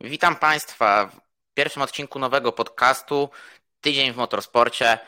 Witam 0.00 0.36
Państwa 0.36 1.06
w 1.06 1.54
pierwszym 1.54 1.82
odcinku 1.82 2.18
nowego 2.18 2.52
podcastu 2.52 3.30
Tydzień 3.80 4.12
w 4.12 4.16
motorsporcie. 4.16 4.98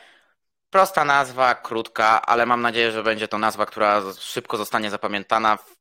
Prosta 0.70 1.04
nazwa, 1.04 1.54
krótka, 1.54 2.22
ale 2.22 2.46
mam 2.46 2.62
nadzieję, 2.62 2.92
że 2.92 3.02
będzie 3.02 3.28
to 3.28 3.38
nazwa, 3.38 3.66
która 3.66 4.02
szybko 4.18 4.56
zostanie 4.56 4.90
zapamiętana 4.90 5.56
w 5.56 5.76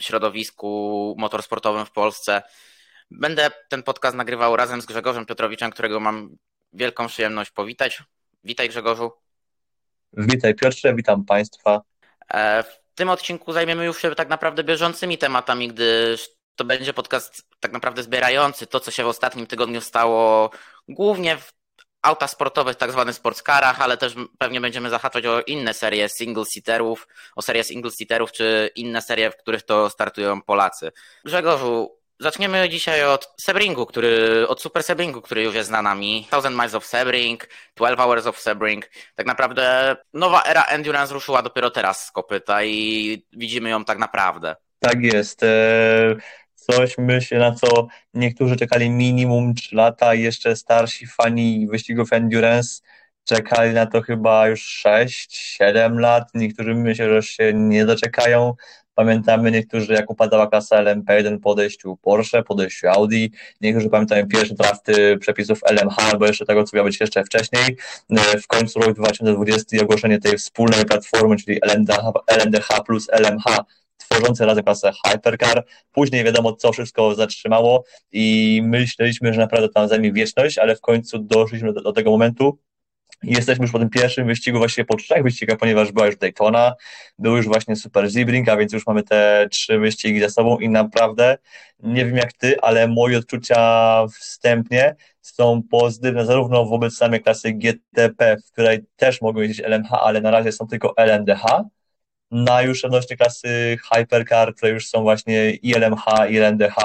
środowisku 0.00 1.14
motorsportowym 1.18 1.86
w 1.86 1.90
Polsce. 1.90 2.42
Będę 3.10 3.50
ten 3.68 3.82
podcast 3.82 4.16
nagrywał 4.16 4.56
razem 4.56 4.82
z 4.82 4.86
Grzegorzem 4.86 5.26
Piotrowiczem, 5.26 5.70
którego 5.70 6.00
mam 6.00 6.36
wielką 6.72 7.06
przyjemność 7.06 7.50
powitać. 7.50 8.02
Witaj 8.44 8.68
Grzegorzu. 8.68 9.12
Witaj 10.12 10.54
Piotrze, 10.54 10.94
witam 10.94 11.24
Państwa. 11.24 11.80
E, 12.28 12.62
w 12.62 12.94
tym 12.94 13.08
odcinku 13.08 13.52
zajmiemy 13.52 13.84
już 13.84 14.02
się 14.02 14.14
tak 14.14 14.28
naprawdę 14.28 14.64
bieżącymi 14.64 15.18
tematami, 15.18 15.68
gdyż 15.68 16.41
to 16.56 16.64
będzie 16.64 16.92
podcast 16.92 17.42
tak 17.60 17.72
naprawdę 17.72 18.02
zbierający 18.02 18.66
to, 18.66 18.80
co 18.80 18.90
się 18.90 19.04
w 19.04 19.06
ostatnim 19.06 19.46
tygodniu 19.46 19.80
stało, 19.80 20.50
głównie 20.88 21.36
w 21.36 21.52
auta 22.02 22.28
sportowych, 22.28 22.76
tak 22.76 22.92
zwanych 22.92 23.14
sportscarach, 23.14 23.80
ale 23.80 23.96
też 23.96 24.14
pewnie 24.38 24.60
będziemy 24.60 24.90
zahaczać 24.90 25.26
o 25.26 25.40
inne 25.40 25.74
serie 25.74 26.08
single-seaterów, 26.08 27.06
o 27.36 27.42
serię 27.42 27.62
single-seaterów, 27.64 28.32
czy 28.32 28.70
inne 28.76 29.02
serie, 29.02 29.30
w 29.30 29.36
których 29.36 29.62
to 29.62 29.90
startują 29.90 30.42
Polacy. 30.42 30.92
Grzegorzu, 31.24 31.98
zaczniemy 32.20 32.68
dzisiaj 32.68 33.04
od 33.04 33.34
Sebringu, 33.40 33.86
który, 33.86 34.44
od 34.48 34.62
Super 34.62 34.82
Sebringu, 34.82 35.22
który 35.22 35.42
już 35.42 35.54
jest 35.54 35.70
za 35.70 35.82
nami. 35.82 36.26
Thousand 36.30 36.56
Miles 36.56 36.74
of 36.74 36.86
Sebring, 36.86 37.48
12 37.76 38.02
Hours 38.02 38.26
of 38.26 38.40
Sebring. 38.40 38.90
Tak 39.14 39.26
naprawdę 39.26 39.96
nowa 40.14 40.42
era 40.44 40.62
Endurance 40.62 41.14
ruszyła 41.14 41.42
dopiero 41.42 41.70
teraz 41.70 42.06
z 42.06 42.12
kopyta 42.12 42.64
i 42.64 43.26
widzimy 43.32 43.70
ją 43.70 43.84
tak 43.84 43.98
naprawdę. 43.98 44.56
Tak 44.78 45.02
jest. 45.02 45.42
E, 45.42 46.16
coś, 46.62 46.98
myślę, 46.98 47.38
na 47.38 47.52
co 47.52 47.86
niektórzy 48.14 48.56
czekali 48.56 48.90
minimum 48.90 49.54
3 49.54 49.76
lata, 49.76 50.14
jeszcze 50.14 50.56
starsi 50.56 51.06
fani 51.06 51.66
wyścigów 51.70 52.12
endurance 52.12 52.80
czekali 53.24 53.74
na 53.74 53.86
to 53.86 54.02
chyba 54.02 54.48
już 54.48 54.62
6, 54.62 55.36
7 55.36 56.00
lat, 56.00 56.28
niektórzy 56.34 56.74
myślę, 56.74 57.08
że 57.08 57.22
się 57.22 57.52
nie 57.54 57.86
doczekają. 57.86 58.54
Pamiętamy 58.94 59.50
niektórzy, 59.50 59.92
jak 59.92 60.10
upadała 60.10 60.46
klasa 60.46 60.84
LMP1 60.84 61.38
po 61.38 61.50
odejściu 61.50 61.96
Porsche, 61.96 62.42
po 62.42 62.54
odejściu 62.54 62.88
Audi. 62.88 63.26
Niektórzy 63.60 63.88
pamiętają 63.90 64.28
pierwsze 64.28 64.54
drafty 64.54 65.18
przepisów 65.18 65.60
LMH, 65.64 65.96
albo 66.12 66.26
jeszcze 66.26 66.46
tego, 66.46 66.64
co 66.64 66.76
miało 66.76 66.88
być 66.88 67.00
jeszcze 67.00 67.24
wcześniej. 67.24 67.76
W 68.42 68.46
końcu 68.46 68.80
rok 68.80 68.96
2020 68.96 69.76
i 69.76 69.80
ogłoszenie 69.80 70.18
tej 70.18 70.38
wspólnej 70.38 70.84
platformy, 70.84 71.36
czyli 71.36 71.58
LNDH, 71.62 72.12
LNDH 72.26 72.68
plus 72.86 73.08
LMH 73.10 73.44
tworzące 73.96 74.46
razem 74.46 74.64
klasę 74.64 74.92
Hypercar. 75.06 75.64
Później 75.92 76.24
wiadomo, 76.24 76.52
co 76.52 76.72
wszystko 76.72 77.14
zatrzymało 77.14 77.84
i 78.12 78.60
myśleliśmy, 78.64 79.32
że 79.32 79.40
naprawdę 79.40 79.68
tam 79.68 79.88
zajmie 79.88 80.12
wieczność, 80.12 80.58
ale 80.58 80.76
w 80.76 80.80
końcu 80.80 81.18
doszliśmy 81.18 81.72
do, 81.72 81.82
do 81.82 81.92
tego 81.92 82.10
momentu, 82.10 82.58
Jesteśmy 83.22 83.62
już 83.64 83.72
po 83.72 83.78
tym 83.78 83.90
pierwszym 83.90 84.26
wyścigu, 84.26 84.58
właściwie 84.58 84.84
po 84.84 84.96
trzech 84.96 85.22
wyścigach, 85.22 85.58
ponieważ 85.58 85.92
była 85.92 86.06
już 86.06 86.16
Daytona, 86.16 86.74
był 87.18 87.36
już 87.36 87.46
właśnie 87.46 87.76
Super 87.76 88.10
Zibring, 88.10 88.48
a 88.48 88.56
więc 88.56 88.72
już 88.72 88.86
mamy 88.86 89.02
te 89.02 89.48
trzy 89.50 89.78
wyścigi 89.78 90.20
za 90.20 90.28
sobą 90.28 90.58
i 90.58 90.68
naprawdę 90.68 91.38
nie 91.78 92.06
wiem 92.06 92.16
jak 92.16 92.32
ty, 92.32 92.60
ale 92.60 92.88
moje 92.88 93.18
odczucia 93.18 93.58
wstępnie 94.06 94.96
są 95.20 95.62
pozytywne 95.70 96.26
zarówno 96.26 96.64
wobec 96.64 96.96
samej 96.96 97.22
klasy 97.22 97.52
GTP, 97.52 98.36
w 98.36 98.52
której 98.52 98.84
też 98.96 99.20
mogą 99.20 99.40
jeździć 99.40 99.60
LMH, 99.60 99.92
ale 99.92 100.20
na 100.20 100.30
razie 100.30 100.52
są 100.52 100.66
tylko 100.66 100.94
LMDH, 100.96 101.44
na 102.32 102.62
już 102.62 102.84
odnośnie 102.84 103.16
klasy 103.16 103.78
Hypercar, 103.92 104.54
które 104.54 104.72
już 104.72 104.88
są 104.88 105.02
właśnie 105.02 105.50
i 105.50 105.74
LMH, 105.74 106.04
i 106.30 106.36
LMDH, 106.38 106.76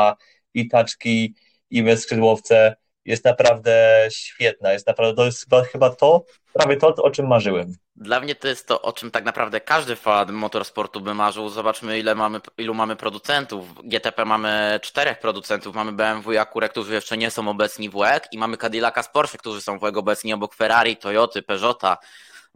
i 0.54 0.68
taczki, 0.68 1.36
i 1.70 1.84
bezskrzydłowce, 1.84 2.76
jest 3.06 3.26
naprawdę 3.26 4.08
świetna. 4.12 4.74
Jest 4.74 4.88
naprawdę, 4.88 5.16
to 5.16 5.26
jest 5.26 5.48
chyba, 5.72 5.90
to, 5.90 6.24
prawie 6.54 6.78
to, 6.78 6.88
o 6.96 7.12
czym 7.12 7.28
marzyłem. 7.28 7.76
Dla 7.96 8.20
mnie 8.20 8.36
to 8.36 8.48
jest 8.48 8.68
to, 8.68 8.82
o 8.82 8.94
czym 8.94 9.12
tak 9.12 9.26
naprawdę 9.26 9.62
każdy 9.62 9.96
fan 9.96 10.34
motorsportu 10.34 11.02
by 11.02 11.14
marzył. 11.14 11.50
Zobaczmy, 11.50 12.00
ile 12.00 12.16
mamy, 12.16 12.42
ilu 12.58 12.74
mamy 12.74 12.96
producentów. 12.96 13.66
GTP 13.84 14.26
mamy 14.26 14.80
czterech 14.84 15.20
producentów. 15.20 15.76
Mamy 15.76 15.92
BMW 15.92 16.34
i 16.34 16.38
Acura, 16.38 16.70
którzy 16.70 16.94
jeszcze 16.94 17.18
nie 17.18 17.32
są 17.32 17.50
obecni 17.50 17.90
w 17.90 17.94
WEG 17.94 18.28
i 18.32 18.38
mamy 18.38 18.58
Cadillaca 18.58 19.04
z 19.04 19.10
Porsche, 19.10 19.38
którzy 19.38 19.62
są 19.62 19.80
w 19.80 19.82
WEG 19.82 19.98
obecni 19.98 20.34
obok 20.34 20.56
Ferrari, 20.56 20.98
Toyoty, 20.98 21.42
Peugeota, 21.42 21.98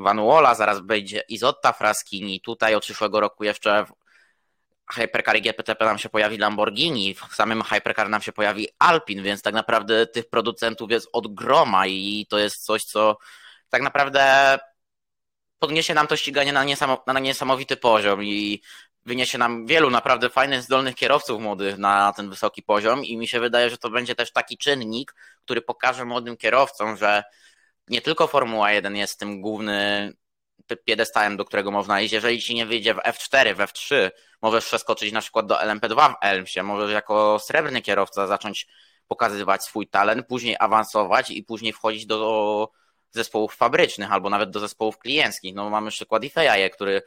Vanuola, 0.01 0.55
zaraz 0.55 0.79
będzie 0.79 1.23
Izotta 1.29 1.73
Fraskini. 1.73 2.41
Tutaj 2.41 2.75
od 2.75 2.83
przyszłego 2.83 3.19
roku 3.19 3.43
jeszcze 3.43 3.85
w 3.85 3.93
Hypercar 4.93 5.37
i 5.37 5.41
GPTP 5.41 5.85
nam 5.85 5.97
się 5.97 6.09
pojawi 6.09 6.37
Lamborghini, 6.37 7.15
w 7.15 7.35
samym 7.35 7.63
Hypercar 7.63 8.09
nam 8.09 8.21
się 8.21 8.31
pojawi 8.31 8.67
Alpin, 8.79 9.23
więc 9.23 9.41
tak 9.41 9.53
naprawdę 9.53 10.07
tych 10.07 10.29
producentów 10.29 10.91
jest 10.91 11.09
od 11.13 11.33
groma 11.33 11.87
i 11.87 12.25
to 12.29 12.37
jest 12.37 12.65
coś, 12.65 12.83
co 12.83 13.17
tak 13.69 13.81
naprawdę 13.81 14.57
podniesie 15.59 15.93
nam 15.93 16.07
to 16.07 16.17
ściganie 16.17 16.53
na, 16.53 16.65
na 17.07 17.19
niesamowity 17.19 17.77
poziom 17.77 18.23
i 18.23 18.61
wyniesie 19.05 19.37
nam 19.37 19.65
wielu 19.65 19.89
naprawdę 19.89 20.29
fajnych, 20.29 20.61
zdolnych 20.61 20.95
kierowców 20.95 21.41
młodych 21.41 21.77
na 21.77 22.13
ten 22.13 22.29
wysoki 22.29 22.63
poziom 22.63 23.05
i 23.05 23.17
mi 23.17 23.27
się 23.27 23.39
wydaje, 23.39 23.69
że 23.69 23.77
to 23.77 23.89
będzie 23.89 24.15
też 24.15 24.31
taki 24.31 24.57
czynnik, 24.57 25.15
który 25.45 25.61
pokaże 25.61 26.05
młodym 26.05 26.37
kierowcom, 26.37 26.97
że 26.97 27.23
nie 27.87 28.01
tylko 28.01 28.27
Formuła 28.27 28.71
1 28.71 28.95
jest 28.95 29.19
tym 29.19 29.41
główny 29.41 30.13
piedestałem, 30.85 31.37
do 31.37 31.45
którego 31.45 31.71
można 31.71 32.01
iść. 32.01 32.13
Jeżeli 32.13 32.41
ci 32.41 32.55
nie 32.55 32.65
wyjdzie 32.65 32.93
w 32.93 32.97
F4, 32.97 33.55
w 33.55 33.57
F3, 33.57 34.11
możesz 34.41 34.65
przeskoczyć 34.65 35.11
na 35.11 35.21
przykład 35.21 35.45
do 35.45 35.55
LMP2 35.55 36.13
w 36.13 36.15
Elmsie, 36.21 36.63
możesz 36.63 36.91
jako 36.91 37.39
srebrny 37.39 37.81
kierowca 37.81 38.27
zacząć 38.27 38.67
pokazywać 39.07 39.63
swój 39.63 39.87
talent, 39.87 40.27
później 40.27 40.55
awansować 40.59 41.31
i 41.31 41.43
później 41.43 41.73
wchodzić 41.73 42.05
do 42.05 42.69
zespołów 43.11 43.55
fabrycznych 43.55 44.11
albo 44.11 44.29
nawet 44.29 44.49
do 44.49 44.59
zespołów 44.59 44.97
klienckich. 44.97 45.55
No 45.55 45.69
mamy 45.69 45.91
przykład 45.91 46.23
Ifejaje, 46.23 46.69
który 46.69 47.01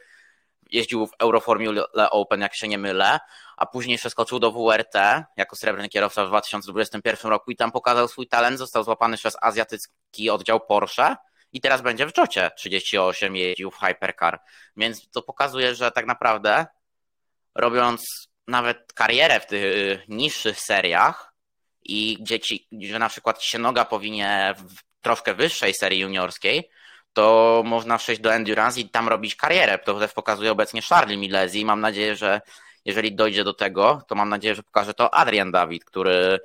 jeździł 0.71 1.07
w 1.07 1.11
Euroformule 1.19 2.09
Open, 2.11 2.41
jak 2.41 2.55
się 2.55 2.67
nie 2.67 2.77
mylę, 2.77 3.19
a 3.57 3.65
później 3.65 3.97
przeskoczył 3.97 4.39
do 4.39 4.51
WRT 4.51 4.95
jako 5.37 5.55
srebrny 5.55 5.89
kierowca 5.89 6.25
w 6.25 6.27
2021 6.27 7.31
roku 7.31 7.51
i 7.51 7.55
tam 7.55 7.71
pokazał 7.71 8.07
swój 8.07 8.27
talent, 8.27 8.57
został 8.57 8.83
złapany 8.83 9.17
przez 9.17 9.37
azjatycki 9.41 10.29
oddział 10.29 10.59
Porsche 10.59 11.15
i 11.51 11.61
teraz 11.61 11.81
będzie 11.81 12.07
w 12.07 12.13
Czocie 12.13 12.51
38 12.57 13.35
jeździł 13.35 13.71
w 13.71 13.77
Hypercar. 13.77 14.39
Więc 14.77 15.09
to 15.09 15.21
pokazuje, 15.21 15.75
że 15.75 15.91
tak 15.91 16.05
naprawdę 16.05 16.65
robiąc 17.55 18.29
nawet 18.47 18.93
karierę 18.93 19.39
w 19.39 19.45
tych 19.45 20.07
niższych 20.07 20.59
seriach 20.59 21.33
i 21.83 22.17
gdzie, 22.21 22.39
ci, 22.39 22.67
gdzie 22.71 22.99
na 22.99 23.09
przykład 23.09 23.43
się 23.43 23.59
noga 23.59 23.85
powinien 23.85 24.55
w 24.55 25.01
troszkę 25.01 25.33
wyższej 25.33 25.73
serii 25.73 25.99
juniorskiej, 25.99 26.69
to 27.15 27.63
można 27.65 27.97
przejść 27.97 28.21
do 28.21 28.33
Endurance 28.33 28.81
i 28.81 28.89
tam 28.89 29.07
robić 29.07 29.35
karierę. 29.35 29.79
To 29.79 29.99
też 29.99 30.13
pokazuje 30.13 30.51
obecnie 30.51 30.81
Charlie 30.81 31.17
Milesi 31.17 31.65
mam 31.65 31.81
nadzieję, 31.81 32.15
że 32.15 32.41
jeżeli 32.85 33.15
dojdzie 33.15 33.43
do 33.43 33.53
tego, 33.53 34.01
to 34.07 34.15
mam 34.15 34.29
nadzieję, 34.29 34.55
że 34.55 34.63
pokaże 34.63 34.93
to 34.93 35.13
Adrian 35.13 35.51
Dawid, 35.51 35.85
który 35.85 36.39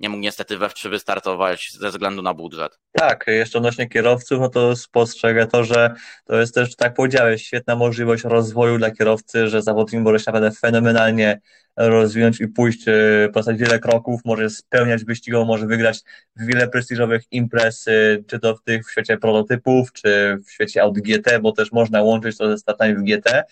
nie 0.00 0.08
mógł 0.08 0.22
niestety 0.22 0.58
we 0.58 0.68
wczy 0.68 0.88
wystartować 0.88 1.72
ze 1.72 1.90
względu 1.90 2.22
na 2.22 2.34
budżet. 2.34 2.78
Tak, 2.92 3.24
jeszcze 3.26 3.58
odnośnie 3.58 3.88
kierowców, 3.88 4.40
no 4.40 4.48
to 4.48 4.76
spostrzegę 4.76 5.46
to, 5.46 5.64
że 5.64 5.94
to 6.24 6.40
jest 6.40 6.54
też, 6.54 6.76
tak 6.76 6.94
powiedziałeś, 6.94 7.46
świetna 7.46 7.76
możliwość 7.76 8.24
rozwoju 8.24 8.78
dla 8.78 8.90
kierowcy, 8.90 9.48
że 9.48 9.62
zawodnik 9.62 10.02
może 10.02 10.18
się 10.18 10.24
naprawdę 10.26 10.56
fenomenalnie 10.56 11.40
rozwinąć 11.76 12.40
i 12.40 12.48
pójść, 12.48 12.88
e, 12.88 13.28
postać 13.34 13.58
wiele 13.58 13.78
kroków, 13.78 14.20
może 14.24 14.50
spełniać 14.50 15.04
wyścigowo, 15.04 15.44
może 15.44 15.66
wygrać 15.66 16.00
wiele 16.36 16.68
prestiżowych 16.68 17.22
imprez, 17.30 17.88
e, 17.88 17.92
czy 18.26 18.38
to 18.38 18.56
w 18.56 18.62
tych 18.62 18.86
w 18.86 18.90
świecie 18.90 19.16
prototypów, 19.16 19.92
czy 19.92 20.38
w 20.46 20.50
świecie 20.50 20.82
Audi 20.82 21.00
GT, 21.00 21.40
bo 21.40 21.52
też 21.52 21.72
można 21.72 22.02
łączyć 22.02 22.38
to 22.38 22.50
ze 22.50 22.58
startami 22.58 22.94
w 22.94 23.02
GT, 23.02 23.44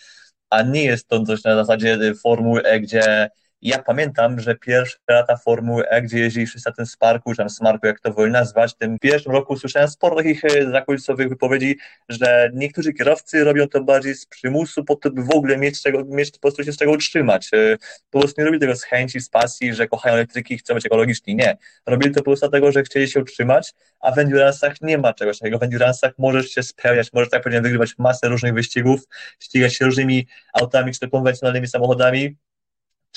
a 0.51 0.63
nie 0.63 0.85
jest 0.85 1.09
to 1.09 1.23
coś 1.23 1.45
na 1.45 1.57
zasadzie 1.57 2.15
Formuły 2.15 2.63
E, 2.63 2.81
gdzie 2.81 3.31
ja 3.63 3.83
pamiętam, 3.83 4.41
że 4.41 4.55
pierwsze 4.55 4.99
lata 5.09 5.37
Formuły 5.37 5.89
E, 5.89 6.03
gdzie 6.03 6.19
jeździli 6.19 6.47
wszyscy 6.47 6.69
na 6.69 6.75
tym 6.75 6.87
Sparku, 6.87 7.31
czy 7.33 7.37
tam 7.37 7.51
Smarku, 7.51 7.87
jak 7.87 8.01
to 8.01 8.13
woli 8.13 8.33
nazwać, 8.33 8.73
w 8.73 8.77
tym 8.77 8.99
pierwszym 8.99 9.33
roku 9.33 9.57
słyszałem 9.57 9.89
sporo 9.89 10.17
takich 10.17 10.45
e, 10.45 10.71
zakulisowych 10.71 11.29
wypowiedzi, 11.29 11.79
że 12.09 12.51
niektórzy 12.55 12.93
kierowcy 12.93 13.45
robią 13.45 13.69
to 13.69 13.85
bardziej 13.85 14.15
z 14.15 14.27
przymusu, 14.27 14.85
po 14.85 14.97
to, 14.97 15.11
by 15.11 15.23
w 15.23 15.31
ogóle 15.31 15.57
mieć, 15.57 15.83
czego, 15.83 16.05
mieć 16.05 16.31
po 16.31 16.39
prostu 16.39 16.65
się 16.65 16.73
z 16.73 16.77
czego 16.77 16.93
utrzymać. 16.93 17.49
E, 17.55 17.77
po 18.11 18.19
prostu 18.21 18.41
nie 18.41 18.45
robili 18.45 18.61
tego 18.61 18.77
z 18.77 18.83
chęci, 18.83 19.21
z 19.21 19.29
pasji, 19.29 19.75
że 19.75 19.89
kochają 19.89 20.15
elektryki 20.15 20.55
i 20.55 20.59
chcą 20.59 20.75
być 20.75 20.87
ekologiczni. 20.87 21.37
Nie. 21.37 21.57
Robili 21.87 22.15
to 22.15 22.21
po 22.21 22.25
prostu 22.25 22.49
dlatego, 22.49 22.73
że 22.73 22.83
chcieli 22.83 23.09
się 23.09 23.21
utrzymać, 23.21 23.75
a 24.01 24.13
w 24.13 24.17
endurance'ach 24.17 24.75
nie 24.83 24.99
ma 24.99 25.13
czegoś 25.13 25.39
takiego. 25.39 25.59
W 25.59 25.63
endurance'ach 25.63 26.11
możesz 26.19 26.51
się 26.51 26.63
spełniać, 26.63 27.13
możesz 27.13 27.31
tak 27.31 27.43
powiem 27.43 27.63
wygrywać 27.63 27.95
masę 27.99 28.29
różnych 28.29 28.55
wyścigów, 28.55 29.01
ścigać 29.41 29.75
się 29.75 29.85
różnymi 29.85 30.27
autami, 30.53 30.93
czy 30.93 31.09
konwencjonalnymi 31.09 31.67
samochodami, 31.67 32.37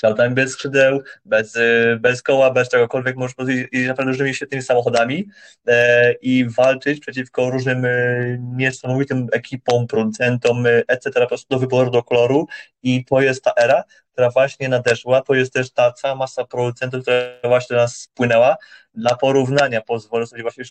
autami 0.08 0.34
bez 0.34 0.52
skrzydeł, 0.52 1.02
bez, 1.24 1.56
y, 1.56 1.98
bez 2.00 2.22
koła, 2.22 2.50
bez 2.50 2.68
czegokolwiek, 2.68 3.16
możesz 3.16 3.36
i 3.72 3.86
naprawdę 3.86 4.10
różnymi 4.10 4.34
świetnymi 4.34 4.62
samochodami 4.62 5.28
e, 5.66 6.12
i 6.12 6.44
walczyć 6.44 7.00
przeciwko 7.00 7.50
różnym 7.50 7.84
y, 7.84 8.38
niesamowitym 8.42 9.26
ekipom, 9.32 9.86
producentom, 9.86 10.66
y, 10.66 10.84
etc. 10.88 11.20
po 11.20 11.26
prostu 11.26 11.46
do 11.50 11.58
wyboru, 11.58 11.90
do 11.90 12.02
koloru 12.02 12.46
i 12.82 13.04
to 13.04 13.20
jest 13.20 13.44
ta 13.44 13.52
era, 13.56 13.84
która 14.12 14.30
właśnie 14.30 14.68
nadeszła, 14.68 15.22
to 15.22 15.34
jest 15.34 15.52
też 15.52 15.70
ta 15.72 15.92
cała 15.92 16.14
masa 16.14 16.44
producentów, 16.44 17.02
która 17.02 17.16
właśnie 17.44 17.76
do 17.76 17.82
nas 17.82 17.96
spłynęła. 17.96 18.56
Dla 18.94 19.16
porównania 19.16 19.80
pozwolę 19.80 20.26
sobie 20.26 20.42
właśnie 20.42 20.64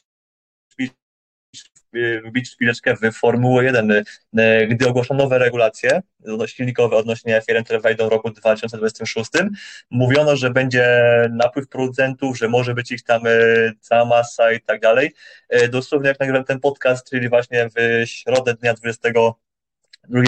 wbić 2.26 2.50
szpileczkę 2.50 2.96
w 2.96 3.16
Formułę 3.16 3.64
1. 3.64 3.92
E, 4.38 4.68
gdy 4.68 4.88
ogłoszono 4.88 5.24
nowe 5.24 5.38
regulacje 5.38 6.02
silnikowe 6.46 6.96
odnośnie 6.96 7.42
firm, 7.48 7.64
które 7.64 7.80
wejdą 7.80 8.06
w 8.06 8.12
roku 8.12 8.30
2026, 8.30 9.32
mówiono, 9.90 10.36
że 10.36 10.50
będzie 10.50 10.86
napływ 11.32 11.68
producentów, 11.68 12.38
że 12.38 12.50
może 12.50 12.74
być 12.74 12.92
ich 12.92 13.04
tam 13.04 13.22
cała 13.80 14.06
masa 14.06 14.52
i 14.52 14.62
tak 14.62 14.82
dalej. 14.82 15.14
Dosłownie 15.70 16.08
jak 16.08 16.20
nagrałem 16.20 16.46
ten 16.46 16.60
podcast, 16.60 17.10
czyli 17.10 17.30
właśnie 17.30 17.70
w 17.76 18.04
środę 18.10 18.54
dnia 18.54 18.74
20 18.74 19.10
2 20.10 20.24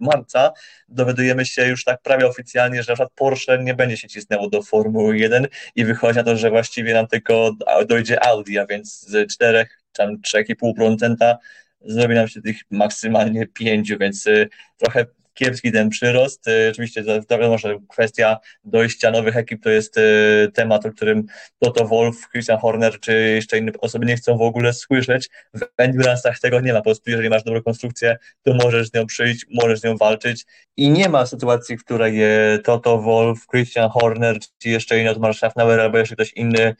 marca 0.00 0.52
dowiadujemy 0.88 1.46
się 1.46 1.66
już 1.66 1.84
tak 1.84 2.02
prawie 2.02 2.26
oficjalnie, 2.26 2.82
że 2.82 2.92
na 2.92 2.94
przykład 2.94 3.12
Porsche 3.14 3.58
nie 3.58 3.74
będzie 3.74 3.96
się 3.96 4.08
cisnęło 4.08 4.48
do 4.48 4.62
Formuły 4.62 5.18
1 5.18 5.46
i 5.76 5.84
wychodzi 5.84 6.16
na 6.16 6.24
to, 6.24 6.36
że 6.36 6.50
właściwie 6.50 6.94
nam 6.94 7.06
tylko 7.06 7.50
dojdzie 7.88 8.24
Audi, 8.24 8.58
a 8.58 8.66
więc 8.66 9.00
z 9.00 9.32
czterech, 9.32 9.79
tam 9.92 10.16
3,5% 10.34 11.36
zrobi 11.80 12.14
nam 12.14 12.28
się 12.28 12.42
tych 12.42 12.56
maksymalnie 12.70 13.46
pięciu, 13.46 13.98
więc 13.98 14.26
y, 14.26 14.48
trochę 14.76 15.06
kiepski 15.40 15.72
ten 15.72 15.88
przyrost. 15.88 16.48
Y, 16.48 16.68
oczywiście 16.70 17.04
wiadomo, 17.30 17.58
że 17.58 17.78
kwestia 17.88 18.38
dojścia 18.64 19.10
nowych 19.10 19.36
ekip 19.36 19.62
to 19.62 19.70
jest 19.70 19.98
y, 19.98 20.50
temat, 20.54 20.86
o 20.86 20.90
którym 20.90 21.26
Toto 21.58 21.88
Wolf, 21.88 22.28
Christian 22.30 22.58
Horner 22.58 23.00
czy 23.00 23.12
jeszcze 23.12 23.58
inne 23.58 23.72
osoby 23.80 24.06
nie 24.06 24.16
chcą 24.16 24.38
w 24.38 24.42
ogóle 24.42 24.72
słyszeć. 24.72 25.28
W 25.54 25.60
Endurance'ach 25.82 26.40
tego 26.40 26.60
nie 26.60 26.72
ma. 26.72 26.78
Po 26.78 26.84
prostu 26.84 27.10
jeżeli 27.10 27.28
masz 27.28 27.42
dobrą 27.42 27.62
konstrukcję, 27.62 28.16
to 28.42 28.54
możesz 28.54 28.88
z 28.88 28.94
nią 28.94 29.06
przyjść, 29.06 29.46
możesz 29.50 29.80
z 29.80 29.84
nią 29.84 29.96
walczyć 29.96 30.46
i 30.76 30.90
nie 30.90 31.08
ma 31.08 31.26
sytuacji, 31.26 31.76
w 31.76 31.84
której 31.84 32.20
Toto 32.64 32.98
Wolf, 32.98 33.46
Christian 33.46 33.90
Horner 33.90 34.38
czy 34.58 34.68
jeszcze 34.68 35.00
inny 35.00 35.10
od 35.10 35.18
Marszafnauer 35.18 35.80
albo 35.80 35.98
jeszcze 35.98 36.14
ktoś 36.14 36.32
inny 36.32 36.74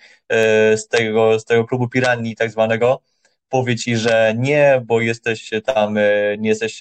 z 0.76 0.88
tego, 0.88 1.38
z 1.38 1.44
tego 1.44 1.64
klubu 1.64 1.88
Piranii 1.88 2.36
tak 2.36 2.50
zwanego 2.50 3.02
powie 3.50 3.76
ci, 3.76 3.96
że 3.96 4.34
nie, 4.36 4.82
bo 4.86 5.00
jesteś 5.00 5.50
tam, 5.64 5.96
e, 5.96 6.02
nie 6.38 6.48
jesteś 6.48 6.80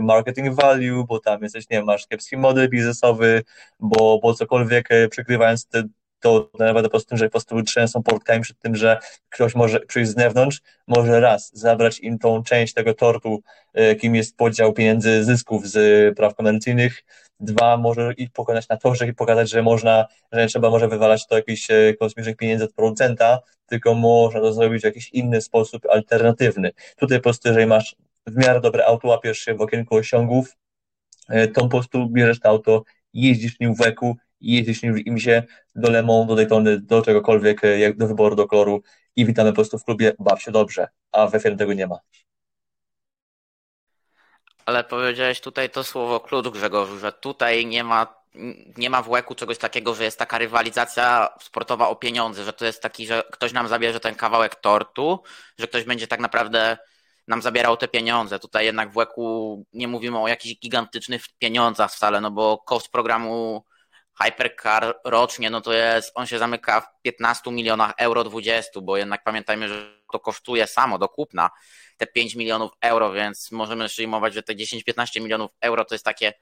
marketing 0.00 0.54
value, 0.54 1.04
bo 1.08 1.20
tam 1.20 1.42
jesteś, 1.42 1.70
nie 1.70 1.82
masz 1.82 2.06
kiepski 2.06 2.36
model 2.36 2.68
biznesowy, 2.68 3.42
bo, 3.80 4.18
bo 4.22 4.34
cokolwiek 4.34 4.90
e, 4.90 5.08
przykrywając 5.08 5.66
te, 5.66 5.82
to 6.20 6.50
nawet 6.58 6.84
po 6.84 6.90
prostu, 6.90 7.16
że 7.16 7.24
po 7.24 7.30
prostu 7.30 7.62
trzęsą 7.62 8.02
portkami 8.02 8.42
przed 8.42 8.58
tym, 8.58 8.76
że 8.76 8.98
ktoś 9.28 9.54
może 9.54 9.80
przyjść 9.80 10.10
z 10.10 10.14
zewnątrz, 10.14 10.60
może 10.86 11.20
raz 11.20 11.50
zabrać 11.54 12.00
im 12.00 12.18
tą 12.18 12.42
część 12.42 12.74
tego 12.74 12.94
tortu, 12.94 13.42
kim 14.00 14.14
jest 14.14 14.36
podział 14.36 14.72
pieniędzy, 14.72 15.24
zysków 15.24 15.68
z 15.68 16.16
praw 16.16 16.34
komercyjnych, 16.34 17.04
dwa, 17.40 17.76
może 17.76 18.12
ich 18.16 18.30
pokonać 18.30 18.68
na 18.68 18.76
torze 18.76 19.06
i 19.06 19.14
pokazać, 19.14 19.50
że 19.50 19.62
można, 19.62 20.06
że 20.32 20.40
nie 20.40 20.48
trzeba 20.48 20.70
może 20.70 20.88
wywalać 20.88 21.26
to 21.26 21.36
jakichś 21.36 21.68
kosmicznych 21.98 22.36
pieniędzy 22.36 22.64
od 22.64 22.72
producenta, 22.72 23.38
tylko 23.66 23.94
można 23.94 24.40
to 24.40 24.52
zrobić 24.52 24.82
w 24.82 24.84
jakiś 24.84 25.10
inny 25.12 25.40
sposób, 25.40 25.86
alternatywny. 25.90 26.70
Tutaj 26.96 27.18
po 27.18 27.22
prostu, 27.22 27.48
jeżeli 27.48 27.66
masz 27.66 27.96
w 28.26 28.36
miarę 28.36 28.60
dobre 28.60 28.86
auto, 28.86 29.08
łapiesz 29.08 29.38
się 29.38 29.54
w 29.54 29.60
okienku 29.60 29.96
osiągów, 29.96 30.56
e, 31.28 31.48
to 31.48 31.60
po 31.60 31.68
prostu 31.68 32.08
bierzesz 32.08 32.40
to 32.40 32.48
auto, 32.48 32.82
jeździsz 33.14 33.60
nim 33.60 33.74
w 33.74 33.78
weku, 33.78 34.16
jeździsz 34.40 34.82
nim 34.82 34.94
w 34.94 35.06
imsie 35.06 35.42
do 35.74 35.90
Lemon, 35.90 36.26
do 36.26 36.36
Daytony, 36.36 36.80
do 36.80 37.02
czegokolwiek, 37.02 37.64
e, 37.64 37.78
jak 37.78 37.96
do 37.96 38.06
wyboru, 38.06 38.36
do 38.36 38.46
koloru 38.46 38.82
i 39.16 39.26
witamy 39.26 39.50
po 39.50 39.54
prostu 39.54 39.78
w 39.78 39.84
klubie, 39.84 40.12
baw 40.18 40.42
się 40.42 40.50
dobrze, 40.50 40.88
a 41.12 41.26
we 41.26 41.40
firmie 41.40 41.56
tego 41.56 41.72
nie 41.72 41.86
ma. 41.86 41.98
Ale 44.66 44.84
powiedziałeś 44.84 45.40
tutaj 45.40 45.70
to 45.70 45.84
słowo 45.84 46.20
klucz, 46.20 46.48
Grzegorzu, 46.48 46.98
że 46.98 47.12
tutaj 47.12 47.66
nie 47.66 47.84
ma 47.84 48.20
nie 48.76 48.90
ma 48.90 49.02
w 49.02 49.08
łeku 49.08 49.34
czegoś 49.34 49.58
takiego, 49.58 49.94
że 49.94 50.04
jest 50.04 50.18
taka 50.18 50.38
rywalizacja 50.38 51.28
sportowa 51.40 51.88
o 51.88 51.96
pieniądze, 51.96 52.44
że 52.44 52.52
to 52.52 52.64
jest 52.64 52.82
taki, 52.82 53.06
że 53.06 53.22
ktoś 53.32 53.52
nam 53.52 53.68
zabierze 53.68 54.00
ten 54.00 54.14
kawałek 54.14 54.54
tortu, 54.54 55.22
że 55.58 55.66
ktoś 55.66 55.84
będzie 55.84 56.06
tak 56.06 56.20
naprawdę 56.20 56.78
nam 57.28 57.42
zabierał 57.42 57.76
te 57.76 57.88
pieniądze. 57.88 58.38
Tutaj 58.38 58.64
jednak 58.64 58.92
w 58.92 58.96
łeku 58.96 59.66
nie 59.72 59.88
mówimy 59.88 60.18
o 60.18 60.28
jakichś 60.28 60.60
gigantycznych 60.60 61.24
pieniądzach 61.38 61.92
wcale, 61.92 62.20
no 62.20 62.30
bo 62.30 62.58
koszt 62.58 62.92
programu 62.92 63.64
Hypercar 64.22 65.00
rocznie, 65.04 65.50
no 65.50 65.60
to 65.60 65.72
jest, 65.72 66.12
on 66.14 66.26
się 66.26 66.38
zamyka 66.38 66.80
w 66.80 67.02
15 67.02 67.50
milionach 67.50 67.94
euro 67.98 68.24
20, 68.24 68.80
bo 68.80 68.96
jednak 68.96 69.24
pamiętajmy, 69.24 69.68
że 69.68 70.00
to 70.12 70.20
kosztuje 70.20 70.66
samo 70.66 70.98
do 70.98 71.08
kupna 71.08 71.50
te 71.96 72.06
5 72.06 72.34
milionów 72.34 72.70
euro, 72.80 73.12
więc 73.12 73.52
możemy 73.52 73.88
przyjmować, 73.88 74.34
że 74.34 74.42
te 74.42 74.54
10-15 74.54 75.20
milionów 75.22 75.50
euro 75.60 75.84
to 75.84 75.94
jest 75.94 76.04
takie 76.04 76.32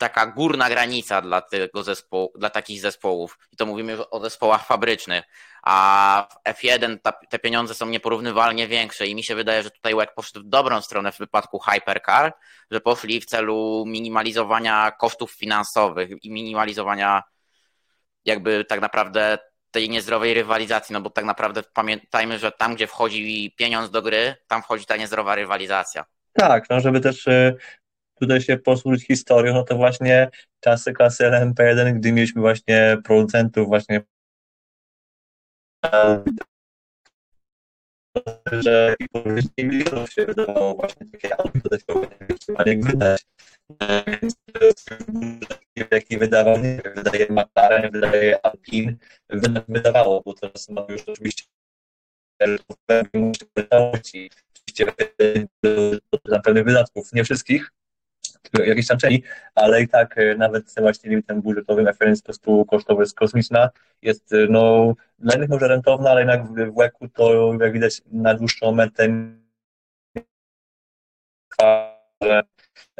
taka 0.00 0.26
górna 0.26 0.68
granica 0.68 1.22
dla 1.22 1.40
tego 1.40 1.82
zespołu, 1.82 2.32
dla 2.38 2.50
takich 2.50 2.80
zespołów. 2.80 3.38
I 3.52 3.56
to 3.56 3.66
mówimy 3.66 4.08
o 4.10 4.20
zespołach 4.20 4.66
fabrycznych. 4.66 5.24
A 5.62 6.28
w 6.30 6.50
F1 6.50 6.98
ta, 7.02 7.12
te 7.12 7.38
pieniądze 7.38 7.74
są 7.74 7.86
nieporównywalnie 7.86 8.68
większe 8.68 9.06
i 9.06 9.14
mi 9.14 9.22
się 9.22 9.34
wydaje, 9.34 9.62
że 9.62 9.70
tutaj 9.70 9.94
WEC 9.94 10.10
poszedł 10.16 10.40
w 10.40 10.48
dobrą 10.48 10.80
stronę 10.80 11.12
w 11.12 11.18
wypadku 11.18 11.58
Hypercar, 11.58 12.32
że 12.70 12.80
poszli 12.80 13.20
w 13.20 13.26
celu 13.26 13.84
minimalizowania 13.86 14.90
kosztów 14.90 15.32
finansowych 15.32 16.10
i 16.22 16.30
minimalizowania 16.30 17.22
jakby 18.24 18.64
tak 18.64 18.80
naprawdę 18.80 19.38
tej 19.70 19.90
niezdrowej 19.90 20.34
rywalizacji, 20.34 20.92
no 20.92 21.00
bo 21.00 21.10
tak 21.10 21.24
naprawdę 21.24 21.62
pamiętajmy, 21.74 22.38
że 22.38 22.52
tam, 22.52 22.74
gdzie 22.74 22.86
wchodzi 22.86 23.54
pieniądz 23.58 23.90
do 23.90 24.02
gry, 24.02 24.36
tam 24.46 24.62
wchodzi 24.62 24.86
ta 24.86 24.96
niezdrowa 24.96 25.34
rywalizacja. 25.34 26.04
Tak, 26.32 26.64
no 26.70 26.80
żeby 26.80 27.00
też 27.00 27.26
y, 27.26 27.56
tutaj 28.20 28.40
się 28.40 28.58
posłużyć 28.58 29.06
historią, 29.06 29.54
no 29.54 29.62
to 29.62 29.76
właśnie 29.76 30.30
czasy 30.60 30.92
klasy 30.92 31.24
LMP1, 31.24 31.92
gdy 31.92 32.12
mieliśmy 32.12 32.40
właśnie 32.40 32.96
producentów 33.04 33.68
właśnie 33.68 34.00
że 38.52 38.96
i 39.56 39.64
milionów 39.64 40.12
się 40.12 40.26
wydawało 40.26 40.74
właśnie 40.74 41.06
takie 41.06 41.40
auto 41.40 41.60
jak 42.66 42.84
wydać. 42.84 43.26
Więc 44.06 44.36
jaki 45.90 46.18
wydawał, 46.18 46.58
nie 46.58 46.80
wydaje 46.94 47.26
McLaren, 47.30 47.90
wydaje 47.90 48.46
Alpine, 48.46 48.96
wydawało, 49.68 50.22
bo 50.24 50.34
teraz 50.34 50.68
mamy 50.68 50.92
już 50.92 51.02
oczywiście 51.02 51.44
oczywiście 54.70 54.84
dla 56.24 56.40
pewnych 56.40 56.64
wydatków, 56.64 57.12
nie 57.12 57.24
wszystkich, 57.24 57.70
jakiejś 58.66 58.86
tam 58.86 58.98
części, 58.98 59.22
ale 59.54 59.82
i 59.82 59.88
tak 59.88 60.18
e, 60.18 60.34
nawet 60.34 60.74
właśnie 60.78 61.10
limitem 61.10 61.42
budżetowym 61.42 61.86
referenc 61.86 62.20
po 62.20 62.24
prostu 62.24 62.64
kosztowa 62.64 63.02
jest 63.02 63.16
kosmiczna, 63.16 63.70
jest 64.02 64.32
e, 64.32 64.36
no 64.50 64.94
dla 65.18 65.34
innych 65.34 65.48
może 65.48 65.68
rentowna, 65.68 66.10
ale 66.10 66.20
jednak 66.20 66.46
w 66.72 66.76
łeku 66.76 67.08
to 67.08 67.52
jak 67.60 67.72
widać 67.72 68.02
na 68.12 68.34
dłuższą 68.34 68.72
metę 68.72 69.08
że 72.22 72.42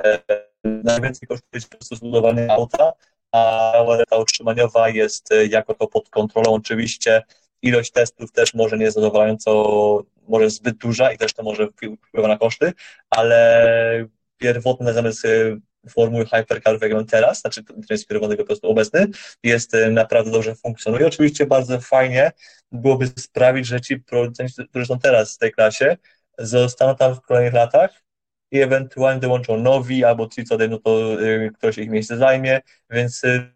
e, 0.04 0.18
najwięcej 0.64 1.28
kosztuje 1.28 1.62
po 1.62 1.76
prostu 1.76 1.96
zbudowanie 1.96 2.52
auta, 2.52 2.92
a 3.32 3.72
ta 4.10 4.16
utrzymaniowa 4.16 4.88
jest 4.88 5.28
jako 5.48 5.74
to 5.74 5.86
pod 5.86 6.10
kontrolą. 6.10 6.54
Oczywiście 6.54 7.22
ilość 7.62 7.90
testów 7.92 8.32
też 8.32 8.54
może 8.54 8.78
nie 8.78 8.90
zadowalająco, 8.90 10.02
może 10.28 10.50
zbyt 10.50 10.76
duża 10.76 11.12
i 11.12 11.18
też 11.18 11.32
to 11.32 11.42
może 11.42 11.68
wpływa 12.08 12.28
na 12.28 12.38
koszty, 12.38 12.72
ale 13.10 14.08
pierwotne 14.40 14.92
zamysły 14.92 15.60
formuły 15.88 16.26
Hypercar 16.26 16.78
wygląda 16.78 17.10
teraz, 17.10 17.40
znaczy 17.40 17.62
inspirowanego 17.90 18.42
po 18.42 18.46
prostu 18.46 18.70
obecny, 18.70 19.06
jest 19.42 19.74
e, 19.74 19.90
naprawdę 19.90 20.30
dobrze 20.30 20.54
funkcjonuje. 20.54 21.06
Oczywiście 21.06 21.46
bardzo 21.46 21.80
fajnie 21.80 22.32
byłoby 22.72 23.06
sprawić, 23.06 23.66
że 23.66 23.80
ci 23.80 23.98
producenci, 23.98 24.68
którzy 24.68 24.86
są 24.86 24.98
teraz 24.98 25.34
w 25.34 25.38
tej 25.38 25.52
klasie, 25.52 25.96
zostaną 26.38 26.96
tam 26.96 27.14
w 27.14 27.20
kolejnych 27.20 27.54
latach 27.54 28.02
i 28.50 28.60
ewentualnie 28.60 29.20
dołączą 29.20 29.56
nowi, 29.56 30.04
albo 30.04 30.28
ci, 30.28 30.44
co 30.44 30.56
no 30.68 30.78
to 30.78 31.22
y, 31.22 31.50
ktoś 31.58 31.78
ich 31.78 31.90
miejsce 31.90 32.16
zajmie, 32.16 32.60
więc 32.90 33.24
y, 33.24 33.54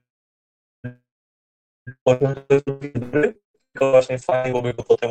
tylko 3.72 3.90
właśnie 3.90 4.18
fajnie 4.18 4.50
byłoby 4.50 4.74
go 4.74 4.82
potem 4.82 5.10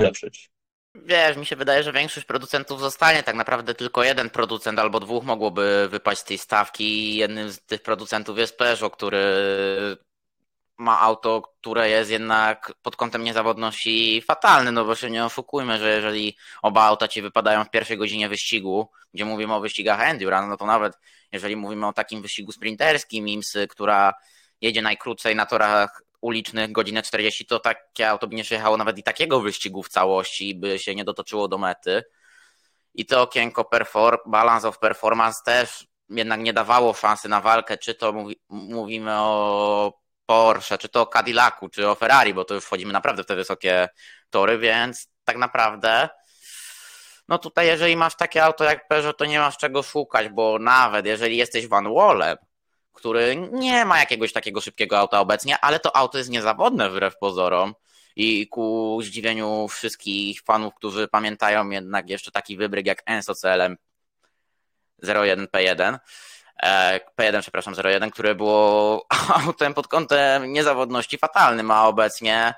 ulepszyć. 0.00 0.57
Wiesz, 0.94 1.36
mi 1.36 1.46
się 1.46 1.56
wydaje, 1.56 1.82
że 1.82 1.92
większość 1.92 2.26
producentów 2.26 2.80
zostanie. 2.80 3.22
Tak 3.22 3.36
naprawdę 3.36 3.74
tylko 3.74 4.04
jeden 4.04 4.30
producent 4.30 4.78
albo 4.78 5.00
dwóch 5.00 5.24
mogłoby 5.24 5.88
wypaść 5.90 6.20
z 6.20 6.24
tej 6.24 6.38
stawki. 6.38 7.16
Jednym 7.16 7.50
z 7.50 7.60
tych 7.60 7.82
producentów 7.82 8.38
jest 8.38 8.58
Peugeot, 8.58 8.92
który 8.92 9.18
ma 10.78 11.00
auto, 11.00 11.42
które 11.60 11.90
jest 11.90 12.10
jednak 12.10 12.72
pod 12.82 12.96
kątem 12.96 13.24
niezawodności 13.24 14.22
fatalne, 14.22 14.72
no 14.72 14.84
bo 14.84 14.94
się 14.94 15.10
nie 15.10 15.24
oszukujmy, 15.24 15.78
że 15.78 15.96
jeżeli 15.96 16.36
oba 16.62 16.82
auta 16.82 17.08
ci 17.08 17.22
wypadają 17.22 17.64
w 17.64 17.70
pierwszej 17.70 17.98
godzinie 17.98 18.28
wyścigu, 18.28 18.90
gdzie 19.14 19.24
mówimy 19.24 19.54
o 19.54 19.60
wyścigach 19.60 20.00
endurance, 20.00 20.48
no 20.48 20.56
to 20.56 20.66
nawet 20.66 20.98
jeżeli 21.32 21.56
mówimy 21.56 21.86
o 21.86 21.92
takim 21.92 22.22
wyścigu 22.22 22.52
sprinterskim, 22.52 23.28
IMSY, 23.28 23.68
która 23.68 24.14
jedzie 24.60 24.82
najkrócej 24.82 25.36
na 25.36 25.46
torach 25.46 26.02
ulicznych 26.20 26.72
godzinę 26.72 27.02
40, 27.02 27.46
to 27.46 27.60
takie 27.60 28.10
auto 28.10 28.26
by 28.26 28.36
nie 28.36 28.44
przejechało 28.44 28.76
nawet 28.76 28.98
i 28.98 29.02
takiego 29.02 29.40
wyścigu 29.40 29.82
w 29.82 29.88
całości, 29.88 30.54
by 30.54 30.78
się 30.78 30.94
nie 30.94 31.04
dotoczyło 31.04 31.48
do 31.48 31.58
mety. 31.58 32.02
I 32.94 33.06
to 33.06 33.22
okienko 33.22 33.64
perform, 33.64 34.18
balance 34.26 34.68
of 34.68 34.78
performance 34.78 35.40
też 35.44 35.86
jednak 36.08 36.40
nie 36.40 36.52
dawało 36.52 36.94
szansy 36.94 37.28
na 37.28 37.40
walkę, 37.40 37.78
czy 37.78 37.94
to 37.94 38.12
mówi, 38.12 38.40
mówimy 38.48 39.12
o 39.14 39.92
Porsche, 40.26 40.78
czy 40.78 40.88
to 40.88 41.02
o 41.02 41.06
Cadillacu, 41.06 41.68
czy 41.68 41.88
o 41.88 41.94
Ferrari, 41.94 42.34
bo 42.34 42.44
to 42.44 42.54
już 42.54 42.64
wchodzimy 42.64 42.92
naprawdę 42.92 43.22
w 43.22 43.26
te 43.26 43.36
wysokie 43.36 43.88
tory, 44.30 44.58
więc 44.58 45.08
tak 45.24 45.36
naprawdę 45.36 46.08
no 47.28 47.38
tutaj 47.38 47.66
jeżeli 47.66 47.96
masz 47.96 48.16
takie 48.16 48.44
auto 48.44 48.64
jak 48.64 48.88
Peugeot, 48.88 49.16
to 49.18 49.24
nie 49.24 49.38
masz 49.38 49.56
czego 49.56 49.82
szukać, 49.82 50.28
bo 50.28 50.58
nawet 50.58 51.06
jeżeli 51.06 51.36
jesteś 51.36 51.66
Van 51.66 51.94
Wallem, 51.94 52.36
który 52.98 53.36
nie 53.52 53.84
ma 53.84 53.98
jakiegoś 53.98 54.32
takiego 54.32 54.60
szybkiego 54.60 54.98
auta 54.98 55.20
obecnie, 55.20 55.58
ale 55.58 55.80
to 55.80 55.96
auto 55.96 56.18
jest 56.18 56.30
niezawodne 56.30 56.90
wbrew 56.90 57.18
pozorom. 57.18 57.74
I 58.16 58.48
ku 58.48 58.98
zdziwieniu 59.02 59.68
wszystkich 59.68 60.42
fanów, 60.42 60.74
którzy 60.74 61.08
pamiętają 61.08 61.70
jednak 61.70 62.10
jeszcze 62.10 62.30
taki 62.30 62.56
wybryk 62.56 62.86
jak 62.86 63.02
Enso 63.06 63.34
CLM 63.34 63.76
01P1, 65.02 65.98
P1, 67.20 67.40
przepraszam, 67.40 67.74
01, 67.84 68.10
które 68.10 68.34
było 68.34 69.06
autem 69.46 69.74
pod 69.74 69.88
kątem 69.88 70.52
niezawodności 70.52 71.18
fatalnym, 71.18 71.70
a 71.70 71.86
obecnie 71.86 72.54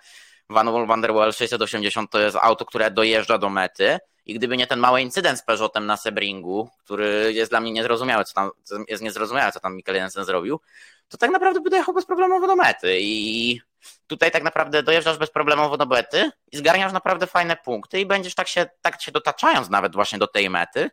Van 0.49 0.87
Van 0.87 1.00
der 1.00 1.14
Waal 1.14 1.32
680 1.32 2.11
to 2.11 2.20
jest 2.20 2.37
auto, 2.37 2.64
które 2.64 2.90
dojeżdża 2.90 3.38
do 3.38 3.50
mety 3.50 3.99
i 4.27 4.35
gdyby 4.35 4.57
nie 4.57 4.67
ten 4.67 4.79
mały 4.79 5.03
incydent 5.03 5.39
z 5.39 5.43
Peugeotem 5.43 5.87
na 5.87 5.97
Sebringu, 5.97 6.69
który 6.79 7.33
jest 7.33 7.53
dla 7.53 7.61
mnie 7.61 7.73
niezrozumiały, 7.73 8.25
co 8.25 8.35
tam, 8.35 8.50
jest 8.89 9.03
niezrozumiałe, 9.03 9.53
co 9.53 9.61
tam 9.61 9.77
Mikkel 9.77 9.95
Jensen 9.95 10.25
zrobił, 10.25 10.61
to 11.09 11.19
tak 11.19 11.31
naprawdę 11.31 11.61
by 11.61 11.71
dojechał 11.71 11.95
bezproblemowo 11.95 12.47
do 12.47 12.57
mety 12.57 12.99
i 13.00 13.61
tutaj 14.07 14.31
tak 14.31 14.43
naprawdę 14.43 14.83
dojeżdżasz 14.83 15.19
bezproblemowo 15.19 15.77
do 15.77 15.87
mety 15.87 16.31
i 16.53 16.57
zgarniasz 16.57 16.93
naprawdę 16.93 17.27
fajne 17.27 17.57
punkty 17.57 18.00
i 18.00 18.07
będziesz 18.07 18.35
tak 18.35 18.49
się, 18.49 18.67
tak 18.83 19.03
się 19.03 19.12
dotaczając 19.12 19.71
nawet 19.71 19.95
właśnie 19.95 20.19
do 20.19 20.27
tej 20.27 20.50
mety, 20.50 20.91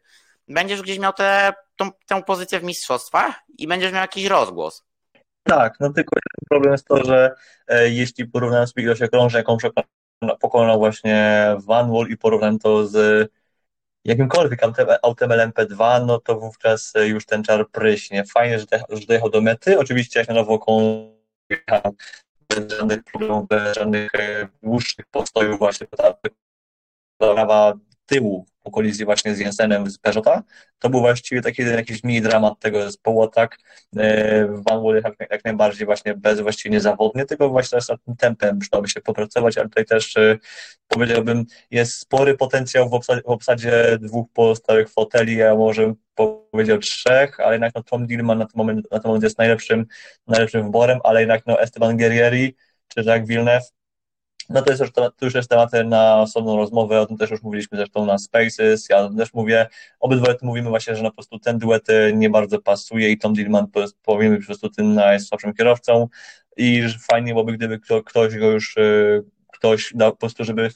będziesz 0.48 0.82
gdzieś 0.82 1.00
miał 1.00 1.14
tę, 1.14 1.54
tą, 1.76 1.92
tę 2.08 2.24
pozycję 2.24 2.60
w 2.60 2.64
mistrzostwach 2.64 3.36
i 3.58 3.68
będziesz 3.68 3.92
miał 3.92 4.02
jakiś 4.02 4.26
rozgłos. 4.26 4.84
Tak, 5.44 5.74
no 5.80 5.94
tylko 5.94 6.16
problem 6.50 6.72
jest 6.72 6.88
to, 6.88 7.04
że 7.04 7.36
e, 7.68 7.90
jeśli 7.90 8.26
porównam 8.26 8.68
sobie 8.68 8.84
ilość 8.84 9.02
okrążeń, 9.02 9.40
jaką 9.40 9.58
pokonał 10.40 10.80
właśnie 10.80 11.56
Van 11.66 11.92
Wall 11.92 12.08
i 12.10 12.18
porównam 12.18 12.60
to 12.60 12.88
z 12.88 13.30
jakimkolwiek 14.06 14.64
autem, 14.64 14.88
autem 15.04 15.30
LMP2, 15.30 16.06
no 16.06 16.20
to 16.20 16.40
wówczas 16.40 16.94
już 17.06 17.26
ten 17.26 17.44
czar 17.44 17.70
pryśnie. 17.70 18.24
Fajnie, 18.26 18.60
że, 18.60 18.66
że 18.90 19.06
dojechał 19.06 19.30
do 19.30 19.42
mety. 19.42 19.80
Oczywiście 19.80 20.20
jak 20.20 20.30
na 20.30 20.36
nowo 20.36 20.60
bez 22.50 22.74
żadnych 22.74 23.04
problemów, 23.04 23.48
bez 23.48 23.76
żadnych 23.76 24.16
e, 24.16 24.48
dłuższych 24.64 25.06
postojów 25.06 25.60
właśnie 25.60 25.88
prawa 27.18 27.74
tyłu 28.08 28.46
po 28.64 28.72
kolizji 28.72 29.06
właśnie 29.06 29.36
z 29.36 29.40
Jensenem 29.40 29.90
z 29.90 29.98
Peugeota, 29.98 30.44
to 30.80 30.90
był 30.90 31.00
właściwie 31.00 31.42
taki 31.42 31.62
jakiś 31.62 32.04
mini 32.04 32.22
dramat 32.22 32.60
tego 32.60 32.82
zespołu, 32.82 33.28
tak, 33.28 33.58
e, 33.98 34.48
Van 34.48 34.84
jak, 35.04 35.32
jak 35.32 35.46
najbardziej 35.46 35.86
właśnie 35.86 36.14
bez 36.14 36.40
właściwie 36.40 36.74
niezawodnie, 36.74 37.26
tylko 37.26 37.50
właśnie 37.50 37.70
teraz 37.70 37.90
nad 37.90 38.04
tym 38.04 38.16
tempem 38.16 38.60
przydałoby 38.60 38.90
się 38.90 39.02
popracować, 39.02 39.58
ale 39.58 39.68
tutaj 39.68 39.86
też 39.86 40.18
e, 40.18 40.38
powiedziałbym, 40.88 41.46
jest 41.72 41.94
spory 41.94 42.38
potencjał 42.38 42.90
w 42.90 42.94
obsadzie, 42.94 43.22
w 43.22 43.30
obsadzie 43.30 43.98
dwóch 44.02 44.28
pozostałych 44.34 44.90
foteli, 44.90 45.36
ja 45.36 45.56
może 45.56 45.94
powiedział 46.52 46.78
trzech, 46.78 47.40
ale 47.40 47.54
jednak 47.54 47.76
no, 47.76 47.84
Tom 47.84 48.08
Dillman 48.08 48.38
na 48.38 48.46
ten 48.46 48.54
moment, 48.56 48.92
na 48.92 49.00
ten 49.00 49.10
moment 49.10 49.24
jest 49.24 49.38
najlepszym, 49.38 49.86
najlepszym 50.28 50.64
wyborem, 50.64 51.00
ale 51.04 51.20
jednak 51.20 51.42
no, 51.46 51.62
Esteban 51.62 51.98
Guerrieri 51.98 52.56
czy 52.88 53.04
Jacques 53.04 53.28
Villeneuve 53.28 53.77
no 54.50 54.62
to 54.62 54.72
jest 54.72 54.82
już, 54.82 54.92
to 54.92 55.12
już 55.22 55.34
jest 55.34 55.50
temat 55.50 55.72
na 55.86 56.22
osobną 56.22 56.58
rozmowę, 56.58 57.01
o 57.01 57.06
tym 57.06 57.18
też 57.18 57.32
już 57.32 57.42
mówiliśmy 57.42 57.77
zresztą 57.77 58.06
na 58.06 58.18
Spaces, 58.18 58.89
ja 58.89 59.10
też 59.18 59.34
mówię, 59.34 59.68
obydwoje 60.00 60.36
tu 60.36 60.46
mówimy 60.46 60.70
właśnie, 60.70 60.96
że 60.96 61.04
po 61.04 61.12
prostu 61.12 61.39
ten 61.39 61.58
duet 61.58 61.88
nie 62.13 62.30
bardzo 62.30 62.62
pasuje 62.62 63.12
i 63.12 63.18
Tom 63.18 63.34
Dillman 63.34 63.68
powinien 64.04 64.34
być 64.34 64.42
po 64.42 64.48
prostu 64.48 64.70
tym 64.70 64.94
najsłabszym 64.94 65.54
kierowcą 65.54 66.08
i 66.58 66.84
fajnie 67.12 67.34
byłoby, 67.34 67.54
gdyby 67.54 67.80
ktoś 68.06 68.38
go 68.38 68.51
już, 68.51 68.77
y, 68.77 69.24
ktoś 69.54 69.94
dał 69.96 70.12
po 70.12 70.18
prostu, 70.18 70.44
żeby 70.44 70.70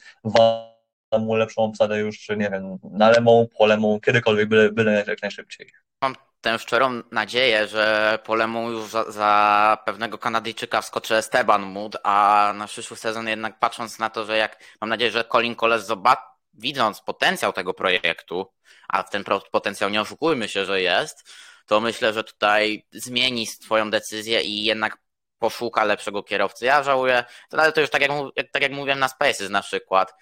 mu 1.18 1.34
lepszą 1.34 1.62
obsadę 1.62 1.98
już, 1.98 2.28
nie 2.28 2.50
wiem, 2.50 2.78
na 2.90 3.10
lemą, 3.10 3.46
po 3.58 3.66
lemą, 3.66 4.00
kiedykolwiek, 4.00 4.48
byle, 4.48 4.72
byle 4.72 5.04
jak 5.08 5.22
najszybciej. 5.22 5.70
Mam 6.02 6.14
tę 6.42 6.58
szczerą 6.58 7.02
nadzieję, 7.12 7.68
że 7.68 8.18
po 8.24 8.34
lemą 8.34 8.70
już 8.70 8.90
za, 8.90 9.10
za, 9.10 9.78
pewnego 9.86 10.18
Kanadyjczyka 10.18 10.82
wskoczy 10.82 11.16
Esteban 11.16 11.62
Mood, 11.62 11.96
a 12.02 12.52
na 12.56 12.66
przyszły 12.66 12.96
sezon 12.96 13.28
jednak 13.28 13.58
patrząc 13.58 13.98
na 13.98 14.10
to, 14.10 14.24
że 14.24 14.36
jak 14.36 14.64
mam 14.80 14.90
nadzieję, 14.90 15.10
że 15.10 15.24
Colin 15.24 15.56
Coles 15.56 15.86
zobaczy, 15.86 16.22
widząc 16.54 17.00
potencjał 17.00 17.52
tego 17.52 17.74
projektu, 17.74 18.52
a 18.88 19.02
w 19.02 19.10
ten 19.10 19.24
potencjał 19.52 19.90
nie 19.90 20.00
oszukujmy 20.00 20.48
się, 20.48 20.64
że 20.64 20.82
jest, 20.82 21.32
to 21.66 21.80
myślę, 21.80 22.12
że 22.12 22.24
tutaj 22.24 22.86
zmieni 22.92 23.46
swoją 23.46 23.90
decyzję 23.90 24.42
i 24.42 24.64
jednak 24.64 24.98
poszuka 25.38 25.84
lepszego 25.84 26.22
kierowcy. 26.22 26.64
Ja 26.64 26.82
żałuję, 26.82 27.24
ale 27.50 27.72
to 27.72 27.80
już 27.80 27.90
tak 27.90 28.02
jak, 28.02 28.10
tak 28.52 28.62
jak 28.62 28.72
mówiłem 28.72 28.98
na 28.98 29.08
Spaces 29.08 29.50
na 29.50 29.62
przykład, 29.62 30.14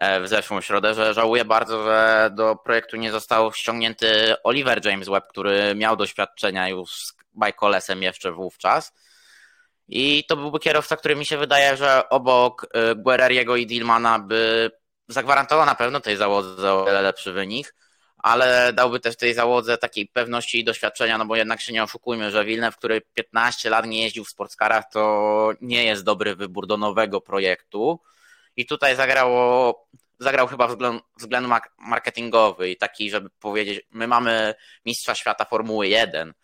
w 0.00 0.28
zeszłą 0.28 0.60
środę, 0.60 0.94
że 0.94 1.14
żałuję 1.14 1.44
bardzo, 1.44 1.84
że 1.84 2.30
do 2.34 2.56
projektu 2.56 2.96
nie 2.96 3.12
został 3.12 3.52
ściągnięty 3.52 4.34
Oliver 4.42 4.86
James 4.86 5.08
Webb, 5.08 5.26
który 5.28 5.74
miał 5.74 5.96
doświadczenia 5.96 6.68
już 6.68 6.90
z 6.90 7.14
Bajkolesem 7.34 8.02
jeszcze 8.02 8.32
wówczas. 8.32 8.92
I 9.88 10.24
to 10.28 10.36
byłby 10.36 10.58
kierowca, 10.58 10.96
który 10.96 11.16
mi 11.16 11.26
się 11.26 11.38
wydaje, 11.38 11.76
że 11.76 12.08
obok 12.08 12.66
e, 12.74 12.94
Guerreriego 12.94 13.56
i 13.56 13.66
Dillmana 13.66 14.18
by 14.18 14.70
zagwarantował 15.08 15.66
na 15.66 15.74
pewno 15.74 16.00
tej 16.00 16.16
załodze 16.16 16.72
o 16.72 16.84
wiele 16.84 17.02
lepszy 17.02 17.32
wynik, 17.32 17.74
ale 18.18 18.72
dałby 18.72 19.00
też 19.00 19.16
tej 19.16 19.34
załodze 19.34 19.78
takiej 19.78 20.06
pewności 20.06 20.60
i 20.60 20.64
doświadczenia, 20.64 21.18
no 21.18 21.26
bo 21.26 21.36
jednak 21.36 21.60
się 21.60 21.72
nie 21.72 21.82
oszukujmy, 21.82 22.30
że 22.30 22.44
Wilnew, 22.44 22.76
który 22.76 23.00
15 23.14 23.70
lat 23.70 23.86
nie 23.86 24.02
jeździł 24.02 24.24
w 24.24 24.28
sportskarach, 24.28 24.84
to 24.92 25.52
nie 25.60 25.84
jest 25.84 26.04
dobry 26.04 26.36
wybór 26.36 26.66
do 26.66 26.76
nowego 26.76 27.20
projektu. 27.20 28.00
I 28.56 28.66
tutaj 28.66 28.96
zagrało, 28.96 29.88
zagrał 30.18 30.46
chyba 30.46 30.68
wzgląd, 30.68 31.02
względ 31.18 31.48
marketingowy 31.78 32.70
i 32.70 32.76
taki, 32.76 33.10
żeby 33.10 33.30
powiedzieć, 33.30 33.86
my 33.90 34.06
mamy 34.06 34.54
mistrza 34.86 35.14
świata 35.14 35.44
Formuły 35.44 35.88
1. 35.88 36.34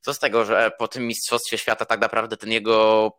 Co 0.00 0.14
z 0.14 0.18
tego, 0.18 0.44
że 0.44 0.70
po 0.78 0.88
tym 0.88 1.06
mistrzostwie 1.06 1.58
świata 1.58 1.84
tak 1.84 2.00
naprawdę 2.00 2.36
ten 2.36 2.52
jego 2.52 3.10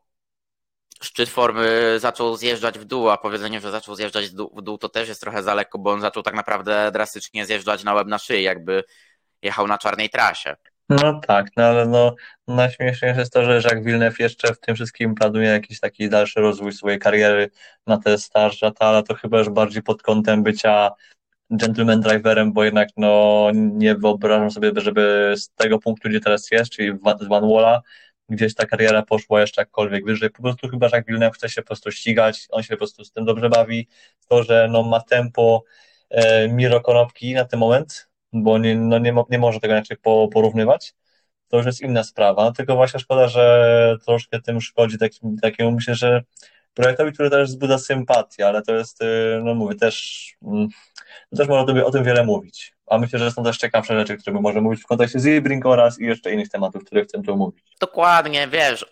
szczyt 1.01 1.29
formy 1.29 1.95
zaczął 1.99 2.37
zjeżdżać 2.37 2.79
w 2.79 2.85
dół, 2.85 3.09
a 3.09 3.17
powiedzenie, 3.17 3.61
że 3.61 3.71
zaczął 3.71 3.95
zjeżdżać 3.95 4.27
w 4.27 4.61
dół, 4.61 4.77
to 4.77 4.89
też 4.89 5.07
jest 5.07 5.21
trochę 5.21 5.43
za 5.43 5.53
lekko, 5.53 5.79
bo 5.79 5.91
on 5.91 6.01
zaczął 6.01 6.23
tak 6.23 6.33
naprawdę 6.33 6.91
drastycznie 6.91 7.45
zjeżdżać 7.45 7.83
na 7.83 7.93
łeb 7.93 8.07
na 8.07 8.19
szyję, 8.19 8.41
jakby 8.41 8.83
jechał 9.41 9.67
na 9.67 9.77
czarnej 9.77 10.09
trasie. 10.09 10.55
No 10.89 11.19
tak, 11.27 11.47
no 11.57 11.63
ale 11.63 11.85
no 11.85 12.15
najśmieszniejsze 12.47 13.19
jest 13.19 13.33
to, 13.33 13.45
że 13.45 13.55
Jacques 13.55 13.85
Villeneuve 13.85 14.19
jeszcze 14.19 14.53
w 14.53 14.59
tym 14.59 14.75
wszystkim 14.75 15.15
planuje 15.15 15.49
jakiś 15.49 15.79
taki 15.79 16.09
dalszy 16.09 16.39
rozwój 16.39 16.71
swojej 16.71 16.99
kariery 16.99 17.49
na 17.87 17.97
te 17.97 18.17
starsze 18.17 18.71
ale 18.79 19.03
to 19.03 19.15
chyba 19.15 19.39
już 19.39 19.49
bardziej 19.49 19.83
pod 19.83 20.01
kątem 20.01 20.43
bycia 20.43 20.91
gentleman 21.49 22.01
driverem, 22.01 22.53
bo 22.53 22.63
jednak 22.63 22.89
no 22.97 23.47
nie 23.53 23.95
wyobrażam 23.95 24.51
sobie, 24.51 24.71
żeby 24.75 25.33
z 25.37 25.49
tego 25.49 25.79
punktu, 25.79 26.09
gdzie 26.09 26.19
teraz 26.19 26.51
jest, 26.51 26.71
czyli 26.71 26.97
z 27.21 27.27
Van 27.27 27.49
Walla, 27.49 27.81
gdzieś 28.29 28.55
ta 28.55 28.65
kariera 28.65 29.01
poszła 29.01 29.41
jeszcze 29.41 29.61
jakkolwiek 29.61 30.05
wyżej. 30.05 30.29
Po 30.29 30.41
prostu 30.41 30.69
chyba 30.69 30.85
Jacques 30.85 31.05
Villeneuve 31.07 31.35
chce 31.35 31.49
się 31.49 31.61
po 31.61 31.67
prostu 31.67 31.91
ścigać, 31.91 32.47
on 32.49 32.63
się 32.63 32.69
po 32.69 32.77
prostu 32.77 33.05
z 33.05 33.11
tym 33.11 33.25
dobrze 33.25 33.49
bawi. 33.49 33.87
To, 34.27 34.43
że 34.43 34.67
no 34.71 34.83
ma 34.83 35.01
tempo 35.01 35.63
e, 36.09 36.47
Miro 36.47 36.81
Konopki 36.81 37.33
na 37.33 37.45
ten 37.45 37.59
moment, 37.59 38.09
bo 38.43 38.57
nie, 38.57 38.75
no 38.75 38.99
nie, 38.99 39.13
nie 39.29 39.39
może 39.39 39.59
tego 39.59 39.73
inaczej 39.73 39.97
porównywać. 40.33 40.93
To 41.47 41.57
już 41.57 41.65
jest 41.65 41.81
inna 41.81 42.03
sprawa, 42.03 42.51
tylko 42.51 42.75
właśnie 42.75 42.99
szkoda, 42.99 43.27
że 43.27 43.97
troszkę 44.05 44.41
tym 44.41 44.61
szkodzi 44.61 44.97
takim, 44.97 45.37
takiemu, 45.37 45.71
myślę, 45.71 45.95
że 45.95 46.23
projektowi, 46.73 47.11
który 47.11 47.29
też 47.29 47.49
wzbudza 47.49 47.77
sympatię, 47.77 48.47
ale 48.47 48.61
to 48.61 48.75
jest, 48.75 49.01
y, 49.01 49.39
no 49.43 49.55
mówię, 49.55 49.75
też, 49.75 50.27
mm, 50.43 50.67
też 51.37 51.47
można 51.47 51.85
o 51.85 51.91
tym 51.91 52.03
wiele 52.03 52.25
mówić. 52.25 52.75
A 52.87 52.97
myślę, 52.97 53.19
że 53.19 53.31
są 53.31 53.43
też 53.43 53.57
ciekawsze 53.57 53.99
rzeczy, 53.99 54.17
które 54.17 54.41
możemy 54.41 54.61
mówić 54.61 54.81
w 54.83 54.87
kontekście 54.87 55.19
Zibring 55.19 55.65
oraz 55.65 55.99
i 55.99 56.03
jeszcze 56.03 56.31
innych 56.31 56.49
tematów, 56.49 56.83
które 56.83 57.03
chcę 57.03 57.23
tu 57.23 57.37
mówić. 57.37 57.75
Dokładnie, 57.79 58.47
wiesz, 58.47 58.85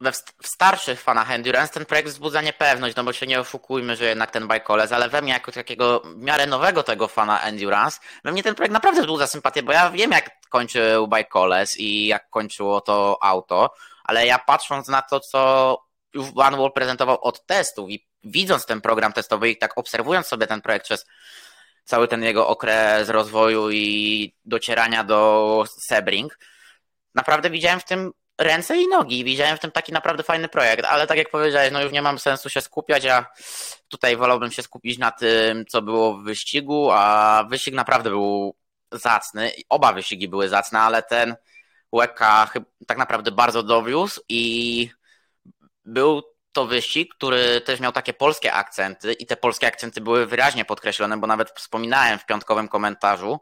we 0.00 0.12
w 0.42 0.46
starszych 0.46 1.00
fanach 1.00 1.30
Endurance 1.30 1.74
ten 1.74 1.86
projekt 1.86 2.08
wzbudza 2.08 2.40
niepewność, 2.40 2.96
no 2.96 3.04
bo 3.04 3.12
się 3.12 3.26
nie 3.26 3.40
oszukujmy, 3.40 3.96
że 3.96 4.04
jednak 4.04 4.30
ten 4.30 4.48
Bajkoles, 4.48 4.92
ale 4.92 5.08
we 5.08 5.22
mnie 5.22 5.32
jako 5.32 5.52
takiego 5.52 6.00
w 6.00 6.16
miarę 6.16 6.46
nowego 6.46 6.82
tego 6.82 7.08
fana 7.08 7.40
Endurance, 7.40 8.00
we 8.24 8.32
mnie 8.32 8.42
ten 8.42 8.54
projekt 8.54 8.72
naprawdę 8.72 9.00
wzbudza 9.00 9.26
sympatię, 9.26 9.62
bo 9.62 9.72
ja 9.72 9.90
wiem 9.90 10.10
jak 10.10 10.30
kończył 10.48 11.08
Bajkoles 11.08 11.78
i 11.78 12.06
jak 12.06 12.30
kończyło 12.30 12.80
to 12.80 13.18
auto, 13.22 13.74
ale 14.04 14.26
ja 14.26 14.38
patrząc 14.38 14.88
na 14.88 15.02
to, 15.02 15.20
co 15.20 15.82
już 16.14 16.26
One 16.36 16.56
Wall 16.56 16.72
prezentował 16.72 17.20
od 17.20 17.46
testów 17.46 17.90
i 17.90 18.08
widząc 18.24 18.66
ten 18.66 18.80
program 18.80 19.12
testowy 19.12 19.50
i 19.50 19.56
tak 19.56 19.78
obserwując 19.78 20.26
sobie 20.26 20.46
ten 20.46 20.60
projekt 20.60 20.84
przez 20.84 21.06
cały 21.84 22.08
ten 22.08 22.22
jego 22.22 22.48
okres 22.48 23.08
rozwoju 23.08 23.70
i 23.70 24.34
docierania 24.44 25.04
do 25.04 25.64
Sebring, 25.88 26.38
naprawdę 27.14 27.50
widziałem 27.50 27.80
w 27.80 27.84
tym 27.84 28.12
ręce 28.38 28.76
i 28.76 28.88
nogi. 28.88 29.24
Widziałem 29.24 29.56
w 29.56 29.60
tym 29.60 29.70
taki 29.70 29.92
naprawdę 29.92 30.22
fajny 30.22 30.48
projekt, 30.48 30.84
ale 30.84 31.06
tak 31.06 31.18
jak 31.18 31.30
powiedziałeś, 31.30 31.72
no 31.72 31.82
już 31.82 31.92
nie 31.92 32.02
mam 32.02 32.18
sensu 32.18 32.50
się 32.50 32.60
skupiać, 32.60 33.06
a 33.06 33.26
tutaj 33.88 34.16
wolałbym 34.16 34.50
się 34.50 34.62
skupić 34.62 34.98
na 34.98 35.10
tym, 35.10 35.66
co 35.66 35.82
było 35.82 36.14
w 36.14 36.24
wyścigu, 36.24 36.90
a 36.92 37.44
wyścig 37.50 37.74
naprawdę 37.74 38.10
był 38.10 38.56
zacny. 38.92 39.52
Oba 39.68 39.92
wyścigi 39.92 40.28
były 40.28 40.48
zacne, 40.48 40.80
ale 40.80 41.02
ten 41.02 41.36
Łeka 41.92 42.50
tak 42.86 42.98
naprawdę 42.98 43.30
bardzo 43.30 43.62
dowiózł 43.62 44.20
i 44.28 44.90
był 45.84 46.22
to 46.52 46.66
wyścig, 46.66 47.14
który 47.14 47.60
też 47.60 47.80
miał 47.80 47.92
takie 47.92 48.12
polskie 48.12 48.52
akcenty 48.52 49.12
i 49.12 49.26
te 49.26 49.36
polskie 49.36 49.66
akcenty 49.66 50.00
były 50.00 50.26
wyraźnie 50.26 50.64
podkreślone, 50.64 51.16
bo 51.16 51.26
nawet 51.26 51.50
wspominałem 51.50 52.18
w 52.18 52.26
piątkowym 52.26 52.68
komentarzu, 52.68 53.40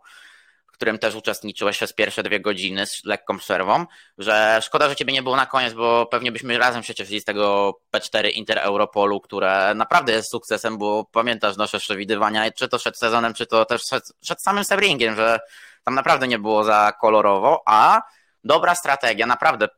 którym 0.76 0.98
też 0.98 1.14
uczestniczyłeś 1.14 1.76
przez 1.76 1.92
pierwsze 1.92 2.22
dwie 2.22 2.40
godziny 2.40 2.86
z 2.86 3.04
lekką 3.04 3.38
przerwą, 3.38 3.86
że 4.18 4.60
szkoda, 4.62 4.88
że 4.88 4.96
ciebie 4.96 5.12
nie 5.12 5.22
było 5.22 5.36
na 5.36 5.46
koniec, 5.46 5.74
bo 5.74 6.06
pewnie 6.06 6.32
byśmy 6.32 6.58
razem 6.58 6.82
się 6.82 6.94
cieszyli 6.94 7.20
z 7.20 7.24
tego 7.24 7.74
P4 7.96 8.30
Inter 8.30 8.58
Europolu, 8.58 9.20
które 9.20 9.72
naprawdę 9.74 10.12
jest 10.12 10.30
sukcesem, 10.30 10.78
bo 10.78 11.04
pamiętasz 11.04 11.56
nasze 11.56 11.78
przewidywania, 11.78 12.50
czy 12.50 12.68
to 12.68 12.78
przed 12.78 12.98
sezonem, 12.98 13.34
czy 13.34 13.46
to 13.46 13.64
też 13.64 13.82
przed, 13.82 14.04
przed 14.20 14.42
samym 14.42 14.64
Sebringiem, 14.64 15.16
że 15.16 15.38
tam 15.84 15.94
naprawdę 15.94 16.28
nie 16.28 16.38
było 16.38 16.64
za 16.64 16.92
kolorowo, 17.00 17.62
a 17.66 18.02
dobra 18.44 18.74
strategia, 18.74 19.26
naprawdę 19.26 19.68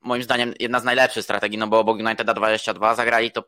moim 0.00 0.22
zdaniem 0.22 0.54
jedna 0.60 0.80
z 0.80 0.84
najlepszych 0.84 1.24
strategii, 1.24 1.58
no 1.58 1.66
bo 1.66 1.78
obok 1.78 1.98
Uniteda 1.98 2.34
22 2.34 2.94
zagrali 2.94 3.30
to 3.30 3.44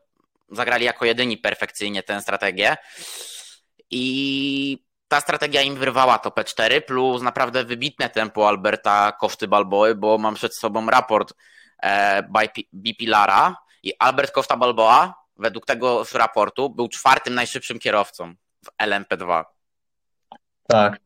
zagrali 0.51 0.85
jako 0.85 1.05
jedyni 1.05 1.37
perfekcyjnie 1.37 2.03
tę 2.03 2.21
strategię. 2.21 2.77
I 3.91 4.88
ta 5.09 5.21
strategia 5.21 5.61
im 5.61 5.75
wyrwała 5.75 6.19
to 6.19 6.29
P4 6.29 6.81
plus 6.81 7.21
naprawdę 7.21 7.65
wybitne 7.65 8.09
tempo 8.09 8.47
Alberta 8.47 9.11
koszty 9.11 9.47
Balboy, 9.47 9.95
bo 9.95 10.17
mam 10.17 10.35
przed 10.35 10.55
sobą 10.55 10.89
raport 10.89 11.33
e, 11.83 12.23
Bipilara 12.73 13.55
i 13.83 13.93
Albert 13.99 14.31
Costa 14.31 14.57
Balboa 14.57 15.13
według 15.37 15.65
tego 15.65 16.05
raportu 16.13 16.69
był 16.69 16.87
czwartym 16.87 17.35
najszybszym 17.35 17.79
kierowcą 17.79 18.33
w 18.65 18.83
LMP2. 18.83 19.43
Tak, 20.67 20.99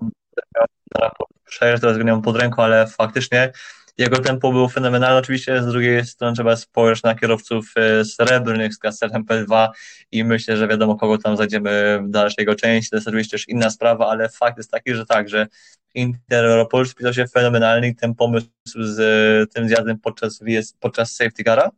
raport 0.96 1.34
teraz 1.82 1.98
go 1.98 2.04
nie 2.04 2.12
mam 2.12 2.22
pod 2.22 2.36
ręką, 2.36 2.64
ale 2.64 2.88
faktycznie 2.88 3.52
jego 3.98 4.20
tempo 4.20 4.52
było 4.52 4.70
fenomenalne. 4.70 5.20
Oczywiście 5.20 5.64
z 5.64 5.66
drugiej 5.66 6.06
strony 6.06 6.36
trzeba 6.36 6.56
spojrzeć 6.56 7.04
na 7.04 7.16
kierowców 7.16 7.72
e, 7.76 8.06
srebrnych 8.06 8.74
z 8.74 8.78
klasy 8.78 9.06
MP2 9.06 9.68
i 10.12 10.24
myślę, 10.24 10.58
że 10.58 10.68
wiadomo, 10.68 10.96
kogo 10.96 11.18
tam 11.18 11.38
zajdziemy 11.38 12.00
w 12.04 12.10
dalszej 12.10 12.36
jego 12.40 12.56
części. 12.56 12.90
To 12.90 12.96
jest 12.96 13.08
oczywiście 13.08 13.38
też 13.38 13.50
inna 13.50 13.70
sprawa, 13.70 14.08
ale 14.08 14.30
fakt 14.30 14.58
jest 14.58 14.72
taki, 14.72 14.96
że 14.96 15.06
tak, 15.06 15.30
że 15.30 15.48
Inter 15.96 16.46
Europol 16.46 16.88
spisał 16.88 17.14
się 17.14 17.28
fenomenalny 17.28 17.88
i 17.88 17.96
ten 17.96 18.16
pomysł 18.16 18.48
z 18.76 19.00
e, 19.00 19.54
tym 19.54 19.68
zjazdem 19.68 20.00
podczas, 20.00 20.40
podczas 20.80 21.12
safety 21.12 21.44
cara 21.44 21.72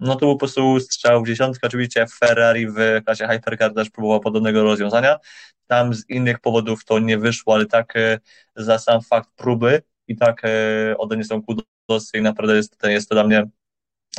no 0.00 0.14
to 0.14 0.18
był 0.18 0.34
po 0.34 0.38
prostu 0.38 0.80
strzał 0.80 1.22
w 1.22 1.26
dziesiątkę. 1.26 1.66
Oczywiście 1.66 2.06
Ferrari 2.06 2.66
w 2.68 2.76
klasie 3.04 3.26
Hypercar 3.28 3.74
też 3.74 3.90
próbował 3.90 4.20
podobnego 4.20 4.62
rozwiązania. 4.62 5.18
Tam 5.66 5.94
z 5.94 6.10
innych 6.10 6.40
powodów 6.40 6.84
to 6.84 6.98
nie 6.98 7.18
wyszło, 7.18 7.54
ale 7.54 7.66
tak 7.66 7.96
e, 7.96 8.18
za 8.56 8.78
sam 8.78 9.02
fakt 9.02 9.28
próby 9.36 9.82
i 10.10 10.16
tak 10.16 10.42
e, 10.44 10.98
ode 10.98 11.24
są 11.24 11.42
kudosy 11.42 12.18
i 12.18 12.22
naprawdę 12.22 12.56
jest, 12.56 12.76
jest 12.82 13.08
to 13.08 13.14
dla 13.14 13.24
mnie 13.24 13.46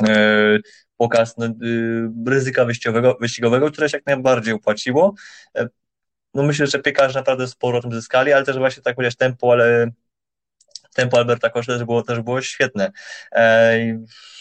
e, 0.08 0.58
pokaz 0.96 1.36
no, 1.38 1.46
ryzyka 2.26 2.64
wyścigowego, 2.64 3.16
wyścigowego, 3.20 3.70
które 3.70 3.88
się 3.88 3.96
jak 3.96 4.06
najbardziej 4.06 4.54
opłaciło. 4.54 5.14
No 6.34 6.42
myślę, 6.42 6.66
że 6.66 6.78
piekarze 6.78 7.18
naprawdę 7.18 7.48
sporo 7.48 7.78
o 7.78 7.82
tym 7.82 7.92
zyskali, 7.92 8.32
ale 8.32 8.44
też 8.44 8.58
właśnie 8.58 8.82
tak 8.82 8.96
powiedzieć 8.96 9.16
tempo, 9.16 9.52
ale 9.52 9.90
tempo 10.94 11.18
Alberta 11.18 11.50
Kosza 11.50 11.72
też 11.72 11.84
było, 11.84 12.02
też 12.02 12.20
było 12.20 12.42
świetne. 12.42 12.92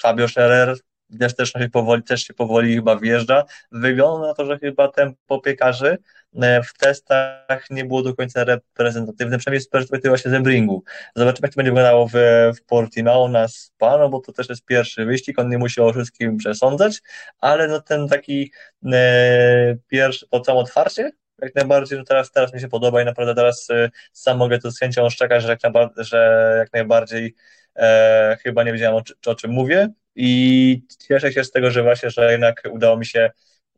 Fabio 0.01 0.27
Scherer 0.27 0.77
też, 1.19 1.35
też, 1.35 1.53
się 1.53 1.69
powoli, 1.69 2.03
też 2.03 2.23
się 2.23 2.33
powoli 2.33 2.75
chyba 2.75 2.99
wjeżdża. 2.99 3.43
Wygląda 3.71 4.27
na 4.27 4.33
to, 4.33 4.45
że 4.45 4.59
chyba 4.59 4.87
tempo 4.87 5.39
piekarzy 5.39 5.97
e, 6.41 6.63
w 6.63 6.73
testach 6.73 7.69
nie 7.69 7.85
było 7.85 8.01
do 8.01 8.15
końca 8.15 8.43
reprezentatywne, 8.43 9.37
przynajmniej 9.37 9.61
z 9.61 9.67
perspektywy 9.67 10.09
właśnie 10.09 10.31
Zembringu. 10.31 10.83
Zobaczymy, 11.15 11.45
jak 11.45 11.53
to 11.53 11.57
będzie 11.57 11.71
wyglądało 11.71 12.07
w, 12.07 12.13
w 12.57 12.65
Portimao 12.65 13.27
na 13.27 13.47
Spa, 13.47 13.97
no 13.97 14.09
bo 14.09 14.19
to 14.19 14.33
też 14.33 14.49
jest 14.49 14.65
pierwszy 14.65 15.05
wyścig, 15.05 15.39
on 15.39 15.49
nie 15.49 15.57
musi 15.57 15.81
o 15.81 15.93
wszystkim 15.93 16.37
przesądzać, 16.37 17.01
ale 17.39 17.67
no 17.67 17.81
ten 17.81 18.07
taki 18.07 18.51
e, 18.93 19.77
pierwszy, 19.87 20.27
to 20.27 20.43
samo 20.43 20.59
otwarcie, 20.59 21.11
jak 21.41 21.55
najbardziej, 21.55 21.97
no 21.97 22.05
teraz, 22.05 22.31
teraz 22.31 22.53
mi 22.53 22.59
się 22.59 22.67
podoba 22.67 23.01
i 23.01 23.05
naprawdę 23.05 23.35
teraz 23.35 23.69
e, 23.69 23.89
sam 24.13 24.37
mogę 24.37 24.59
to 24.59 24.71
z 24.71 24.79
chęcią 24.79 25.09
szczekać, 25.09 25.43
że 25.43 25.49
jak, 25.49 25.63
najbardziej, 25.63 26.05
że 26.05 26.55
jak 26.59 26.73
najbardziej 26.73 27.35
e, 27.75 28.37
chyba 28.43 28.63
nie 28.63 28.73
wiedziałem 28.73 28.95
o, 28.95 29.31
o 29.31 29.35
czym 29.35 29.51
mówię, 29.51 29.89
i 30.15 30.81
cieszę 31.07 31.33
się 31.33 31.43
z 31.43 31.51
tego, 31.51 31.71
że 31.71 31.83
właśnie, 31.83 32.09
że 32.09 32.31
jednak 32.31 32.61
udało 32.71 32.97
mi 32.97 33.05
się, 33.05 33.31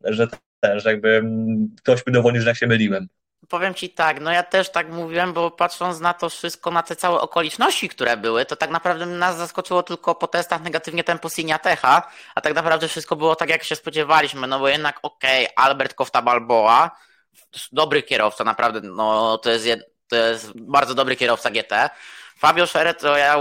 że, 0.03 0.27
ten, 0.59 0.79
że 0.79 0.91
jakby 0.91 1.23
ktoś 1.77 2.07
udowodnił, 2.07 2.41
że 2.41 2.49
jak 2.49 2.57
się 2.57 2.67
myliłem. 2.67 3.07
Powiem 3.49 3.73
ci 3.73 3.89
tak, 3.89 4.21
no 4.21 4.31
ja 4.31 4.43
też 4.43 4.71
tak 4.71 4.89
mówiłem, 4.89 5.33
bo 5.33 5.51
patrząc 5.51 5.99
na 5.99 6.13
to 6.13 6.29
wszystko, 6.29 6.71
na 6.71 6.83
te 6.83 6.95
całe 6.95 7.21
okoliczności, 7.21 7.89
które 7.89 8.17
były, 8.17 8.45
to 8.45 8.55
tak 8.55 8.69
naprawdę 8.69 9.05
nas 9.05 9.37
zaskoczyło 9.37 9.83
tylko 9.83 10.15
po 10.15 10.27
testach 10.27 10.61
negatywnie 10.61 11.03
tempo 11.03 11.29
Siniatecha, 11.29 12.11
a 12.35 12.41
tak 12.41 12.55
naprawdę 12.55 12.87
wszystko 12.87 13.15
było 13.15 13.35
tak, 13.35 13.49
jak 13.49 13.63
się 13.63 13.75
spodziewaliśmy, 13.75 14.47
no 14.47 14.59
bo 14.59 14.67
jednak 14.67 14.99
okej, 15.03 15.45
okay, 15.45 15.55
Albert 15.55 15.93
Kofta 15.93 16.21
Balboa, 16.21 16.91
dobry 17.71 18.03
kierowca, 18.03 18.43
naprawdę, 18.43 18.81
no 18.81 19.37
to 19.37 19.51
jest, 19.51 19.67
to 20.07 20.15
jest 20.15 20.51
bardzo 20.55 20.95
dobry 20.95 21.15
kierowca 21.15 21.51
GT. 21.51 21.89
Fabio 22.37 22.67
Scheret, 22.67 22.99
to 22.99 23.17
ja 23.17 23.37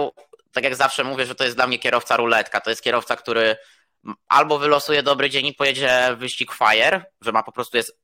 tak 0.53 0.65
jak 0.65 0.77
zawsze 0.77 1.05
mówię, 1.05 1.27
że 1.27 1.35
to 1.35 1.45
jest 1.45 1.57
dla 1.57 1.67
mnie 1.67 1.79
kierowca 1.79 2.17
ruletka. 2.17 2.61
To 2.61 2.71
jest 2.71 2.83
kierowca, 2.83 3.17
który 3.17 3.57
albo 4.29 4.59
wylosuje 4.59 5.03
dobry 5.03 5.31
dzień 5.31 5.47
i 5.47 5.55
pojedzie 5.55 6.17
wyścig 6.17 6.53
fire, 6.53 7.05
że 7.21 7.33
ma 7.33 7.43
po 7.43 7.53
prostu 7.53 7.77
jest 7.77 8.03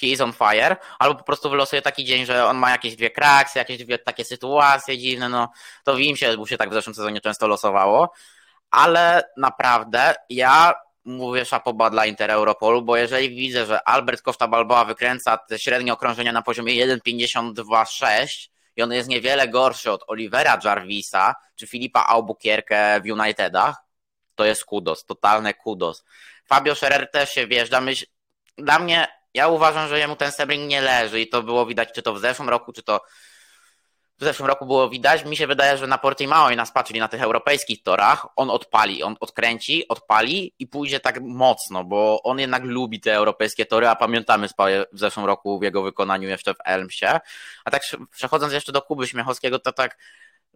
he 0.00 0.06
is 0.06 0.20
on 0.20 0.32
fire, 0.32 0.76
albo 0.98 1.14
po 1.14 1.24
prostu 1.24 1.50
wylosuje 1.50 1.82
taki 1.82 2.04
dzień, 2.04 2.26
że 2.26 2.46
on 2.46 2.56
ma 2.56 2.70
jakieś 2.70 2.96
dwie 2.96 3.10
kraksy, 3.10 3.58
jakieś 3.58 3.78
dwie 3.78 3.98
takie 3.98 4.24
sytuacje 4.24 4.98
dziwne, 4.98 5.28
no 5.28 5.50
to 5.84 5.94
w 5.94 6.00
im 6.00 6.16
się, 6.16 6.36
bo 6.36 6.46
się 6.46 6.56
tak 6.56 6.70
w 6.70 6.72
zeszłym 6.72 6.94
sezonie 6.94 7.20
często 7.20 7.46
losowało, 7.46 8.12
ale 8.70 9.22
naprawdę 9.36 10.14
ja 10.30 10.74
mówię 11.04 11.44
szapoba 11.44 11.90
dla 11.90 12.06
Inter 12.06 12.30
Europolu, 12.30 12.82
bo 12.82 12.96
jeżeli 12.96 13.30
widzę, 13.30 13.66
że 13.66 13.88
Albert 13.88 14.22
Costa 14.22 14.48
Balboa 14.48 14.84
wykręca 14.84 15.36
te 15.38 15.58
średnie 15.58 15.92
okrążenia 15.92 16.32
na 16.32 16.42
poziomie 16.42 16.86
1.52.6 16.86 18.50
i 18.80 18.82
on 18.82 18.92
jest 18.92 19.08
niewiele 19.08 19.48
gorszy 19.48 19.92
od 19.92 20.04
Olivera 20.06 20.58
Jarvisa 20.64 21.34
czy 21.56 21.66
Filipa 21.66 22.00
Albuquerque 22.00 23.00
w 23.04 23.10
Unitedach, 23.12 23.76
to 24.34 24.44
jest 24.44 24.64
kudos, 24.64 25.04
totalne 25.04 25.54
kudos. 25.54 26.04
Fabio 26.44 26.74
Scherer 26.74 27.10
też 27.10 27.30
się 27.30 27.46
wjeżdża. 27.46 27.80
Myśl, 27.80 28.06
dla 28.58 28.78
mnie, 28.78 29.08
ja 29.34 29.48
uważam, 29.48 29.88
że 29.88 29.98
jemu 29.98 30.16
ten 30.16 30.32
Sebring 30.32 30.70
nie 30.70 30.80
leży 30.80 31.20
i 31.20 31.28
to 31.28 31.42
było 31.42 31.66
widać 31.66 31.92
czy 31.92 32.02
to 32.02 32.14
w 32.14 32.18
zeszłym 32.20 32.48
roku, 32.48 32.72
czy 32.72 32.82
to 32.82 33.00
w 34.20 34.24
zeszłym 34.24 34.48
roku 34.48 34.66
było 34.66 34.88
widać. 34.88 35.24
Mi 35.24 35.36
się 35.36 35.46
wydaje, 35.46 35.76
że 35.76 35.86
na 35.86 35.98
Portimao 35.98 36.50
i 36.50 36.56
na 36.56 36.66
Spa, 36.66 36.84
czyli 36.84 37.00
na 37.00 37.08
tych 37.08 37.22
europejskich 37.22 37.82
torach, 37.82 38.26
on 38.36 38.50
odpali, 38.50 39.02
on 39.02 39.16
odkręci, 39.20 39.88
odpali 39.88 40.54
i 40.58 40.66
pójdzie 40.66 41.00
tak 41.00 41.20
mocno, 41.22 41.84
bo 41.84 42.22
on 42.22 42.38
jednak 42.38 42.62
lubi 42.64 43.00
te 43.00 43.14
europejskie 43.14 43.66
tory, 43.66 43.88
a 43.88 43.96
pamiętamy 43.96 44.48
w 44.92 44.98
zeszłym 44.98 45.26
roku 45.26 45.58
w 45.58 45.62
jego 45.62 45.82
wykonaniu 45.82 46.28
jeszcze 46.28 46.54
w 46.54 46.58
Elmsie. 46.64 47.06
A 47.64 47.70
tak 47.70 47.82
przechodząc 48.10 48.52
jeszcze 48.52 48.72
do 48.72 48.82
Kuby 48.82 49.06
Śmiechowskiego, 49.06 49.58
to 49.58 49.72
tak 49.72 49.98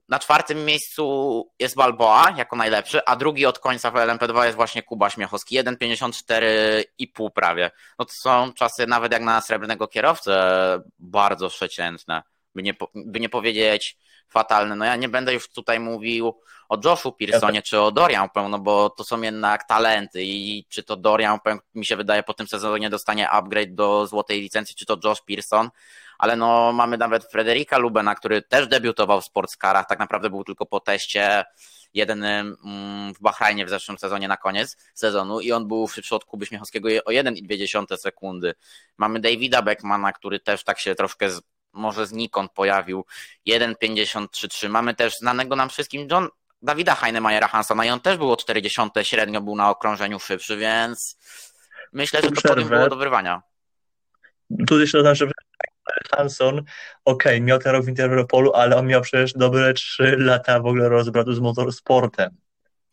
na 0.08 0.18
czwartym 0.18 0.64
miejscu 0.64 1.50
jest 1.58 1.76
Balboa 1.76 2.34
jako 2.36 2.56
najlepszy, 2.56 3.04
a 3.04 3.16
drugi 3.16 3.46
od 3.46 3.58
końca 3.58 3.90
w 3.90 3.94
LMP2 3.94 4.44
jest 4.44 4.56
właśnie 4.56 4.82
Kuba 4.82 5.10
Śmiechowski, 5.10 5.58
1,54,5 5.58 7.30
prawie. 7.34 7.70
No 7.98 8.04
to 8.04 8.12
są 8.14 8.52
czasy 8.52 8.86
nawet 8.86 9.12
jak 9.12 9.22
na 9.22 9.40
srebrnego 9.40 9.88
kierowcę 9.88 10.80
bardzo 10.98 11.48
przeciętne 11.48 12.22
by 12.54 12.62
nie, 12.62 12.74
by 12.94 13.20
nie 13.20 13.28
powiedzieć 13.28 13.98
fatalne. 14.28 14.76
No 14.76 14.84
ja 14.84 14.96
nie 14.96 15.08
będę 15.08 15.34
już 15.34 15.48
tutaj 15.48 15.80
mówił 15.80 16.40
o 16.68 16.78
Joshu 16.84 17.12
Pearsonie 17.12 17.62
czy 17.62 17.80
o 17.80 17.92
Dorian 17.92 18.28
Pę, 18.30 18.48
no 18.48 18.58
bo 18.58 18.90
to 18.90 19.04
są 19.04 19.22
jednak 19.22 19.68
talenty 19.68 20.24
i 20.24 20.66
czy 20.68 20.82
to 20.82 20.96
Dorian 20.96 21.40
Pę, 21.40 21.58
mi 21.74 21.86
się 21.86 21.96
wydaje 21.96 22.22
po 22.22 22.34
tym 22.34 22.46
sezonie 22.46 22.90
dostanie 22.90 23.30
upgrade 23.30 23.74
do 23.74 24.06
złotej 24.06 24.40
licencji, 24.40 24.76
czy 24.76 24.86
to 24.86 24.98
Josh 25.04 25.20
Pearson, 25.26 25.70
ale 26.18 26.36
no 26.36 26.72
mamy 26.72 26.98
nawet 26.98 27.24
Frederika 27.24 27.78
Lubena, 27.78 28.14
który 28.14 28.42
też 28.42 28.68
debiutował 28.68 29.20
w 29.20 29.24
sportskarach, 29.24 29.86
tak 29.88 29.98
naprawdę 29.98 30.30
był 30.30 30.44
tylko 30.44 30.66
po 30.66 30.80
teście 30.80 31.44
jeden 31.94 32.24
mm, 32.24 33.14
w 33.14 33.20
Bahrajnie 33.20 33.66
w 33.66 33.68
zeszłym 33.68 33.98
sezonie 33.98 34.28
na 34.28 34.36
koniec 34.36 34.76
sezonu 34.94 35.40
i 35.40 35.52
on 35.52 35.68
był 35.68 35.88
szybszy 35.88 36.14
od 36.14 36.24
Kuby 36.24 36.46
Śmiechowskiego 36.46 36.88
o 37.04 37.10
1,2 37.10 37.96
sekundy. 37.96 38.54
Mamy 38.96 39.20
Davida 39.20 39.62
Beckmana, 39.62 40.12
który 40.12 40.40
też 40.40 40.64
tak 40.64 40.78
się 40.78 40.94
troszkę 40.94 41.30
może 41.74 42.06
znikąd 42.06 42.52
pojawił 42.52 43.04
1,53,3. 43.48 44.68
Mamy 44.68 44.94
też 44.94 45.16
znanego 45.16 45.56
nam 45.56 45.68
wszystkim 45.68 46.08
John, 46.10 46.28
Dawida 46.62 46.94
Heinemajera 46.94 47.48
Hansona 47.48 47.84
i 47.84 47.90
on 47.90 48.00
też 48.00 48.16
było 48.16 48.36
40 48.36 48.80
średnio 49.02 49.40
był 49.40 49.56
na 49.56 49.70
okrążeniu 49.70 50.20
szybszy, 50.20 50.56
więc 50.56 51.18
myślę, 51.92 52.22
że 52.22 52.30
to 52.30 52.42
potem 52.48 52.68
było 52.68 52.88
do 52.88 52.96
wyrwania. 52.96 53.42
Tu 54.66 54.80
jeszcze 54.80 55.14
że 55.14 55.26
Hanson, 56.16 56.58
okej, 56.58 56.64
okay, 57.04 57.40
miał 57.40 57.58
ten 57.58 57.72
rok 57.72 57.84
w 57.84 57.88
Interpolu, 57.88 58.52
ale 58.52 58.76
on 58.76 58.86
miał 58.86 59.02
przecież 59.02 59.32
dobre 59.32 59.74
3 59.74 60.16
lata 60.18 60.60
w 60.60 60.66
ogóle 60.66 60.88
rozbratu 60.88 61.32
z 61.32 61.40
motorsportem. 61.40 62.30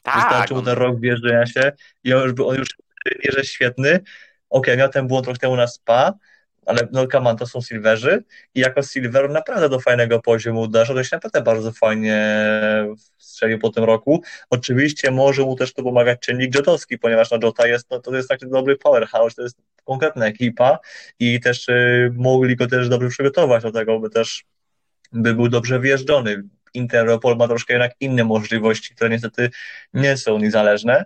Tak. 0.02 0.16
Wystarczył 0.16 0.58
on... 0.58 0.66
ten 0.66 0.74
rok 0.74 1.00
wjeżdżania 1.00 1.46
się 1.46 1.72
i 2.04 2.14
on 2.14 2.24
już, 2.24 2.34
on 2.46 2.56
już 2.56 2.68
że 3.30 3.46
świetny. 3.46 3.90
Okej, 3.90 4.04
okay, 4.50 4.78
miał 4.78 4.90
ten 4.90 5.08
błąd 5.08 5.28
rok 5.28 5.38
temu 5.38 5.56
na 5.56 5.68
SPA, 5.68 6.14
ale 6.66 6.88
no 6.92 7.08
come 7.08 7.36
to 7.36 7.48
są 7.48 7.62
Silverzy 7.62 8.24
i 8.56 8.60
jako 8.60 8.84
Silver 8.84 9.30
naprawdę 9.30 9.70
do 9.70 9.80
fajnego 9.80 10.20
poziomu 10.20 10.68
doszedł, 10.68 11.00
to 11.00 11.04
się 11.04 11.16
naprawdę 11.16 11.42
bardzo 11.42 11.72
fajnie 11.72 12.46
strzelił 13.18 13.60
po 13.60 13.70
tym 13.70 13.84
roku. 13.84 14.24
Oczywiście 14.50 15.12
może 15.12 15.42
mu 15.42 15.56
też 15.56 15.74
tu 15.74 15.84
pomagać 15.84 16.20
czynnik 16.20 16.56
Jotowski, 16.56 16.98
ponieważ 16.98 17.32
no 17.32 17.38
Jota 17.44 17.68
jest, 17.68 17.88
no, 17.92 18.00
to 18.00 18.16
jest 18.16 18.30
taki 18.30 18.50
dobry 18.50 18.78
powerhouse, 18.78 19.36
to 19.36 19.42
jest 19.42 19.58
konkretna 19.86 20.26
ekipa 20.26 20.80
i 21.20 21.40
też 21.40 21.70
y, 21.70 22.12
mogli 22.16 22.56
go 22.56 22.68
też 22.68 22.90
dobrze 22.90 23.10
przygotować 23.10 23.64
do 23.64 23.72
tego, 23.72 24.00
by 24.00 24.10
też 24.10 24.44
by 25.12 25.34
był 25.34 25.50
dobrze 25.50 25.80
wjeżdżony. 25.80 26.44
Interopol 26.74 27.38
ma 27.38 27.48
troszkę 27.48 27.74
jednak 27.74 27.92
inne 28.00 28.24
możliwości, 28.24 28.96
które 28.96 29.10
niestety 29.10 29.50
nie 29.94 30.18
są 30.18 30.40
niezależne, 30.40 31.06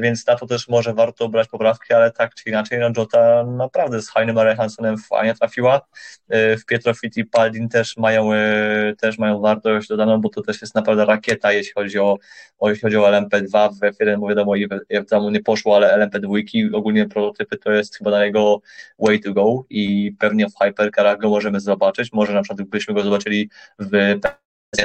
więc 0.00 0.26
na 0.26 0.36
to 0.36 0.46
też 0.46 0.68
może 0.68 0.94
warto 0.94 1.28
brać 1.28 1.48
poprawki, 1.48 1.94
ale 1.94 2.10
tak 2.10 2.34
czy 2.34 2.48
inaczej, 2.48 2.78
no 2.78 2.90
Jota 2.96 3.44
naprawdę 3.44 4.02
z 4.02 4.10
Heinem 4.10 4.56
Hansonem 4.56 4.98
fajnie 4.98 5.34
trafiła. 5.34 5.80
E, 6.28 6.56
w 6.56 6.64
Pietrofit 6.66 7.16
i 7.16 7.24
Paldin 7.24 7.68
też 7.68 7.96
mają, 7.96 8.32
e, 8.32 8.94
też 9.00 9.18
mają 9.18 9.40
wartość 9.40 9.88
dodaną, 9.88 10.20
bo 10.20 10.28
to 10.28 10.42
też 10.42 10.60
jest 10.60 10.74
naprawdę 10.74 11.04
rakieta, 11.04 11.52
jeśli 11.52 11.72
chodzi 11.72 11.98
o, 11.98 12.18
o 12.58 12.70
jeśli 12.70 12.82
chodzi 12.82 12.96
o 12.96 13.08
LMP2, 13.08 13.70
w 13.72 13.80
F1 13.80 14.20
bo 14.20 14.28
wiadomo, 14.28 14.56
i 14.56 14.68
w 14.68 15.06
tam 15.10 15.32
nie 15.32 15.42
poszło, 15.42 15.76
ale 15.76 16.08
LMP2, 16.08 16.74
ogólnie 16.74 17.08
prototypy 17.08 17.56
to 17.56 17.72
jest 17.72 17.96
chyba 17.96 18.10
na 18.10 18.24
jego 18.24 18.60
way 18.98 19.20
to 19.20 19.32
go 19.32 19.64
i 19.70 20.12
pewnie 20.18 20.46
w 20.46 20.54
Hypercarach 20.62 21.18
go 21.18 21.30
możemy 21.30 21.60
zobaczyć, 21.60 22.12
może 22.12 22.32
na 22.32 22.42
przykład 22.42 22.68
byśmy 22.68 22.94
go 22.94 23.02
zobaczyli 23.02 23.50
w 23.78 24.20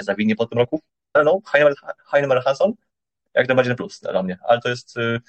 zawinie 0.01 0.35
po 0.35 0.45
tym 0.45 0.57
roku. 0.57 0.79
No, 1.25 1.39
Heinemann 2.11 2.41
Hanson 2.41 2.73
jak 3.35 3.47
najbardziej 3.47 3.71
na 3.71 3.77
plus 3.77 3.99
dla 3.99 4.23
mnie, 4.23 4.37
ale 4.47 4.61
to 4.61 4.69
jest 4.69 4.97
y, 4.97 5.19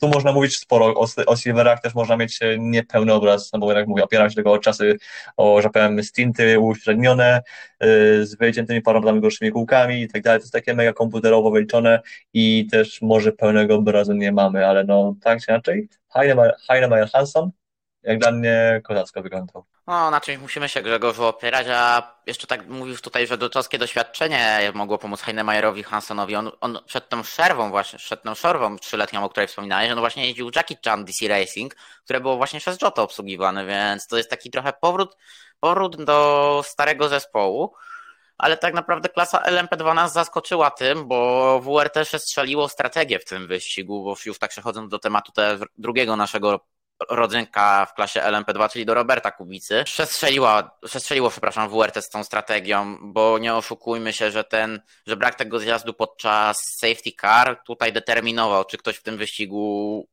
tu 0.00 0.08
można 0.08 0.32
mówić 0.32 0.58
sporo 0.58 0.86
o, 0.86 1.06
o 1.26 1.36
Silverach, 1.36 1.80
też 1.80 1.94
można 1.94 2.16
mieć 2.16 2.42
y, 2.42 2.56
niepełny 2.58 3.12
obraz, 3.12 3.52
no 3.52 3.58
bo 3.58 3.72
jak 3.72 3.86
mówię, 3.86 4.04
opieram 4.04 4.30
się 4.30 4.36
tego 4.36 4.52
o 4.52 4.58
czasy, 4.58 4.98
o, 5.36 5.62
że 5.62 5.70
powiem, 5.70 6.02
stinty 6.02 6.60
uśrednione, 6.60 7.42
yy, 7.80 8.26
z 8.26 8.34
wyciętymi 8.34 8.82
parami 8.82 9.20
gorszymi 9.20 9.52
kółkami 9.52 10.02
i 10.02 10.08
tak 10.08 10.22
dalej, 10.22 10.40
to 10.40 10.42
jest 10.42 10.52
takie 10.52 10.74
mega 10.74 10.92
komputerowo 10.92 11.50
wyliczone 11.50 12.00
i 12.32 12.66
też 12.70 13.02
może 13.02 13.32
pełnego 13.32 13.74
obrazu 13.74 14.12
nie 14.12 14.32
mamy, 14.32 14.66
ale 14.66 14.84
no 14.84 15.14
tak 15.20 15.40
czy 15.40 15.50
inaczej, 15.50 15.88
Heinemann 16.68 17.06
Hanson 17.12 17.50
jak 18.02 18.18
dla 18.18 18.32
mnie 18.32 18.80
kozacko 18.84 19.22
wyglądał. 19.22 19.64
No, 19.86 20.10
na 20.10 20.20
czymś 20.20 20.38
musimy 20.38 20.68
się 20.68 20.82
Grzegorzu 20.82 21.24
opierać, 21.24 21.66
a 21.70 22.14
jeszcze 22.26 22.46
tak 22.46 22.68
mówisz 22.68 23.02
tutaj, 23.02 23.26
że 23.26 23.38
doczeskie 23.38 23.78
doświadczenie 23.78 24.72
mogło 24.74 24.98
pomóc 24.98 25.22
Heinemajorowi 25.22 25.82
Hansonowi. 25.82 26.36
On, 26.36 26.50
on 26.60 26.78
przed 26.86 27.08
tą 27.08 27.22
szerwą 27.22 27.70
właśnie, 27.70 27.98
przed 27.98 28.22
tą 28.22 28.34
szorwą 28.34 28.78
trzyletnią, 28.78 29.24
o 29.24 29.28
której 29.28 29.46
wspominałeś, 29.48 29.90
on 29.90 29.98
właśnie 29.98 30.26
jeździł 30.26 30.50
Jackie 30.56 30.76
Chan 30.84 31.04
DC 31.04 31.28
Racing, 31.28 31.74
które 32.04 32.20
było 32.20 32.36
właśnie 32.36 32.60
przez 32.60 32.82
Jota 32.82 33.02
obsługiwane, 33.02 33.66
więc 33.66 34.06
to 34.06 34.16
jest 34.16 34.30
taki 34.30 34.50
trochę 34.50 34.72
powrót, 34.72 35.16
powrót 35.60 36.04
do 36.04 36.62
starego 36.64 37.08
zespołu. 37.08 37.74
Ale 38.38 38.56
tak 38.56 38.74
naprawdę 38.74 39.08
klasa 39.08 39.42
LMP2 39.42 39.94
nas 39.94 40.12
zaskoczyła 40.12 40.70
tym, 40.70 41.08
bo 41.08 41.60
WRT 41.60 42.04
strzeliło 42.18 42.68
strategię 42.68 43.18
w 43.18 43.24
tym 43.24 43.46
wyścigu, 43.46 44.04
bo 44.04 44.14
już 44.26 44.38
tak 44.38 44.50
przechodząc 44.50 44.90
do 44.90 44.98
tematu 44.98 45.32
te 45.32 45.58
drugiego 45.78 46.16
naszego 46.16 46.60
rodzynka 47.08 47.86
w 47.86 47.94
klasie 47.94 48.20
LMP2, 48.20 48.70
czyli 48.70 48.86
do 48.86 48.94
Roberta 48.94 49.30
Kubicy, 49.30 49.84
przestrzeliła, 49.84 50.78
przestrzeliło, 50.84 51.30
przepraszam, 51.30 51.70
WRT 51.70 52.02
z 52.02 52.10
tą 52.10 52.24
strategią, 52.24 52.98
bo 53.02 53.38
nie 53.38 53.54
oszukujmy 53.54 54.12
się, 54.12 54.30
że 54.30 54.44
ten, 54.44 54.80
że 55.06 55.16
brak 55.16 55.34
tego 55.34 55.58
zjazdu 55.58 55.94
podczas 55.94 56.58
safety 56.78 57.10
car 57.20 57.62
tutaj 57.66 57.92
determinował, 57.92 58.64
czy 58.64 58.78
ktoś 58.78 58.96
w 58.96 59.02
tym 59.02 59.16
wyścigu 59.16 60.08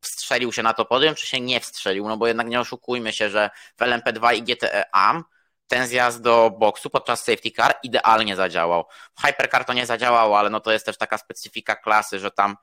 wstrzelił 0.00 0.52
się 0.52 0.62
na 0.62 0.74
to 0.74 0.84
podium, 0.84 1.14
czy 1.14 1.26
się 1.26 1.40
nie 1.40 1.60
wstrzelił, 1.60 2.08
no 2.08 2.16
bo 2.16 2.26
jednak 2.26 2.46
nie 2.46 2.60
oszukujmy 2.60 3.12
się, 3.12 3.30
że 3.30 3.50
w 3.76 3.80
LMP2 3.80 4.34
i 4.34 4.42
GTE 4.42 4.94
AM 4.94 5.24
ten 5.66 5.86
zjazd 5.86 6.22
do 6.22 6.50
boksu 6.50 6.90
podczas 6.90 7.24
safety 7.24 7.50
car 7.50 7.74
idealnie 7.82 8.36
zadziałał. 8.36 8.84
W 9.18 9.22
Hypercar 9.22 9.64
to 9.64 9.72
nie 9.72 9.86
zadziałało, 9.86 10.38
ale 10.38 10.50
no 10.50 10.60
to 10.60 10.72
jest 10.72 10.86
też 10.86 10.98
taka 10.98 11.18
specyfika 11.18 11.76
klasy, 11.76 12.18
że 12.18 12.30
tam 12.30 12.56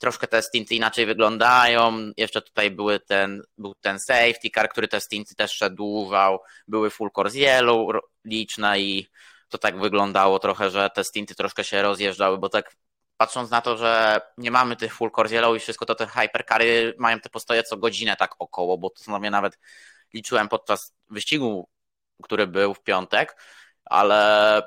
troszkę 0.00 0.26
te 0.26 0.42
stinty 0.42 0.74
inaczej 0.74 1.06
wyglądają. 1.06 2.10
Jeszcze 2.16 2.42
tutaj 2.42 2.70
były 2.70 3.00
ten, 3.00 3.42
był 3.58 3.74
ten 3.74 4.00
safety 4.00 4.50
car, 4.54 4.68
który 4.68 4.88
te 4.88 5.00
stinty 5.00 5.34
też 5.34 5.54
przedłużał. 5.54 6.38
Były 6.68 6.90
full 6.90 7.10
course 7.18 7.38
yellow 7.38 7.88
liczne 8.24 8.80
i 8.80 9.06
to 9.48 9.58
tak 9.58 9.80
wyglądało 9.80 10.38
trochę, 10.38 10.70
że 10.70 10.90
te 10.94 11.04
stinty 11.04 11.34
troszkę 11.34 11.64
się 11.64 11.82
rozjeżdżały, 11.82 12.38
bo 12.38 12.48
tak 12.48 12.76
patrząc 13.16 13.50
na 13.50 13.60
to, 13.60 13.76
że 13.76 14.20
nie 14.38 14.50
mamy 14.50 14.76
tych 14.76 14.94
full 14.94 15.10
course 15.16 15.34
yellow 15.34 15.56
i 15.56 15.60
wszystko 15.60 15.86
to 15.86 15.94
te 15.94 16.06
hypercary 16.06 16.94
mają 16.98 17.20
te 17.20 17.28
postoje 17.28 17.62
co 17.62 17.76
godzinę 17.76 18.16
tak 18.16 18.34
około, 18.38 18.78
bo 18.78 18.90
to 18.90 19.04
sobie 19.04 19.30
nawet 19.30 19.58
liczyłem 20.14 20.48
podczas 20.48 20.94
wyścigu, 21.10 21.68
który 22.22 22.46
był 22.46 22.74
w 22.74 22.82
piątek, 22.82 23.36
ale 23.84 24.62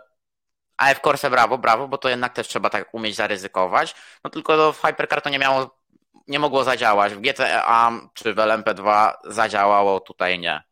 AF 0.77 1.01
Corse 1.01 1.29
brawo, 1.29 1.57
brawo, 1.57 1.88
bo 1.88 1.97
to 1.97 2.09
jednak 2.09 2.33
też 2.33 2.47
trzeba 2.47 2.69
tak 2.69 2.93
umieć 2.93 3.15
zaryzykować. 3.15 3.95
No 4.23 4.29
tylko 4.29 4.73
w 4.73 4.81
Hypercar 4.81 5.21
to 5.21 5.29
nie 5.29 5.39
miało, 5.39 5.77
nie 6.27 6.39
mogło 6.39 6.63
zadziałać. 6.63 7.13
W 7.13 7.21
GTA 7.21 7.91
czy 8.13 8.33
w 8.33 8.38
LMP2 8.38 9.13
zadziałało, 9.25 9.99
tutaj 9.99 10.39
nie. 10.39 10.63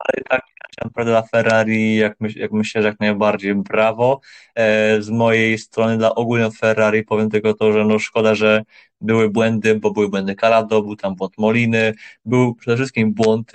Ale 0.00 0.24
tak, 0.28 0.42
naprawdę 0.84 1.12
dla 1.12 1.22
Ferrari, 1.22 1.96
jak, 1.96 2.16
jak 2.36 2.52
myślę, 2.52 2.82
że 2.82 2.88
jak 2.88 3.00
najbardziej 3.00 3.54
brawo. 3.54 4.20
E, 4.54 5.02
z 5.02 5.10
mojej 5.10 5.58
strony 5.58 5.98
dla 5.98 6.14
ogólnie 6.14 6.50
Ferrari 6.50 7.04
powiem 7.04 7.30
tylko 7.30 7.54
to, 7.54 7.72
że 7.72 7.84
no 7.84 7.98
szkoda, 7.98 8.34
że 8.34 8.62
były 9.00 9.30
błędy, 9.30 9.74
bo 9.74 9.90
były 9.90 10.08
błędy 10.08 10.34
Calado, 10.34 10.82
był 10.82 10.96
tam 10.96 11.14
błąd 11.14 11.38
Moliny, 11.38 11.94
był 12.24 12.54
przede 12.54 12.76
wszystkim 12.76 13.14
błąd 13.14 13.52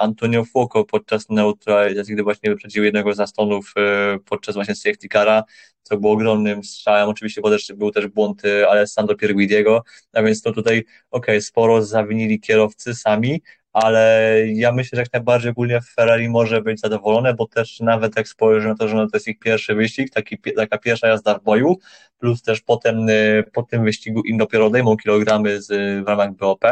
Antonio 0.00 0.44
Fuoco 0.44 0.84
podczas 0.84 1.28
neutralizacji, 1.30 2.14
gdy 2.14 2.22
właśnie 2.22 2.50
wyprzedził 2.50 2.84
jednego 2.84 3.14
z 3.14 3.20
Astonów 3.20 3.72
e, 3.76 4.18
podczas 4.24 4.54
właśnie 4.54 4.74
safety 4.74 5.08
cara, 5.12 5.44
co 5.82 5.96
było 5.96 6.12
ogromnym 6.12 6.64
strzałem. 6.64 7.08
Oczywiście 7.08 7.40
był 7.40 7.50
też, 7.50 7.72
był 7.76 7.90
też 7.90 8.06
błąd 8.06 8.42
Alessandro 8.70 9.16
Pierguidiego, 9.16 9.84
a 10.12 10.22
więc 10.22 10.42
to 10.42 10.52
tutaj, 10.52 10.78
okej, 10.78 10.94
okay, 11.10 11.40
sporo 11.40 11.82
zawinili 11.82 12.40
kierowcy 12.40 12.94
sami, 12.94 13.42
ale 13.74 14.38
ja 14.46 14.72
myślę, 14.72 14.96
że 14.96 15.02
jak 15.02 15.12
najbardziej 15.12 15.50
ogólnie 15.50 15.80
Ferrari 15.80 16.28
może 16.28 16.62
być 16.62 16.80
zadowolone, 16.80 17.34
bo 17.34 17.46
też 17.46 17.80
nawet 17.80 18.16
jak 18.16 18.28
spojrzy 18.28 18.68
na 18.68 18.74
to, 18.74 18.88
że 18.88 18.96
no 18.96 19.06
to 19.06 19.16
jest 19.16 19.28
ich 19.28 19.38
pierwszy 19.38 19.74
wyścig, 19.74 20.10
taki, 20.10 20.38
taka 20.56 20.78
pierwsza 20.78 21.08
jazda 21.08 21.38
w 21.38 21.42
boju, 21.42 21.76
plus 22.18 22.42
też 22.42 22.60
potem 22.60 23.08
y, 23.08 23.44
po 23.52 23.62
tym 23.62 23.84
wyścigu 23.84 24.20
im 24.20 24.38
dopiero 24.38 24.66
odejmą 24.66 24.96
kilogramy 24.96 25.62
z, 25.62 25.68
w 26.04 26.08
ramach 26.08 26.32
BOP, 26.32 26.64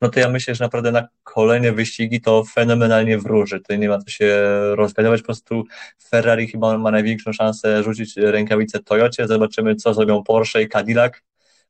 no 0.00 0.08
to 0.08 0.20
ja 0.20 0.28
myślę, 0.28 0.54
że 0.54 0.64
naprawdę 0.64 0.92
na 0.92 1.08
kolejne 1.22 1.72
wyścigi 1.72 2.20
to 2.20 2.44
fenomenalnie 2.44 3.18
wróży. 3.18 3.58
Tutaj 3.58 3.78
nie 3.78 3.88
ma 3.88 3.98
co 3.98 4.10
się 4.10 4.44
rozgadywać, 4.74 5.20
po 5.20 5.26
prostu 5.26 5.64
Ferrari 6.08 6.48
chyba 6.48 6.78
ma 6.78 6.90
największą 6.90 7.32
szansę 7.32 7.82
rzucić 7.82 8.16
rękawicę 8.16 8.80
Toyocie, 8.80 9.26
zobaczymy 9.26 9.76
co 9.76 9.94
zrobią 9.94 10.22
Porsche 10.22 10.62
i 10.62 10.68
Cadillac, 10.68 11.12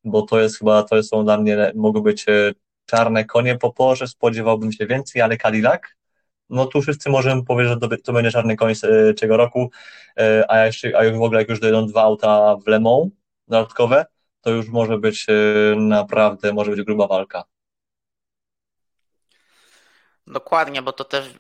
bo 0.05 0.23
to 0.23 0.41
jest 0.41 0.59
chyba, 0.59 0.83
to 0.83 1.03
są 1.03 1.25
dla 1.25 1.39
mnie, 1.39 1.73
mogą 1.75 2.01
być 2.01 2.29
y, 2.29 2.55
czarne 2.87 3.25
konie 3.25 3.59
po 3.59 3.73
porze, 3.73 4.09
spodziewałbym 4.09 4.73
się 4.73 4.87
więcej, 4.87 5.23
ale 5.23 5.37
Cadillac, 5.37 5.83
no 6.51 6.67
tu 6.67 6.83
wszyscy 6.83 7.11
możemy 7.11 7.45
powiedzieć, 7.45 7.79
że 7.83 7.99
to, 7.99 8.13
będzie 8.13 8.31
czarny 8.31 8.57
koń 8.57 8.75
z 8.75 9.21
tego 9.21 9.37
roku, 9.37 9.71
e, 10.19 10.45
a, 10.49 10.67
jeszcze, 10.67 10.99
a 10.99 11.05
już 11.05 11.19
w 11.19 11.23
ogóle 11.23 11.41
jak 11.41 11.49
już 11.49 11.61
dojdą 11.61 11.87
dwa 11.87 12.03
auta 12.03 12.57
w 12.57 12.67
Le 12.67 12.81
Mans 12.81 13.13
dodatkowe, 13.49 14.07
to 14.41 14.51
już 14.51 14.69
może 14.69 14.99
być 14.99 15.27
e, 15.29 15.35
naprawdę, 15.77 16.53
może 16.53 16.71
być 16.71 16.83
gruba 16.83 17.07
walka. 17.07 17.45
Dokładnie, 20.27 20.83
bo 20.83 20.93
to 20.93 21.05
też 21.05 21.31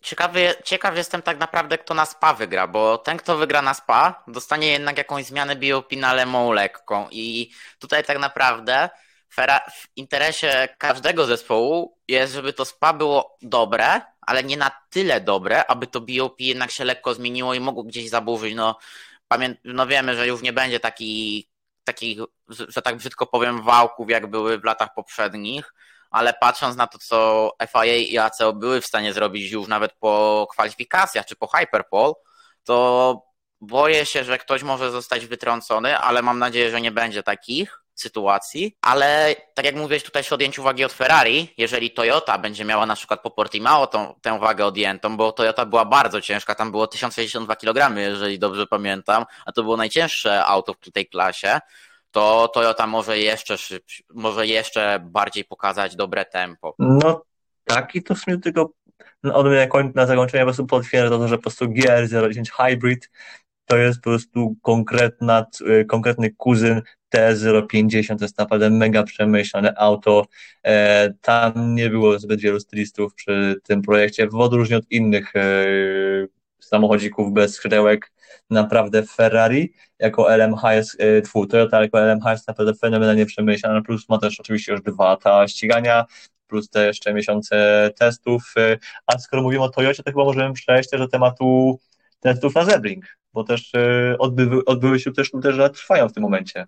ciekawy, 0.00 0.54
ciekaw 0.64 0.96
jestem 0.96 1.22
tak 1.22 1.38
naprawdę, 1.38 1.78
kto 1.78 1.94
na 1.94 2.06
SPA 2.06 2.34
wygra, 2.34 2.66
bo 2.66 2.98
ten, 2.98 3.16
kto 3.16 3.36
wygra 3.36 3.62
na 3.62 3.74
SPA, 3.74 4.24
dostanie 4.28 4.66
jednak 4.66 4.98
jakąś 4.98 5.24
zmianę 5.24 5.56
BOP 5.56 5.92
na 5.92 6.14
Le 6.14 6.26
Mans 6.26 6.54
lekką. 6.54 7.08
I 7.10 7.50
tutaj 7.78 8.04
tak 8.04 8.18
naprawdę 8.18 8.88
w 9.72 9.88
interesie 9.96 10.68
każdego 10.78 11.26
zespołu 11.26 11.98
jest, 12.08 12.32
żeby 12.32 12.52
to 12.52 12.64
SPA 12.64 12.92
było 12.92 13.36
dobre, 13.42 14.00
ale 14.20 14.44
nie 14.44 14.56
na 14.56 14.70
tyle 14.90 15.20
dobre, 15.20 15.66
aby 15.66 15.86
to 15.86 16.00
BOP 16.00 16.40
jednak 16.40 16.70
się 16.70 16.84
lekko 16.84 17.14
zmieniło 17.14 17.54
i 17.54 17.60
mogło 17.60 17.82
gdzieś 17.82 18.08
zaburzyć. 18.08 18.54
No, 18.54 18.78
no 19.64 19.86
wiemy, 19.86 20.16
że 20.16 20.26
już 20.26 20.42
nie 20.42 20.52
będzie 20.52 20.80
taki, 20.80 21.48
takich, 21.84 22.18
że 22.48 22.82
tak 22.82 22.96
brzydko 22.96 23.26
powiem, 23.26 23.62
wałków, 23.62 24.10
jak 24.10 24.26
były 24.26 24.58
w 24.58 24.64
latach 24.64 24.94
poprzednich, 24.94 25.74
ale 26.10 26.34
patrząc 26.34 26.76
na 26.76 26.86
to, 26.86 26.98
co 26.98 27.50
FIA 27.72 27.96
i 27.96 28.18
ACO 28.18 28.52
były 28.52 28.80
w 28.80 28.86
stanie 28.86 29.12
zrobić 29.12 29.50
już 29.50 29.68
nawet 29.68 29.92
po 29.92 30.46
kwalifikacjach 30.50 31.26
czy 31.26 31.36
po 31.36 31.46
Hyperpole, 31.46 32.12
to 32.64 33.22
boję 33.60 34.06
się, 34.06 34.24
że 34.24 34.38
ktoś 34.38 34.62
może 34.62 34.90
zostać 34.90 35.26
wytrącony, 35.26 35.98
ale 35.98 36.22
mam 36.22 36.38
nadzieję, 36.38 36.70
że 36.70 36.80
nie 36.80 36.92
będzie 36.92 37.22
takich 37.22 37.79
sytuacji, 38.00 38.76
ale 38.82 39.36
tak 39.54 39.64
jak 39.64 39.76
mówiłeś 39.76 40.02
tutaj 40.02 40.22
się 40.22 40.34
odjęć 40.34 40.58
uwagi 40.58 40.84
od 40.84 40.92
Ferrari, 40.92 41.54
jeżeli 41.56 41.90
Toyota 41.90 42.38
będzie 42.38 42.64
miała 42.64 42.86
na 42.86 42.96
przykład 42.96 43.20
po 43.20 43.30
Portimao 43.30 43.86
tą, 43.86 44.14
tę 44.22 44.38
wagę 44.38 44.66
odjętą, 44.66 45.16
bo 45.16 45.32
Toyota 45.32 45.66
była 45.66 45.84
bardzo 45.84 46.20
ciężka, 46.20 46.54
tam 46.54 46.70
było 46.70 46.86
1062 46.86 47.56
kg, 47.56 47.98
jeżeli 47.98 48.38
dobrze 48.38 48.66
pamiętam, 48.66 49.24
a 49.46 49.52
to 49.52 49.62
było 49.62 49.76
najcięższe 49.76 50.44
auto 50.44 50.74
w 50.80 50.92
tej 50.92 51.06
klasie, 51.06 51.60
to 52.10 52.48
Toyota 52.48 52.86
może 52.86 53.18
jeszcze, 53.18 53.56
może 54.14 54.46
jeszcze 54.46 55.00
bardziej 55.02 55.44
pokazać 55.44 55.96
dobre 55.96 56.24
tempo. 56.24 56.74
No 56.78 57.22
tak, 57.64 57.94
i 57.94 58.02
to 58.02 58.14
w 58.14 58.18
sumie 58.18 58.38
tylko 58.38 58.70
no, 59.22 59.44
na 59.94 60.06
zakończenie 60.06 60.42
po 60.42 60.46
prostu 60.46 60.66
potwierdza 60.66 61.18
to, 61.18 61.28
że 61.28 61.36
po 61.36 61.42
prostu 61.42 61.64
GR010 61.64 62.42
Hybrid 62.56 63.10
to 63.70 63.76
jest 63.76 64.00
po 64.00 64.10
prostu 64.10 64.56
konkretna, 64.62 65.46
y, 65.60 65.84
konkretny 65.84 66.30
kuzyn 66.30 66.82
T050, 67.14 68.18
to 68.18 68.24
jest 68.24 68.38
naprawdę 68.38 68.70
mega 68.70 69.02
przemyślane 69.02 69.74
auto. 69.78 70.26
E, 70.66 71.12
tam 71.20 71.74
nie 71.74 71.90
było 71.90 72.18
zbyt 72.18 72.40
wielu 72.40 72.60
stylistów 72.60 73.14
przy 73.14 73.56
tym 73.64 73.82
projekcie, 73.82 74.28
w 74.28 74.34
odróżnieniu 74.34 74.78
od 74.78 74.90
innych 74.90 75.36
e, 75.36 75.42
samochodzików 76.60 77.32
bez 77.32 77.54
skrzydełek, 77.54 78.12
naprawdę 78.50 79.02
Ferrari 79.02 79.72
jako 79.98 80.34
LMH 80.36 80.62
jest, 80.72 81.00
e, 81.00 81.22
tfu, 81.22 81.46
Toyota 81.46 81.82
jako 81.82 82.00
LMH 82.00 82.30
jest 82.30 82.48
naprawdę 82.48 82.74
fenomenalnie 82.74 83.26
przemyślana, 83.26 83.82
plus 83.82 84.08
ma 84.08 84.18
też 84.18 84.40
oczywiście 84.40 84.72
już 84.72 84.82
dwa 84.82 85.04
lata 85.04 85.48
ścigania, 85.48 86.04
plus 86.46 86.70
te 86.70 86.86
jeszcze 86.86 87.14
miesiące 87.14 87.90
testów, 87.98 88.54
a 89.06 89.18
skoro 89.18 89.42
mówimy 89.42 89.62
o 89.64 89.68
Toyocie, 89.68 90.02
to 90.02 90.10
chyba 90.10 90.24
możemy 90.24 90.52
przejść 90.54 90.90
też 90.90 91.00
do 91.00 91.08
tematu 91.08 91.78
testów 92.20 92.54
na 92.54 92.64
Zebring, 92.64 93.04
bo 93.32 93.44
też 93.44 93.72
odbyły, 94.18 94.64
odbyły 94.64 95.00
się 95.00 95.12
też, 95.12 95.30
też 95.42 95.56
trwają 95.72 96.08
w 96.08 96.12
tym 96.12 96.22
momencie. 96.22 96.66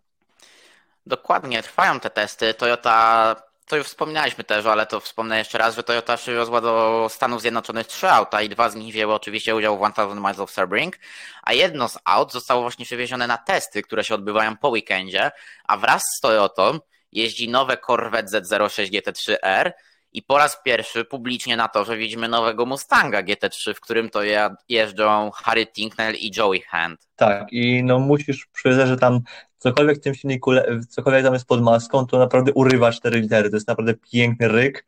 Dokładnie, 1.07 1.62
trwają 1.62 2.01
te 2.01 2.11
testy. 2.11 2.55
Toyota, 2.55 3.37
to 3.67 3.77
już 3.77 3.87
wspominaliśmy 3.87 4.45
też, 4.45 4.67
ale 4.67 4.87
to 4.87 5.01
wspomnę 5.01 5.38
jeszcze 5.38 5.59
raz, 5.59 5.77
że 5.77 5.83
Toyota 5.83 6.17
przywiozła 6.17 6.61
do 6.61 7.07
Stanów 7.11 7.41
Zjednoczonych 7.41 7.87
trzy 7.87 8.11
auta 8.11 8.43
i 8.43 8.49
dwa 8.49 8.71
z 8.71 8.75
nich 8.75 8.95
wzięły 8.95 9.15
oczywiście 9.15 9.57
udział 9.57 9.79
w 9.79 9.93
1000 9.93 10.21
Miles 10.21 10.38
of 10.38 10.51
Sebring, 10.51 10.99
a 11.43 11.53
jedno 11.53 11.88
z 11.88 11.99
aut 12.05 12.33
zostało 12.33 12.62
właśnie 12.62 12.85
przywiezione 12.85 13.27
na 13.27 13.38
testy, 13.38 13.83
które 13.83 14.05
się 14.05 14.15
odbywają 14.15 14.57
po 14.57 14.69
weekendzie, 14.69 15.31
a 15.65 15.77
wraz 15.77 16.03
z 16.17 16.21
Toyotą 16.21 16.79
jeździ 17.12 17.49
nowe 17.49 17.77
Corvette 17.77 18.41
Z06 18.41 18.91
GT3R, 18.91 19.73
i 20.12 20.22
po 20.22 20.38
raz 20.38 20.59
pierwszy 20.64 21.05
publicznie 21.05 21.57
na 21.57 21.68
to, 21.68 21.85
że 21.85 21.96
widzimy 21.96 22.29
nowego 22.29 22.66
Mustanga 22.66 23.22
GT3, 23.22 23.75
w 23.75 23.81
którym 23.81 24.11
to 24.11 24.20
jeżdżą 24.68 25.31
Harry 25.35 25.66
Tinknell 25.66 26.14
i 26.14 26.31
Joey 26.37 26.61
Hand. 26.61 27.09
Tak, 27.16 27.53
i 27.53 27.83
no 27.85 27.98
musisz 27.98 28.46
przyznać, 28.46 28.88
że 28.88 28.96
tam 28.96 29.20
cokolwiek 29.59 29.98
w 29.98 30.01
tym 30.01 30.14
silniku, 30.14 30.51
cokolwiek 30.88 31.25
tam 31.25 31.35
jest 31.35 31.46
pod 31.46 31.62
maską, 31.62 32.07
to 32.07 32.18
naprawdę 32.18 32.53
urywa 32.53 32.92
cztery 32.92 33.20
litery. 33.20 33.51
To 33.51 33.57
jest 33.57 33.68
naprawdę 33.68 33.94
piękny 34.12 34.48
ryk. 34.48 34.87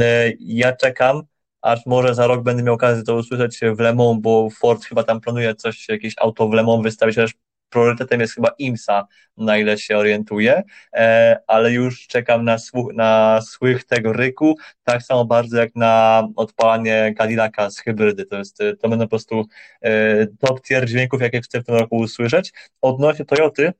E, 0.00 0.32
ja 0.40 0.76
czekam, 0.76 1.22
aż 1.62 1.86
może 1.86 2.14
za 2.14 2.26
rok 2.26 2.42
będę 2.42 2.62
miał 2.62 2.74
okazję 2.74 3.02
to 3.02 3.14
usłyszeć 3.14 3.60
w 3.76 3.80
Le 3.80 3.94
Mans, 3.94 4.20
bo 4.20 4.48
Ford 4.50 4.84
chyba 4.84 5.02
tam 5.02 5.20
planuje 5.20 5.54
coś, 5.54 5.88
jakieś 5.88 6.14
auto 6.18 6.48
w 6.48 6.52
Le 6.52 6.62
Mans 6.62 6.82
wystawić, 6.82 7.16
chociaż 7.16 7.34
priorytetem 7.72 8.20
jest 8.20 8.34
chyba 8.34 8.50
IMSA, 8.58 9.06
na 9.36 9.58
ile 9.58 9.78
się 9.78 9.96
orientuję, 9.96 10.62
e, 10.94 11.38
ale 11.46 11.72
już 11.72 12.06
czekam 12.06 12.44
na, 12.44 12.58
słuch, 12.58 12.92
na 12.94 13.40
słych 13.40 13.84
tego 13.84 14.12
ryku, 14.12 14.56
tak 14.84 15.02
samo 15.02 15.24
bardzo 15.24 15.56
jak 15.56 15.76
na 15.76 16.22
odpalanie 16.36 17.14
Cadillaca 17.18 17.70
z 17.70 17.78
hybrydy. 17.78 18.26
To, 18.26 18.38
jest, 18.38 18.58
to 18.80 18.88
będą 18.88 19.04
po 19.04 19.08
prostu 19.08 19.46
e, 19.82 20.26
top 20.26 20.62
tier 20.62 20.86
dźwięków, 20.86 21.20
jakie 21.20 21.40
chcę 21.40 21.60
w 21.60 21.64
tym 21.64 21.74
roku 21.74 21.96
usłyszeć. 21.96 22.52
Odnośnie 22.80 23.24
Toyoty, 23.24 23.72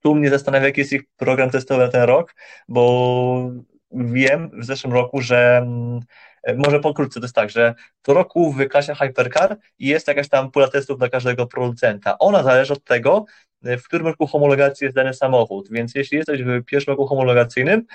tu 0.00 0.14
mnie 0.14 0.30
zastanawia, 0.30 0.66
jaki 0.66 0.80
jest 0.80 0.92
ich 0.92 1.02
program 1.16 1.50
testowy 1.50 1.84
na 1.84 1.88
ten 1.88 2.02
rok, 2.02 2.34
bo 2.68 3.50
wiem 3.92 4.50
w 4.60 4.64
zeszłym 4.64 4.92
roku, 4.92 5.20
że 5.20 5.56
mm, 5.56 6.00
może 6.56 6.80
pokrótce, 6.80 7.20
to 7.20 7.24
jest 7.24 7.34
tak, 7.34 7.50
że 7.50 7.74
co 8.02 8.14
roku 8.14 8.52
w 8.52 8.68
klasie 8.68 8.94
Hypercar 8.94 9.56
jest 9.78 10.08
jakaś 10.08 10.28
tam 10.28 10.50
pula 10.50 10.68
testów 10.68 10.98
dla 10.98 11.08
każdego 11.08 11.46
producenta. 11.46 12.18
Ona 12.18 12.42
zależy 12.42 12.72
od 12.72 12.84
tego, 12.84 13.24
e, 13.64 13.78
w 13.78 13.84
którym 13.84 14.06
roku 14.06 14.26
homologacji 14.26 14.84
jest 14.84 14.96
dany 14.96 15.14
samochód, 15.14 15.68
więc 15.70 15.94
jeśli 15.94 16.18
jesteś 16.18 16.42
w 16.42 16.64
pierwszym 16.64 16.92
roku 16.92 17.06
homologacyjnym, 17.06 17.86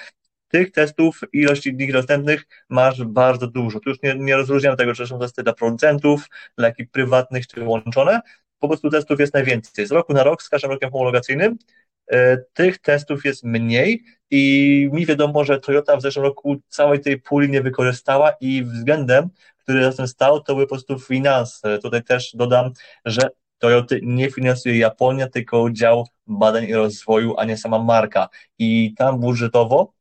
tych 0.49 0.71
testów, 0.71 1.21
ilości 1.33 1.73
dni 1.73 1.91
dostępnych 1.91 2.47
masz 2.69 3.03
bardzo 3.03 3.47
dużo. 3.47 3.79
Tu 3.79 3.89
już 3.89 4.01
nie, 4.01 4.15
nie 4.15 4.35
rozróżniam 4.35 4.77
tego, 4.77 4.93
czy 4.93 5.07
są 5.07 5.19
testy 5.19 5.43
dla 5.43 5.53
producentów, 5.53 6.29
dla 6.57 6.67
ekip 6.67 6.91
prywatnych, 6.91 7.47
czy 7.47 7.63
łączone. 7.63 8.19
Po 8.59 8.67
prostu 8.67 8.89
testów 8.89 9.19
jest 9.19 9.33
najwięcej. 9.33 9.87
Z 9.87 9.91
roku 9.91 10.13
na 10.13 10.23
rok, 10.23 10.43
z 10.43 10.49
każdym 10.49 10.71
rokiem 10.71 10.91
homologacyjnym, 10.91 11.51
e, 11.51 11.55
tych 12.53 12.77
testów 12.77 13.25
jest 13.25 13.43
mniej 13.43 14.03
i 14.31 14.89
mi 14.93 15.05
wiadomo, 15.05 15.43
że 15.43 15.59
Toyota 15.59 15.97
w 15.97 16.01
zeszłym 16.01 16.25
roku 16.25 16.55
całej 16.67 16.99
tej 16.99 17.21
puli 17.21 17.49
nie 17.49 17.61
wykorzystała 17.61 18.31
i 18.41 18.63
względem, 18.63 19.29
który 19.57 19.83
za 19.83 19.93
tym 19.93 20.07
stał, 20.07 20.41
to 20.41 20.53
były 20.53 20.67
po 20.67 20.75
prostu 20.75 20.99
finanse. 20.99 21.79
Tutaj 21.79 22.03
też 22.03 22.35
dodam, 22.35 22.71
że 23.05 23.21
Toyota 23.57 23.95
nie 24.01 24.31
finansuje 24.31 24.77
Japonia, 24.77 25.27
tylko 25.27 25.69
dział 25.71 26.07
badań 26.27 26.63
i 26.63 26.73
rozwoju, 26.73 27.35
a 27.37 27.45
nie 27.45 27.57
sama 27.57 27.79
marka. 27.79 28.29
I 28.59 28.93
tam 28.97 29.19
budżetowo 29.19 29.93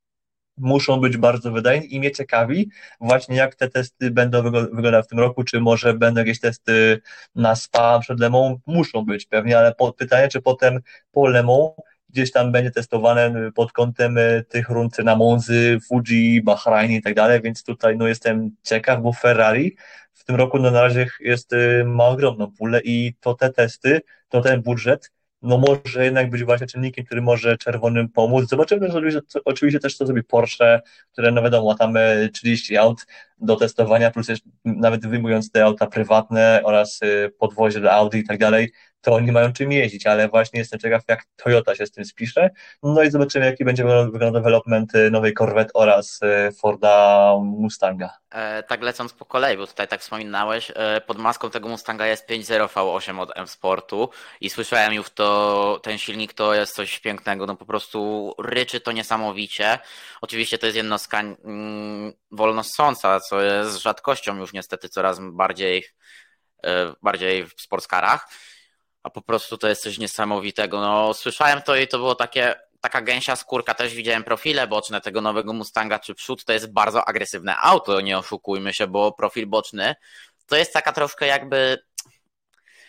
muszą 0.59 1.01
być 1.01 1.17
bardzo 1.17 1.53
wydajni 1.53 1.95
i 1.95 1.99
mnie 1.99 2.11
ciekawi 2.11 2.71
właśnie 3.01 3.37
jak 3.37 3.55
te 3.55 3.69
testy 3.69 4.11
będą 4.11 4.43
wyglądały 4.43 5.03
w 5.03 5.07
tym 5.07 5.19
roku, 5.19 5.45
czy 5.45 5.61
może 5.61 5.95
będą 5.95 6.19
jakieś 6.19 6.41
testy 6.41 7.01
na 7.35 7.57
SPA 7.57 7.99
przed 7.99 8.21
Lemą, 8.21 8.61
muszą 8.67 9.05
być 9.05 9.27
pewnie, 9.27 9.59
ale 9.59 9.75
pytanie, 9.97 10.29
czy 10.29 10.43
potem 10.43 10.81
po 11.13 11.29
Lemą 11.29 11.75
gdzieś 12.09 12.33
tam 12.33 12.53
będzie 12.53 12.71
testowane 12.71 13.53
pod 13.55 13.73
kątem 13.73 14.19
e, 14.19 14.43
tych 14.43 14.69
rund 14.69 14.99
na 14.99 15.17
Monzy, 15.17 15.79
Fuji, 15.89 16.43
Bahrain 16.43 16.91
i 16.91 17.03
tak 17.03 17.15
dalej, 17.15 17.41
więc 17.43 17.65
tutaj 17.65 17.97
no 17.97 18.09
jestem 18.09 18.51
ciekaw, 18.63 19.03
bo 19.03 19.13
Ferrari 19.13 19.77
w 20.15 20.25
tym 20.25 20.37
roku 20.37 20.59
no, 20.59 20.71
na 20.71 20.83
razie 20.83 21.07
jest, 21.21 21.53
e, 21.53 21.85
ma 21.85 22.07
ogromną 22.07 22.53
pulę 22.53 22.81
i 22.85 23.15
to 23.21 23.35
te 23.35 23.53
testy, 23.53 24.01
to 24.29 24.41
ten 24.41 24.63
budżet 24.63 25.11
no 25.43 25.59
może 25.59 26.05
jednak 26.05 26.31
być 26.31 26.45
właśnie 26.45 26.67
czynnikiem, 26.67 27.05
który 27.05 27.23
może 27.23 27.59
czerwonym 27.59 28.09
pomóc. 28.09 28.49
Zobaczymy 28.49 28.87
też 28.87 28.95
oczywiście, 28.95 29.21
oczywiście 29.45 29.81
też, 29.81 29.97
co 29.97 30.07
zrobi 30.07 30.23
Porsche, 30.23 30.81
które 31.13 31.33
no 31.33 31.43
wiadomo, 31.43 31.75
tam 31.75 31.95
30 32.33 32.75
e, 32.75 32.81
aut 32.81 33.07
do 33.39 33.57
testowania, 33.57 34.11
plus 34.11 34.29
jeszcze, 34.29 34.51
nawet 34.65 35.07
wyjmując 35.07 35.51
te 35.51 35.65
auta 35.65 35.87
prywatne 35.87 36.61
oraz 36.65 37.01
podwozie 37.39 37.81
do 37.81 37.93
Audi 37.93 38.19
i 38.19 38.25
tak 38.25 38.39
dalej, 38.39 38.73
to 39.01 39.15
oni 39.15 39.33
mają 39.33 39.53
czym 39.53 39.73
jeździć, 39.73 40.07
ale 40.07 40.29
właśnie 40.29 40.59
jestem 40.59 40.81
ciekaw, 40.81 41.03
jak 41.09 41.25
Toyota 41.37 41.75
się 41.75 41.87
z 41.87 41.91
tym 41.91 42.05
spisze. 42.05 42.51
No 42.83 43.03
i 43.03 43.11
zobaczymy, 43.11 43.47
jaki 43.47 43.65
będzie 43.65 43.85
wyglądał 43.85 44.33
development 44.33 44.95
y, 44.95 45.11
nowej 45.11 45.35
Corvette 45.35 45.73
oraz 45.75 46.21
y, 46.23 46.53
Forda 46.53 47.35
Mustanga. 47.45 48.11
E, 48.31 48.63
tak 48.63 48.83
lecąc 48.83 49.13
po 49.13 49.25
kolei, 49.25 49.57
bo 49.57 49.67
tutaj 49.67 49.89
tak 49.89 50.01
wspominałeś, 50.01 50.73
e, 50.75 51.01
pod 51.01 51.19
maską 51.19 51.51
tego 51.51 51.69
Mustanga 51.69 52.07
jest 52.07 52.29
5.0 52.29 52.69
V8 52.69 53.21
od 53.21 53.39
M-Sportu 53.39 54.11
i 54.41 54.51
słyszałem 54.51 54.93
już 54.93 55.11
to, 55.11 55.81
ten 55.83 55.99
silnik 55.99 56.33
to 56.33 56.55
jest 56.55 56.75
coś 56.75 57.01
pięknego, 57.01 57.47
no 57.47 57.57
po 57.57 57.67
prostu 57.67 58.33
ryczy 58.39 58.81
to 58.81 58.93
niesamowicie. 58.93 59.79
Oczywiście 60.21 60.59
to 60.59 60.67
jest 60.67 60.77
jednostka 60.77 61.21
mm, 61.21 62.13
wolnossąca, 62.31 63.21
co 63.21 63.41
jest 63.41 63.79
rzadkością 63.79 64.37
już 64.37 64.53
niestety 64.53 64.89
coraz 64.89 65.19
bardziej, 65.21 65.85
e, 66.65 66.95
bardziej 67.03 67.47
w 67.47 67.61
sportskarach 67.61 68.29
a 69.03 69.11
po 69.11 69.23
prostu 69.23 69.59
to 69.59 69.69
jest 69.69 69.83
coś 69.83 69.99
niesamowitego. 69.99 70.81
No, 70.81 71.15
słyszałem 71.15 71.63
to 71.63 71.77
i 71.77 71.89
to 71.89 71.99
było 71.99 72.15
takie, 72.15 72.55
taka 72.81 73.03
gęsia 73.03 73.37
skórka, 73.37 73.75
też 73.75 73.95
widziałem 73.95 74.25
profile 74.25 74.67
boczne 74.67 75.01
tego 75.01 75.21
nowego 75.21 75.53
Mustanga 75.53 75.99
czy 75.99 76.15
przód, 76.15 76.45
to 76.45 76.53
jest 76.53 76.73
bardzo 76.73 77.09
agresywne 77.09 77.57
auto, 77.57 78.01
nie 78.01 78.19
oszukujmy 78.19 78.75
się, 78.75 78.87
bo 78.87 79.13
profil 79.13 79.47
boczny 79.47 79.95
to 80.49 80.57
jest 80.57 80.73
taka 80.73 80.93
troszkę 80.93 81.27
jakby 81.27 81.79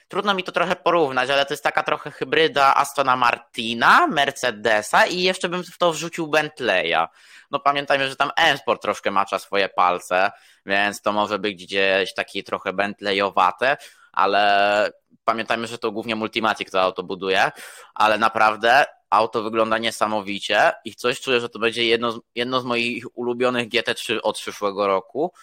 trudno 0.07 0.33
mi 0.33 0.43
to 0.43 0.51
trochę 0.51 0.75
porównać, 0.75 1.29
ale 1.29 1.45
to 1.45 1.53
jest 1.53 1.63
taka 1.63 1.83
trochę 1.83 2.11
hybryda 2.11 2.75
Astona 2.75 3.15
Martina, 3.15 4.07
Mercedesa 4.07 5.05
i 5.05 5.21
jeszcze 5.21 5.49
bym 5.49 5.63
w 5.63 5.77
to 5.77 5.91
wrzucił 5.91 6.27
Bentleya. 6.27 7.07
No 7.51 7.59
pamiętajmy, 7.59 8.09
że 8.09 8.15
tam 8.15 8.31
M-Sport 8.35 8.81
troszkę 8.81 9.11
macza 9.11 9.39
swoje 9.39 9.69
palce, 9.69 10.31
więc 10.65 11.01
to 11.01 11.11
może 11.11 11.39
być 11.39 11.65
gdzieś 11.65 12.13
takie 12.13 12.43
trochę 12.43 12.73
Bentleyowate, 12.73 13.77
ale 14.11 14.91
pamiętajmy, 15.29 15.67
że 15.67 15.77
to 15.77 15.91
głównie 15.91 16.15
Multimatic 16.15 16.71
to 16.71 16.81
auto 16.81 17.03
buduje, 17.03 17.51
ale 17.93 18.17
naprawdę 18.17 18.85
auto 19.09 19.43
wygląda 19.43 19.77
niesamowicie 19.77 20.71
i 20.85 20.95
coś 20.95 21.21
czuję, 21.21 21.39
że 21.39 21.49
to 21.49 21.59
będzie 21.59 21.85
jedno, 21.85 22.11
z, 22.11 22.19
jedno 22.35 22.61
z 22.61 22.65
moich 22.65 23.17
ulubionych 23.17 23.69
GT3 23.69 24.19
od 24.23 24.37
przyszłego 24.37 24.87
roku. 24.87 25.33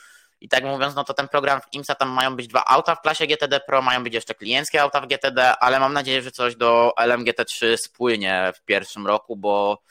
I 0.41 0.49
tak 0.49 0.65
mówiąc, 0.65 0.95
no 0.95 1.05
to 1.05 1.15
ten 1.15 1.29
program 1.29 1.61
w 1.61 1.75
IMSA 1.75 1.95
tam 1.95 2.09
mają 2.09 2.37
być 2.37 2.49
dwa 2.49 2.65
auta 2.65 2.95
w 2.95 3.01
klasie 3.01 3.27
GTD 3.27 3.61
Pro, 3.61 3.83
mają 3.83 4.05
być 4.05 4.15
jeszcze 4.15 4.35
klienckie 4.35 4.83
auta 4.83 5.01
w 5.01 5.07
GTD, 5.07 5.57
ale 5.57 5.81
mam 5.81 5.93
nadzieję, 5.93 6.23
że 6.23 6.31
coś 6.31 6.57
do 6.57 6.93
LMGT3 6.99 7.77
spłynie 7.77 8.53
w 8.57 8.65
pierwszym 8.65 9.07
roku, 9.07 9.37
bo 9.37 9.83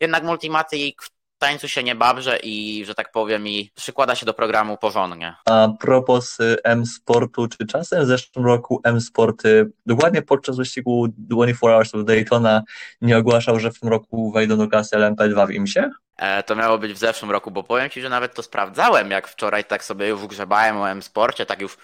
jednak 0.00 0.22
Multimatic 0.22 0.96
tańcu 1.42 1.68
się 1.68 1.82
nie 1.82 1.94
babrze 1.94 2.38
i, 2.42 2.84
że 2.86 2.94
tak 2.94 3.12
powiem, 3.12 3.48
i 3.48 3.70
przykłada 3.74 4.14
się 4.14 4.26
do 4.26 4.34
programu 4.34 4.76
porządnie. 4.76 5.34
A 5.46 5.68
propos 5.80 6.40
y, 6.40 6.56
M-Sportu, 6.64 7.48
czy 7.48 7.66
czasem 7.66 8.04
w 8.04 8.06
zeszłym 8.06 8.46
roku 8.46 8.80
M-Sporty, 8.84 9.70
dokładnie 9.86 10.22
podczas 10.22 10.56
wyścigu 10.56 11.08
24 11.08 11.54
Hours 11.54 11.94
of 11.94 12.04
Daytona, 12.04 12.62
nie 13.00 13.18
ogłaszał, 13.18 13.60
że 13.60 13.70
w 13.70 13.80
tym 13.80 13.88
roku 13.88 14.32
wejdą 14.32 14.56
do 14.56 14.68
klasy 14.68 14.96
LMP2 14.96 15.46
w 15.46 15.50
IMSie? 15.50 15.90
E, 16.16 16.42
to 16.42 16.56
miało 16.56 16.78
być 16.78 16.92
w 16.92 16.98
zeszłym 16.98 17.30
roku, 17.30 17.50
bo 17.50 17.62
powiem 17.62 17.90
Ci, 17.90 18.00
że 18.00 18.08
nawet 18.08 18.34
to 18.34 18.42
sprawdzałem, 18.42 19.10
jak 19.10 19.28
wczoraj 19.28 19.64
tak 19.64 19.84
sobie 19.84 20.08
już 20.08 20.26
grzebałem 20.26 20.76
o 20.76 20.90
M-Sporcie, 20.90 21.46
tak 21.46 21.60
już 21.60 21.76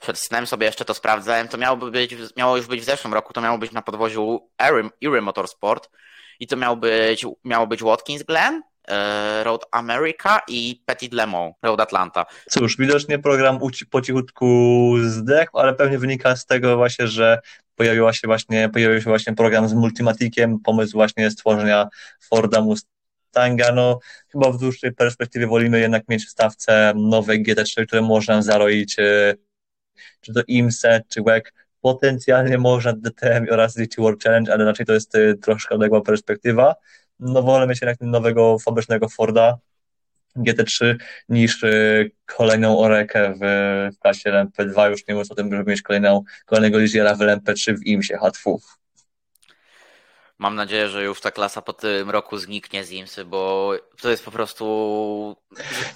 przed 0.00 0.18
snem 0.18 0.46
sobie 0.46 0.66
jeszcze 0.66 0.84
to 0.84 0.94
sprawdzałem, 0.94 1.48
to 1.48 1.58
miało, 1.58 1.76
być, 1.76 2.16
miało 2.36 2.56
już 2.56 2.66
być 2.66 2.80
w 2.80 2.84
zeszłym 2.84 3.14
roku, 3.14 3.32
to 3.32 3.40
miało 3.40 3.58
być 3.58 3.72
na 3.72 3.82
podwoziu 3.82 4.48
Erie 5.04 5.20
Motorsport 5.20 5.90
i 6.40 6.46
to 6.46 6.56
miało 6.56 6.76
być, 6.76 7.26
miało 7.44 7.66
być 7.66 7.82
Watkins 7.82 8.22
Glen, 8.22 8.62
Road 9.42 9.66
America 9.70 10.40
i 10.48 10.82
Petit 10.86 11.12
Le 11.12 11.26
Mans, 11.26 11.54
Road 11.62 11.80
Atlanta. 11.80 12.26
Cóż, 12.48 12.76
widocznie 12.76 13.18
program 13.18 13.58
po 13.90 14.02
cichutku 14.02 14.94
zdechł, 15.02 15.58
ale 15.58 15.74
pewnie 15.74 15.98
wynika 15.98 16.36
z 16.36 16.46
tego 16.46 16.76
właśnie, 16.76 17.06
że 17.06 17.38
pojawiła 17.76 18.12
się 18.12 18.26
właśnie, 18.26 18.68
pojawił 18.68 19.00
się 19.00 19.10
właśnie 19.10 19.34
program 19.34 19.68
z 19.68 19.74
Multimatikiem, 19.74 20.58
pomysł 20.58 20.92
właśnie 20.92 21.30
stworzenia 21.30 21.88
Forda 22.20 22.60
Mustanga, 22.60 23.72
no 23.74 23.98
chyba 24.32 24.52
w 24.52 24.58
dłuższej 24.58 24.92
perspektywie 24.92 25.46
wolimy 25.46 25.80
jednak 25.80 26.08
mieć 26.08 26.26
w 26.26 26.30
stawce 26.30 26.92
nowe 26.96 27.34
GT3, 27.34 27.86
które 27.86 28.02
można 28.02 28.42
zaroić 28.42 28.98
e, 28.98 29.34
czy 30.20 30.32
to 30.32 30.40
IMSE, 30.46 31.02
czy 31.08 31.22
WEC, 31.22 31.44
potencjalnie 31.80 32.58
można 32.58 32.92
DTM 32.92 33.46
oraz 33.50 33.74
DT 33.74 33.96
World 33.98 34.22
Challenge, 34.22 34.52
ale 34.52 34.64
raczej 34.64 34.86
to 34.86 34.92
jest 34.92 35.14
e, 35.14 35.34
troszkę 35.34 35.74
odległa 35.74 36.00
perspektywa. 36.00 36.74
No 37.20 37.42
wolę 37.42 37.66
mieć 37.66 37.80
jednak 37.80 38.00
nowego 38.00 38.58
fabrycznego 38.58 39.08
Forda 39.08 39.58
GT3 40.36 40.96
niż 41.28 41.64
e, 41.64 41.70
kolejną 42.26 42.78
Orekę 42.78 43.34
w, 43.34 43.40
w 43.96 43.98
klasie 43.98 44.30
LMP2, 44.30 44.90
już 44.90 45.06
nie 45.08 45.14
mówiąc 45.14 45.30
o 45.30 45.34
tym, 45.34 45.56
żeby 45.56 45.70
mieć 45.70 45.82
kolejną, 45.82 46.22
kolejnego 46.46 46.78
Ligiera 46.78 47.14
w 47.14 47.18
LMP3 47.18 47.76
w 47.78 47.86
IMSie 47.86 48.18
H2. 48.18 48.56
Mam 50.38 50.54
nadzieję, 50.54 50.88
że 50.88 51.04
już 51.04 51.20
ta 51.20 51.30
klasa 51.30 51.62
po 51.62 51.72
tym 51.72 52.10
roku 52.10 52.38
zniknie 52.38 52.84
z 52.84 52.90
IMSy, 52.90 53.24
bo 53.24 53.72
to 54.00 54.10
jest 54.10 54.24
po 54.24 54.30
prostu. 54.30 55.36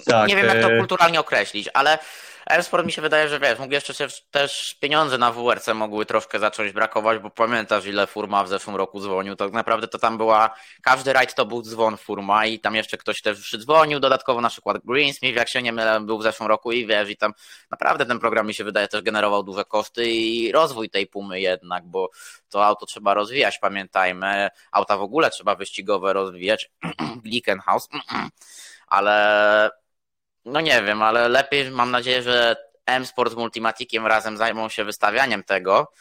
Tak, 0.06 0.28
nie 0.28 0.37
wiem, 0.37 0.46
jak 0.46 0.60
to 0.62 0.72
e, 0.72 0.78
kulturalnie 0.78 1.20
określić, 1.20 1.68
ale 1.74 1.98
Airsport 2.46 2.87
mi 2.87 2.92
się 2.92 3.02
wydaje, 3.02 3.28
że 3.28 3.40
wiesz, 3.40 3.59
mógł 3.59 3.72
jeszcze 3.72 3.94
się 3.94 4.07
też 4.30 4.74
pieniądze 4.74 5.18
na 5.18 5.33
WRC 5.33 5.68
mogły 5.74 6.07
troszkę 6.07 6.38
zacząć 6.38 6.72
brakować, 6.72 7.18
bo 7.18 7.30
pamiętasz 7.30 7.87
ile 7.87 8.07
Furma 8.07 8.44
w 8.44 8.48
zeszłym 8.48 8.76
roku 8.76 9.00
dzwonił, 9.00 9.37
tak 9.37 9.52
naprawdę 9.52 9.88
to 9.88 9.98
tam 9.98 10.16
była, 10.16 10.54
każdy 10.83 11.12
rajd 11.12 11.35
to 11.35 11.46
był 11.46 11.62
dzwon 11.62 11.96
Furma 11.96 12.46
i 12.46 12.61
tam 12.61 12.74
jeszcze 12.74 12.96
ktoś 12.96 13.22
też 13.22 13.40
przydzwonił, 13.40 14.00
dodatkowo 14.00 14.40
na 14.40 14.48
przykład 14.48 14.76
Greensmith, 14.85 15.37
jak 15.37 15.48
się 15.48 15.62
nie 15.62 15.72
mylę, 15.72 16.00
był 16.00 16.18
w 16.18 16.22
zeszłym 16.22 16.48
roku 16.48 16.72
i 16.72 16.87
wiesz, 16.87 17.11
i 17.11 17.16
tam 17.16 17.33
naprawdę 17.70 18.07
ten 18.07 18.18
program 18.18 18.46
mi 18.46 18.54
się 18.54 18.64
wydaje 18.64 18.88
też 18.88 19.02
generował 19.02 19.42
duże 19.42 19.64
koszty 19.64 20.11
i 20.11 20.52
rozwój 20.52 20.90
tej 20.90 21.07
Pumy 21.07 21.40
jednak, 21.40 21.87
bo 21.87 22.11
to 22.48 22.66
auto 22.66 22.87
trzeba 22.87 23.14
rozwijać, 23.14 23.59
pamiętajmy, 23.59 24.48
auta 24.72 24.96
w 24.96 25.02
ogóle 25.02 25.30
trzeba 25.30 25.54
wyścigowe 25.54 26.12
rozwijać, 26.12 26.70
Glickenhaus, 27.24 27.88
ale 28.87 29.84
no 30.44 30.61
nie 30.61 30.83
wiem, 30.83 31.02
ale 31.02 31.28
lepiej 31.28 31.70
mam 31.70 31.90
nadzieję, 31.90 32.22
że 32.22 32.57
M-Sport 32.87 33.33
z 33.33 33.37
Multimatikiem 33.37 34.07
razem 34.07 34.37
zajmą 34.37 34.68
się 34.68 34.85
wystawianiem 34.85 35.44
tego 35.44 35.92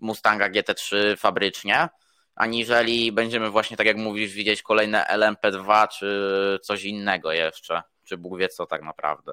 Mustanga 0.00 0.50
GT3 0.50 1.16
fabrycznie, 1.16 1.88
aniżeli 2.34 3.12
będziemy 3.12 3.50
właśnie, 3.50 3.76
tak 3.76 3.86
jak 3.86 3.96
mówisz, 3.96 4.32
widzieć 4.32 4.62
kolejne 4.62 5.06
LMP2 5.10 5.88
czy 5.88 6.58
coś 6.62 6.84
innego 6.84 7.32
jeszcze, 7.32 7.82
czy 8.04 8.16
Bóg 8.16 8.38
wie 8.38 8.48
co 8.48 8.66
tak 8.66 8.82
naprawdę. 8.82 9.32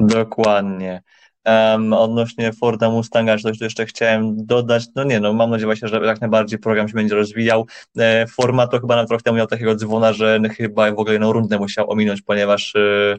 Dokładnie. 0.00 1.02
Um, 1.50 1.92
odnośnie 1.92 2.52
Forda 2.52 2.90
Mustanga, 2.90 3.38
coś 3.38 3.58
tu 3.58 3.64
jeszcze 3.64 3.86
chciałem 3.86 4.46
dodać, 4.46 4.84
no 4.94 5.04
nie, 5.04 5.20
no 5.20 5.32
mam 5.32 5.50
nadzieję 5.50 5.66
właśnie, 5.66 5.88
że 5.88 6.00
jak 6.06 6.20
najbardziej 6.20 6.58
program 6.58 6.88
się 6.88 6.94
będzie 6.94 7.14
rozwijał. 7.14 7.66
E, 7.98 8.26
format 8.26 8.70
to 8.70 8.80
chyba 8.80 8.96
na 8.96 9.06
trochę 9.06 9.32
miał 9.32 9.46
takiego 9.46 9.74
dzwona, 9.74 10.12
że 10.12 10.40
chyba 10.56 10.90
w 10.90 10.98
ogóle 10.98 11.12
jedną 11.12 11.32
rundę 11.32 11.58
musiał 11.58 11.90
ominąć, 11.90 12.22
ponieważ 12.22 12.76
e, 12.76 13.16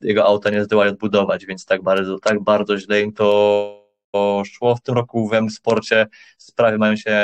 jego 0.00 0.24
auta 0.24 0.50
nie 0.50 0.64
zdołali 0.64 0.90
odbudować, 0.90 1.46
więc 1.46 1.64
tak 1.66 1.82
bardzo, 1.82 2.18
tak 2.18 2.40
bardzo 2.40 2.78
źle 2.78 3.02
im 3.02 3.12
to 3.12 3.80
szło. 4.46 4.76
W 4.76 4.80
tym 4.80 4.94
roku 4.94 5.28
w 5.28 5.34
M-Sporcie 5.34 6.06
sprawy 6.38 6.78
mają 6.78 6.96
się 6.96 7.16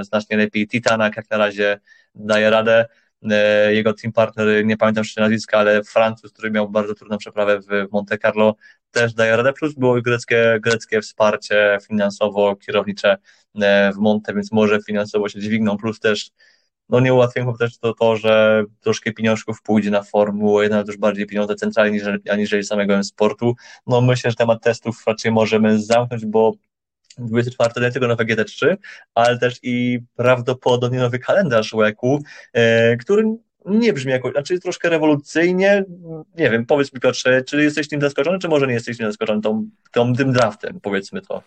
znacznie 0.00 0.36
lepiej. 0.36 0.68
Titanak 0.68 1.16
jak 1.16 1.30
na 1.30 1.36
razie 1.36 1.80
daje 2.14 2.50
radę. 2.50 2.86
E, 3.30 3.74
jego 3.74 3.92
team 3.92 4.12
partner, 4.12 4.66
nie 4.66 4.76
pamiętam 4.76 5.02
jeszcze 5.02 5.20
nazwiska, 5.20 5.58
ale 5.58 5.84
Francuz, 5.84 6.32
który 6.32 6.50
miał 6.50 6.68
bardzo 6.68 6.94
trudną 6.94 7.18
przeprawę 7.18 7.60
w 7.60 7.92
Monte 7.92 8.18
Carlo, 8.18 8.54
też 8.94 9.14
daje 9.14 9.36
radę, 9.36 9.52
plus 9.52 9.74
było 9.74 10.02
greckie, 10.02 10.58
greckie 10.62 11.00
wsparcie 11.00 11.78
finansowo-kierownicze 11.88 13.16
e, 13.62 13.92
w 13.92 13.96
Monte, 13.96 14.34
więc 14.34 14.52
może 14.52 14.82
finansowo 14.86 15.28
się 15.28 15.40
dźwigną, 15.40 15.76
plus 15.76 16.00
też 16.00 16.30
no 16.88 17.00
nie 17.00 17.14
ułatwią 17.14 17.54
też 17.54 17.78
to, 17.78 17.94
to, 17.94 18.16
że 18.16 18.64
troszkę 18.80 19.12
pieniążków 19.12 19.62
pójdzie 19.62 19.90
na 19.90 20.02
Formułę, 20.02 20.62
jednak 20.62 20.86
już 20.86 20.96
bardziej 20.96 21.26
pieniądze 21.26 21.54
centralnie 21.54 21.92
niż, 21.92 22.02
aniżeli 22.30 22.64
samego 22.64 23.04
sportu. 23.04 23.54
No 23.86 24.00
myślę, 24.00 24.30
że 24.30 24.36
temat 24.36 24.62
testów 24.62 25.02
raczej 25.06 25.32
możemy 25.32 25.82
zamknąć, 25.82 26.26
bo 26.26 26.52
24 27.18 27.86
nie 27.86 27.92
tylko 27.92 28.08
nowe 28.08 28.24
GT3, 28.24 28.76
ale 29.14 29.38
też 29.38 29.58
i 29.62 30.00
prawdopodobnie 30.16 30.98
nowy 30.98 31.18
kalendarz 31.18 31.74
WEC-u, 31.74 32.18
e, 32.52 32.96
który 32.96 33.24
nie 33.64 33.92
brzmi 33.92 34.12
jakoś, 34.12 34.32
znaczy 34.32 34.60
troszkę 34.60 34.88
rewolucyjnie, 34.88 35.84
nie 36.34 36.50
wiem, 36.50 36.66
powiedz 36.66 36.92
mi 36.92 37.00
Piotrze, 37.00 37.42
czy 37.42 37.62
jesteś 37.62 37.88
tym 37.88 38.00
zaskoczony, 38.00 38.38
czy 38.38 38.48
może 38.48 38.66
nie 38.66 38.74
jesteś 38.74 38.96
tym 38.96 39.06
zaskoczony 39.06 39.42
tą, 39.42 39.68
tą, 39.92 40.14
tym 40.14 40.32
draftem, 40.32 40.80
powiedzmy 40.80 41.22
to. 41.22 41.42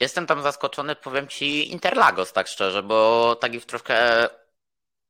Jestem 0.00 0.26
tam 0.26 0.42
zaskoczony, 0.42 0.96
powiem 0.96 1.28
ci, 1.28 1.72
Interlagos, 1.72 2.32
tak 2.32 2.48
szczerze, 2.48 2.82
bo 2.82 3.36
tak 3.40 3.54
już 3.54 3.66
troszkę 3.66 4.28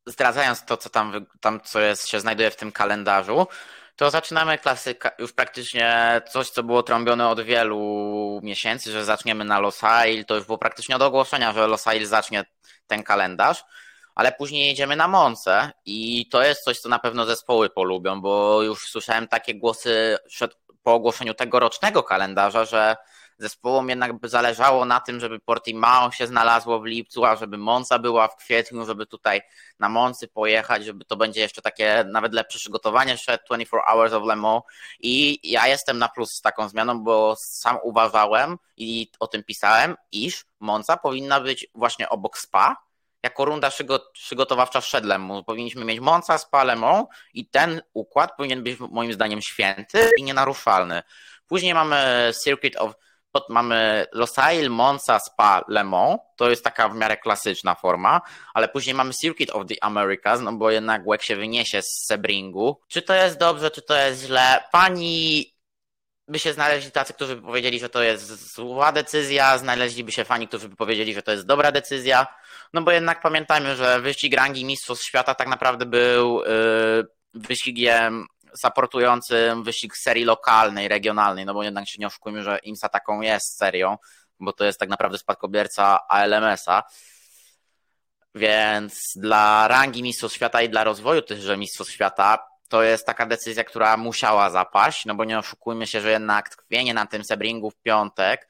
zdradzając 0.07 0.65
to, 0.65 0.77
co 0.77 0.91
tam, 0.91 1.27
tam 1.41 1.61
co 1.65 1.81
jest, 1.81 2.09
się 2.09 2.21
znajduje 2.21 2.51
w 2.51 2.57
tym 2.57 2.73
kalendarzu, 2.73 3.47
to 3.97 4.11
zaczynamy 4.11 4.59
klasyka, 4.59 5.11
już 5.19 5.33
praktycznie 5.33 6.21
coś, 6.31 6.51
co 6.51 6.63
było 6.63 6.83
trąbione 6.83 7.29
od 7.29 7.41
wielu 7.41 8.41
miesięcy, 8.43 8.93
że 8.93 9.05
zaczniemy 9.05 9.45
na 9.45 9.61
Losail, 9.61 10.25
to 10.25 10.35
już 10.35 10.45
było 10.45 10.59
praktycznie 10.59 10.97
od 10.97 11.03
ogłoszenia, 11.03 11.53
że 11.53 11.67
Losail 11.67 12.07
zacznie 12.07 12.45
ten 12.87 13.03
kalendarz, 13.03 13.65
ale 14.19 14.33
później 14.33 14.67
jedziemy 14.67 14.97
na 14.97 15.09
Monce 15.09 15.71
i 15.85 16.29
to 16.29 16.43
jest 16.43 16.65
coś, 16.65 16.79
co 16.79 16.89
na 16.89 16.99
pewno 16.99 17.27
zespoły 17.27 17.71
polubią, 17.71 18.21
bo 18.21 18.63
już 18.63 18.89
słyszałem 18.89 19.29
takie 19.29 19.55
głosy 19.55 20.19
po 20.83 20.95
ogłoszeniu 20.95 21.35
tegorocznego 21.35 22.03
kalendarza, 22.03 22.65
że 22.65 22.97
zespołom 23.39 23.89
jednak 23.89 24.21
by 24.21 24.29
zależało 24.29 24.85
na 24.85 25.01
tym, 25.01 25.21
żeby 25.21 25.41
Portimao 25.41 26.11
się 26.11 26.27
znalazło 26.27 26.81
w 26.81 26.85
lipcu, 26.85 27.25
a 27.25 27.37
żeby 27.37 27.59
Monza 27.59 27.99
była 27.99 28.29
w 28.29 28.37
kwietniu, 28.37 28.87
żeby 28.87 29.07
tutaj 29.07 29.41
na 29.79 29.89
Moncy 29.89 30.29
pojechać, 30.29 30.85
żeby 30.85 31.05
to 31.05 31.17
będzie 31.17 31.41
jeszcze 31.41 31.63
takie 31.63 32.05
nawet 32.13 32.35
lepsze 32.35 32.59
przygotowanie 32.59 33.13
jeszcze 33.13 33.39
24 33.47 33.83
Hours 33.87 34.13
of 34.13 34.25
Le 34.25 34.37
Mans. 34.37 34.63
I 35.01 35.41
ja 35.51 35.67
jestem 35.67 35.99
na 35.99 36.09
plus 36.09 36.31
z 36.31 36.41
taką 36.41 36.69
zmianą, 36.69 37.05
bo 37.05 37.35
sam 37.39 37.79
uważałem 37.83 38.57
i 38.77 39.11
o 39.21 39.27
tym 39.27 39.45
pisałem, 39.45 39.97
iż 40.13 40.45
Monza 40.61 40.97
powinna 40.97 41.41
być 41.41 41.67
właśnie 41.75 42.09
obok 42.09 42.39
Spa, 42.39 42.88
jako 43.23 43.45
runda 43.45 43.71
przygotowawcza 44.13 44.81
przed 44.81 45.05
Lemą. 45.05 45.45
Powinniśmy 45.45 45.85
mieć 45.85 46.01
Monza, 46.01 46.39
Spa, 46.39 46.65
Le 46.65 46.77
Mans 46.77 47.07
i 47.35 47.47
ten 47.47 47.83
układ 47.95 48.37
powinien 48.37 48.63
być 48.63 48.79
moim 48.81 49.13
zdaniem 49.13 49.43
święty 49.43 50.11
i 50.19 50.23
nienaruszalny. 50.23 51.03
Później 51.47 51.75
mamy 51.75 52.31
Circuit 52.45 52.77
of 52.77 52.93
mamy 53.49 54.07
Losail, 54.13 54.71
Monza, 54.71 55.19
Spa, 55.19 55.65
Le 55.69 55.85
Mans, 55.85 56.19
to 56.37 56.51
jest 56.51 56.65
taka 56.65 56.89
w 56.89 56.95
miarę 56.95 57.17
klasyczna 57.17 57.75
forma, 57.75 58.21
ale 58.55 58.69
później 58.69 58.95
mamy 58.95 59.15
Circuit 59.15 59.51
of 59.51 59.67
the 59.67 59.75
Americas, 59.81 60.41
no 60.41 60.53
bo 60.53 60.71
jednak 60.71 61.07
łek 61.07 61.23
się 61.23 61.37
wyniesie 61.37 61.83
z 61.83 62.07
Sebringu. 62.07 62.81
Czy 62.89 63.03
to 63.03 63.15
jest 63.15 63.39
dobrze, 63.39 63.71
czy 63.71 63.83
to 63.83 63.97
jest 63.97 64.23
źle? 64.23 64.65
Pani 64.73 65.55
by 66.29 66.39
się 66.39 66.53
znaleźli 66.53 66.91
tacy, 66.91 67.13
którzy 67.13 67.37
by 67.37 67.43
powiedzieli, 67.43 67.81
że 67.81 67.89
to 67.89 68.03
jest 68.03 68.55
zła 68.55 68.93
decyzja, 68.93 69.59
znaleźliby 69.59 70.13
się 70.13 70.25
fani, 70.25 70.49
którzy 70.49 70.69
by 70.69 70.77
powiedzieli, 70.77 71.15
że 71.15 71.23
to 71.23 71.31
jest 71.31 71.47
dobra 71.47 71.73
decyzja, 71.73 72.27
no 72.73 72.83
bo 72.83 72.91
jednak 72.91 73.23
pamiętajmy, 73.23 73.77
że 73.77 74.01
wyścig 74.01 74.35
rangi 74.35 74.65
Mistrzostw 74.65 75.07
Świata 75.07 75.35
tak 75.35 75.49
naprawdę 75.49 75.87
był 75.87 76.43
yy, 76.43 77.07
wyścigiem 77.35 78.27
supportującym 78.57 79.65
wyścig 79.65 79.97
serii 79.97 80.25
lokalnej, 80.25 80.89
regionalnej, 80.89 81.47
no 81.47 81.55
bo 81.55 81.63
jednak 81.63 81.89
się 81.89 81.97
nie 81.99 82.07
oszukujmy, 82.07 82.43
że 82.43 82.59
IMSA 82.63 82.89
taką 82.89 83.21
jest 83.21 83.57
serią, 83.57 83.97
bo 84.41 84.53
to 84.53 84.65
jest 84.65 84.81
tak 84.81 84.89
naprawdę 84.89 85.19
spadkobierca 85.19 86.09
ALMS-a. 86.09 86.83
Więc 88.35 89.13
dla 89.17 89.69
rangi 89.69 90.03
Mistrzostw 90.03 90.37
Świata 90.37 90.63
i 90.63 90.69
dla 90.69 90.85
rozwoju 90.85 91.23
tychże 91.23 91.57
Mistrzostw 91.57 91.93
Świata 91.93 92.39
to 92.69 92.83
jest 92.83 93.07
taka 93.07 93.27
decyzja, 93.27 93.65
która 93.65 93.97
musiała 93.97 94.51
zapaść, 94.51 95.07
no 95.07 95.15
bo 95.15 95.25
nie 95.25 95.39
oszukujmy 95.39 95.87
się, 95.87 96.01
że 96.01 96.11
jednak 96.11 96.49
tkwienie 96.49 96.95
na 96.95 97.07
tym 97.07 97.25
Sebringu 97.25 97.71
w 97.71 97.77
piątek 97.77 98.49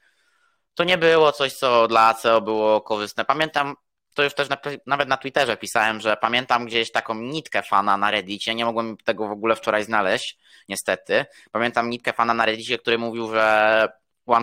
to 0.73 0.83
nie 0.83 0.97
było 0.97 1.31
coś, 1.31 1.53
co 1.53 1.87
dla 1.87 2.07
ACO 2.07 2.41
było 2.41 2.81
korzystne. 2.81 3.25
Pamiętam 3.25 3.75
to 4.19 4.23
już 4.23 4.33
też 4.33 4.49
na, 4.49 4.57
nawet 4.85 5.09
na 5.09 5.17
Twitterze 5.17 5.57
pisałem, 5.57 6.01
że 6.01 6.17
pamiętam 6.17 6.65
gdzieś 6.65 6.91
taką 6.91 7.15
nitkę 7.15 7.61
fana 7.61 7.97
na 7.97 8.11
Reddicie, 8.11 8.55
nie 8.55 8.65
mogłem 8.65 8.97
tego 8.97 9.27
w 9.27 9.31
ogóle 9.31 9.55
wczoraj 9.55 9.83
znaleźć, 9.83 10.37
niestety. 10.69 11.25
Pamiętam 11.51 11.89
nitkę 11.89 12.13
fana 12.13 12.33
na 12.33 12.45
Reddicie, 12.45 12.77
który 12.77 12.97
mówił, 12.97 13.33
że 13.33 13.87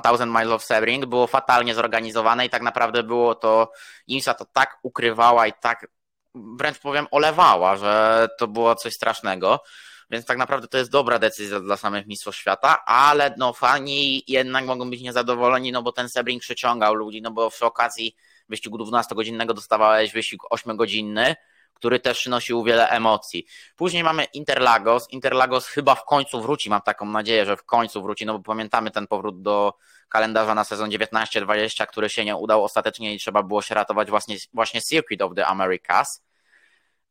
1000 0.02 0.20
Miles 0.26 0.52
of 0.52 0.64
Sebring 0.64 1.06
było 1.06 1.26
fatalnie 1.26 1.74
zorganizowane 1.74 2.46
i 2.46 2.50
tak 2.50 2.62
naprawdę 2.62 3.02
było 3.02 3.34
to, 3.34 3.72
IMSA 4.06 4.34
to 4.34 4.44
tak 4.44 4.78
ukrywała 4.82 5.46
i 5.46 5.52
tak 5.52 5.86
wręcz 6.34 6.78
powiem 6.78 7.06
olewała, 7.10 7.76
że 7.76 8.28
to 8.38 8.48
było 8.48 8.74
coś 8.74 8.94
strasznego. 8.94 9.62
więc 10.10 10.26
tak 10.26 10.38
naprawdę 10.38 10.68
to 10.68 10.78
jest 10.78 10.90
dobra 10.90 11.18
decyzja 11.18 11.60
dla 11.60 11.76
samych 11.76 12.06
mistrzostw 12.06 12.40
świata, 12.40 12.84
ale 12.84 13.34
no 13.38 13.52
fani 13.52 14.24
jednak 14.28 14.64
mogą 14.64 14.90
być 14.90 15.00
niezadowoleni, 15.00 15.72
no 15.72 15.82
bo 15.82 15.92
ten 15.92 16.08
Sebring 16.08 16.42
przyciągał 16.42 16.94
ludzi, 16.94 17.22
no 17.22 17.30
bo 17.30 17.50
przy 17.50 17.66
okazji 17.66 18.16
wyścigu 18.48 18.78
12-godzinnego 18.78 19.54
dostawałeś 19.54 20.12
wyścig 20.12 20.40
8-godzinny, 20.52 21.34
który 21.74 22.00
też 22.00 22.18
przynosił 22.18 22.64
wiele 22.64 22.88
emocji. 22.88 23.46
Później 23.76 24.04
mamy 24.04 24.24
Interlagos. 24.24 25.10
Interlagos 25.10 25.66
chyba 25.66 25.94
w 25.94 26.04
końcu 26.04 26.42
wróci, 26.42 26.70
mam 26.70 26.82
taką 26.82 27.06
nadzieję, 27.06 27.46
że 27.46 27.56
w 27.56 27.64
końcu 27.64 28.02
wróci, 28.02 28.26
no 28.26 28.38
bo 28.38 28.44
pamiętamy 28.44 28.90
ten 28.90 29.06
powrót 29.06 29.42
do 29.42 29.74
kalendarza 30.08 30.54
na 30.54 30.64
sezon 30.64 30.90
19-20, 30.90 31.86
który 31.86 32.08
się 32.08 32.24
nie 32.24 32.36
udał 32.36 32.64
ostatecznie 32.64 33.14
i 33.14 33.18
trzeba 33.18 33.42
było 33.42 33.62
się 33.62 33.74
ratować 33.74 34.10
właśnie, 34.10 34.36
właśnie 34.54 34.82
Circuit 34.82 35.22
of 35.22 35.34
the 35.34 35.46
Americas. 35.46 36.22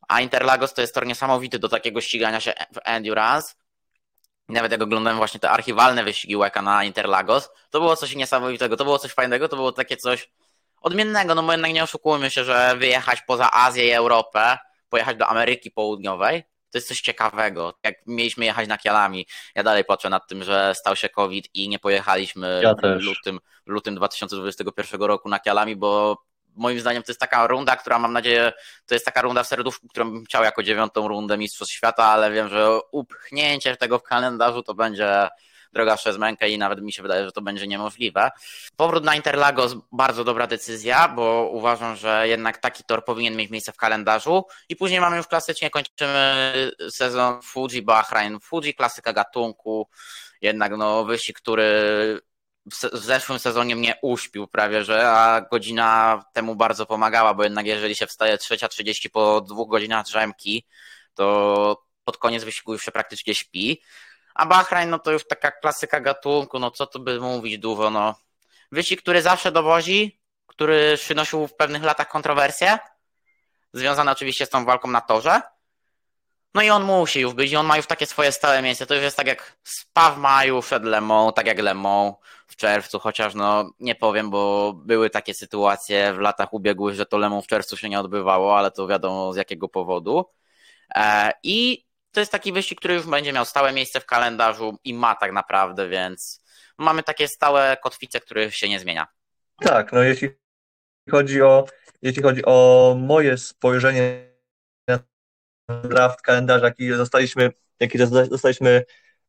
A 0.08 0.22
Interlagos 0.22 0.74
to 0.74 0.82
jest 0.82 0.94
tor 0.94 1.06
niesamowity 1.06 1.60
do 1.60 1.70
takiego 1.70 2.02
ścigania 2.02 2.40
się 2.40 2.54
w 2.74 2.80
endurance. 2.84 3.54
Nawet 4.50 4.72
jak 4.72 4.82
oglądałem 4.82 5.18
właśnie 5.18 5.40
te 5.40 5.50
archiwalne 5.50 6.04
wyścigi 6.04 6.36
Łeka 6.36 6.62
na 6.62 6.84
Interlagos, 6.84 7.50
to 7.70 7.80
było 7.80 7.96
coś 7.96 8.16
niesamowitego, 8.16 8.78
to 8.78 8.84
było 8.84 9.00
coś 9.00 9.12
fajnego, 9.12 9.48
to 9.48 9.56
było 9.56 9.72
takie 9.72 9.98
coś 9.98 10.30
odmiennego, 10.86 11.36
no 11.36 11.44
bo 11.44 11.52
jednak 11.52 11.74
nie 11.74 11.84
oszukujmy 11.84 12.32
się, 12.32 12.44
że 12.44 12.76
wyjechać 12.78 13.22
poza 13.22 13.52
Azję 13.52 13.88
i 13.88 13.92
Europę, 13.92 14.58
pojechać 14.90 15.18
do 15.18 15.28
Ameryki 15.28 15.72
Południowej, 15.72 16.44
to 16.44 16.78
jest 16.78 16.88
coś 16.88 17.02
ciekawego. 17.02 17.74
Jak 17.84 17.96
mieliśmy 18.08 18.46
jechać 18.46 18.68
na 18.68 18.78
Kialami, 18.78 19.28
ja 19.56 19.64
dalej 19.64 19.86
płaczę 19.86 20.10
nad 20.10 20.28
tym, 20.28 20.44
że 20.44 20.76
stał 20.76 20.96
się 20.96 21.10
COVID 21.10 21.50
i 21.54 21.70
nie 21.70 21.80
pojechaliśmy 21.80 22.62
ja 22.64 22.74
w, 22.74 23.02
lutym, 23.04 23.40
w 23.68 23.70
lutym 23.70 23.96
2021 23.96 25.02
roku 25.02 25.30
na 25.30 25.40
Kialami, 25.40 25.76
bo 25.76 26.18
moim 26.56 26.80
zdaniem 26.80 27.04
to 27.04 27.12
jest 27.12 27.20
taka 27.20 27.48
runda, 27.48 27.76
która 27.76 28.00
mam 28.00 28.14
nadzieję, 28.14 28.54
to 28.86 28.96
jest 28.96 29.06
taka 29.06 29.22
runda 29.22 29.44
w 29.44 29.50
którą 29.90 30.12
bym 30.12 30.26
chciał 30.26 30.44
jako 30.44 30.64
dziewiątą 30.64 31.08
rundę 31.08 31.38
Mistrzostw 31.38 31.74
Świata, 31.74 32.04
ale 32.04 32.32
wiem, 32.32 32.50
że 32.50 32.80
upchnięcie 32.92 33.76
tego 33.76 34.00
w 34.00 34.04
kalendarzu 34.04 34.64
to 34.64 34.74
będzie 34.74 35.28
droga 35.76 35.98
przez 35.98 36.18
mękę 36.18 36.50
i 36.50 36.58
nawet 36.58 36.82
mi 36.82 36.94
się 36.94 37.02
wydaje, 37.02 37.26
że 37.26 37.32
to 37.32 37.42
będzie 37.42 37.68
niemożliwe. 37.68 38.32
Powrót 38.78 39.04
na 39.04 39.16
Interlagos, 39.16 39.76
bardzo 39.92 40.24
dobra 40.24 40.48
decyzja, 40.48 41.08
bo 41.08 41.50
uważam, 41.52 41.96
że 41.96 42.28
jednak 42.28 42.58
taki 42.58 42.84
tor 42.84 43.06
powinien 43.06 43.36
mieć 43.36 43.52
miejsce 43.52 43.72
w 43.72 43.78
kalendarzu 43.78 44.46
i 44.70 44.76
później 44.76 45.02
mamy 45.02 45.18
już 45.18 45.28
klasycznie, 45.28 45.70
kończymy 45.70 46.72
sezon 46.90 47.42
Fuji 47.42 47.82
Bahrain, 47.82 48.40
Fuji 48.40 48.74
klasyka 48.74 49.14
gatunku, 49.14 49.90
jednak 50.42 50.78
no 50.78 51.06
wyścig, 51.06 51.38
który 51.38 51.66
w 52.94 52.98
zeszłym 52.98 53.40
sezonie 53.40 53.76
mnie 53.76 53.96
uśpił 54.02 54.48
prawie, 54.48 54.84
że 54.84 55.10
a 55.10 55.42
godzina 55.42 56.24
temu 56.34 56.56
bardzo 56.56 56.86
pomagała, 56.86 57.34
bo 57.34 57.44
jednak 57.44 57.66
jeżeli 57.66 57.96
się 57.96 58.08
wstaje 58.08 58.38
3.30 58.38 59.10
po 59.10 59.42
dwóch 59.42 59.70
godzinach 59.70 60.06
drzemki, 60.06 60.66
to 61.14 61.86
pod 62.04 62.18
koniec 62.18 62.44
wyścigu 62.44 62.74
już 62.74 62.84
się 62.84 62.92
praktycznie 62.92 63.36
śpi. 63.36 63.82
A 64.36 64.46
Bahrain, 64.46 64.90
no 64.90 65.00
to 65.00 65.12
już 65.12 65.28
taka 65.28 65.52
klasyka 65.52 66.00
gatunku, 66.00 66.60
no 66.60 66.72
co 66.72 66.88
tu 66.88 67.00
by 67.00 67.20
mówić 67.20 67.58
dużo, 67.58 67.90
no. 67.90 68.16
Wyścig, 68.72 69.02
który 69.02 69.22
zawsze 69.22 69.52
dowozi, 69.52 70.20
który 70.48 70.98
przynosił 70.98 71.48
w 71.48 71.56
pewnych 71.56 71.84
latach 71.84 72.10
kontrowersje, 72.10 72.80
związane 73.74 74.12
oczywiście 74.12 74.46
z 74.46 74.50
tą 74.50 74.66
walką 74.66 74.88
na 74.88 75.02
torze. 75.02 75.42
No 76.54 76.62
i 76.62 76.70
on 76.70 76.84
musi 76.84 77.20
już 77.20 77.34
być 77.34 77.52
i 77.52 77.56
on 77.56 77.66
ma 77.66 77.78
już 77.78 77.86
takie 77.86 78.06
swoje 78.06 78.32
stałe 78.32 78.62
miejsce. 78.62 78.86
To 78.86 78.94
już 78.94 79.04
jest 79.04 79.18
tak 79.18 79.28
jak 79.28 79.58
Spa 79.64 80.12
w 80.12 80.18
maju 80.18 80.62
przed 80.62 80.84
Lemą, 80.84 81.34
tak 81.34 81.48
jak 81.48 81.60
Lemą 81.60 82.16
w 82.48 82.56
czerwcu, 82.56 83.00
chociaż 83.00 83.34
no 83.34 83.72
nie 83.80 83.96
powiem, 83.96 84.30
bo 84.30 84.74
były 84.74 85.10
takie 85.10 85.34
sytuacje 85.34 86.14
w 86.14 86.20
latach 86.20 86.54
ubiegłych, 86.54 86.96
że 86.96 87.06
to 87.06 87.18
Lemą 87.18 87.42
w 87.42 87.48
czerwcu 87.48 87.78
się 87.78 87.90
nie 87.90 88.00
odbywało, 88.00 88.58
ale 88.58 88.72
to 88.72 88.88
wiadomo 88.88 89.34
z 89.34 89.38
jakiego 89.38 89.70
powodu. 89.70 90.26
E, 90.96 91.32
I 91.44 91.85
to 92.16 92.20
jest 92.20 92.32
taki 92.32 92.54
wyścig, 92.54 92.80
który 92.80 92.94
już 92.94 93.06
będzie 93.06 93.34
miał 93.34 93.46
stałe 93.46 93.74
miejsce 93.74 94.00
w 94.00 94.06
kalendarzu 94.06 94.78
i 94.84 94.94
ma 94.94 95.16
tak 95.16 95.32
naprawdę, 95.32 95.90
więc 95.90 96.42
mamy 96.78 97.04
takie 97.04 97.28
stałe 97.28 97.78
kotwice, 97.84 98.20
których 98.20 98.56
się 98.56 98.70
nie 98.70 98.80
zmienia. 98.80 99.08
Tak, 99.62 99.94
no 99.94 100.04
jeśli 100.04 100.30
chodzi 101.12 101.42
o, 101.42 101.66
jeśli 102.02 102.24
chodzi 102.24 102.42
o 102.46 102.96
moje 103.00 103.38
spojrzenie 103.38 104.32
na 104.88 105.00
draft 105.84 106.22
kalendarza, 106.22 106.66
jaki 106.66 106.90
dostaliśmy, 106.90 107.52
jaki 107.80 107.98
dostaliśmy 108.30 108.86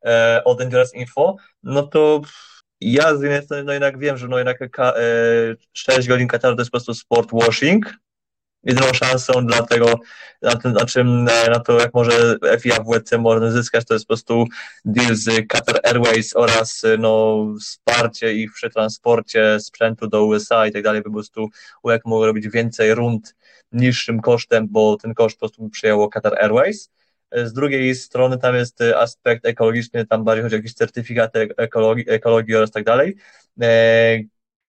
e, 0.06 0.42
od 0.44 0.60
Endurance 0.60 0.96
Info, 0.96 1.36
no 1.62 1.82
to 1.82 2.20
ja 2.80 3.16
z 3.16 3.22
jednej 3.22 3.42
strony 3.42 3.64
no 3.64 3.72
jednak 3.72 3.98
wiem, 3.98 4.18
że 4.18 4.28
no 4.28 4.38
jednak 4.38 4.62
e, 4.62 5.02
6 5.72 6.08
godzin 6.08 6.28
Kataru 6.28 6.56
to 6.56 6.60
jest 6.60 6.70
po 6.70 6.76
prostu 6.76 6.94
sport 6.94 7.30
washing, 7.32 7.94
jedyną 8.66 8.92
szansą 8.92 9.46
dla 9.46 9.62
tego, 9.62 10.00
na, 10.42 10.56
tym, 10.56 10.72
na 10.72 10.84
czym, 10.84 11.28
e, 11.28 11.50
na 11.50 11.60
to, 11.60 11.80
jak 11.80 11.94
może 11.94 12.36
FIA 12.60 12.76
w 12.76 12.86
WC 12.86 13.18
może 13.18 13.52
zyskać, 13.52 13.84
to 13.84 13.94
jest 13.94 14.06
po 14.06 14.08
prostu 14.08 14.46
deal 14.84 15.14
z 15.14 15.46
Qatar 15.48 15.80
Airways 15.84 16.36
oraz 16.36 16.84
e, 16.84 16.96
no, 16.98 17.44
wsparcie 17.60 18.34
ich 18.34 18.50
w 18.50 18.54
przetransporcie 18.54 19.60
sprzętu 19.60 20.06
do 20.06 20.24
USA 20.24 20.66
i 20.66 20.72
tak 20.72 20.82
dalej, 20.82 21.02
po 21.02 21.10
prostu 21.10 21.48
jak 21.84 22.04
mogło 22.04 22.26
robić 22.26 22.48
więcej 22.48 22.94
rund 22.94 23.34
niższym 23.72 24.20
kosztem, 24.20 24.66
bo 24.70 24.96
ten 24.96 25.14
koszt 25.14 25.36
po 25.36 25.40
prostu 25.40 25.68
przyjęło 25.68 26.08
Qatar 26.08 26.38
Airways. 26.42 26.90
E, 27.30 27.46
z 27.46 27.52
drugiej 27.52 27.94
strony 27.94 28.38
tam 28.38 28.54
jest 28.54 28.80
aspekt 28.96 29.46
ekologiczny, 29.46 30.06
tam 30.06 30.24
bardziej 30.24 30.42
chodzi 30.42 30.54
o 30.54 30.58
jakieś 30.58 30.74
certyfikaty 30.74 31.48
ekologii, 31.56 32.10
ekologii 32.10 32.56
oraz 32.56 32.70
tak 32.70 32.84
dalej 32.84 33.16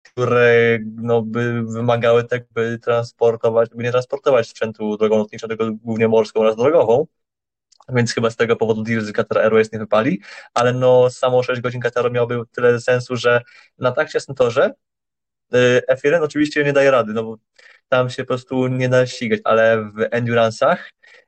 które 0.03 0.79
no, 0.95 1.21
by 1.21 1.63
wymagały 1.63 2.23
tak, 2.23 2.43
by 2.51 2.79
transportować, 2.79 3.69
by 3.69 3.83
nie 3.83 3.91
transportować 3.91 4.49
sprzętu 4.49 4.97
drogą 4.97 5.17
lotniczą, 5.17 5.47
tylko 5.47 5.71
głównie 5.71 6.07
morską 6.07 6.39
oraz 6.39 6.55
drogową. 6.55 7.07
Więc 7.89 8.13
chyba 8.13 8.29
z 8.29 8.35
tego 8.35 8.55
powodu 8.55 8.83
deal 8.83 9.01
z 9.01 9.11
Qatar 9.11 9.37
Airways 9.37 9.71
nie 9.71 9.79
wypali, 9.79 10.21
ale 10.53 10.73
no 10.73 11.09
samo 11.09 11.43
6 11.43 11.61
godzin 11.61 11.81
Qataru 11.81 12.11
miałby 12.11 12.41
tyle 12.51 12.81
sensu, 12.81 13.15
że 13.15 13.41
na 13.77 13.91
tak 13.91 14.09
ciasnym 14.09 14.35
torze 14.35 14.71
y, 15.53 15.81
F1 15.91 16.23
oczywiście 16.23 16.63
nie 16.63 16.73
daje 16.73 16.91
rady, 16.91 17.13
no 17.13 17.23
bo 17.23 17.37
tam 17.89 18.09
się 18.09 18.23
po 18.23 18.27
prostu 18.27 18.67
nie 18.67 18.89
da 18.89 19.05
ścigać, 19.05 19.39
ale 19.43 19.91
w 19.91 19.97
endurance'ach, 19.97 20.77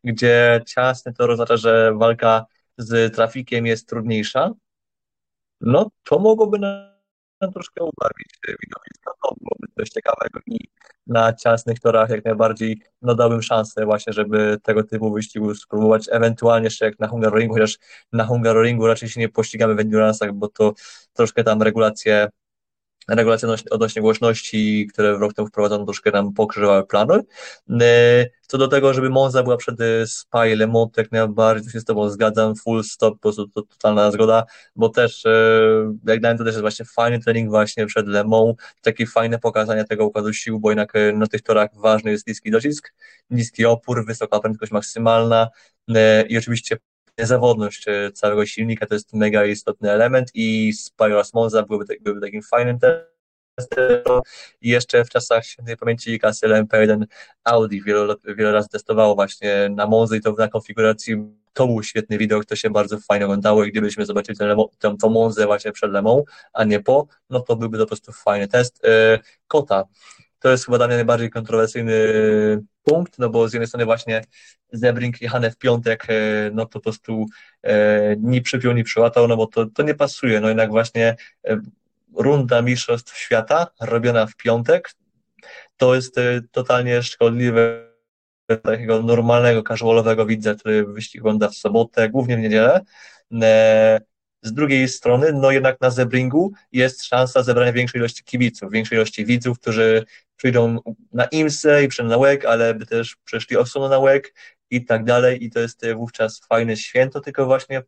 gdzie 0.03 0.61
ciasny 0.67 1.13
tor 1.13 1.31
oznacza, 1.31 1.57
że 1.57 1.93
walka 1.95 2.45
z 2.77 3.15
trafikiem 3.15 3.65
jest 3.65 3.89
trudniejsza, 3.89 4.51
no 5.61 5.91
to 6.03 6.19
mogłoby 6.19 6.59
na 6.59 6.94
troszkę 7.51 7.83
ubarwić 7.83 8.29
widowisko, 8.43 9.13
to 9.23 9.35
byłoby 9.41 9.67
coś 9.77 9.89
ciekawego 9.89 10.39
i 10.47 10.57
na 11.07 11.33
ciasnych 11.33 11.79
torach 11.79 12.09
jak 12.09 12.25
najbardziej 12.25 12.81
no 13.01 13.15
dałbym 13.15 13.41
szansę 13.41 13.85
właśnie, 13.85 14.13
żeby 14.13 14.57
tego 14.63 14.83
typu 14.83 15.13
wyścigu 15.13 15.55
spróbować, 15.55 16.09
ewentualnie 16.11 16.65
jeszcze 16.65 16.85
jak 16.85 16.99
na 16.99 17.07
Hungaroringu, 17.07 17.53
chociaż 17.53 17.77
na 18.13 18.25
Hungaroringu 18.25 18.87
raczej 18.87 19.09
się 19.09 19.19
nie 19.19 19.29
pościgamy 19.29 19.75
w 19.75 19.77
endurance'ach, 19.77 20.31
bo 20.33 20.47
to 20.47 20.73
troszkę 21.13 21.43
tam 21.43 21.61
regulacje 21.61 22.29
regulacje 23.07 23.49
odnośnie 23.71 24.01
głośności, 24.01 24.87
które 24.93 25.17
w 25.17 25.21
rok 25.21 25.33
temu 25.33 25.47
wprowadzono, 25.47 25.85
troszkę 25.85 26.11
nam 26.11 26.33
pokrzyżowały 26.33 26.87
plany. 26.87 27.19
E, 27.81 28.25
co 28.47 28.57
do 28.57 28.67
tego, 28.67 28.93
żeby 28.93 29.09
Monza 29.09 29.43
była 29.43 29.57
przed 29.57 29.81
e, 29.81 30.07
Spa 30.07 30.47
i 30.47 30.55
Le 30.55 30.67
Mans, 30.67 30.89
jak 30.97 31.11
najbardziej 31.11 31.71
się 31.71 31.79
z 31.79 31.85
Tobą 31.85 32.09
zgadzam, 32.09 32.55
full 32.55 32.83
stop, 32.83 33.13
po 33.13 33.19
prostu 33.19 33.47
to 33.47 33.61
totalna 33.61 34.11
zgoda, 34.11 34.43
bo 34.75 34.89
też, 34.89 35.25
e, 35.25 35.29
jak 36.07 36.19
dałem, 36.19 36.37
to 36.37 36.43
też 36.43 36.53
jest 36.53 36.61
właśnie 36.61 36.85
fajny 36.85 37.19
trening 37.19 37.49
właśnie 37.49 37.85
przed 37.85 38.07
Le 38.07 38.53
takie 38.81 39.05
fajne 39.05 39.39
pokazanie 39.39 39.85
tego 39.85 40.05
układu 40.05 40.33
sił, 40.33 40.59
bo 40.59 40.71
jednak 40.71 40.93
na 41.13 41.27
tych 41.27 41.41
torach 41.41 41.69
ważny 41.73 42.11
jest 42.11 42.27
niski 42.27 42.51
docisk, 42.51 42.93
niski 43.29 43.65
opór, 43.65 44.05
wysoka 44.05 44.39
prędkość 44.39 44.71
maksymalna 44.71 45.49
i 46.29 46.37
oczywiście 46.37 46.77
niezawodność 47.19 47.85
całego 48.13 48.45
silnika 48.45 48.85
to 48.85 48.93
jest 48.93 49.13
mega 49.13 49.45
istotny 49.45 49.91
element 49.91 50.31
i 50.33 50.73
Spyros 50.73 51.33
Monza 51.33 51.63
byłyby, 51.63 51.97
byłyby 52.01 52.21
takim 52.21 52.41
fajnym 52.41 52.79
testem. 52.79 54.21
I 54.61 54.69
jeszcze 54.69 55.05
w 55.05 55.09
czasach 55.09 55.45
świętej 55.45 55.77
pamięci 55.77 56.19
kasy 56.19 56.47
LMP1 56.47 57.05
Audi 57.43 57.81
wiele, 57.81 58.15
wiele 58.25 58.51
razy 58.51 58.69
testowało 58.69 59.15
właśnie 59.15 59.69
na 59.69 59.87
Monzy 59.87 60.17
i 60.17 60.21
to 60.21 60.31
na 60.31 60.47
konfiguracji 60.47 61.15
to 61.53 61.67
był 61.67 61.83
świetny 61.83 62.17
widok, 62.17 62.45
to 62.45 62.55
się 62.55 62.69
bardzo 62.69 62.99
fajnie 62.99 63.25
oglądało 63.25 63.63
i 63.63 63.71
gdybyśmy 63.71 64.05
zobaczyli 64.05 64.37
tę, 64.37 64.55
tę, 64.79 64.95
tę 65.01 65.09
Monzę 65.09 65.45
właśnie 65.45 65.71
przed 65.71 65.91
Lemą, 65.91 66.23
a 66.53 66.63
nie 66.63 66.79
po, 66.79 67.07
no 67.29 67.39
to 67.39 67.55
byłby 67.55 67.77
to 67.77 67.83
po 67.83 67.87
prostu 67.87 68.11
fajny 68.11 68.47
test. 68.47 68.85
E, 68.85 69.19
Kota, 69.47 69.83
to 70.45 70.51
jest 70.51 70.65
chyba 70.65 70.77
dla 70.77 70.87
mnie 70.87 70.95
najbardziej 70.95 71.29
kontrowersyjny 71.29 71.95
punkt, 72.83 73.19
no 73.19 73.29
bo 73.29 73.49
z 73.49 73.53
jednej 73.53 73.67
strony 73.67 73.85
właśnie 73.85 74.21
Zebring 74.71 75.21
jechane 75.21 75.51
w 75.51 75.57
piątek, 75.57 76.05
e, 76.09 76.13
no 76.53 76.65
to 76.65 76.71
po 76.71 76.79
prostu 76.79 77.25
e, 77.63 78.15
ni 78.15 78.41
przypiął, 78.41 78.73
ni 78.73 78.83
przyłatał, 78.83 79.27
no 79.27 79.37
bo 79.37 79.47
to, 79.47 79.65
to 79.65 79.83
nie 79.83 79.93
pasuje, 79.93 80.39
no 80.39 80.47
jednak 80.47 80.69
właśnie 80.69 81.15
e, 81.47 81.61
runda 82.15 82.61
Mistrzostw 82.61 83.17
Świata 83.17 83.67
robiona 83.81 84.25
w 84.25 84.35
piątek, 84.35 84.91
to 85.77 85.95
jest 85.95 86.15
totalnie 86.51 87.03
szkodliwe 87.03 87.87
takiego 88.63 89.01
normalnego, 89.01 89.63
casualowego 89.63 90.25
widza, 90.25 90.55
który 90.55 90.85
wyścig 90.85 91.21
ogląda 91.21 91.49
w 91.49 91.55
sobotę, 91.55 92.09
głównie 92.09 92.37
w 92.37 92.39
niedzielę. 92.39 92.81
Z 94.45 94.53
drugiej 94.53 94.89
strony, 94.89 95.33
no 95.33 95.51
jednak 95.51 95.81
na 95.81 95.89
Zebringu 95.89 96.53
jest 96.71 97.05
szansa 97.05 97.43
zebrania 97.43 97.73
większej 97.73 97.99
ilości 97.99 98.23
kibiców, 98.23 98.71
większej 98.71 98.95
ilości 98.95 99.25
widzów, 99.25 99.59
którzy 99.59 100.05
przyjdą 100.35 100.79
na 101.13 101.25
IMSE 101.25 101.83
i 101.83 101.87
przyjdą 101.87 102.09
na 102.09 102.17
WEG, 102.17 102.45
ale 102.45 102.73
by 102.73 102.85
też 102.85 103.15
przeszli 103.23 103.57
osobno 103.57 103.89
na 103.89 103.99
WEG 103.99 104.33
i 104.69 104.85
tak 104.85 105.03
dalej 105.03 105.43
i 105.43 105.49
to 105.51 105.59
jest 105.59 105.83
e, 105.83 105.95
wówczas 105.95 106.39
fajne 106.39 106.77
święto, 106.77 107.21
tylko 107.21 107.45
właśnie 107.45 107.83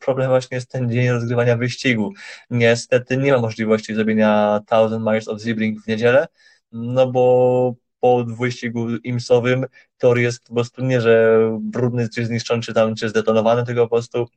problem 0.00 0.28
właśnie 0.28 0.54
jest 0.54 0.70
ten 0.70 0.90
dzień 0.90 1.08
rozgrywania 1.08 1.56
wyścigu. 1.56 2.12
Niestety 2.50 3.16
nie 3.16 3.32
ma 3.32 3.38
możliwości 3.38 3.94
zrobienia 3.94 4.60
Thousand 4.66 5.04
Miles 5.04 5.28
of 5.28 5.42
Sebring 5.42 5.82
w 5.82 5.86
niedzielę, 5.86 6.26
no 6.72 7.12
bo 7.12 7.74
po 8.00 8.24
wyścigu 8.24 8.96
imsowym 8.96 9.66
tor 9.98 10.18
jest 10.18 10.44
po 10.48 10.54
prostu 10.54 10.84
nie, 10.84 11.00
że 11.00 11.40
brudny 11.60 12.08
czy 12.08 12.26
zniszczony, 12.26 12.62
czy 12.62 12.74
tam, 12.74 12.94
czy 12.94 13.08
zdetonowany, 13.08 13.64
tylko 13.64 13.82
po 13.82 13.96
prostu 13.96 14.28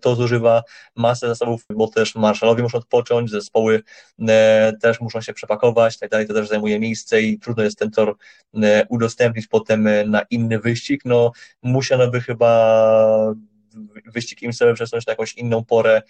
to 0.00 0.14
zużywa 0.14 0.62
masę 0.96 1.28
zasobów, 1.28 1.64
bo 1.70 1.88
też 1.88 2.14
marszalowie 2.14 2.62
muszą 2.62 2.78
odpocząć, 2.78 3.30
zespoły 3.30 3.82
e, 4.28 4.72
też 4.80 5.00
muszą 5.00 5.20
się 5.20 5.32
przepakować, 5.32 5.98
tak 5.98 6.10
dalej, 6.10 6.26
to 6.26 6.34
też 6.34 6.48
zajmuje 6.48 6.80
miejsce 6.80 7.22
i 7.22 7.38
trudno 7.38 7.62
jest 7.62 7.78
ten 7.78 7.90
tor 7.90 8.16
e, 8.62 8.86
udostępnić 8.88 9.46
potem 9.46 9.88
na 10.06 10.22
inny 10.30 10.58
wyścig. 10.58 11.02
No, 11.04 11.32
musiano 11.62 12.10
by 12.10 12.20
chyba 12.20 13.34
wyścig 14.06 14.54
sobie 14.54 14.74
przesunąć 14.74 15.06
na 15.06 15.10
jakąś 15.10 15.34
inną 15.34 15.64
porę, 15.64 16.02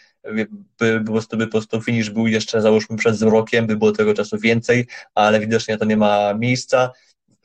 by, 0.78 1.00
po 1.06 1.12
prostu, 1.12 1.36
by 1.36 1.46
po 1.46 1.50
prostu 1.50 1.80
finish 1.80 2.10
był 2.10 2.26
jeszcze 2.26 2.60
załóżmy 2.60 2.96
przed 2.96 3.22
rokiem, 3.22 3.66
by 3.66 3.76
było 3.76 3.92
tego 3.92 4.14
czasu 4.14 4.38
więcej, 4.38 4.86
ale 5.14 5.40
widocznie 5.40 5.78
to 5.78 5.84
nie 5.84 5.96
ma 5.96 6.34
miejsca. 6.34 6.90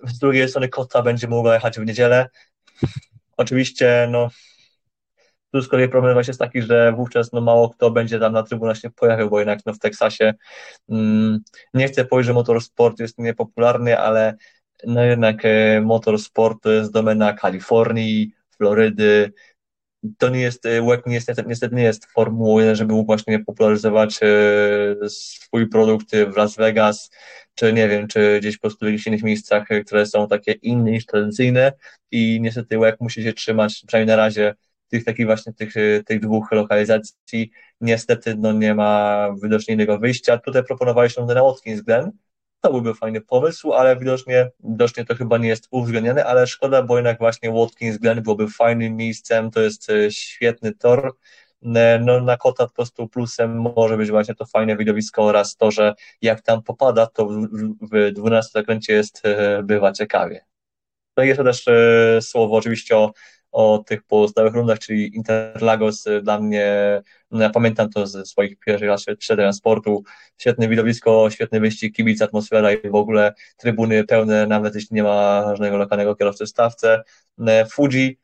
Z 0.03 0.19
drugiej 0.19 0.49
strony 0.49 0.69
Kota 0.69 1.01
będzie 1.01 1.27
mogła 1.27 1.53
jechać 1.53 1.79
w 1.79 1.85
niedzielę. 1.85 2.29
Oczywiście, 3.37 4.07
no, 4.11 4.29
tu 5.51 5.61
z 5.61 5.67
kolei 5.67 5.89
problem 5.89 6.13
właśnie 6.13 6.31
jest 6.31 6.39
taki, 6.39 6.61
że 6.61 6.93
wówczas 6.93 7.33
no, 7.33 7.41
mało 7.41 7.69
kto 7.69 7.91
będzie 7.91 8.19
tam 8.19 8.33
na 8.33 8.43
trybunach 8.43 8.77
się 8.77 8.89
pojawił, 8.89 9.29
bo 9.29 9.39
jednak 9.39 9.59
no, 9.65 9.73
w 9.73 9.79
Teksasie 9.79 10.33
mm, 10.89 11.39
nie 11.73 11.87
chcę 11.87 12.05
powiedzieć, 12.05 12.27
że 12.27 12.33
motorsport 12.33 12.99
jest 12.99 13.17
niepopularny, 13.17 13.99
ale 13.99 14.35
no 14.87 15.03
jednak 15.03 15.45
e, 15.45 15.81
motorsport 15.81 16.63
to 16.63 16.71
jest 16.71 16.91
domena 16.91 17.33
Kalifornii, 17.33 18.33
Florydy. 18.57 19.33
To 20.17 20.29
nie 20.29 20.41
jest, 20.41 20.65
e, 20.65 20.81
WEC 20.81 21.01
niestety, 21.05 21.43
niestety 21.47 21.75
nie 21.75 21.83
jest 21.83 22.05
formułą 22.05 22.59
1, 22.59 22.75
żeby 22.75 22.93
mógł 22.93 23.05
właśnie 23.05 23.39
popularyzować 23.39 24.19
e, 24.21 25.09
swój 25.09 25.69
produkt 25.69 26.15
w 26.15 26.37
Las 26.37 26.55
Vegas, 26.55 27.09
czy 27.55 27.73
nie 27.73 27.87
wiem, 27.87 28.07
czy 28.07 28.39
gdzieś 28.39 28.57
po 28.57 28.61
prostu 28.61 28.85
w 28.85 28.89
jakichś 28.89 29.07
innych 29.07 29.23
miejscach, 29.23 29.67
które 29.85 30.05
są 30.05 30.27
takie 30.27 30.51
inne 30.51 30.91
niż 30.91 31.05
tradycyjne 31.05 31.73
i 32.11 32.39
niestety 32.41 32.79
WEC 32.79 32.95
musi 32.99 33.23
się 33.23 33.33
trzymać, 33.33 33.83
przynajmniej 33.87 34.17
na 34.17 34.23
razie, 34.23 34.55
tych 34.89 35.05
takich 35.05 35.25
właśnie 35.25 35.53
tych, 35.53 35.77
y, 35.77 36.03
tych 36.05 36.19
dwóch 36.19 36.51
lokalizacji 36.51 37.51
niestety 37.81 38.35
no, 38.37 38.51
nie 38.53 38.75
ma 38.75 39.27
widocznie 39.43 39.73
innego 39.73 39.99
wyjścia. 39.99 40.37
Tutaj 40.37 40.63
proponowaliśmy 40.63 41.27
ten 41.27 41.37
Watkins 41.37 41.81
Glen, 41.81 42.11
to 42.61 42.71
byłby 42.71 42.93
fajny 42.95 43.21
pomysł, 43.21 43.73
ale 43.73 43.97
widocznie, 43.97 44.51
widocznie 44.59 45.05
to 45.05 45.15
chyba 45.15 45.37
nie 45.37 45.47
jest 45.47 45.67
uwzględnione, 45.71 46.25
ale 46.25 46.47
szkoda, 46.47 46.83
bo 46.83 46.95
jednak 46.95 47.19
właśnie 47.19 47.51
Watkins 47.51 47.97
Glen 47.97 48.21
byłoby 48.21 48.47
fajnym 48.47 48.95
miejscem, 48.95 49.51
to 49.51 49.61
jest 49.61 49.89
y, 49.89 50.11
świetny 50.11 50.73
tor, 50.75 51.15
no, 51.61 52.21
na 52.21 52.37
kota 52.37 52.67
po 52.67 52.73
prostu 52.73 53.07
plusem 53.07 53.61
może 53.61 53.97
być 53.97 54.09
właśnie 54.09 54.35
to 54.35 54.45
fajne 54.45 54.77
widowisko 54.77 55.23
oraz 55.23 55.55
to, 55.55 55.71
że 55.71 55.93
jak 56.21 56.41
tam 56.41 56.63
popada, 56.63 57.07
to 57.07 57.25
w, 57.25 57.47
w 57.91 58.11
12 58.11 58.51
zakręcie 58.53 58.93
jest, 58.93 59.21
y, 59.25 59.63
bywa 59.63 59.91
ciekawie. 59.91 60.45
No 61.17 61.23
i 61.23 61.27
jeszcze 61.27 61.43
też 61.43 61.65
słowo 62.21 62.57
oczywiście 62.57 62.97
o 62.97 63.13
o 63.51 63.83
tych 63.87 64.03
pozostałych 64.03 64.53
rundach, 64.53 64.79
czyli 64.79 65.15
Interlagos 65.15 66.07
y, 66.07 66.21
dla 66.21 66.39
mnie, 66.39 67.01
no 67.31 67.41
ja 67.41 67.49
pamiętam 67.49 67.89
to 67.89 68.07
ze 68.07 68.25
swoich 68.25 68.59
pierwszych 68.59 68.89
lat 68.89 69.01
przed 69.17 69.39
sportu, 69.55 70.03
świetne 70.37 70.67
widowisko, 70.67 71.29
świetny 71.29 71.59
wyścig, 71.59 71.95
kibic, 71.95 72.21
atmosfera 72.21 72.71
i 72.73 72.89
w 72.89 72.95
ogóle 72.95 73.33
trybuny 73.57 74.03
pełne, 74.03 74.47
nawet 74.47 74.75
jeśli 74.75 74.95
nie 74.95 75.03
ma 75.03 75.43
żadnego 75.47 75.77
lokalnego 75.77 76.15
kierowcy 76.15 76.45
w 76.45 76.49
stawce. 76.49 77.03
E, 77.47 77.65
Fuji, 77.65 78.19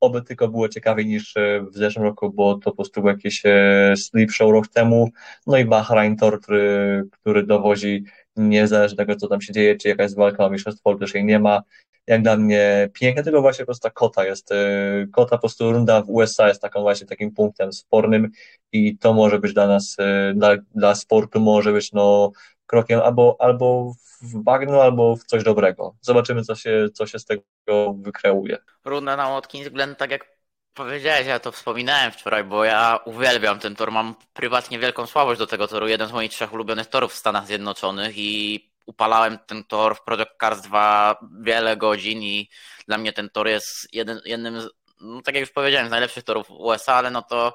oby 0.00 0.22
tylko 0.22 0.48
było 0.48 0.68
ciekawiej 0.68 1.06
niż 1.06 1.36
e, 1.36 1.66
w 1.72 1.76
zeszłym 1.76 2.04
roku, 2.04 2.32
bo 2.32 2.54
to 2.54 2.70
po 2.70 2.76
prostu 2.76 3.00
był 3.00 3.10
jakiś 3.10 3.42
e, 3.44 3.94
sleep 3.96 4.30
show 4.30 4.52
rok 4.52 4.68
temu, 4.68 5.10
no 5.46 5.58
i 5.58 5.64
Bahrain 5.64 6.16
Tor, 6.16 6.40
który, 6.40 7.04
który 7.10 7.46
dowozi 7.46 8.04
niezależnie 8.36 8.92
od 8.94 8.98
tego, 8.98 9.16
co 9.16 9.28
tam 9.28 9.40
się 9.40 9.52
dzieje, 9.52 9.76
czy 9.76 9.88
jakaś 9.88 10.14
walka 10.14 10.44
o 10.44 10.50
mistrzostwo, 10.50 10.94
też 10.94 11.14
jej 11.14 11.24
nie 11.24 11.38
ma, 11.38 11.62
jak 12.10 12.22
dla 12.22 12.36
mnie 12.36 12.88
piękne, 12.92 13.22
tylko 13.22 13.40
właśnie 13.40 13.62
po 13.62 13.66
prostu 13.66 13.82
ta 13.82 13.90
kota 13.90 14.24
jest, 14.24 14.52
y, 14.52 15.08
kota 15.12 15.36
po 15.36 15.40
prostu 15.40 15.72
runda 15.72 16.02
w 16.02 16.10
USA 16.10 16.48
jest 16.48 16.62
taką 16.62 16.82
właśnie 16.82 17.06
takim 17.06 17.34
punktem 17.34 17.72
spornym 17.72 18.30
i 18.72 18.98
to 18.98 19.14
może 19.14 19.38
być 19.38 19.52
dla 19.54 19.66
nas, 19.66 19.96
y, 19.98 20.34
dla, 20.34 20.56
dla 20.74 20.94
sportu 20.94 21.40
może 21.40 21.72
być 21.72 21.92
no 21.92 22.30
krokiem 22.66 23.00
albo, 23.00 23.36
albo 23.38 23.94
w 24.22 24.42
bagno, 24.42 24.82
albo 24.82 25.16
w 25.16 25.24
coś 25.24 25.44
dobrego. 25.44 25.94
Zobaczymy, 26.00 26.42
co 26.42 26.54
się, 26.54 26.88
co 26.94 27.06
się 27.06 27.18
z 27.18 27.24
tego 27.24 27.94
wykreuje. 27.94 28.58
Runda 28.84 29.16
na 29.16 29.30
Watkins 29.30 29.68
Glen, 29.68 29.96
tak 29.96 30.10
jak 30.10 30.40
powiedziałeś, 30.74 31.26
ja 31.26 31.40
to 31.40 31.52
wspominałem 31.52 32.12
wczoraj, 32.12 32.44
bo 32.44 32.64
ja 32.64 32.98
uwielbiam 33.04 33.58
ten 33.58 33.76
tor, 33.76 33.92
mam 33.92 34.14
prywatnie 34.32 34.78
wielką 34.78 35.06
słabość 35.06 35.38
do 35.38 35.46
tego 35.46 35.68
toru, 35.68 35.88
jeden 35.88 36.08
z 36.08 36.12
moich 36.12 36.30
trzech 36.30 36.52
ulubionych 36.52 36.86
torów 36.86 37.12
w 37.12 37.16
Stanach 37.16 37.46
Zjednoczonych 37.46 38.18
i 38.18 38.69
upalałem 38.86 39.38
ten 39.46 39.64
tor 39.64 39.96
w 39.96 40.04
Project 40.04 40.30
Cars 40.40 40.60
2 40.60 41.16
wiele 41.40 41.76
godzin 41.76 42.22
i 42.22 42.48
dla 42.86 42.98
mnie 42.98 43.12
ten 43.12 43.30
tor 43.30 43.48
jest 43.48 43.94
jeden, 43.94 44.20
jednym 44.24 44.60
z, 44.60 44.68
no 45.00 45.22
tak 45.22 45.34
jak 45.34 45.40
już 45.40 45.50
powiedziałem, 45.50 45.88
z 45.88 45.90
najlepszych 45.90 46.24
torów 46.24 46.50
USA, 46.50 46.94
ale 46.94 47.10
no 47.10 47.22
to 47.22 47.54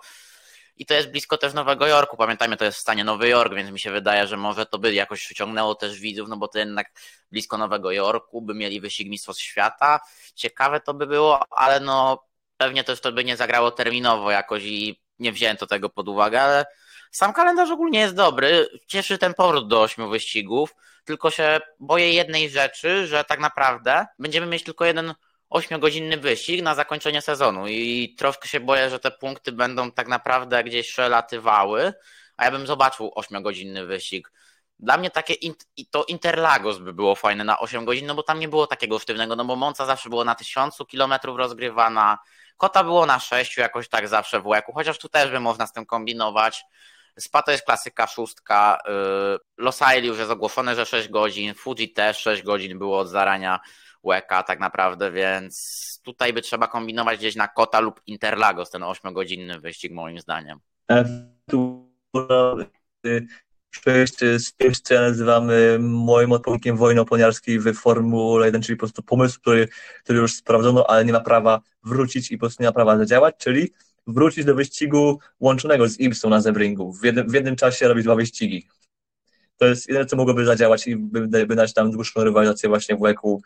i 0.78 0.86
to 0.86 0.94
jest 0.94 1.12
blisko 1.12 1.38
też 1.38 1.54
Nowego 1.54 1.88
Jorku. 1.88 2.18
Pamiętajmy, 2.18 2.58
to 2.58 2.66
jest 2.66 2.78
w 2.78 2.82
stanie 2.82 3.04
Nowy 3.04 3.30
Jork, 3.30 3.54
więc 3.54 3.72
mi 3.72 3.80
się 3.80 3.92
wydaje, 3.92 4.28
że 4.28 4.38
może 4.38 4.66
to 4.66 4.80
by 4.80 4.94
jakoś 4.94 5.26
przyciągnęło 5.26 5.76
też 5.76 6.00
widzów, 6.00 6.30
no 6.30 6.38
bo 6.38 6.48
to 6.48 6.60
jednak 6.60 6.92
blisko 7.32 7.58
Nowego 7.58 7.92
Jorku, 7.92 8.42
by 8.42 8.54
mieli 8.54 8.82
wyścig 8.82 9.10
Mistrzostw 9.10 9.44
Świata. 9.44 10.00
Ciekawe 10.36 10.80
to 10.80 10.94
by 10.94 11.08
było, 11.08 11.40
ale 11.50 11.80
no 11.80 12.24
pewnie 12.58 12.84
też 12.84 13.02
to 13.02 13.12
by 13.12 13.24
nie 13.24 13.38
zagrało 13.38 13.72
terminowo 13.72 14.32
jakoś 14.32 14.64
i 14.64 15.02
nie 15.20 15.32
wziąłem 15.32 15.58
to 15.58 15.68
tego 15.68 15.90
pod 15.90 16.08
uwagę, 16.08 16.42
ale 16.42 16.66
sam 17.12 17.34
kalendarz 17.34 17.72
ogólnie 17.72 18.00
jest 18.00 18.16
dobry. 18.16 18.68
Cieszy 18.88 19.18
ten 19.18 19.34
powrót 19.34 19.68
do 19.68 19.82
ośmiu 19.82 20.10
wyścigów, 20.10 20.76
tylko 21.06 21.32
się 21.32 21.60
boję 21.80 22.14
jednej 22.14 22.50
rzeczy, 22.50 23.08
że 23.08 23.24
tak 23.24 23.40
naprawdę 23.40 24.06
będziemy 24.20 24.48
mieć 24.48 24.64
tylko 24.64 24.86
jeden 24.86 25.14
ośmiogodzinny 25.50 26.18
wyścig 26.18 26.62
na 26.62 26.76
zakończenie 26.76 27.22
sezonu 27.22 27.68
i 27.68 28.16
troszkę 28.18 28.48
się 28.48 28.60
boję, 28.60 28.90
że 28.90 29.00
te 29.00 29.12
punkty 29.12 29.52
będą 29.52 29.92
tak 29.92 30.08
naprawdę 30.08 30.64
gdzieś 30.64 30.92
przelatywały, 30.92 31.94
a 32.38 32.46
ja 32.46 32.52
bym 32.52 32.68
zobaczył 32.68 33.12
ośmiogodzinny 33.16 33.86
wyścig. 33.86 34.32
Dla 34.80 34.98
mnie 34.98 35.10
takie 35.10 35.34
to 35.92 36.04
Interlagos 36.04 36.78
by 36.78 36.94
było 36.94 37.16
fajne 37.16 37.44
na 37.44 37.60
8 37.60 37.86
godzin, 37.86 38.06
no 38.06 38.16
bo 38.16 38.24
tam 38.24 38.40
nie 38.40 38.48
było 38.48 38.68
takiego 38.68 39.00
sztywnego, 39.00 39.36
no 39.36 39.46
bo 39.46 39.56
Monca 39.56 39.86
zawsze 39.86 40.10
było 40.10 40.24
na 40.24 40.36
tysiącu 40.36 40.86
kilometrów 40.86 41.38
rozgrywana, 41.38 42.18
Kota 42.58 42.84
było 42.84 43.06
na 43.06 43.20
6 43.20 43.58
jakoś 43.58 43.90
tak 43.90 44.08
zawsze 44.08 44.40
w 44.40 44.48
łeku, 44.48 44.74
chociaż 44.74 44.98
tu 44.98 45.10
też 45.10 45.32
by 45.32 45.40
można 45.40 45.68
z 45.68 45.74
tym 45.74 45.86
kombinować. 45.86 46.66
Spa 47.20 47.42
to 47.42 47.52
jest 47.52 47.66
klasyka 47.66 48.08
szóstka. 48.08 48.80
Y, 48.88 49.40
Los 49.58 49.80
już 50.04 50.18
jest 50.18 50.32
ogłoszone, 50.32 50.76
że 50.76 50.86
6 50.86 51.10
godzin. 51.10 51.54
Fuji 51.54 51.94
też 51.94 52.18
6 52.18 52.44
godzin 52.44 52.78
było 52.78 53.00
od 53.00 53.10
zarania 53.10 53.60
łeka 54.04 54.44
tak 54.44 54.60
naprawdę, 54.60 55.12
więc 55.12 55.76
tutaj 56.04 56.34
by 56.34 56.42
trzeba 56.42 56.68
kombinować 56.68 57.20
gdzieś 57.20 57.36
na 57.36 57.48
Kota 57.48 57.80
lub 57.80 58.02
Interlagos 58.08 58.70
ten 58.70 58.82
8-godzinny 58.82 59.60
wyścig 59.60 59.92
moim 59.92 60.20
zdaniem. 60.20 60.60
Przejść 63.70 64.20
z 64.20 64.54
tym, 64.54 64.74
co 64.84 64.94
ja 64.94 65.02
nazywam 65.02 65.50
moim 65.80 66.32
odpowiednikiem 66.32 66.78
wojny 66.78 67.02
oponiarskiej 67.02 67.60
w 67.60 67.74
Formule 67.74 68.46
1, 68.46 68.62
czyli 68.62 68.76
po 68.76 68.80
prostu 68.80 69.04
pomysł, 69.04 69.40
który, 69.40 69.68
który 70.04 70.20
już 70.20 70.34
sprawdzono, 70.34 70.90
ale 70.90 71.06
nie 71.06 71.14
ma 71.14 71.20
prawa 71.20 71.62
wrócić 71.84 72.32
i 72.32 72.38
po 72.38 72.40
prostu 72.40 72.64
nie 72.64 72.70
ma 72.70 72.74
prawa 72.74 72.98
zadziałać, 72.98 73.36
czyli 73.38 73.72
wrócić 74.08 74.46
do 74.46 74.56
wyścigu 74.56 75.20
łączonego 75.40 75.90
z 75.90 76.00
Ipsą 76.00 76.30
na 76.30 76.42
Zebringu. 76.42 76.94
W 76.94 77.04
jednym, 77.04 77.30
w 77.30 77.34
jednym 77.34 77.56
czasie 77.56 77.88
robić 77.88 78.04
dwa 78.04 78.16
wyścigi. 78.16 78.68
To 79.58 79.66
jest 79.66 79.88
jedyne, 79.88 80.06
co 80.06 80.16
mogłoby 80.16 80.46
zadziałać 80.46 80.88
i 80.88 80.96
by, 80.96 81.46
by 81.46 81.56
dać 81.56 81.74
tam 81.74 81.92
dłuższą 81.92 82.24
rywalizację 82.24 82.70
właśnie 82.70 82.96
w 82.96 83.00
WEC-u 83.00 83.42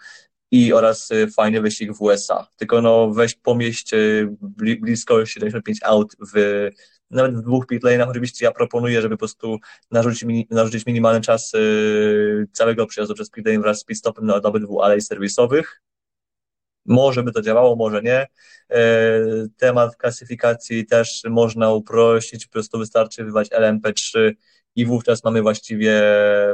i 0.52 0.74
oraz 0.74 1.12
y, 1.12 1.28
fajny 1.28 1.62
wyścig 1.62 1.94
w 1.94 2.02
USA. 2.02 2.48
Tylko 2.58 2.82
no 2.82 3.12
weź 3.14 3.36
pomieść 3.36 3.94
y, 3.94 4.36
blisko 4.82 5.26
75 5.26 5.80
aut 5.84 6.16
w 6.34 6.70
nawet 7.12 7.36
w 7.38 7.42
dwóch 7.42 7.66
pitlane'ach 7.66 8.10
oczywiście 8.10 8.46
ja 8.46 8.52
proponuję, 8.52 9.02
żeby 9.02 9.16
po 9.16 9.20
prostu 9.20 9.58
narzucić, 9.92 10.26
narzucić 10.50 10.86
minimalny 10.86 11.22
czas 11.22 11.54
y, 11.54 12.48
całego 12.54 12.86
przejazdu 12.86 13.16
przez 13.16 13.30
pitlane 13.30 13.60
wraz 13.60 13.80
z 13.80 13.84
pitstopem 13.84 14.26
na 14.26 14.36
obydwu 14.36 14.82
alej 14.82 15.02
serwisowych, 15.02 15.82
może 16.90 17.24
by 17.24 17.32
to 17.32 17.42
działało, 17.42 17.76
może 17.76 18.02
nie. 18.02 18.28
E, 18.70 18.80
temat 19.58 19.96
klasyfikacji 19.96 20.86
też 20.86 21.24
można 21.30 21.72
uprościć, 21.72 22.46
po 22.48 22.54
prostu 22.54 22.80
wystarczy 22.80 23.24
wywać 23.24 23.50
LMP3 23.50 24.32
i 24.76 24.86
wówczas 24.86 25.24
mamy 25.24 25.42
właściwie 25.42 26.02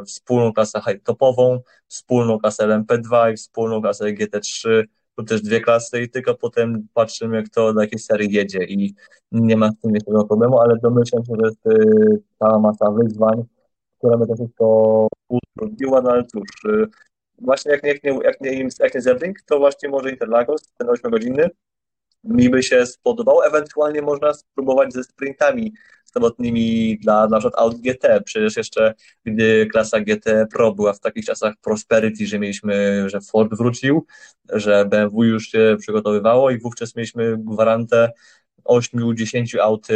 wspólną 0.05 0.53
klasę 0.53 0.79
high-topową, 0.79 1.59
wspólną 1.87 2.39
klasę 2.39 2.67
LMP2 2.67 3.33
i 3.33 3.37
wspólną 3.37 3.81
klasę 3.81 4.05
GT3, 4.05 4.83
tu 5.15 5.23
też 5.23 5.41
dwie 5.41 5.61
klasy 5.61 6.01
i 6.01 6.09
tylko 6.09 6.35
potem 6.35 6.87
patrzymy, 6.93 7.43
kto 7.43 7.73
do 7.73 7.81
jakiej 7.81 7.99
serii 7.99 8.33
jedzie 8.33 8.63
i 8.63 8.95
nie 9.31 9.57
ma 9.57 9.71
z 9.71 9.79
tym 9.81 9.91
żadnego 9.95 10.25
problemu, 10.25 10.59
ale 10.59 10.75
domyślam 10.83 11.25
się, 11.25 11.33
że 11.41 11.47
jest 11.47 11.79
cała 12.39 12.59
masa 12.59 12.91
wyzwań, 12.91 13.43
która 13.97 14.17
by 14.17 14.27
to 14.27 14.35
wszystko 14.35 15.07
utrudniła, 15.29 16.01
no 16.01 16.09
ale 16.09 16.23
cóż, 16.25 16.65
y, 16.65 16.87
właśnie 17.37 17.71
jak 17.71 17.83
nie, 17.83 17.89
jak 17.89 18.03
nie, 18.03 18.11
jak 18.23 18.41
nie, 18.41 18.69
jak 18.79 18.95
nie 18.95 19.01
Zebring, 19.01 19.41
to 19.41 19.59
właśnie 19.59 19.89
może 19.89 20.09
Interlagos, 20.09 20.61
ten 20.77 20.87
8-godzinny, 20.87 21.49
mi 22.23 22.49
by 22.49 22.63
się 22.63 22.85
spodobał. 22.85 23.41
Ewentualnie 23.41 24.01
można 24.01 24.33
spróbować 24.33 24.93
ze 24.93 25.03
sprintami 25.03 25.73
samotnymi 26.05 26.97
dla 27.01 27.27
na 27.27 27.39
przykład 27.39 27.61
Audi 27.61 27.81
GT. 27.81 28.21
Przecież 28.25 28.57
jeszcze 28.57 28.93
gdy 29.25 29.67
klasa 29.71 29.99
GT 29.99 30.47
Pro 30.51 30.71
była 30.71 30.93
w 30.93 30.99
takich 30.99 31.25
czasach 31.25 31.53
Prosperity, 31.61 32.27
że 32.27 32.39
mieliśmy, 32.39 33.03
że 33.09 33.21
Ford 33.21 33.57
wrócił, 33.57 34.05
że 34.53 34.85
BMW 34.85 35.23
już 35.23 35.47
się 35.47 35.75
przygotowywało 35.79 36.51
i 36.51 36.59
wówczas 36.59 36.95
mieliśmy 36.95 37.37
gwarantę 37.37 38.11
8-10 38.65 39.59
aut 39.59 39.87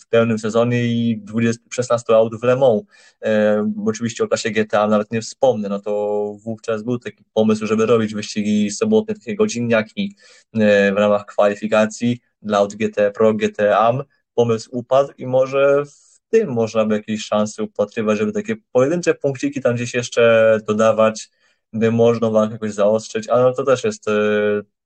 w 0.00 0.06
pełnym 0.08 0.38
sezonie 0.38 0.84
i 0.84 1.20
20, 1.22 1.62
16 1.70 2.14
aut 2.14 2.40
w 2.40 2.42
Le 2.42 2.56
Mans. 2.56 2.82
E, 3.24 3.72
oczywiście 3.86 4.24
o 4.24 4.28
klasie 4.28 4.50
GTA 4.50 4.86
nawet 4.86 5.12
nie 5.12 5.20
wspomnę, 5.20 5.68
no 5.68 5.80
to 5.80 6.34
wówczas 6.44 6.82
był 6.82 6.98
taki 6.98 7.24
pomysł, 7.34 7.66
żeby 7.66 7.86
robić 7.86 8.14
wyścigi 8.14 8.70
sobotnie, 8.70 9.14
takie 9.14 9.36
godzinniaki 9.36 10.16
e, 10.54 10.92
w 10.92 10.96
ramach 10.96 11.26
kwalifikacji 11.26 12.20
dla 12.42 12.58
aut 12.58 12.74
GT 12.74 13.10
Pro, 13.14 13.34
GT 13.34 13.60
Am. 13.60 14.02
Pomysł 14.34 14.70
upadł 14.72 15.12
i 15.18 15.26
może 15.26 15.84
w 15.86 16.20
tym 16.30 16.52
można 16.52 16.84
by 16.84 16.94
jakieś 16.94 17.24
szanse 17.24 17.62
upatrywać, 17.62 18.18
żeby 18.18 18.32
takie 18.32 18.56
pojedyncze 18.72 19.14
punkciki 19.14 19.60
tam 19.60 19.74
gdzieś 19.74 19.94
jeszcze 19.94 20.58
dodawać, 20.66 21.30
by 21.72 21.92
można 21.92 22.30
walkę 22.30 22.52
jakoś 22.52 22.72
zaostrzyć, 22.72 23.28
ale 23.28 23.54
to 23.54 23.64
też 23.64 23.84
jest 23.84 24.08
e, 24.08 24.12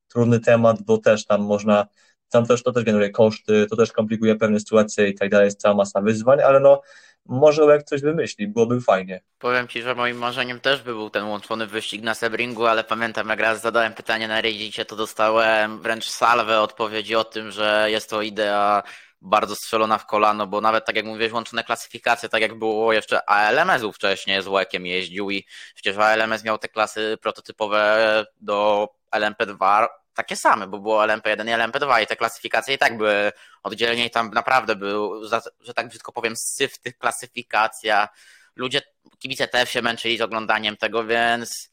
trudny 0.09 0.41
temat, 0.41 0.83
bo 0.83 0.99
też 0.99 1.27
tam 1.27 1.43
można 1.43 1.87
tam 2.35 2.47
też 2.47 2.63
to 2.63 2.73
też 2.73 2.85
generuje 2.85 3.11
koszty, 3.11 3.67
to 3.71 3.77
też 3.77 3.93
komplikuje 3.93 4.37
pewne 4.37 4.61
sytuacje 4.61 5.09
i 5.09 5.15
tak 5.15 5.31
dalej, 5.31 5.45
jest 5.45 5.61
cała 5.61 5.75
masa 5.75 6.01
wyzwań, 6.01 6.41
ale 6.41 6.61
no 6.61 6.83
może 7.27 7.63
jak 7.63 7.83
coś 7.83 8.01
wymyśli, 8.01 8.49
byłoby 8.49 8.81
fajnie. 8.81 9.21
Powiem 9.39 9.69
Ci, 9.69 9.83
że 9.83 9.95
moim 9.95 10.17
marzeniem 10.17 10.61
też 10.61 10.83
by 10.83 10.93
był 10.93 11.11
ten 11.11 11.25
łączony 11.25 11.67
wyścig 11.67 12.03
na 12.03 12.15
Sebringu, 12.15 12.67
ale 12.67 12.85
pamiętam 12.85 13.29
jak 13.29 13.41
raz 13.41 13.61
zadałem 13.61 13.93
pytanie 13.93 14.29
na 14.29 14.41
Reddicie, 14.41 14.85
to 14.85 14.97
dostałem 14.97 15.83
wręcz 15.83 16.09
salwę 16.09 16.61
odpowiedzi 16.61 17.15
o 17.15 17.25
tym, 17.25 17.51
że 17.51 17.87
jest 17.91 18.11
to 18.11 18.23
idea 18.23 18.83
bardzo 19.21 19.57
strzelona 19.57 19.99
w 19.99 20.07
kolano, 20.07 20.47
bo 20.47 20.61
nawet 20.61 20.85
tak 20.85 20.97
jak 20.97 21.05
mówiłeś, 21.05 21.33
łączone 21.33 21.65
klasyfikacje, 21.65 22.29
tak 22.29 22.43
jak 22.43 22.59
było 22.59 22.93
jeszcze 22.93 23.31
ALMS-u 23.31 23.93
wcześniej 23.93 24.43
z 24.43 24.47
łekiem 24.47 24.87
jeździł 24.87 25.31
i 25.31 25.47
przecież 25.75 25.97
ALMS 25.97 26.45
miał 26.45 26.59
te 26.59 26.69
klasy 26.69 27.19
prototypowe 27.23 28.27
do 28.41 28.89
LMP2 29.13 29.87
takie 30.15 30.37
same, 30.37 30.67
bo 30.67 30.79
było 30.79 31.03
LMP1 31.03 31.49
i 31.49 31.53
LMP2 31.53 32.03
i 32.03 32.07
te 32.07 32.17
klasyfikacje 32.17 32.75
i 32.75 32.79
tak 32.79 32.97
były 32.97 33.33
oddzielnie 33.63 34.07
i 34.07 34.11
tam 34.11 34.31
naprawdę 34.31 34.77
był, 34.77 35.29
że 35.61 35.75
tak 35.75 35.89
brzydko 35.89 36.13
powiem, 36.13 36.35
syf 36.37 36.79
tych 36.79 36.99
klasyfikacja. 36.99 38.09
Ludzie, 38.57 38.83
kibice 39.19 39.49
też 39.49 39.71
się 39.71 39.83
męczyli 39.83 40.19
z 40.19 40.21
oglądaniem 40.21 40.77
tego, 40.77 41.05
więc 41.05 41.71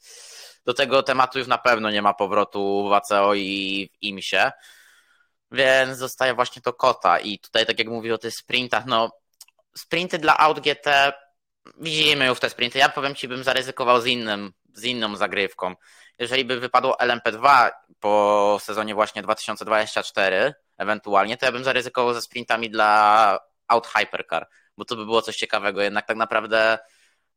do 0.66 0.74
tego 0.74 1.04
tematu 1.04 1.40
już 1.40 1.48
na 1.48 1.58
pewno 1.58 1.92
nie 1.92 2.02
ma 2.02 2.14
powrotu 2.14 2.90
w 2.90 2.94
ACO 2.94 3.34
i 3.34 3.90
w 3.94 4.04
IMSie. 4.04 4.52
Więc 5.52 5.98
zostaje 5.98 6.34
właśnie 6.34 6.62
to 6.62 6.74
kota 6.74 7.20
i 7.20 7.40
tutaj 7.40 7.66
tak 7.66 7.80
jak 7.80 7.88
mówię 7.88 8.14
o 8.14 8.18
tych 8.18 8.34
sprintach, 8.34 8.86
no 8.86 9.12
sprinty 9.78 10.20
dla 10.20 10.38
Aut 10.38 10.60
GT 10.60 11.14
widzimy 11.78 12.26
już 12.26 12.40
te 12.40 12.50
sprinty. 12.50 12.80
Ja 12.80 12.90
powiem 12.90 13.16
Ci, 13.16 13.28
bym 13.28 13.44
zaryzykował 13.44 14.02
z 14.02 14.06
innym, 14.06 14.54
z 14.74 14.84
inną 14.84 15.16
zagrywką 15.16 15.76
jeżeli 16.22 16.46
by 16.46 16.60
wypadło 16.60 16.98
LMP2 17.02 17.70
po 18.00 18.58
sezonie 18.62 18.96
właśnie 18.96 19.22
2024 19.22 20.54
ewentualnie, 20.78 21.38
to 21.38 21.46
ja 21.46 21.52
bym 21.52 21.64
zaryzykował 21.64 22.14
ze 22.14 22.22
sprintami 22.22 22.70
dla 22.70 23.40
Out 23.68 23.88
Hypercar, 23.88 24.48
bo 24.78 24.86
to 24.86 24.96
by 24.96 25.06
było 25.06 25.22
coś 25.22 25.36
ciekawego. 25.36 25.82
Jednak 25.82 26.06
tak 26.06 26.18
naprawdę 26.18 26.80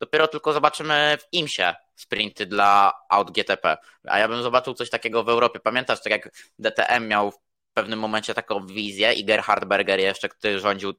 dopiero 0.01 0.29
tylko 0.29 0.53
zobaczymy 0.53 1.19
w 1.21 1.29
IMSie 1.33 1.75
sprinty 1.95 2.47
dla 2.47 2.93
Out 3.09 3.31
GTP. 3.31 3.77
A 4.05 4.19
ja 4.19 4.29
bym 4.29 4.43
zobaczył 4.43 4.75
coś 4.75 4.91
takiego 4.91 5.25
w 5.25 5.29
Europie. 5.29 5.61
Pamiętasz, 5.61 6.03
tak 6.03 6.11
jak 6.11 6.31
DTM 6.59 7.09
miał 7.09 7.31
w 7.31 7.39
pewnym 7.75 7.99
momencie 7.99 8.35
taką 8.35 8.67
wizję 8.67 9.13
i 9.13 9.25
Gerhard 9.25 9.65
Berger 9.65 10.01
jeszcze, 10.01 10.29
który 10.29 10.61
rządził 10.61 10.93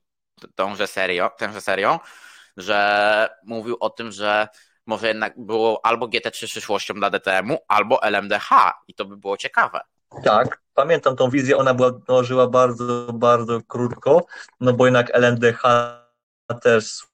tąże 0.56 0.88
serią, 0.88 1.30
tęże 1.38 1.62
serią, 1.62 2.00
że 2.58 3.30
mówił 3.44 3.78
o 3.80 3.90
tym, 3.90 4.12
że 4.12 4.48
może 4.86 5.08
jednak 5.08 5.34
było 5.40 5.86
albo 5.86 6.08
GT3 6.08 6.46
przyszłością 6.46 6.94
dla 6.94 7.10
DTM-u, 7.10 7.58
albo 7.68 8.04
LMDH 8.04 8.50
i 8.88 8.94
to 8.94 9.06
by 9.06 9.18
było 9.18 9.38
ciekawe. 9.38 9.80
Tak, 10.24 10.62
pamiętam 10.74 11.16
tą 11.16 11.30
wizję, 11.30 11.58
ona 11.58 11.74
była, 11.74 11.92
no, 12.08 12.24
żyła 12.24 12.48
bardzo, 12.48 13.14
bardzo 13.14 13.62
krótko, 13.68 14.26
no 14.60 14.74
bo 14.74 14.86
jednak 14.86 15.16
LMDH 15.16 15.62
też 16.62 17.08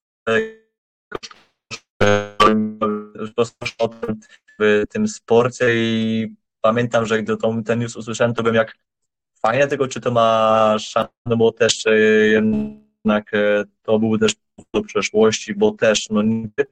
w 4.60 4.88
tym 4.90 5.08
sporcie 5.08 5.66
i 5.76 6.28
pamiętam, 6.62 7.06
że 7.06 7.24
gdy 7.24 7.38
tą, 7.38 7.64
ten 7.64 7.80
news 7.80 7.96
usłyszałem, 7.96 8.34
to 8.34 8.44
bym 8.44 8.56
jak 8.56 8.76
fajnie 9.42 9.68
tego, 9.68 9.88
czy 9.88 10.02
to 10.02 10.12
ma 10.12 10.76
szansę, 10.80 11.12
no 11.26 11.38
bo 11.38 11.52
też 11.52 11.86
e, 11.86 11.98
jednak 12.28 13.34
e, 13.34 13.64
to 13.84 14.00
był 14.00 14.18
też 14.18 14.36
do 14.74 14.82
przeszłości, 14.82 15.56
bo 15.56 15.72
też 15.72 16.10
no 16.10 16.22
niby 16.22 16.66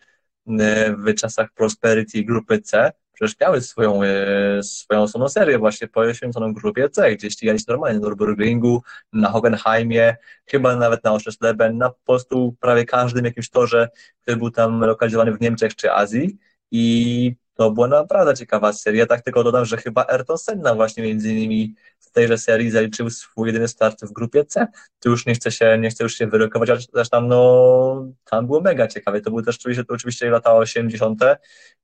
w 0.97 1.13
czasach 1.15 1.49
Prosperity 1.53 2.23
grupy 2.23 2.61
C 2.61 2.91
przecież 3.19 3.39
miały 3.39 3.61
swoją, 3.61 4.03
e, 4.03 4.63
swoją 4.63 5.01
osobną 5.01 5.29
serię 5.29 5.57
właśnie 5.57 5.87
poświęconą 5.87 6.53
grupie 6.53 6.89
C, 6.89 7.15
gdzie 7.15 7.31
ścigali 7.31 7.59
się 7.59 7.65
normalnie 7.67 7.99
na 7.99 8.07
Nürburgringu, 8.07 8.79
na 9.13 9.29
Hockenheimie, 9.29 10.15
chyba 10.45 10.75
nawet 10.75 11.03
na 11.03 11.13
Oschersleben, 11.13 11.77
na 11.77 11.89
po 11.89 11.99
prostu 12.05 12.55
prawie 12.59 12.85
każdym 12.85 13.25
jakimś 13.25 13.49
torze, 13.49 13.89
który 14.21 14.37
był 14.37 14.51
tam 14.51 14.79
lokalizowany 14.79 15.37
w 15.37 15.41
Niemczech 15.41 15.75
czy 15.75 15.91
Azji. 15.91 16.37
I 16.71 17.35
to 17.60 17.72
była 17.72 17.88
naprawdę 17.88 18.36
ciekawa 18.36 18.74
seria. 18.74 19.05
Tak 19.05 19.22
tylko 19.22 19.43
dodam, 19.43 19.66
że 19.66 19.78
chyba 19.78 20.05
Ayrton 20.07 20.38
Senna 20.38 20.76
właśnie 20.76 21.03
między 21.03 21.34
innymi 21.34 21.76
w 21.99 22.12
tejże 22.12 22.38
serii 22.38 22.72
zaliczył 22.72 23.10
swój 23.10 23.47
jedyny 23.47 23.68
start 23.68 24.05
w 24.05 24.12
grupie 24.12 24.45
C. 24.45 24.68
Tu 24.99 25.10
już 25.10 25.26
nie 25.26 25.34
chcę 25.34 25.51
się, 25.51 25.78
nie 25.80 25.89
chcę 25.89 26.03
już 26.03 26.16
się 26.16 26.28
wyrokować, 26.28 26.70
ale 26.70 26.80
też 26.93 27.10
tam, 27.10 27.28
no, 27.28 28.07
tam 28.24 28.45
było 28.45 28.62
mega 28.62 28.88
ciekawe. 28.88 29.22
To 29.22 29.30
były 29.30 29.43
też 29.43 29.55
oczywiście, 29.55 29.84
to 29.84 29.93
oczywiście 29.93 30.30
lata 30.30 30.53
80., 30.53 31.24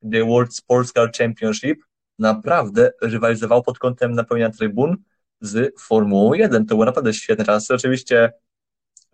gdy 0.02 0.24
World 0.26 0.56
Sports 0.56 0.94
Car 0.94 1.12
Championship 1.18 1.84
naprawdę 2.20 2.92
rywalizował 3.02 3.64
pod 3.64 3.80
kątem 3.80 4.12
napełniania 4.12 4.54
trybun 4.54 4.98
z 5.42 5.82
Formułą 5.82 6.34
1. 6.34 6.66
To 6.66 6.76
było 6.76 6.86
naprawdę 6.86 7.14
świetne 7.14 7.46
czasy. 7.46 7.74
Oczywiście 7.74 8.32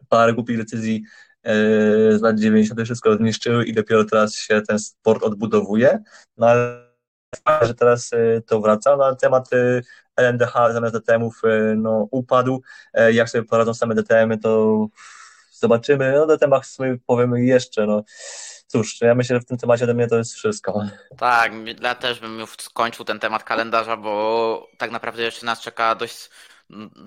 parę 0.09 0.33
głupich 0.33 0.57
decyzji 0.57 1.03
z 1.43 2.21
lat 2.21 2.39
90. 2.39 2.81
wszystko 2.81 3.15
zniszczyły 3.15 3.65
i 3.65 3.73
dopiero 3.73 4.05
teraz 4.05 4.35
się 4.35 4.61
ten 4.61 4.79
sport 4.79 5.23
odbudowuje. 5.23 5.99
No 6.37 6.47
ale 6.47 6.91
że 7.61 7.75
teraz 7.75 8.13
e, 8.13 8.41
to 8.41 8.61
wraca. 8.61 8.97
No, 8.97 9.15
temat 9.15 9.53
e, 9.53 9.81
LNDH 10.15 10.53
zamiast 10.73 10.95
DTM-ów 10.95 11.41
e, 11.43 11.75
no, 11.75 12.07
upadł. 12.11 12.61
E, 12.93 13.13
jak 13.13 13.29
sobie 13.29 13.43
poradzą 13.43 13.73
same 13.73 13.95
DTM-y, 13.95 14.37
to 14.37 14.87
zobaczymy. 15.51 16.11
No, 16.11 16.23
o 16.23 16.27
DTM-ach 16.27 16.65
sobie 16.65 16.97
powiemy 17.05 17.43
jeszcze. 17.43 17.85
No. 17.85 18.03
Cóż, 18.67 19.01
ja 19.01 19.15
myślę, 19.15 19.35
że 19.35 19.39
w 19.39 19.45
tym 19.45 19.57
temacie 19.57 19.83
ode 19.83 19.93
mnie 19.93 20.07
to 20.07 20.17
jest 20.17 20.33
wszystko. 20.33 20.83
Tak, 21.17 21.51
ja 21.81 21.95
też 21.95 22.19
bym 22.19 22.39
już 22.39 22.49
skończył 22.59 23.05
ten 23.05 23.19
temat 23.19 23.43
kalendarza, 23.43 23.97
bo 23.97 24.67
tak 24.77 24.91
naprawdę 24.91 25.23
jeszcze 25.23 25.45
nas 25.45 25.61
czeka 25.61 25.95
dość, 25.95 26.29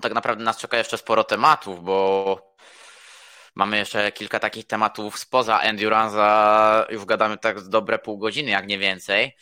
tak 0.01 0.13
naprawdę 0.13 0.43
nas 0.43 0.57
czeka 0.57 0.77
jeszcze 0.77 0.97
sporo 0.97 1.23
tematów, 1.23 1.83
bo 1.83 2.55
mamy 3.55 3.77
jeszcze 3.77 4.11
kilka 4.11 4.39
takich 4.39 4.67
tematów 4.67 5.19
spoza 5.19 5.59
Endurance'a, 5.59 6.85
już 6.89 7.05
gadamy 7.05 7.37
tak 7.37 7.61
dobre 7.61 7.99
pół 7.99 8.17
godziny, 8.17 8.51
jak 8.51 8.67
nie 8.67 8.79
więcej 8.79 9.35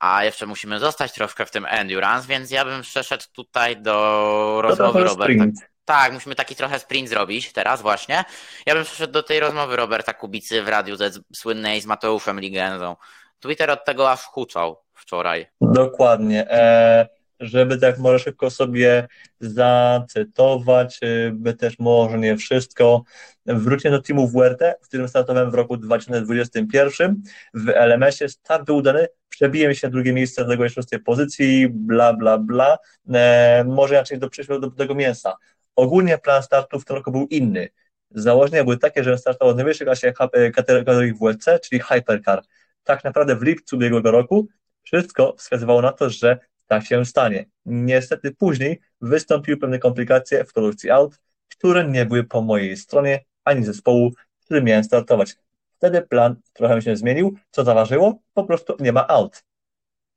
a 0.00 0.24
jeszcze 0.24 0.46
musimy 0.46 0.78
zostać 0.78 1.12
troszkę 1.12 1.46
w 1.46 1.50
tym 1.50 1.66
endurance, 1.68 2.28
więc 2.28 2.50
ja 2.50 2.64
bym 2.64 2.82
przeszedł 2.82 3.24
tutaj 3.32 3.76
do 3.76 4.60
rozmowy 4.62 5.04
Roberta. 5.04 5.44
Tak, 5.84 6.12
musimy 6.12 6.34
taki 6.34 6.56
trochę 6.56 6.78
sprint 6.78 7.08
zrobić 7.08 7.52
teraz 7.52 7.82
właśnie. 7.82 8.24
Ja 8.66 8.74
bym 8.74 8.84
przeszedł 8.84 9.12
do 9.12 9.22
tej 9.22 9.40
rozmowy 9.40 9.76
Roberta 9.76 10.14
Kubicy 10.14 10.62
w 10.62 10.68
Radiu 10.68 10.96
Z 10.96 11.20
słynnej 11.34 11.80
z 11.80 11.86
Mateuszem 11.86 12.40
Ligenzą. 12.40 12.96
Twitter 13.40 13.70
od 13.70 13.84
tego 13.84 14.10
aż 14.10 14.20
huczał 14.20 14.82
wczoraj. 14.94 15.46
Dokładnie. 15.60 16.50
E, 16.50 17.08
żeby 17.40 17.78
tak 17.78 17.98
może 17.98 18.18
szybko 18.18 18.50
sobie 18.50 19.08
zacytować, 19.40 20.98
e, 21.02 21.30
by 21.30 21.54
też 21.54 21.78
może 21.78 22.18
nie 22.18 22.36
wszystko. 22.36 23.02
Wróćcie 23.46 23.90
do 23.90 24.02
teamu 24.02 24.28
WRT, 24.28 24.74
w 24.82 24.88
którym 24.88 25.08
startowałem 25.08 25.50
w 25.50 25.54
roku 25.54 25.76
2021. 25.76 27.22
W 27.54 27.68
LMS-ie 27.68 28.28
start 28.28 28.64
był 28.64 28.76
udany, 28.76 29.06
przebiłem 29.28 29.74
się 29.74 29.86
na 29.86 29.90
drugie 29.90 30.12
miejsce 30.12 30.44
do 30.44 30.50
tego 30.50 30.68
szóstej 30.68 31.00
pozycji, 31.00 31.68
bla, 31.68 32.12
bla, 32.12 32.38
bla. 32.38 32.78
E, 33.14 33.64
może 33.64 33.94
raczej 33.94 34.18
do 34.18 34.30
przyszłego 34.30 34.68
do, 34.68 34.76
tego 34.76 34.94
mięsa. 34.94 35.36
Ogólnie 35.76 36.18
plan 36.18 36.42
startu 36.42 36.80
w 36.80 36.84
tym 36.84 36.96
roku 36.96 37.12
był 37.12 37.26
inny. 37.26 37.68
Założenia 38.10 38.64
były 38.64 38.78
takie, 38.78 39.04
że 39.04 39.18
startował 39.18 39.54
w 39.54 39.56
najwyższej 39.56 39.86
klasie 39.86 40.12
e, 40.32 40.50
kategorii 40.50 41.14
WLC, 41.14 41.44
czyli 41.62 41.82
Hypercar. 41.82 42.42
Tak 42.84 43.04
naprawdę 43.04 43.36
w 43.36 43.42
lipcu 43.42 43.76
ubiegłego 43.76 44.10
roku 44.10 44.46
wszystko 44.82 45.34
wskazywało 45.38 45.82
na 45.82 45.92
to, 45.92 46.10
że 46.10 46.38
tak 46.70 46.86
się 46.86 47.04
stanie. 47.04 47.44
Niestety 47.66 48.34
później 48.34 48.80
wystąpiły 49.00 49.56
pewne 49.56 49.78
komplikacje 49.78 50.44
w 50.44 50.52
produkcji 50.52 50.90
aut, 50.90 51.20
które 51.48 51.88
nie 51.88 52.06
były 52.06 52.24
po 52.24 52.42
mojej 52.42 52.76
stronie, 52.76 53.24
ani 53.44 53.64
zespołu, 53.64 54.10
w 54.40 54.44
którym 54.44 54.64
miałem 54.64 54.84
startować. 54.84 55.36
Wtedy 55.76 56.02
plan 56.02 56.36
trochę 56.52 56.82
się 56.82 56.96
zmienił. 56.96 57.36
Co 57.50 57.64
zaważyło? 57.64 58.18
Po 58.34 58.44
prostu 58.44 58.76
nie 58.80 58.92
ma 58.92 59.08
aut. 59.08 59.44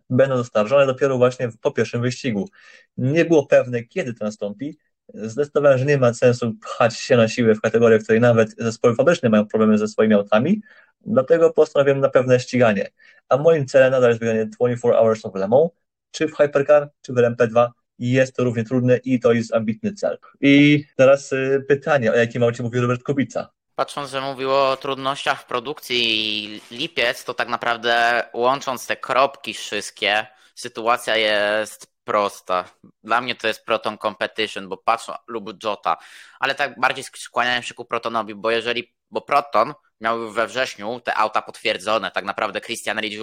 będą 0.09 0.35
dostarczone 0.35 0.85
dopiero 0.85 1.17
właśnie 1.17 1.49
po 1.61 1.71
pierwszym 1.71 2.01
wyścigu. 2.01 2.49
Nie 2.97 3.25
było 3.25 3.45
pewne, 3.45 3.83
kiedy 3.83 4.13
to 4.13 4.25
nastąpi. 4.25 4.77
Zdecydowałem, 5.13 5.77
że 5.77 5.85
nie 5.85 5.97
ma 5.97 6.13
sensu 6.13 6.53
pchać 6.61 6.97
się 6.97 7.17
na 7.17 7.27
siłę 7.27 7.55
w 7.55 7.61
kategorię, 7.61 7.99
w 7.99 8.03
której 8.03 8.21
nawet 8.21 8.55
zespoły 8.57 8.95
fabryczne 8.95 9.29
mają 9.29 9.47
problemy 9.47 9.77
ze 9.77 9.87
swoimi 9.87 10.13
autami, 10.13 10.61
dlatego 11.05 11.53
postanowiłem 11.53 11.99
na 11.99 12.09
pewne 12.09 12.39
ściganie. 12.39 12.89
A 13.29 13.37
moim 13.37 13.65
celem 13.65 13.91
nadal 13.91 14.09
jest 14.09 14.19
wygranie 14.19 14.45
24 14.45 14.95
Hours 14.95 15.25
of 15.25 15.35
Le 15.35 15.47
Mans, 15.47 15.69
czy 16.13 16.27
w 16.27 16.35
Hypercar, 16.35 16.89
czy 17.01 17.13
w 17.13 17.15
LMP2, 17.15 17.67
jest 17.99 18.35
to 18.35 18.43
równie 18.43 18.63
trudne 18.63 18.97
i 18.97 19.19
to 19.19 19.33
jest 19.33 19.53
ambitny 19.53 19.93
cel. 19.93 20.17
I 20.41 20.85
teraz 20.95 21.31
y, 21.31 21.65
pytanie, 21.67 22.11
o 22.11 22.15
jakim 22.15 22.43
aucie 22.43 22.63
mówi 22.63 22.79
Robert 22.79 23.03
Kubica? 23.03 23.49
Patrząc, 23.75 24.09
że 24.09 24.21
mówił 24.21 24.51
o 24.51 24.77
trudnościach 24.77 25.41
w 25.41 25.45
produkcji 25.45 26.61
lipiec, 26.71 27.23
to 27.23 27.33
tak 27.33 27.47
naprawdę 27.47 28.23
łącząc 28.33 28.87
te 28.87 28.97
kropki 28.97 29.53
wszystkie, 29.53 30.27
sytuacja 30.55 31.17
jest 31.17 31.93
prosta. 32.03 32.65
Dla 33.03 33.21
mnie 33.21 33.35
to 33.35 33.47
jest 33.47 33.65
Proton 33.65 33.97
Competition, 33.97 34.69
bo 34.69 34.77
patrzę 34.77 35.15
lub 35.27 35.63
Jota, 35.63 35.97
ale 36.39 36.55
tak 36.55 36.79
bardziej 36.79 37.03
skłaniałem 37.03 37.63
się 37.63 37.73
ku 37.73 37.85
Protonowi, 37.85 38.35
bo 38.35 38.51
jeżeli, 38.51 38.93
bo 39.11 39.21
Proton 39.21 39.73
miał 40.01 40.31
we 40.31 40.47
wrześniu 40.47 40.99
te 40.99 41.15
auta 41.15 41.41
potwierdzone, 41.41 42.11
tak 42.11 42.25
naprawdę 42.25 42.61
Christian 42.61 42.99
Ridge 42.99 43.17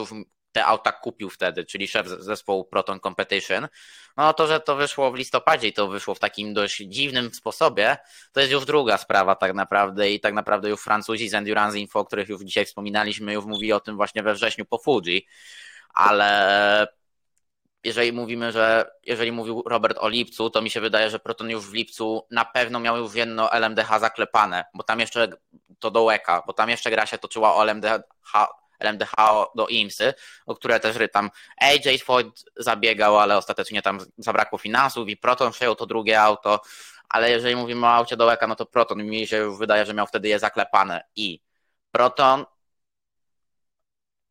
te 0.52 0.64
auta 0.64 0.92
kupił 0.92 1.30
wtedy, 1.30 1.64
czyli 1.64 1.88
szef 1.88 2.06
zespołu 2.06 2.64
Proton 2.64 3.00
Competition, 3.00 3.68
no 4.16 4.32
to, 4.32 4.46
że 4.46 4.60
to 4.60 4.76
wyszło 4.76 5.10
w 5.10 5.14
listopadzie 5.14 5.68
i 5.68 5.72
to 5.72 5.88
wyszło 5.88 6.14
w 6.14 6.18
takim 6.18 6.54
dość 6.54 6.76
dziwnym 6.76 7.34
sposobie, 7.34 7.96
to 8.32 8.40
jest 8.40 8.52
już 8.52 8.64
druga 8.64 8.98
sprawa 8.98 9.34
tak 9.34 9.54
naprawdę 9.54 10.10
i 10.10 10.20
tak 10.20 10.34
naprawdę 10.34 10.68
już 10.68 10.80
Francuzi 10.80 11.28
z 11.28 11.34
Endurance 11.34 11.78
Info, 11.78 12.00
o 12.00 12.04
których 12.04 12.28
już 12.28 12.42
dzisiaj 12.42 12.66
wspominaliśmy, 12.66 13.32
już 13.32 13.44
mówili 13.44 13.72
o 13.72 13.80
tym 13.80 13.96
właśnie 13.96 14.22
we 14.22 14.34
wrześniu 14.34 14.64
po 14.64 14.78
Fuji, 14.78 15.26
ale 15.94 16.86
jeżeli 17.84 18.12
mówimy, 18.12 18.52
że 18.52 18.90
jeżeli 19.02 19.32
mówił 19.32 19.62
Robert 19.66 19.98
o 20.00 20.08
lipcu, 20.08 20.50
to 20.50 20.62
mi 20.62 20.70
się 20.70 20.80
wydaje, 20.80 21.10
że 21.10 21.18
Proton 21.18 21.50
już 21.50 21.66
w 21.66 21.72
lipcu 21.72 22.26
na 22.30 22.44
pewno 22.44 22.80
miał 22.80 22.96
już 22.96 23.14
jedno 23.14 23.52
LMDH 23.52 24.00
zaklepane, 24.00 24.64
bo 24.74 24.82
tam 24.82 25.00
jeszcze 25.00 25.28
to 25.78 25.90
do 25.90 26.02
łeka, 26.02 26.42
bo 26.46 26.52
tam 26.52 26.70
jeszcze 26.70 26.90
gra 26.90 27.06
się 27.06 27.18
toczyła 27.18 27.54
o 27.54 27.62
LMDH 27.62 28.46
LMDH 28.80 29.14
do 29.54 29.66
IMSY, 29.66 30.14
o 30.46 30.54
które 30.54 30.80
też 30.80 30.96
tam 31.12 31.30
AJ 31.56 31.98
Foyt 31.98 32.44
zabiegał, 32.56 33.18
ale 33.18 33.36
ostatecznie 33.36 33.82
tam 33.82 33.98
zabrakło 34.18 34.58
finansów 34.58 35.08
i 35.08 35.16
Proton 35.16 35.52
przejął 35.52 35.74
to 35.74 35.86
drugie 35.86 36.20
auto, 36.20 36.60
ale 37.08 37.30
jeżeli 37.30 37.56
mówimy 37.56 37.86
o 37.86 37.90
aucie 37.90 38.16
Dołeka, 38.16 38.46
no 38.46 38.56
to 38.56 38.66
Proton 38.66 39.04
mi 39.04 39.26
się 39.26 39.56
wydaje, 39.58 39.86
że 39.86 39.94
miał 39.94 40.06
wtedy 40.06 40.28
je 40.28 40.38
zaklepane. 40.38 41.04
I 41.16 41.40
Proton 41.92 42.44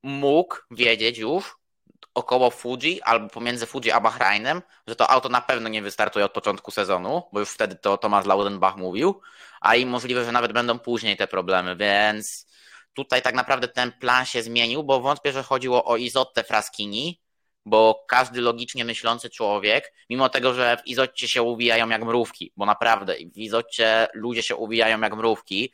mógł 0.04 0.56
wiedzieć 0.72 1.18
już 1.18 1.60
około 2.14 2.52
Fuji 2.52 3.02
albo 3.02 3.30
pomiędzy 3.30 3.66
Fuji 3.66 3.92
a 3.92 4.00
Bahrainem, 4.00 4.62
że 4.88 4.96
to 4.96 5.10
auto 5.10 5.30
na 5.30 5.42
pewno 5.42 5.70
nie 5.70 5.82
wystartuje 5.82 6.26
od 6.26 6.32
początku 6.32 6.72
sezonu, 6.72 7.24
bo 7.34 7.40
już 7.40 7.50
wtedy 7.50 7.76
to 7.76 7.98
Thomas 7.98 8.26
Laudenbach 8.26 8.78
mówił, 8.78 9.22
a 9.62 9.76
i 9.76 9.86
możliwe, 9.86 10.26
że 10.26 10.32
nawet 10.32 10.54
będą 10.54 10.80
później 10.80 11.18
te 11.18 11.28
problemy, 11.28 11.76
więc 11.76 12.48
tutaj 12.94 13.22
tak 13.22 13.36
naprawdę 13.36 13.68
ten 13.68 13.92
plan 13.92 14.26
się 14.26 14.44
zmienił, 14.44 14.84
bo 14.84 15.02
wątpię, 15.02 15.32
że 15.32 15.44
chodziło 15.44 15.86
o 15.86 15.98
Izotę 15.98 16.44
Fraskini, 16.44 17.22
bo 17.66 18.06
każdy 18.08 18.42
logicznie 18.42 18.86
myślący 18.86 19.30
człowiek, 19.30 19.94
mimo 20.10 20.30
tego, 20.30 20.54
że 20.54 20.78
w 20.78 20.88
Izocie 20.88 21.28
się 21.28 21.42
uwijają 21.42 21.90
jak 21.90 22.06
mrówki, 22.06 22.54
bo 22.58 22.66
naprawdę 22.66 23.16
w 23.16 23.38
Izocie 23.38 24.08
ludzie 24.14 24.44
się 24.44 24.56
uwijają 24.56 25.02
jak 25.02 25.16
mrówki, 25.16 25.74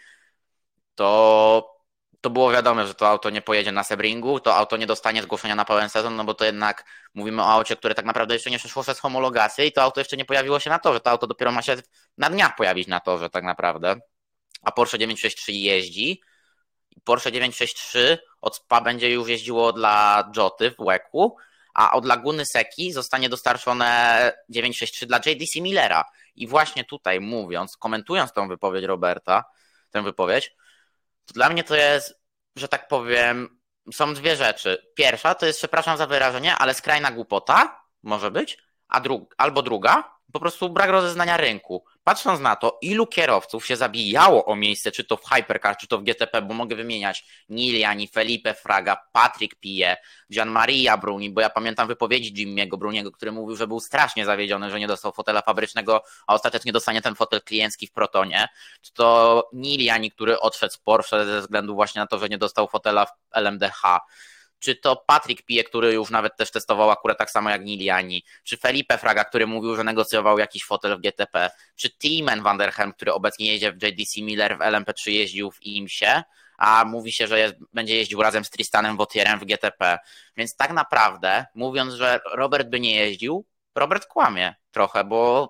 to, 0.96 1.76
to 2.22 2.30
było 2.30 2.52
wiadome, 2.52 2.88
że 2.88 2.96
to 2.96 3.08
auto 3.08 3.30
nie 3.30 3.42
pojedzie 3.42 3.72
na 3.72 3.84
Sebringu, 3.84 4.40
to 4.40 4.56
auto 4.56 4.78
nie 4.78 4.88
dostanie 4.88 5.24
zgłoszenia 5.24 5.56
na 5.56 5.66
pełen 5.66 5.90
sezon, 5.90 6.16
no 6.16 6.24
bo 6.24 6.34
to 6.34 6.46
jednak 6.46 6.86
mówimy 7.14 7.42
o 7.42 7.46
aucie, 7.46 7.76
które 7.76 7.96
tak 7.96 8.06
naprawdę 8.06 8.34
jeszcze 8.34 8.50
nie 8.50 8.60
przeszło 8.60 8.84
przez 8.84 9.00
homologację 9.00 9.66
i 9.66 9.72
to 9.72 9.82
auto 9.82 10.02
jeszcze 10.02 10.18
nie 10.18 10.26
pojawiło 10.26 10.60
się 10.60 10.70
na 10.70 10.80
torze, 10.80 11.00
to 11.00 11.10
auto 11.10 11.28
dopiero 11.28 11.52
ma 11.52 11.62
się 11.62 11.76
na 12.18 12.30
dniach 12.30 12.56
pojawić 12.56 12.88
na 12.88 13.00
torze 13.00 13.30
tak 13.30 13.44
naprawdę, 13.44 13.96
a 14.62 14.72
Porsche 14.72 14.98
963 14.98 15.52
jeździ, 15.52 16.22
Porsche 17.04 17.32
963 17.32 18.18
od 18.42 18.56
SPA 18.56 18.82
będzie 18.82 19.12
już 19.12 19.30
jeździło 19.30 19.74
dla 19.74 20.32
Joty 20.36 20.72
w 20.72 20.80
Łeku, 20.80 21.38
a 21.74 21.92
od 21.92 22.06
Laguny 22.06 22.46
Seki 22.46 22.94
zostanie 22.94 23.30
dostarczone 23.30 24.32
963 24.50 25.06
dla 25.06 25.20
JDC 25.26 25.62
Millera. 25.62 26.06
I 26.36 26.48
właśnie 26.48 26.84
tutaj 26.84 27.20
mówiąc, 27.20 27.78
komentując 27.78 28.34
tą 28.34 28.48
wypowiedź 28.48 28.86
Roberta, 28.86 29.44
tę 29.92 30.02
wypowiedź, 30.02 30.56
to 31.26 31.34
dla 31.34 31.50
mnie 31.50 31.64
to 31.64 31.76
jest, 31.76 32.20
że 32.56 32.68
tak 32.68 32.88
powiem, 32.88 33.60
są 33.94 34.14
dwie 34.14 34.36
rzeczy. 34.36 34.92
Pierwsza 34.96 35.36
to 35.36 35.46
jest, 35.46 35.60
przepraszam 35.60 35.98
za 35.98 36.08
wyrażenie, 36.08 36.56
ale 36.56 36.74
skrajna 36.74 37.12
głupota, 37.12 37.82
może 38.04 38.32
być, 38.32 38.58
a 38.88 39.02
dru 39.02 39.30
albo 39.38 39.62
druga, 39.62 40.15
po 40.34 40.40
prostu 40.40 40.70
brak 40.70 40.90
rozeznania 40.90 41.38
rynku. 41.38 41.84
Patrząc 42.04 42.40
na 42.40 42.56
to, 42.56 42.78
ilu 42.82 43.08
kierowców 43.08 43.66
się 43.66 43.76
zabijało 43.76 44.46
o 44.46 44.56
miejsce, 44.56 44.92
czy 44.92 45.04
to 45.04 45.18
w 45.18 45.26
Hypercar, 45.26 45.78
czy 45.78 45.88
to 45.88 45.98
w 45.98 46.04
GTP, 46.04 46.42
bo 46.42 46.54
mogę 46.54 46.76
wymieniać 46.76 47.26
Niliani, 47.50 48.08
Felipe 48.08 48.54
Fraga, 48.54 48.98
Patrick 49.12 49.56
Pije, 49.56 49.98
Gian 50.32 50.50
Maria 50.50 50.98
Bruni, 50.98 51.30
bo 51.30 51.42
ja 51.42 51.50
pamiętam 51.50 51.88
wypowiedzi 51.88 52.34
Jimmy'ego 52.34 52.78
Bruniego, 52.78 53.12
który 53.12 53.32
mówił, 53.32 53.56
że 53.56 53.68
był 53.68 53.80
strasznie 53.80 54.26
zawiedziony, 54.26 54.72
że 54.72 54.80
nie 54.80 54.88
dostał 54.88 55.12
fotela 55.12 55.42
fabrycznego, 55.42 56.04
a 56.28 56.34
ostatecznie 56.34 56.72
dostanie 56.72 57.02
ten 57.02 57.16
fotel 57.16 57.42
kliencki 57.42 57.88
w 57.88 57.92
Protonie. 57.92 58.48
Czy 58.82 58.94
to 58.94 59.50
Niliani, 59.54 60.12
który 60.12 60.40
odszedł 60.40 60.74
z 60.74 60.78
Porsche 60.78 61.26
ze 61.26 61.42
względu 61.42 61.76
właśnie 61.76 62.00
na 62.02 62.08
to, 62.08 62.20
że 62.20 62.30
nie 62.30 62.38
dostał 62.38 62.68
fotela 62.68 63.06
w 63.06 63.12
LMDH 63.32 63.82
czy 64.60 64.76
to 64.76 64.96
Patrick 65.08 65.46
Pije, 65.46 65.64
który 65.64 65.94
już 65.94 66.10
nawet 66.10 66.38
też 66.38 66.52
testował 66.52 66.92
akurat 66.92 67.18
tak 67.18 67.32
samo 67.32 67.50
jak 67.50 67.66
Niliani, 67.66 68.24
czy 68.44 68.58
Felipe 68.58 68.98
Fraga, 68.98 69.26
który 69.26 69.48
mówił, 69.48 69.76
że 69.76 69.84
negocjował 69.84 70.40
jakiś 70.40 70.66
fotel 70.66 70.98
w 70.98 71.02
GTP, 71.02 71.50
czy 71.76 71.90
Timen 71.90 72.44
van 72.44 72.58
der 72.58 72.72
Helm, 72.72 72.94
który 72.94 73.14
obecnie 73.14 73.54
jedzie 73.54 73.72
w 73.72 73.84
JDC 73.84 74.22
Miller 74.22 74.58
w 74.58 74.62
LMP3 74.62 75.12
jeździł 75.12 75.52
w 75.52 75.64
IMSie, 75.64 76.24
a 76.58 76.86
mówi 76.86 77.12
się, 77.12 77.28
że 77.28 77.40
jest, 77.40 77.56
będzie 77.74 77.96
jeździł 77.96 78.22
razem 78.22 78.46
z 78.46 78.50
Tristanem 78.50 78.98
Wotierem 78.98 79.40
w 79.40 79.46
GTP. 79.46 80.00
Więc 80.38 80.56
tak 80.56 80.72
naprawdę, 80.74 81.46
mówiąc, 81.56 81.94
że 81.94 82.20
Robert 82.32 82.68
by 82.68 82.80
nie 82.80 82.96
jeździł, 82.96 83.46
Robert 83.76 84.06
kłamie 84.06 84.56
trochę, 84.72 85.04
bo 85.04 85.50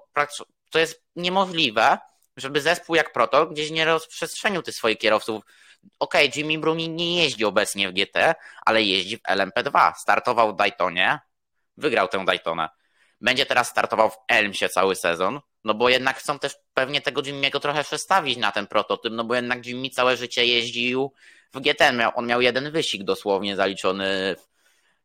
to 0.69 0.79
jest 0.79 1.03
niemożliwe, 1.15 1.97
żeby 2.37 2.61
zespół 2.61 2.95
jak 2.95 3.13
Proto 3.13 3.45
gdzieś 3.45 3.71
nie 3.71 3.85
rozprzestrzenił 3.85 4.61
tych 4.61 4.75
swoich 4.75 4.97
kierowców 4.97 5.43
okej, 5.99 6.29
okay, 6.29 6.41
Jimmy 6.41 6.57
Bruni 6.57 6.89
nie 6.89 7.23
jeździ 7.23 7.45
obecnie 7.45 7.89
w 7.89 7.93
GT, 7.93 8.35
ale 8.65 8.83
jeździ 8.83 9.17
w 9.17 9.21
LMP2. 9.21 9.93
Startował 9.97 10.53
w 10.53 10.55
Daytonie, 10.55 11.19
wygrał 11.77 12.07
tę 12.07 12.25
Daytonę. 12.25 12.69
Będzie 13.21 13.45
teraz 13.45 13.69
startował 13.69 14.09
w 14.09 14.17
Elmsie 14.27 14.69
cały 14.69 14.95
sezon, 14.95 15.41
no 15.63 15.73
bo 15.73 15.89
jednak 15.89 16.17
chcą 16.17 16.39
też 16.39 16.55
pewnie 16.73 17.01
tego 17.01 17.21
Jimmy'ego 17.21 17.59
trochę 17.59 17.83
przestawić 17.83 18.37
na 18.37 18.51
ten 18.51 18.67
prototyp, 18.67 19.13
no 19.13 19.23
bo 19.23 19.35
jednak 19.35 19.65
Jimmy 19.65 19.89
całe 19.89 20.17
życie 20.17 20.45
jeździł 20.45 21.13
w 21.53 21.59
GT. 21.59 21.93
On 22.15 22.27
miał 22.27 22.41
jeden 22.41 22.71
wyścig 22.71 23.03
dosłownie 23.03 23.55
zaliczony 23.55 24.35
w, 24.35 24.47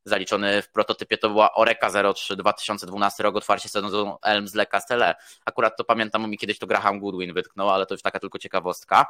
zaliczony 0.05 0.63
w 0.63 0.71
prototypie, 0.71 1.19
to 1.19 1.31
była 1.31 1.55
Oreka 1.55 2.13
03 2.15 2.37
2012 2.37 3.23
rok, 3.23 3.37
otwarcie 3.37 3.69
sezonu 3.69 4.17
Elms 4.23 4.55
Le 4.55 4.67
Castellet. 4.67 5.17
Akurat 5.45 5.77
to 5.77 5.85
pamiętam, 5.85 6.31
mi 6.31 6.39
kiedyś 6.39 6.59
to 6.59 6.67
Graham 6.67 7.01
Goodwin 7.01 7.35
wytknął, 7.35 7.71
ale 7.71 7.87
to 7.87 7.95
już 7.95 8.03
taka 8.03 8.21
tylko 8.21 8.39
ciekawostka. 8.39 9.07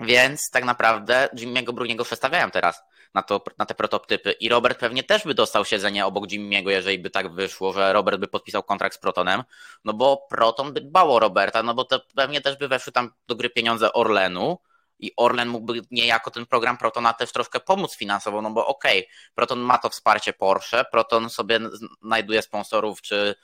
Więc 0.00 0.50
tak 0.50 0.64
naprawdę 0.64 1.28
Jimmy'ego 1.36 1.72
Bruniego 1.72 2.04
przestawiają 2.04 2.50
teraz 2.50 2.82
na, 3.14 3.22
to, 3.22 3.44
na 3.58 3.66
te 3.66 3.74
prototypy 3.74 4.32
i 4.32 4.48
Robert 4.48 4.78
pewnie 4.78 5.02
też 5.02 5.24
by 5.24 5.34
dostał 5.34 5.64
siedzenie 5.64 6.06
obok 6.06 6.26
Jimmy'ego, 6.26 6.68
jeżeli 6.68 6.98
by 6.98 7.10
tak 7.10 7.32
wyszło, 7.32 7.72
że 7.72 7.92
Robert 7.92 8.20
by 8.20 8.28
podpisał 8.28 8.62
kontrakt 8.62 8.96
z 8.96 8.98
Protonem, 8.98 9.42
no 9.84 9.94
bo 9.94 10.26
Proton 10.30 10.72
by 10.72 10.80
dbał 10.80 11.14
o 11.14 11.18
Roberta, 11.18 11.62
no 11.62 11.74
bo 11.74 11.84
to 11.84 12.00
pewnie 12.16 12.40
też 12.40 12.56
by 12.56 12.68
weszły 12.68 12.92
tam 12.92 13.10
do 13.26 13.36
gry 13.36 13.50
pieniądze 13.50 13.92
Orlenu 13.92 14.58
i 14.98 15.12
Orlen 15.16 15.48
mógłby 15.48 15.82
niejako 15.90 16.30
ten 16.30 16.46
program 16.46 16.78
Protona 16.78 17.12
też 17.12 17.32
troszkę 17.32 17.60
pomóc 17.60 17.96
finansowo, 17.96 18.42
no 18.42 18.50
bo 18.50 18.66
okej, 18.66 18.98
okay, 18.98 19.12
Proton 19.34 19.58
ma 19.58 19.78
to 19.78 19.88
wsparcie 19.88 20.32
Porsche, 20.32 20.84
Proton 20.92 21.30
sobie 21.30 21.60
znajduje 22.02 22.42
sponsorów 22.42 23.02
czy 23.02 23.34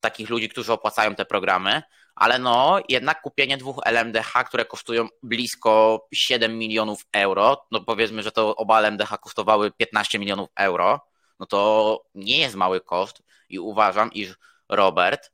takich 0.00 0.30
ludzi, 0.30 0.48
którzy 0.48 0.72
opłacają 0.72 1.14
te 1.14 1.24
programy, 1.24 1.82
ale 2.16 2.38
no 2.38 2.78
jednak 2.88 3.22
kupienie 3.22 3.56
dwóch 3.56 3.80
LMDH, 3.84 4.32
które 4.46 4.64
kosztują 4.64 5.08
blisko 5.22 6.06
7 6.12 6.58
milionów 6.58 7.06
euro, 7.12 7.66
no 7.70 7.80
powiedzmy, 7.80 8.22
że 8.22 8.32
to 8.32 8.56
oba 8.56 8.80
LMDH 8.80 9.18
kosztowały 9.20 9.72
15 9.72 10.18
milionów 10.18 10.48
euro, 10.56 11.00
no 11.40 11.46
to 11.46 12.02
nie 12.14 12.38
jest 12.38 12.54
mały 12.54 12.80
koszt 12.80 13.22
i 13.48 13.58
uważam, 13.58 14.12
iż 14.12 14.34
Robert 14.68 15.32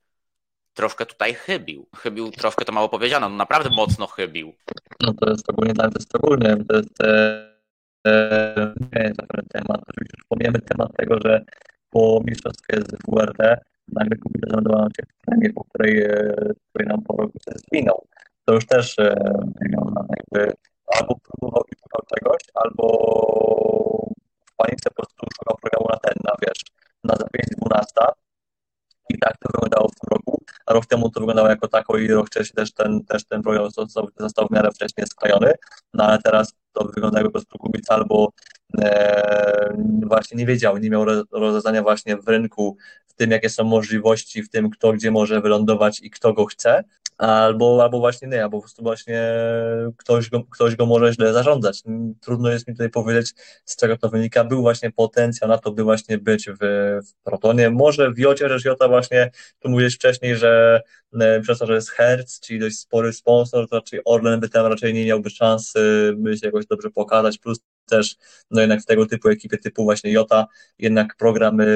troszkę 0.74 1.07
tutaj 1.07 1.35
chybił. 1.35 1.89
Chybił, 1.97 2.30
troszkę 2.30 2.64
to 2.64 2.72
mało 2.72 2.89
powiedziano, 2.89 3.28
no 3.28 3.37
naprawdę 3.37 3.70
mocno 3.70 4.07
chybił. 4.07 4.53
No 5.01 5.14
to 5.14 5.30
jest 5.30 5.51
ogólnie, 5.51 5.74
to 5.74 5.91
jest 5.95 6.16
ogólnie, 6.16 6.57
to 6.68 6.76
jest 6.76 7.03
e, 7.03 7.53
e, 8.07 8.72
temat, 9.49 9.80
oczywiście 9.89 10.16
już 10.18 10.26
pomijamy 10.28 10.59
temat 10.61 10.97
tego, 10.97 11.18
że 11.24 11.45
po 11.91 12.22
mistrzostwie 12.24 12.76
z 12.80 12.97
WRT 13.09 13.71
nagle 13.89 14.16
kobieta 14.16 14.47
zameldowała 14.51 14.87
się 14.97 15.03
w 15.03 15.26
premię, 15.26 15.53
po 15.53 15.64
której, 15.64 16.07
której 16.68 16.89
nam 16.89 17.03
po 17.03 17.16
roku 17.16 17.39
się 17.39 17.53
zwinął. 17.59 18.07
To 18.45 18.55
już 18.55 18.66
też 18.66 18.97
wygląda 19.61 20.01
e, 20.01 20.07
jakby 20.18 20.53
albo 20.87 21.16
próbował 21.22 21.62
i 21.72 21.74
szukał 21.83 22.01
czegoś, 22.14 22.43
albo 22.55 22.85
fani 24.62 24.76
po 24.85 24.95
prostu 24.95 25.26
szukał 25.39 25.57
programu 25.62 25.87
na 25.91 25.99
ten, 25.99 26.14
na 26.24 26.33
wiesz, 26.43 26.61
na 27.05 27.14
za 27.16 27.26
5-12 28.07 28.12
i 29.09 29.18
tak 29.18 29.39
to 29.39 29.49
wyglądało 29.53 29.89
w 29.89 29.95
tym 29.95 30.09
roku, 30.11 30.43
a 30.66 30.72
rok 30.72 30.87
temu 30.87 31.11
to 31.11 31.20
wyglądało 31.20 31.49
jako 31.49 31.68
tako 31.68 31.99
i 31.99 32.09
rok 32.09 32.26
wcześniej 32.26 32.55
też 32.55 32.72
ten, 32.72 33.05
też 33.05 33.24
ten 33.24 33.43
program 33.43 33.70
został, 33.70 34.09
został 34.16 34.49
w 34.49 34.51
miarę 34.51 34.70
wcześniej 34.70 35.07
sklejony, 35.07 35.53
no 35.95 36.05
ale 36.05 36.18
teraz 36.18 36.53
to 36.72 36.85
wygląda 36.85 37.18
jakby 37.18 37.30
po 37.30 37.33
prostu 37.33 37.59
Kubica 37.59 37.95
albo 37.95 38.33
właśnie 40.06 40.38
nie 40.38 40.46
wiedział, 40.46 40.78
nie 40.78 40.90
miał 40.90 41.04
rozwiązania 41.32 41.82
właśnie 41.82 42.16
w 42.16 42.28
rynku, 42.28 42.76
w 43.06 43.14
tym 43.14 43.30
jakie 43.30 43.50
są 43.50 43.64
możliwości, 43.64 44.42
w 44.42 44.50
tym 44.50 44.70
kto 44.70 44.92
gdzie 44.92 45.10
może 45.10 45.40
wylądować 45.40 46.00
i 46.02 46.10
kto 46.10 46.32
go 46.32 46.46
chce, 46.46 46.84
albo, 47.18 47.82
albo 47.82 47.98
właśnie 47.98 48.28
nie, 48.28 48.42
albo 48.42 48.56
po 48.56 48.62
prostu 48.62 48.82
właśnie 48.82 49.34
ktoś 49.96 50.30
go, 50.30 50.44
ktoś 50.50 50.76
go 50.76 50.86
może 50.86 51.12
źle 51.12 51.32
zarządzać. 51.32 51.82
Trudno 52.20 52.50
jest 52.50 52.68
mi 52.68 52.74
tutaj 52.74 52.90
powiedzieć, 52.90 53.34
z 53.64 53.76
czego 53.76 53.96
to 53.96 54.08
wynika. 54.08 54.44
Był 54.44 54.62
właśnie 54.62 54.90
potencjał 54.90 55.50
na 55.50 55.58
to, 55.58 55.72
by 55.72 55.82
właśnie 55.82 56.18
być 56.18 56.50
w, 56.50 56.58
w 57.06 57.22
Protonie. 57.24 57.70
Może 57.70 58.10
w 58.10 58.18
Jocie, 58.18 58.48
że 58.48 58.68
Jota 58.68 58.88
właśnie, 58.88 59.30
tu 59.58 59.68
mówiłeś 59.68 59.94
wcześniej, 59.94 60.36
że 60.36 60.82
e, 61.20 61.40
przez 61.40 61.58
to, 61.58 61.66
że 61.66 61.74
jest 61.74 61.90
Hertz, 61.90 62.40
czyli 62.40 62.58
dość 62.58 62.78
spory 62.78 63.12
sponsor, 63.12 63.68
to 63.68 63.76
raczej 63.76 64.00
Orlen 64.04 64.40
by 64.40 64.48
tam 64.48 64.66
raczej 64.66 64.94
nie 64.94 65.06
miałby 65.06 65.30
szansy, 65.30 66.12
by 66.16 66.36
się 66.36 66.46
jakoś 66.46 66.66
dobrze 66.66 66.90
pokazać, 66.90 67.38
plus 67.38 67.60
też, 67.97 68.16
no 68.51 68.61
jednak 68.61 68.82
w 68.82 68.86
tego 68.86 69.07
typu 69.07 69.28
ekipy, 69.28 69.59
typu 69.59 69.84
właśnie 69.84 70.12
Jota, 70.12 70.47
jednak 70.78 71.16
programy, 71.16 71.66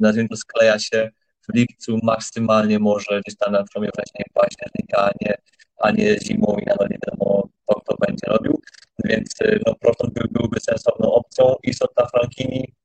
nazwijmy 0.00 0.28
to, 0.28 0.36
skleja 0.36 0.78
się 0.78 1.10
w 1.48 1.54
lipcu 1.54 1.98
maksymalnie 2.02 2.78
może 2.78 3.20
gdzieś 3.20 3.36
tam 3.38 3.52
na 3.52 3.64
przełomie 3.64 3.90
września 3.96 4.24
października, 4.34 4.98
a 4.98 5.10
nie, 5.20 5.36
a 5.78 5.90
nie 5.90 6.18
zimą 6.20 6.56
i 6.58 6.66
nie 6.66 6.98
wiadomo, 7.06 7.48
kto 7.62 7.80
to 7.86 7.96
będzie 8.06 8.26
robił. 8.26 8.60
Więc 9.04 9.34
no, 9.66 9.74
Proton 9.74 10.10
był, 10.10 10.28
byłby 10.30 10.60
sensowną 10.60 11.12
opcją. 11.12 11.54
Isota 11.62 12.06
Frankini 12.06 12.74
E, 12.74 12.83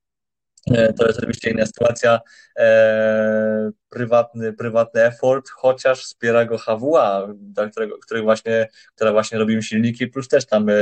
to 0.98 1.08
jest 1.08 1.20
oczywiście 1.20 1.52
inna 1.52 1.66
sytuacja. 1.66 2.20
E, 2.58 3.72
prywatny, 3.90 4.54
prywatny 4.54 5.04
effort, 5.04 5.50
chociaż 5.50 6.04
wspiera 6.04 6.46
go 6.46 6.58
HWA, 6.58 7.28
dla 7.34 7.70
którego, 7.70 7.98
który 7.98 8.22
właśnie, 8.22 8.68
która 8.96 9.12
właśnie 9.12 9.38
robi 9.38 9.64
silniki, 9.64 10.08
plus 10.08 10.28
też 10.28 10.46
tam 10.46 10.70
e, 10.70 10.74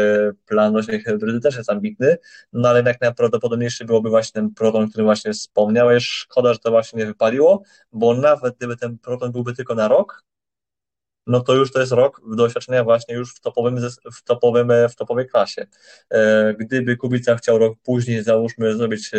plan 0.46 0.72
właśnie 0.72 1.00
hybrydy 1.00 1.40
też 1.40 1.58
jest 1.58 1.70
ambitny, 1.70 2.18
no 2.54 2.70
ale 2.70 2.78
jednak 2.78 3.02
najprawdopodobniejszy 3.02 3.86
byłoby 3.86 4.10
właśnie 4.10 4.42
ten 4.42 4.54
proton, 4.54 4.84
o 4.84 4.88
którym 4.88 5.06
właśnie 5.06 5.34
wspomniałeś. 5.34 6.04
Szkoda, 6.08 6.54
że 6.54 6.60
to 6.60 6.72
właśnie 6.72 7.00
nie 7.00 7.06
wypaliło, 7.06 7.64
bo 7.92 8.14
nawet 8.14 8.56
gdyby 8.58 8.78
ten 8.78 8.98
proton 8.98 9.32
byłby 9.32 9.56
tylko 9.56 9.76
na 9.76 9.88
rok, 9.88 10.24
no 11.28 11.42
to 11.42 11.56
już 11.56 11.72
to 11.72 11.80
jest 11.80 11.92
rok 11.92 12.22
doświadczenia 12.36 12.84
właśnie 12.84 13.16
już 13.16 13.36
w, 13.36 13.40
topowym, 13.40 13.78
w, 14.14 14.24
topowym, 14.24 14.72
w 14.90 14.96
topowej 14.96 15.28
klasie. 15.28 15.68
Gdyby 16.60 16.98
Kubica 16.98 17.36
chciał 17.36 17.58
rok 17.58 17.78
później, 17.84 18.24
załóżmy, 18.24 18.76
zrobić 18.76 19.12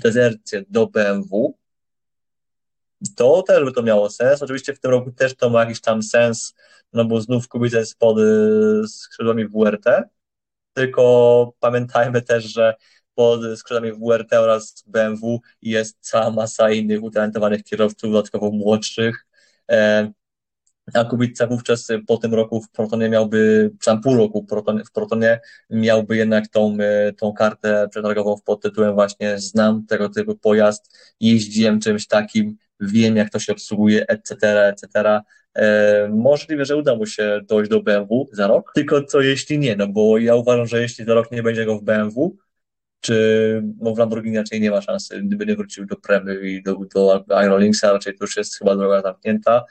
dezercję 0.00 0.64
do 0.68 0.86
BMW, 0.86 1.54
to 3.16 3.42
też 3.42 3.64
by 3.64 3.72
to 3.72 3.82
miało 3.82 4.10
sens. 4.10 4.42
Oczywiście 4.42 4.74
w 4.74 4.80
tym 4.80 4.90
roku 4.90 5.12
też 5.12 5.34
to 5.34 5.50
ma 5.50 5.60
jakiś 5.60 5.80
tam 5.80 6.02
sens, 6.02 6.54
no 6.92 7.04
bo 7.04 7.20
znów 7.20 7.48
Kubica 7.48 7.78
pod 7.98 8.16
skrzydłami 8.88 9.48
WRT, 9.48 9.84
tylko 10.72 11.52
pamiętajmy 11.60 12.22
też, 12.22 12.44
że 12.44 12.74
pod 13.14 13.40
skrzydłami 13.58 13.92
WRT 13.92 14.32
oraz 14.32 14.84
BMW 14.86 15.40
jest 15.62 15.96
cała 16.00 16.30
masa 16.30 16.70
innych 16.70 17.02
utalentowanych 17.02 17.62
kierowców, 17.62 18.12
dodatkowo 18.12 18.50
młodszych, 18.50 19.26
e, 19.70 20.12
a 20.94 21.04
Kubica 21.04 21.46
wówczas 21.46 21.88
po 22.06 22.16
tym 22.16 22.34
roku 22.34 22.62
w 22.62 22.70
Protonie 22.70 23.08
miałby, 23.08 23.70
przynajmniej 23.78 24.02
pół 24.02 24.16
roku 24.16 24.42
w 24.42 24.46
Protonie, 24.46 24.84
w 24.84 24.92
Protonie 24.92 25.40
miałby 25.70 26.16
jednak 26.16 26.48
tą, 26.48 26.76
e, 26.80 27.12
tą 27.12 27.32
kartę 27.32 27.88
przetargową 27.90 28.36
pod 28.44 28.62
tytułem 28.62 28.94
właśnie 28.94 29.38
znam 29.38 29.86
tego 29.86 30.08
typu 30.08 30.34
pojazd, 30.36 30.96
jeździłem 31.20 31.80
czymś 31.80 32.06
takim, 32.06 32.56
wiem 32.80 33.16
jak 33.16 33.30
to 33.30 33.38
się 33.38 33.52
obsługuje, 33.52 34.06
etc., 34.06 34.66
etc., 34.66 35.20
E, 35.54 36.08
możliwe, 36.08 36.64
że 36.64 36.76
uda 36.76 36.94
mu 36.94 37.06
się 37.06 37.40
dojść 37.48 37.70
do 37.70 37.82
BMW 37.82 38.28
za 38.32 38.46
rok, 38.46 38.72
tylko 38.74 39.04
co 39.04 39.20
jeśli 39.20 39.58
nie, 39.58 39.76
no 39.76 39.88
bo 39.88 40.18
ja 40.18 40.34
uważam, 40.34 40.66
że 40.66 40.82
jeśli 40.82 41.04
za 41.04 41.14
rok 41.14 41.32
nie 41.32 41.42
będzie 41.42 41.64
go 41.64 41.78
w 41.78 41.82
BMW, 41.82 42.36
czy 43.00 43.62
no 43.80 43.94
w 43.94 43.98
Lamborghini 43.98 44.36
raczej 44.36 44.60
nie 44.60 44.70
ma 44.70 44.82
szansy, 44.82 45.22
gdyby 45.22 45.46
nie 45.46 45.56
wrócił 45.56 45.86
do 45.86 45.96
Premy 45.96 46.50
i 46.50 46.62
do, 46.62 46.76
do 46.94 47.24
Aerolinksa, 47.28 47.92
raczej 47.92 48.14
to 48.14 48.24
już 48.24 48.36
jest 48.36 48.58
chyba 48.58 48.76
droga 48.76 49.02
zamknięta, 49.02 49.64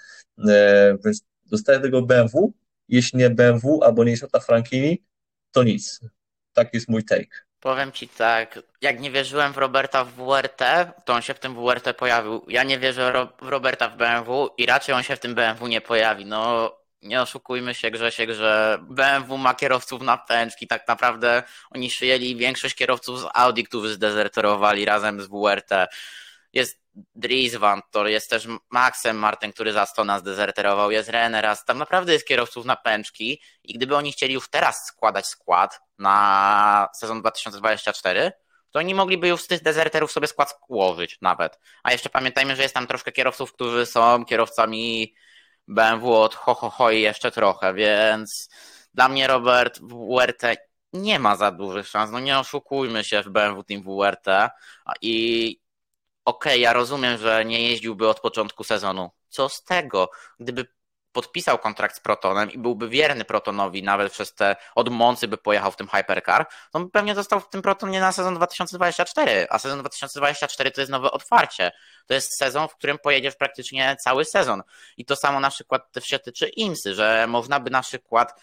e, 0.47 0.97
więc 1.05 1.25
dostaje 1.45 1.79
tego 1.79 2.01
BMW, 2.01 2.53
jeśli 2.87 3.19
nie 3.19 3.29
BMW 3.29 3.83
albo 3.83 4.03
nie 4.03 4.11
Isota 4.11 4.39
Frankini, 4.39 5.03
to 5.51 5.63
nic. 5.63 5.99
Taki 6.53 6.77
jest 6.77 6.89
mój 6.89 7.03
take. 7.03 7.49
Powiem 7.59 7.91
ci 7.91 8.07
tak, 8.07 8.59
jak 8.81 8.99
nie 8.99 9.11
wierzyłem 9.11 9.53
w 9.53 9.57
Roberta 9.57 10.05
w 10.05 10.13
WRT, 10.13 10.63
to 11.05 11.13
on 11.13 11.21
się 11.21 11.33
w 11.33 11.39
tym 11.39 11.55
WRT 11.55 11.93
pojawił. 11.93 12.45
Ja 12.47 12.63
nie 12.63 12.79
wierzę 12.79 13.27
w 13.41 13.47
Roberta 13.47 13.89
w 13.89 13.97
BMW 13.97 14.49
i 14.57 14.65
raczej 14.65 14.95
on 14.95 15.03
się 15.03 15.15
w 15.15 15.19
tym 15.19 15.35
BMW 15.35 15.67
nie 15.67 15.81
pojawi. 15.81 16.25
No, 16.25 16.71
nie 17.01 17.21
oszukujmy 17.21 17.73
się 17.73 17.91
Grzesiek, 17.91 18.31
że 18.31 18.79
BMW 18.81 19.37
ma 19.37 19.53
kierowców 19.53 20.01
na 20.01 20.17
pęczki. 20.17 20.67
Tak 20.67 20.87
naprawdę 20.87 21.43
oni 21.71 21.89
przyjęli 21.89 22.35
większość 22.35 22.75
kierowców 22.75 23.19
z 23.19 23.25
Audi, 23.33 23.63
którzy 23.63 23.93
zdezerterowali 23.93 24.85
razem 24.85 25.21
z 25.21 25.27
WRT. 25.27 25.87
Jest 26.53 26.79
Dries 27.15 27.55
Van 27.55 27.81
Tor, 27.91 28.07
jest 28.07 28.29
też 28.29 28.47
Maxem 28.69 29.17
Martin, 29.17 29.53
który 29.53 29.73
za 29.73 29.85
100 29.85 30.03
nas 30.05 30.23
jest 30.89 31.09
Reneras. 31.09 31.65
Tam 31.65 31.77
naprawdę 31.77 32.13
jest 32.13 32.27
kierowców 32.27 32.65
na 32.65 32.75
pęczki 32.75 33.41
i 33.63 33.73
gdyby 33.73 33.95
oni 33.95 34.11
chcieli 34.11 34.33
już 34.33 34.49
teraz 34.49 34.85
składać 34.85 35.27
skład 35.27 35.79
na 35.99 36.87
sezon 36.95 37.21
2024, 37.21 38.31
to 38.71 38.79
oni 38.79 38.95
mogliby 38.95 39.27
już 39.27 39.41
z 39.41 39.47
tych 39.47 39.63
dezerterów 39.63 40.11
sobie 40.11 40.27
skład 40.27 40.59
ułożyć 40.67 41.17
nawet. 41.21 41.59
A 41.83 41.91
jeszcze 41.91 42.09
pamiętajmy, 42.09 42.55
że 42.55 42.61
jest 42.61 42.73
tam 42.73 42.87
troszkę 42.87 43.11
kierowców, 43.11 43.53
którzy 43.53 43.85
są 43.85 44.25
kierowcami 44.25 45.13
BMW 45.69 46.13
od 46.13 46.35
ho, 46.35 46.53
ho, 46.53 46.69
ho 46.69 46.91
i 46.91 47.01
jeszcze 47.01 47.31
trochę, 47.31 47.73
więc 47.73 48.49
dla 48.93 49.09
mnie 49.09 49.27
Robert 49.27 49.79
WRT 49.81 50.43
nie 50.93 51.19
ma 51.19 51.35
za 51.35 51.51
dużych 51.51 51.87
szans. 51.87 52.11
No 52.11 52.19
nie 52.19 52.39
oszukujmy 52.39 53.03
się 53.03 53.23
w 53.23 53.29
BMW 53.29 53.63
Team 53.63 53.83
WRT 53.83 54.51
i 55.01 55.59
okej, 56.25 56.53
okay, 56.53 56.59
ja 56.59 56.73
rozumiem, 56.73 57.17
że 57.17 57.45
nie 57.45 57.69
jeździłby 57.69 58.07
od 58.07 58.19
początku 58.19 58.63
sezonu. 58.63 59.09
Co 59.29 59.49
z 59.49 59.63
tego? 59.63 60.09
Gdyby 60.39 60.67
podpisał 61.19 61.57
kontrakt 61.57 61.95
z 61.95 61.99
Protonem 61.99 62.51
i 62.51 62.57
byłby 62.57 62.89
wierny 62.89 63.25
Protonowi, 63.25 63.83
nawet 63.83 64.11
przez 64.11 64.33
te 64.33 64.55
od 64.75 64.89
by 65.27 65.37
pojechał 65.37 65.71
w 65.71 65.75
tym 65.75 65.87
Hypercar, 65.87 66.45
to 66.71 66.79
by 66.79 66.89
pewnie 66.89 67.15
został 67.15 67.39
w 67.39 67.49
tym 67.49 67.61
Protonie 67.61 67.99
na 67.99 68.11
sezon 68.11 68.35
2024, 68.35 69.47
a 69.49 69.59
sezon 69.59 69.79
2024 69.79 70.71
to 70.71 70.81
jest 70.81 70.91
nowe 70.91 71.11
otwarcie. 71.11 71.71
To 72.07 72.13
jest 72.13 72.37
sezon, 72.37 72.67
w 72.67 72.75
którym 72.75 72.97
pojedziesz 73.03 73.35
praktycznie 73.35 73.95
cały 74.03 74.25
sezon. 74.25 74.61
I 74.97 75.05
to 75.05 75.15
samo 75.15 75.39
na 75.39 75.49
przykład 75.49 75.91
też 75.91 76.03
się 76.03 76.19
tyczy 76.19 76.49
IMSY, 76.49 76.95
że 76.95 77.25
można 77.27 77.59
by 77.59 77.69
na 77.69 77.81
przykład 77.81 78.41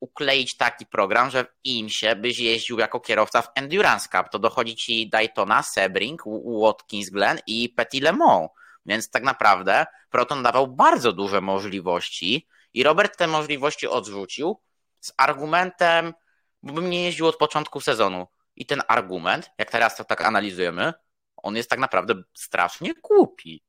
ukleić 0.00 0.56
taki 0.56 0.86
program, 0.86 1.30
że 1.30 1.44
w 1.44 1.48
IMSie 1.64 2.16
byś 2.16 2.38
jeździł 2.38 2.78
jako 2.78 3.00
kierowca 3.00 3.42
w 3.42 3.48
Endurance 3.54 4.08
Cup, 4.08 4.28
to 4.32 4.38
dochodzi 4.38 4.76
ci 4.76 5.08
Daytona, 5.08 5.62
Sebring, 5.62 6.22
Watkins 6.62 7.10
Glen 7.10 7.38
i 7.46 7.68
Petit 7.68 8.02
Le 8.02 8.12
Mans 8.12 8.48
więc 8.86 9.10
tak 9.10 9.22
naprawdę 9.22 9.86
Proton 10.10 10.42
dawał 10.42 10.66
bardzo 10.66 11.12
duże 11.12 11.40
możliwości 11.40 12.46
i 12.74 12.82
Robert 12.82 13.16
te 13.16 13.26
możliwości 13.26 13.88
odrzucił 13.88 14.60
z 15.00 15.12
argumentem, 15.16 16.14
bo 16.62 16.72
bym 16.72 16.90
nie 16.90 17.04
jeździł 17.04 17.26
od 17.26 17.36
początku 17.36 17.80
sezonu. 17.80 18.26
I 18.56 18.66
ten 18.66 18.82
argument, 18.88 19.50
jak 19.58 19.70
teraz 19.70 19.96
to 19.96 20.04
tak 20.04 20.20
analizujemy, 20.20 20.92
on 21.36 21.56
jest 21.56 21.70
tak 21.70 21.78
naprawdę 21.78 22.14
strasznie 22.34 22.94
głupi 23.02 23.62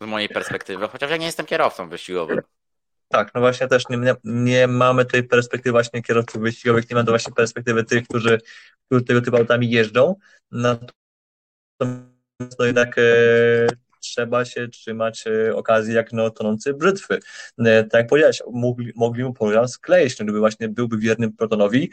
z 0.00 0.06
mojej 0.06 0.28
perspektywy, 0.28 0.88
chociaż 0.88 1.10
ja 1.10 1.16
nie 1.16 1.26
jestem 1.26 1.46
kierowcą 1.46 1.88
wyścigowym. 1.88 2.40
Tak, 3.08 3.34
no 3.34 3.40
właśnie 3.40 3.68
też 3.68 3.88
nie, 3.88 4.14
nie 4.24 4.66
mamy 4.66 5.04
tej 5.04 5.24
perspektywy 5.24 5.72
właśnie 5.72 6.02
kierowców 6.02 6.42
wyścigowych, 6.42 6.90
nie 6.90 6.96
mamy 6.96 7.10
właśnie 7.10 7.32
perspektywy 7.32 7.84
tych, 7.84 8.04
którzy, 8.08 8.40
którzy 8.86 9.04
tego 9.04 9.20
typu 9.20 9.36
autami 9.36 9.70
jeżdżą. 9.70 10.14
Natomiast 10.50 10.92
to 12.58 12.64
jednak 12.64 12.98
e, 12.98 13.02
trzeba 14.02 14.44
się 14.44 14.68
trzymać 14.68 15.24
e, 15.26 15.56
okazji 15.56 15.94
jak 15.94 16.12
no 16.12 16.30
tonący 16.30 16.74
brzytwy. 16.74 17.18
E, 17.58 17.84
tak 17.84 17.98
jak 17.98 18.06
powiedziałeś, 18.06 18.42
mogli, 18.52 18.92
mogli 18.96 19.24
mu 19.24 19.32
program 19.32 19.68
skleić, 19.68 20.18
no 20.18 20.24
gdyby 20.24 20.38
właśnie 20.38 20.68
byłby 20.68 20.98
wiernym 20.98 21.32
Protonowi, 21.32 21.90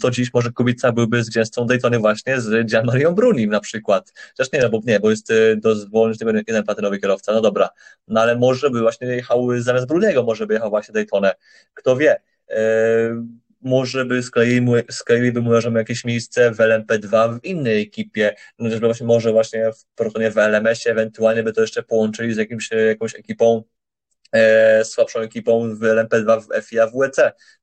to 0.00 0.10
dziś 0.10 0.34
może 0.34 0.50
Kubica 0.50 0.92
byłby 0.92 1.24
zwycięzcą 1.24 1.66
Daytony 1.66 1.98
właśnie 1.98 2.40
z 2.40 2.66
Gianmarią 2.66 3.14
Brunim 3.14 3.50
na 3.50 3.60
przykład. 3.60 4.12
Chociaż 4.36 4.52
nie, 4.52 4.60
no 4.60 4.68
bo 4.68 4.80
nie, 4.84 5.00
bo 5.00 5.10
jest 5.10 5.30
e, 5.30 5.56
dozwolony 5.56 6.16
tylko 6.16 6.38
jeden 6.48 6.64
platynowy 6.64 6.98
kierowca, 6.98 7.32
no 7.32 7.40
dobra, 7.40 7.68
no 8.08 8.20
ale 8.20 8.36
może 8.36 8.70
by 8.70 8.80
właśnie 8.80 9.08
jechał 9.08 9.48
zamiast 9.58 9.86
Bruniego, 9.86 10.22
może 10.22 10.46
by 10.46 10.54
jechał 10.54 10.70
właśnie 10.70 10.92
Daytonę, 10.92 11.34
kto 11.74 11.96
wie 11.96 12.20
może 13.68 14.04
by 14.04 14.22
skleiliby 14.90 15.40
mu 15.40 15.50
możemy 15.50 15.78
jakieś 15.78 16.04
miejsce 16.04 16.50
w 16.50 16.56
LMP2 16.56 17.38
w 17.40 17.44
innej 17.44 17.82
ekipie, 17.82 18.34
no 18.58 18.70
też 18.70 18.80
właśnie 18.80 19.06
może 19.06 19.32
właśnie 19.32 19.72
w 19.72 19.84
Protonie 19.94 20.30
w 20.30 20.38
LMS-ie, 20.38 20.92
ewentualnie 20.92 21.42
by 21.42 21.52
to 21.52 21.60
jeszcze 21.60 21.82
połączyli 21.82 22.34
z 22.34 22.36
jakimś, 22.36 22.70
jakąś 22.70 23.14
ekipą 23.14 23.62
e, 24.32 24.84
słabszą 24.84 25.20
ekipą 25.20 25.74
w 25.74 25.80
LMP2 25.80 26.40
w 26.40 26.68
FIA 26.68 26.86
w 26.86 26.92
WEC, 26.98 27.16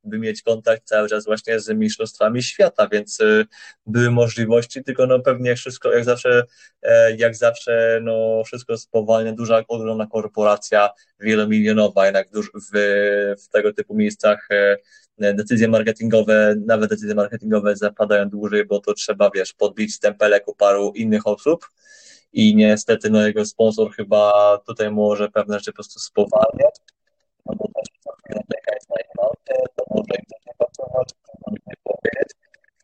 by 0.03 0.19
mieć 0.19 0.41
kontakt 0.41 0.83
cały 0.85 1.09
czas 1.09 1.25
właśnie 1.25 1.59
z 1.59 1.69
mistrzostwami 1.69 2.43
świata, 2.43 2.87
więc 2.91 3.21
e, 3.21 3.45
były 3.85 4.11
możliwości, 4.11 4.83
tylko 4.83 5.07
no 5.07 5.19
pewnie 5.19 5.49
jak 5.49 5.57
wszystko, 5.57 5.93
jak 5.93 6.05
zawsze, 6.05 6.43
e, 6.81 7.15
jak 7.15 7.35
zawsze, 7.35 7.99
no 8.03 8.43
wszystko 8.45 8.77
spowalnia, 8.77 9.33
duża, 9.33 9.63
ogromna 9.67 10.07
korporacja 10.07 10.89
wielomilionowa, 11.19 12.05
jednak 12.05 12.27
w, 12.29 12.41
w, 12.73 12.77
w 13.43 13.49
tego 13.49 13.73
typu 13.73 13.95
miejscach 13.95 14.47
e, 14.51 14.77
decyzje 15.17 15.67
marketingowe, 15.67 16.55
nawet 16.65 16.89
decyzje 16.89 17.15
marketingowe 17.15 17.75
zapadają 17.75 18.29
dłużej, 18.29 18.65
bo 18.65 18.79
to 18.79 18.93
trzeba, 18.93 19.29
wiesz, 19.35 19.53
podbić 19.53 19.93
stempelek 19.93 20.47
u 20.47 20.55
paru 20.55 20.91
innych 20.95 21.27
osób, 21.27 21.69
i 22.33 22.55
niestety 22.55 23.09
no 23.09 23.27
jego 23.27 23.45
sponsor 23.45 23.91
chyba 23.91 24.57
tutaj 24.67 24.91
może 24.91 25.29
pewne 25.29 25.59
rzeczy 25.59 25.71
po 25.71 25.75
prostu 25.75 25.99
spowalniać, 25.99 26.75
no 27.45 27.55
bo 27.57 27.67
też 27.67 27.87
Ameryka 28.29 28.71
jest 28.75 28.89
na 28.89 28.95
ich 29.01 29.09
to 29.75 29.83
może 29.89 30.13
im 30.19 30.25
też 30.31 30.41
nie 30.47 30.53
pracować, 30.57 31.09
nie 31.67 31.77
powiedzieć. 31.83 32.29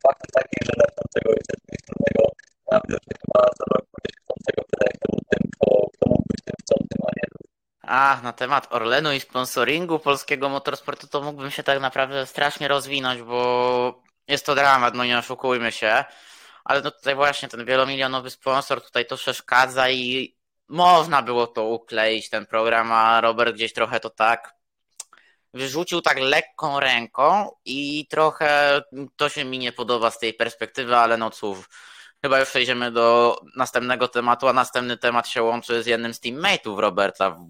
Fakt 0.04 0.28
taki, 0.34 0.58
że 0.66 0.74
lepszego 0.82 1.30
jest 1.38 1.50
trudnego, 1.88 2.24
a 2.72 2.74
widocznie 2.88 3.16
chyba 3.22 3.42
za 3.60 3.66
rok 3.74 3.86
będzie 3.96 4.14
chcącego 4.22 4.62
wydać 4.72 4.94
temu 5.02 5.18
tym, 5.32 5.44
kto, 5.54 5.68
mógł 6.12 6.26
być 6.32 6.42
tym 6.48 6.56
chcącym, 6.62 7.00
a 7.08 7.12
nie 7.20 7.28
a, 7.82 8.20
na 8.24 8.34
temat 8.34 8.68
Orlenu 8.74 9.14
i 9.14 9.20
sponsoringu 9.20 10.00
polskiego 10.00 10.50
motorsportu 10.50 11.08
to 11.08 11.22
mógłbym 11.22 11.52
się 11.52 11.64
tak 11.64 11.80
naprawdę 11.80 12.26
strasznie 12.26 12.68
rozwinąć, 12.68 13.22
bo 13.22 14.04
jest 14.28 14.46
to 14.46 14.56
dramat, 14.56 14.96
no 14.96 15.06
nie 15.06 15.18
oszukujmy 15.18 15.72
się. 15.72 16.04
Ale 16.64 16.82
no 16.82 16.92
tutaj 16.92 17.16
właśnie 17.16 17.50
ten 17.50 17.66
wielomilionowy 17.66 18.30
sponsor 18.30 18.82
tutaj 18.84 19.06
to 19.06 19.18
przeszkadza 19.18 19.90
i 19.90 20.36
można 20.68 21.22
było 21.22 21.48
to 21.48 21.64
ukleić, 21.64 22.30
ten 22.30 22.46
program, 22.46 22.92
a 22.92 23.22
Robert 23.22 23.56
gdzieś 23.56 23.74
trochę 23.74 24.00
to 24.00 24.10
tak 24.10 24.62
wyrzucił 25.54 26.02
tak 26.02 26.20
lekką 26.20 26.80
ręką 26.80 27.52
i 27.66 28.08
trochę 28.10 28.82
to 29.16 29.30
się 29.30 29.46
mi 29.46 29.60
nie 29.60 29.72
podoba 29.72 30.12
z 30.12 30.20
tej 30.20 30.34
perspektywy, 30.34 30.98
ale 30.98 31.18
no 31.18 31.30
cóż, 31.30 31.60
chyba 32.22 32.40
już 32.40 32.50
przejdziemy 32.50 32.92
do 32.92 33.36
następnego 33.56 34.08
tematu, 34.08 34.48
a 34.48 34.54
następny 34.54 34.98
temat 34.98 35.28
się 35.28 35.44
łączy 35.44 35.84
z 35.84 35.86
jednym 35.86 36.14
z 36.14 36.20
teammateów 36.20 36.80
Roberta 36.80 37.30
w 37.30 37.50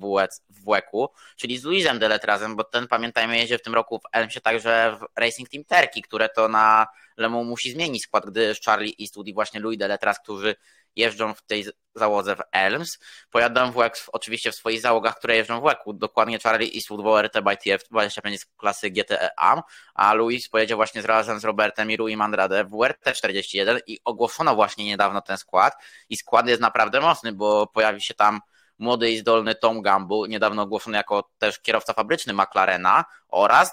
WEC-u, 0.65 1.09
czyli 1.35 1.57
z 1.57 1.63
Luizem 1.63 1.99
Deletrazem, 1.99 2.55
bo 2.55 2.63
ten 2.63 2.87
pamiętajmy 2.87 3.37
jedzie 3.37 3.57
w 3.57 3.61
tym 3.61 3.75
roku 3.75 3.99
w 3.99 4.03
Elmsie 4.11 4.41
także 4.41 4.97
w 4.99 5.19
Racing 5.19 5.49
Team 5.49 5.63
Terki, 5.65 6.01
które 6.01 6.29
to 6.29 6.47
na 6.47 6.87
Lemu 7.17 7.43
musi 7.43 7.71
zmienić 7.71 8.03
skład, 8.03 8.25
gdy 8.25 8.53
Charlie 8.65 8.95
i 8.97 9.33
właśnie 9.33 9.59
Louis 9.59 9.77
Deletraz, 9.77 10.19
którzy 10.19 10.55
jeżdżą 10.95 11.33
w 11.33 11.41
tej 11.41 11.65
załodze 11.95 12.35
w 12.35 12.41
Elms. 12.51 12.99
Pojadą 13.31 13.71
w 13.71 13.75
WEC 13.75 14.09
oczywiście 14.11 14.51
w 14.51 14.55
swoich 14.55 14.81
załogach, 14.81 15.17
które 15.17 15.35
jeżdżą 15.35 15.61
w 15.61 15.63
WEC. 15.63 15.77
Dokładnie 15.93 16.39
Charlie 16.39 16.75
Eastwood 16.75 17.01
w 17.01 17.07
ORT 17.07 17.33
by 17.43 17.57
TF 17.57 17.83
25 17.91 18.41
z 18.41 18.45
klasy 18.45 18.91
GTE 18.91 19.39
AM, 19.39 19.61
a 19.93 20.13
Louis 20.13 20.49
pojedzie 20.49 20.75
właśnie 20.75 21.01
razem 21.01 21.39
z 21.39 21.45
Robertem 21.45 21.91
i 21.91 21.97
Rui 21.97 22.17
Mandrade 22.17 22.63
w 22.63 22.69
WRT 22.69 23.13
41 23.13 23.79
i 23.87 23.99
ogłoszono 24.05 24.55
właśnie 24.55 24.85
niedawno 24.85 25.21
ten 25.21 25.37
skład 25.37 25.73
i 26.09 26.17
skład 26.17 26.47
jest 26.47 26.61
naprawdę 26.61 27.01
mocny, 27.01 27.33
bo 27.33 27.67
pojawi 27.67 28.01
się 28.01 28.13
tam 28.13 28.39
młody 28.79 29.11
i 29.11 29.17
zdolny 29.17 29.55
Tom 29.55 29.81
Gamble, 29.81 30.27
niedawno 30.27 30.61
ogłoszony 30.61 30.97
jako 30.97 31.29
też 31.37 31.59
kierowca 31.59 31.93
fabryczny 31.93 32.33
McLarena 32.33 33.05
oraz 33.27 33.71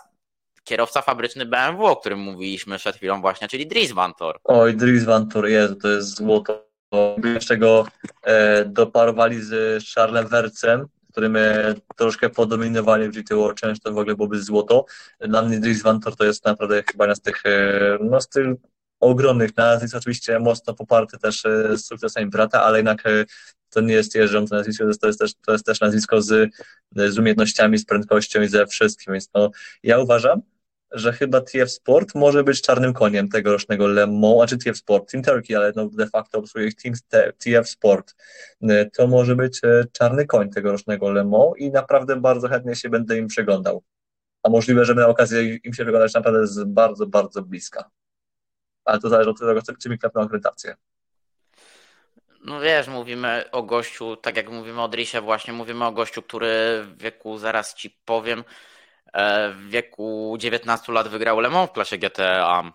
kierowca 0.65 1.03
fabryczny 1.03 1.47
BMW, 1.47 1.87
o 1.87 1.97
którym 1.97 2.19
mówiliśmy 2.19 2.79
przed 2.79 2.97
chwilą 2.97 3.21
właśnie, 3.21 3.49
czyli 3.49 3.67
Dries 3.67 3.93
Vantor. 3.93 4.41
Oj, 4.45 4.77
Dries 4.77 5.05
Vantor, 5.05 5.49
jest, 5.49 5.75
to 5.83 5.89
jest 5.89 6.17
złoto. 6.17 6.68
Jeszcze 7.25 7.57
go 7.57 7.87
e, 8.23 8.65
doparowali 8.65 9.43
z 9.43 9.85
Charlesem 9.95 10.29
Wercem, 10.29 10.89
którym 11.19 11.37
troszkę 11.97 12.31
podominowali 12.31 13.09
w 13.09 13.13
GTO, 13.13 13.55
często 13.55 13.93
w 13.93 13.99
ogóle 13.99 14.17
byłoby 14.17 14.43
złoto. 14.43 14.85
Dla 15.21 15.43
mnie 15.43 15.61
Dries 15.61 15.83
Vantor 15.83 16.17
to 16.17 16.25
jest 16.25 16.45
naprawdę 16.45 16.83
chyba 16.93 17.05
jedna 17.05 17.15
z 17.15 17.21
tych, 17.21 17.47
e, 17.47 17.99
no, 18.01 18.21
z 18.21 18.29
tych 18.29 18.47
ogromnych 19.01 19.57
nazwisk, 19.57 19.97
oczywiście 19.97 20.39
mocno 20.39 20.75
poparty 20.75 21.19
też 21.19 21.47
e, 21.47 21.77
z 21.77 21.87
sukcesami 21.87 22.27
brata, 22.27 22.63
ale 22.63 22.79
jednak 22.79 23.07
e, 23.07 23.25
to 23.71 23.81
nie 23.81 23.95
jest 23.95 24.15
jeżdżące 24.15 24.55
nazwisko, 24.55 24.85
to 25.01 25.07
jest 25.07 25.21
też, 25.21 25.35
to 25.35 25.53
jest 25.53 25.67
też 25.67 25.81
nazwisko 25.81 26.23
z, 26.23 26.51
z 26.97 27.19
umiejętnościami, 27.19 27.79
z 27.79 27.85
prędkością 27.85 28.43
i 28.43 28.49
ze 28.49 28.67
wszystkim, 28.67 29.13
więc 29.13 29.29
no, 29.35 29.51
ja 29.83 29.99
uważam, 29.99 30.43
że 30.91 31.13
chyba 31.13 31.41
TF 31.41 31.71
Sport 31.71 32.15
może 32.15 32.45
być 32.45 32.63
czarnym 32.63 32.93
koniem 32.93 33.29
tegorocznego 33.29 33.87
Le 33.87 34.07
Mans, 34.07 34.43
a 34.43 34.47
czy 34.47 34.59
TF 34.59 34.77
Sport, 34.77 35.11
Team 35.11 35.25
Turkey, 35.25 35.57
ale 35.57 35.73
no 35.77 35.89
de 35.89 36.07
facto 36.07 36.39
obsługuje 36.39 36.73
Team 36.73 36.95
TF 37.39 37.69
Sport. 37.69 38.15
Y, 38.63 38.91
to 38.97 39.07
może 39.07 39.37
być 39.37 39.65
y, 39.65 39.85
czarny 39.93 40.27
koń 40.27 40.51
tegorocznego 40.51 41.11
Le 41.11 41.25
Mans 41.25 41.53
i 41.57 41.71
naprawdę 41.71 42.17
bardzo 42.17 42.49
chętnie 42.49 42.77
się 42.77 42.89
będę 42.89 43.19
im 43.19 43.27
przyglądał. 43.27 43.83
A 44.43 44.49
możliwe, 44.49 44.85
że 44.85 44.95
miał 44.95 45.11
okazję 45.11 45.57
im 45.57 45.75
się 45.75 45.85
wyglądać 45.85 46.15
naprawdę 46.15 46.47
z 46.47 46.65
bardzo, 46.65 47.07
bardzo 47.07 47.43
bliska. 47.43 47.91
Ale 48.85 49.01
to 49.01 49.09
zależy 49.09 49.31
od 49.31 49.39
tego, 49.39 49.61
czy 49.83 49.89
mi 49.89 49.99
klapną 49.99 50.23
akredytację. 50.23 50.75
No 52.45 52.61
wiesz, 52.61 52.89
mówimy 52.89 53.45
o 53.53 53.63
gościu, 53.63 54.17
tak 54.17 54.37
jak 54.37 54.51
mówimy 54.51 54.83
o 54.83 54.89
Drisie 54.89 55.21
właśnie, 55.21 55.53
mówimy 55.53 55.85
o 55.85 55.93
gościu, 55.93 56.23
który 56.23 56.83
w 56.83 57.03
wieku, 57.03 57.39
zaraz 57.39 57.75
ci 57.75 57.99
powiem, 58.05 58.45
w 59.55 59.67
wieku 59.69 60.37
19 60.39 60.93
lat 60.93 61.09
wygrał 61.09 61.41
Le 61.41 61.51
Mans 61.51 61.71
w 61.71 61.73
klasie 61.73 61.99
GTA. 61.99 62.73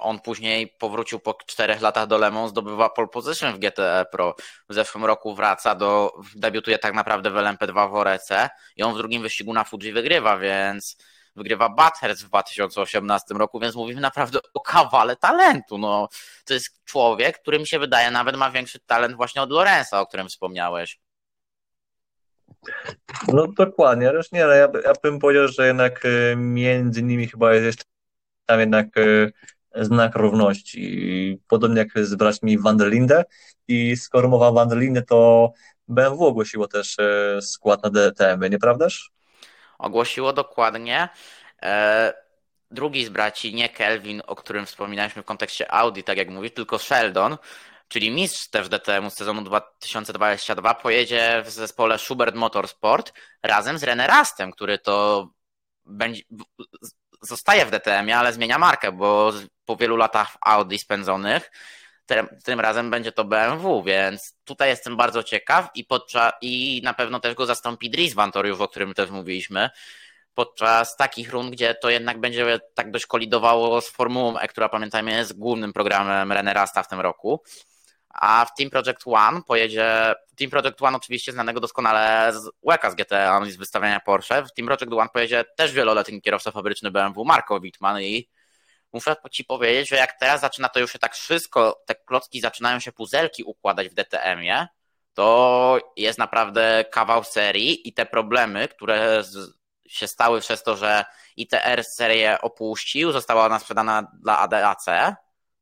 On 0.00 0.20
później 0.20 0.68
powrócił 0.78 1.20
po 1.20 1.34
czterech 1.34 1.80
latach 1.80 2.06
do 2.06 2.18
Le 2.18 2.30
Mans, 2.30 2.50
zdobywa 2.50 2.90
pole 2.90 3.08
position 3.08 3.54
w 3.54 3.58
GTE 3.58 4.06
Pro. 4.12 4.34
W 4.68 4.74
zeszłym 4.74 5.04
roku 5.04 5.34
wraca 5.34 5.74
do, 5.74 6.12
debiutuje 6.36 6.78
tak 6.78 6.94
naprawdę 6.94 7.30
w 7.30 7.34
LMP2 7.34 7.90
w 7.90 7.94
Orece 7.94 8.50
i 8.76 8.82
on 8.82 8.94
w 8.94 8.96
drugim 8.96 9.22
wyścigu 9.22 9.52
na 9.52 9.64
Fuji 9.64 9.92
wygrywa, 9.92 10.38
więc 10.38 10.96
wygrywa 11.36 11.68
Bathurst 11.68 12.24
w 12.24 12.28
2018 12.28 13.34
roku, 13.34 13.60
więc 13.60 13.74
mówimy 13.74 14.00
naprawdę 14.00 14.38
o 14.54 14.60
kawale 14.60 15.16
talentu. 15.16 15.78
No, 15.78 16.08
to 16.44 16.54
jest 16.54 16.84
człowiek, 16.84 17.38
który 17.38 17.58
mi 17.58 17.66
się 17.66 17.78
wydaje 17.78 18.10
nawet 18.10 18.36
ma 18.36 18.50
większy 18.50 18.80
talent 18.80 19.16
właśnie 19.16 19.42
od 19.42 19.50
Lorenza, 19.50 20.00
o 20.00 20.06
którym 20.06 20.28
wspomniałeś. 20.28 20.98
No 23.28 23.46
dokładnie, 23.46 24.08
ale 24.08 24.20
nie, 24.32 24.40
ja, 24.40 24.56
ja 24.56 24.92
bym 25.02 25.18
powiedział, 25.18 25.48
że 25.48 25.66
jednak 25.66 26.04
y, 26.04 26.34
między 26.36 27.02
nimi 27.02 27.28
chyba 27.28 27.54
jest 27.54 27.66
jeszcze 27.66 27.84
tam 28.46 28.60
jednak 28.60 28.96
y, 28.96 29.32
znak 29.74 30.16
równości. 30.16 31.40
Podobnie 31.48 31.78
jak 31.78 32.06
z 32.06 32.14
braćmi 32.14 32.58
Van 32.58 32.76
der 32.76 32.88
Linde 32.88 33.24
i 33.68 33.96
skoro 33.96 34.28
mowa 34.28 34.48
o 34.48 34.52
Van 34.52 34.68
der 34.68 34.78
Linde, 34.78 35.02
to 35.02 35.52
BMW 35.88 36.26
ogłosiło 36.26 36.68
też 36.68 36.98
y, 36.98 37.42
skład 37.42 37.82
na 37.82 37.90
DTM, 37.90 38.50
nieprawdaż? 38.50 39.10
Ogłosiło 39.78 40.32
dokładnie. 40.32 41.08
E, 41.62 42.12
drugi 42.70 43.04
z 43.04 43.08
braci, 43.08 43.54
nie 43.54 43.68
Kelvin, 43.68 44.22
o 44.26 44.36
którym 44.36 44.66
wspominaliśmy 44.66 45.22
w 45.22 45.24
kontekście 45.24 45.72
Audi, 45.72 46.00
tak 46.00 46.18
jak 46.18 46.30
mówi, 46.30 46.50
tylko 46.50 46.78
Sheldon, 46.78 47.36
czyli 47.92 48.10
mistrz 48.10 48.48
też 48.48 48.68
DTM 48.68 49.10
sezonu 49.10 49.42
2022, 49.42 50.74
pojedzie 50.74 51.42
w 51.44 51.50
zespole 51.50 51.98
Schubert 51.98 52.34
Motorsport 52.34 53.12
razem 53.42 53.78
z 53.78 53.82
René 53.82 54.06
Rastem, 54.06 54.52
który 54.52 54.78
to 54.78 55.28
będzie, 55.86 56.22
zostaje 57.20 57.66
w 57.66 57.70
DTM-ie, 57.70 58.16
ale 58.16 58.32
zmienia 58.32 58.58
markę, 58.58 58.92
bo 58.92 59.32
po 59.64 59.76
wielu 59.76 59.96
latach 59.96 60.30
w 60.30 60.36
Audi 60.40 60.78
spędzonych 60.78 61.50
tym 62.44 62.60
razem 62.60 62.90
będzie 62.90 63.12
to 63.12 63.24
BMW, 63.24 63.82
więc 63.82 64.36
tutaj 64.44 64.68
jestem 64.68 64.96
bardzo 64.96 65.22
ciekaw 65.22 65.68
i, 65.74 65.84
podczas, 65.84 66.32
i 66.40 66.80
na 66.84 66.94
pewno 66.94 67.20
też 67.20 67.34
go 67.34 67.46
zastąpi 67.46 67.90
Dries 67.90 68.14
Vantoriusz, 68.14 68.60
o 68.60 68.68
którym 68.68 68.94
też 68.94 69.10
mówiliśmy, 69.10 69.70
podczas 70.34 70.96
takich 70.96 71.30
rund, 71.30 71.50
gdzie 71.50 71.74
to 71.74 71.90
jednak 71.90 72.20
będzie 72.20 72.60
tak 72.74 72.90
dość 72.90 73.06
kolidowało 73.06 73.80
z 73.80 73.90
Formułą 73.90 74.38
E, 74.38 74.48
która 74.48 74.68
pamiętajmy 74.68 75.10
jest 75.10 75.38
głównym 75.38 75.72
programem 75.72 76.28
René 76.28 76.52
Rasta 76.52 76.82
w 76.82 76.88
tym 76.88 77.00
roku 77.00 77.42
a 78.12 78.44
w 78.44 78.54
Team 78.54 78.70
Project 78.70 79.02
One 79.06 79.42
pojedzie, 79.42 80.14
Team 80.38 80.50
Project 80.50 80.82
One 80.82 80.96
oczywiście 80.96 81.32
znanego 81.32 81.60
doskonale 81.60 82.32
z 82.32 82.50
łeka 82.62 82.90
z 82.90 82.94
GTA 82.94 83.40
i 83.46 83.50
z 83.50 83.56
wystawiania 83.56 84.00
Porsche, 84.00 84.42
w 84.42 84.52
Team 84.52 84.66
Project 84.66 84.92
One 84.92 85.08
pojedzie 85.12 85.44
też 85.56 85.72
wieloletni 85.72 86.22
kierowca 86.22 86.50
fabryczny 86.50 86.90
BMW 86.90 87.24
Marko 87.24 87.60
Wittmann 87.60 88.00
i 88.00 88.28
muszę 88.92 89.16
ci 89.30 89.44
powiedzieć, 89.44 89.88
że 89.88 89.96
jak 89.96 90.18
teraz 90.18 90.40
zaczyna 90.40 90.68
to 90.68 90.80
już 90.80 90.92
się 90.92 90.98
tak 90.98 91.14
wszystko, 91.14 91.82
te 91.86 91.94
klocki 91.94 92.40
zaczynają 92.40 92.80
się 92.80 92.92
puzelki 92.92 93.44
układać 93.44 93.88
w 93.88 93.94
DTM-ie, 93.94 94.66
to 95.14 95.78
jest 95.96 96.18
naprawdę 96.18 96.84
kawał 96.90 97.24
serii 97.24 97.88
i 97.88 97.92
te 97.92 98.06
problemy, 98.06 98.68
które 98.68 99.22
się 99.86 100.08
stały 100.08 100.40
przez 100.40 100.62
to, 100.62 100.76
że 100.76 101.04
ITR 101.36 101.84
serię 101.84 102.40
opuścił, 102.40 103.12
została 103.12 103.46
ona 103.46 103.58
sprzedana 103.58 104.06
dla 104.22 104.38
ADAC, 104.38 104.86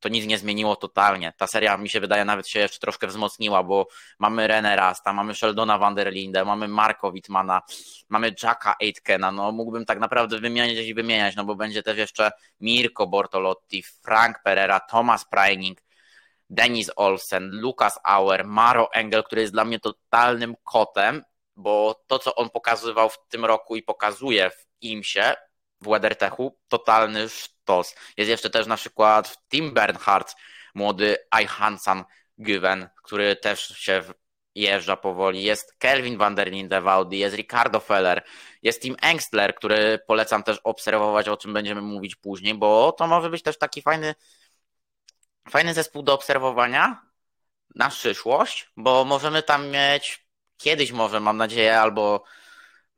to 0.00 0.08
nic 0.08 0.26
nie 0.26 0.38
zmieniło 0.38 0.76
totalnie. 0.76 1.32
Ta 1.36 1.46
seria 1.46 1.76
mi 1.76 1.88
się 1.88 2.00
wydaje 2.00 2.24
nawet 2.24 2.48
się 2.48 2.60
jeszcze 2.60 2.78
troszkę 2.78 3.06
wzmocniła, 3.06 3.62
bo 3.62 3.86
mamy 4.18 4.48
René 4.48 4.76
Rasta, 4.76 5.12
mamy 5.12 5.34
Sheldona 5.34 5.78
van 5.78 5.94
der 5.94 6.12
Linde, 6.12 6.44
mamy 6.44 6.68
Marko 6.68 7.12
Wittmana, 7.12 7.62
mamy 8.08 8.34
Jacka 8.42 8.76
Aitkena, 8.80 9.32
no 9.32 9.52
mógłbym 9.52 9.84
tak 9.84 9.98
naprawdę 9.98 10.38
wymieniać 10.38 10.86
i 10.86 10.94
wymieniać, 10.94 11.36
no 11.36 11.44
bo 11.44 11.54
będzie 11.54 11.82
też 11.82 11.98
jeszcze 11.98 12.30
Mirko 12.60 13.06
Bortolotti, 13.06 13.82
Frank 13.82 14.42
Pereira, 14.44 14.80
Thomas 14.80 15.24
Preining, 15.24 15.82
Denis 16.50 16.90
Olsen, 16.96 17.50
Lukas 17.52 17.98
Auer, 18.04 18.44
Maro 18.44 18.92
Engel, 18.92 19.22
który 19.22 19.40
jest 19.40 19.52
dla 19.52 19.64
mnie 19.64 19.80
totalnym 19.80 20.54
kotem, 20.64 21.22
bo 21.56 22.00
to, 22.06 22.18
co 22.18 22.34
on 22.34 22.50
pokazywał 22.50 23.08
w 23.08 23.18
tym 23.28 23.44
roku 23.44 23.76
i 23.76 23.82
pokazuje 23.82 24.50
w 24.50 24.66
IMSie, 24.80 25.34
w 25.80 25.88
WeatherTechu, 25.88 26.58
totalny 26.68 27.28
sztos. 27.28 27.94
Jest 28.16 28.30
jeszcze 28.30 28.50
też 28.50 28.66
na 28.66 28.76
przykład 28.76 29.38
Tim 29.50 29.74
Bernhardt, 29.74 30.36
młody 30.74 31.16
I 31.42 31.46
Hansan 31.46 32.04
Gyven, 32.38 32.88
który 33.02 33.36
też 33.36 33.68
się 33.68 34.02
jeżdża 34.54 34.96
powoli. 34.96 35.42
Jest 35.42 35.74
Kelvin 35.78 36.18
van 36.18 36.34
der 36.34 36.50
Linde 36.50 36.80
w 36.80 36.88
Audi, 36.88 37.18
jest 37.18 37.36
Ricardo 37.36 37.80
Feller, 37.80 38.24
jest 38.62 38.82
Tim 38.82 38.96
Engstler, 39.02 39.54
który 39.54 39.98
polecam 40.06 40.42
też 40.42 40.60
obserwować, 40.64 41.28
o 41.28 41.36
czym 41.36 41.52
będziemy 41.52 41.82
mówić 41.82 42.16
później, 42.16 42.54
bo 42.54 42.92
to 42.92 43.06
może 43.06 43.30
być 43.30 43.42
też 43.42 43.58
taki 43.58 43.82
fajny, 43.82 44.14
fajny 45.50 45.74
zespół 45.74 46.02
do 46.02 46.14
obserwowania 46.14 47.02
na 47.74 47.90
przyszłość, 47.90 48.70
bo 48.76 49.04
możemy 49.04 49.42
tam 49.42 49.70
mieć 49.70 50.26
kiedyś 50.56 50.92
może, 50.92 51.20
mam 51.20 51.36
nadzieję, 51.36 51.80
albo 51.80 52.24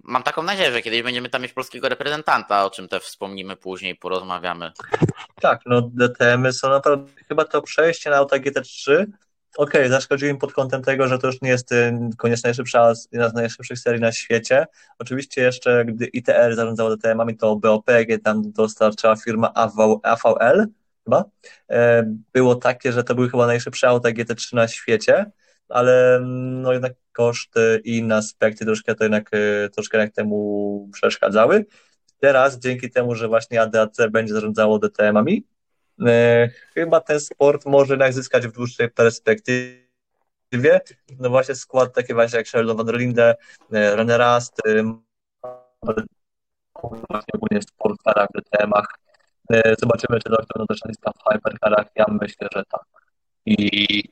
mam 0.02 0.22
taką 0.22 0.42
nadzieję, 0.42 0.72
że 0.72 0.82
kiedyś 0.82 1.02
będziemy 1.02 1.28
tam 1.28 1.42
mieć 1.42 1.52
polskiego 1.52 1.88
reprezentanta, 1.88 2.64
o 2.64 2.70
czym 2.70 2.88
też 2.88 3.02
wspomnimy 3.02 3.56
później, 3.56 3.96
porozmawiamy. 3.96 4.72
Tak, 5.40 5.60
no 5.66 5.82
DTM-y 5.82 6.52
są 6.52 6.68
naprawdę, 6.68 7.12
chyba 7.28 7.44
to 7.44 7.62
przejście 7.62 8.10
na 8.10 8.16
auta 8.16 8.36
GT3 8.36 9.06
okej, 9.56 9.80
okay, 9.80 9.88
zaszkodził 9.88 10.28
im 10.28 10.38
pod 10.38 10.52
kątem 10.52 10.82
tego, 10.82 11.08
że 11.08 11.18
to 11.18 11.26
już 11.26 11.42
nie 11.42 11.48
jest 11.48 11.72
y, 11.72 11.92
koniec 12.18 12.44
najszybsza, 12.44 12.94
z 12.94 13.34
najszybszych 13.34 13.78
serii 13.78 14.00
na 14.00 14.12
świecie. 14.12 14.66
Oczywiście 14.98 15.42
jeszcze, 15.42 15.84
gdy 15.84 16.06
ITR 16.06 16.54
zarządzało 16.56 16.96
DTM-ami, 16.96 17.36
to 17.36 17.56
BOP, 17.56 17.90
gdzie 18.04 18.18
tam 18.18 18.52
dostarczała 18.52 19.16
firma 19.16 19.52
AVL, 19.54 20.66
chyba, 21.04 21.24
e, 21.70 22.04
było 22.32 22.54
takie, 22.54 22.92
że 22.92 23.04
to 23.04 23.14
były 23.14 23.30
chyba 23.30 23.46
najszybsze 23.46 23.88
auta 23.88 24.08
GT3 24.08 24.54
na 24.54 24.68
świecie, 24.68 25.30
ale 25.68 26.20
no 26.22 26.72
jednak 26.72 26.92
koszty 27.12 27.80
i 27.84 27.96
inne 27.96 28.16
aspekty 28.16 28.64
troszkę 28.64 28.94
to 28.94 29.04
jednak, 29.04 29.34
y, 29.34 29.70
troszkę 29.74 29.98
jak 29.98 30.12
temu 30.12 30.88
przeszkadzały. 30.92 31.66
Teraz 32.20 32.58
dzięki 32.58 32.90
temu, 32.90 33.14
że 33.14 33.28
właśnie 33.28 33.62
ADAC 33.62 33.96
będzie 34.10 34.34
zarządzało 34.34 34.78
DTM-ami, 34.78 35.44
E, 36.06 36.48
chyba 36.74 37.00
ten 37.00 37.20
sport 37.20 37.66
może 37.66 37.92
jednak 37.92 38.12
zyskać 38.12 38.46
w 38.46 38.52
dłuższej 38.52 38.90
perspektywie. 38.90 40.80
No 41.18 41.30
właśnie 41.30 41.54
skład 41.54 41.94
taki 41.94 42.14
właśnie 42.14 42.38
jak 42.38 42.46
Sheldon 42.46 42.76
van 42.76 42.86
der 42.86 42.96
Linde, 42.96 43.34
e, 43.72 43.96
René 43.96 44.16
Rast, 44.16 44.66
e, 44.66 44.82
właśnie 46.82 47.34
ogólnie 47.34 47.60
w 47.60 48.04
charakter 48.04 48.42
temach. 48.50 48.86
Zobaczymy, 49.78 50.20
czy 50.20 50.30
doktor 50.30 50.58
no 50.58 50.66
też 50.66 50.80
lista 50.88 51.10
w 51.10 51.32
hypercarach. 51.32 51.86
Ja 51.94 52.04
myślę, 52.08 52.48
że 52.54 52.62
tak. 52.70 52.82
I 53.46 54.04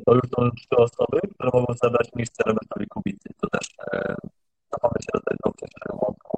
to 0.00 0.14
już 0.14 0.26
są 0.36 0.50
trzy 0.50 0.76
osoby, 0.76 1.18
które 1.34 1.50
mogą 1.54 1.74
zabrać 1.82 2.08
miejsce 2.16 2.42
Robertowi 2.46 2.86
Kubicy. 2.86 3.28
To 3.40 3.46
też 3.48 3.66
e, 3.92 4.14
się 5.04 5.12
do 5.14 5.20
tego 5.20 5.46
wcześniejszego 5.54 5.94
wątku. 6.04 6.36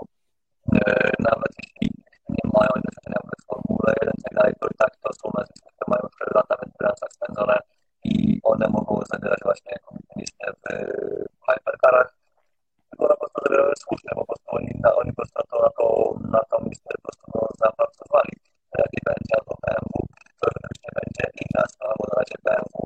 E, 0.74 1.10
nawet 1.28 1.52
jeśli 1.62 1.88
nie 2.36 2.44
mają 2.56 2.72
doświadczenia 2.84 3.20
w 3.24 3.46
Formule 3.48 3.92
1 4.02 4.52
i 4.52 4.54
to 4.60 4.66
i 4.74 4.76
tak 4.82 4.92
to 5.02 5.08
są 5.20 5.26
nazwiska, 5.38 5.68
które 5.74 5.88
mają 5.94 6.04
4 6.16 6.30
lata 6.38 6.54
w 6.56 6.62
endurancach 6.66 7.12
spędzone 7.12 7.56
i 8.04 8.14
one 8.42 8.66
mogą 8.68 8.92
zabierać 9.12 9.40
właśnie 9.48 9.72
komitynistę 9.86 10.44
w 10.60 10.64
hypercarach. 11.46 12.10
Tylko 12.90 13.04
na 13.12 13.16
prostu 13.16 13.38
zabierały 13.44 13.72
słusznie, 13.84 14.10
bo 14.14 14.20
po 14.20 14.26
prostu 14.26 14.48
oni, 14.58 14.70
na, 14.84 14.90
oni 15.00 15.10
po 15.12 15.16
prostu 15.22 15.36
na 15.38 15.46
to, 15.50 15.56
na 15.66 15.70
to, 15.78 15.86
na 16.36 16.42
to 16.50 16.56
miejsce 16.66 16.90
po 16.96 17.02
prostu 17.06 17.24
no, 17.34 17.40
zapracowali. 17.64 18.32
Lepiej 18.78 19.02
będzie 19.10 19.32
albo 19.38 19.54
BMW, 19.64 19.92
to 20.40 20.44
już 20.64 20.78
nie 20.84 20.92
będzie 20.98 21.24
inna 21.42 21.62
sprawa, 21.72 21.94
bo 21.98 22.04
na 22.10 22.16
razie 22.20 22.36
BMW 22.46 22.84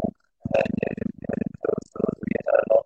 nie, 0.54 0.62
nie, 0.82 0.94
nie 1.20 1.26
będzie 1.28 1.50
tego 1.62 1.72
rozwijać, 2.08 2.46
ale 2.52 2.62
no, 2.70 2.82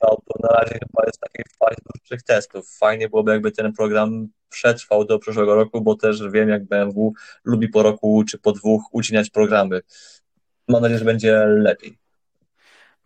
to 0.00 0.08
auto 0.08 0.34
na 0.42 0.48
razie 0.48 0.72
chyba 0.72 1.02
jest 1.06 1.18
w 1.18 1.20
takiej 1.20 1.44
fazie 1.58 1.82
dłuższych 1.86 2.22
testów. 2.22 2.76
Fajnie 2.78 3.08
byłoby, 3.08 3.32
jakby 3.32 3.52
ten 3.52 3.72
program 3.72 4.28
przetrwał 4.48 5.04
do 5.04 5.18
przyszłego 5.18 5.54
roku, 5.54 5.80
bo 5.80 5.94
też 5.94 6.30
wiem, 6.30 6.48
jak 6.48 6.64
BMW 6.64 7.12
lubi 7.44 7.68
po 7.68 7.82
roku 7.82 8.24
czy 8.30 8.38
po 8.38 8.52
dwóch 8.52 8.82
ucinać 8.92 9.30
programy. 9.30 9.80
Mam 10.68 10.82
nadzieję, 10.82 10.98
że 10.98 11.04
będzie 11.04 11.44
lepiej. 11.46 11.98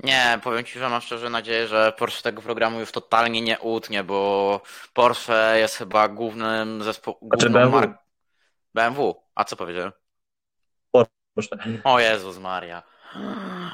Nie, 0.03 0.41
powiem 0.43 0.65
Ci, 0.65 0.79
że 0.79 0.89
mam 0.89 1.01
szczerze 1.01 1.31
nadzieję, 1.31 1.67
że 1.67 1.93
Porsche 1.99 2.23
tego 2.23 2.43
programu 2.43 2.81
już 2.81 2.93
totalnie 2.93 3.41
nie 3.41 3.59
utnie, 3.59 4.05
bo 4.05 4.61
Porsche 4.93 5.59
jest 5.59 5.77
chyba 5.77 6.09
głównym 6.09 6.83
zespołem. 6.83 7.21
Znaczy 7.23 7.51
BMW. 7.51 7.95
BMW. 8.75 9.15
A 9.35 9.45
co 9.45 9.57
powiedziałem? 9.57 9.93
Porsche. 10.91 11.57
O 11.85 12.01
Jezus 12.01 12.39
Maria. 12.39 12.83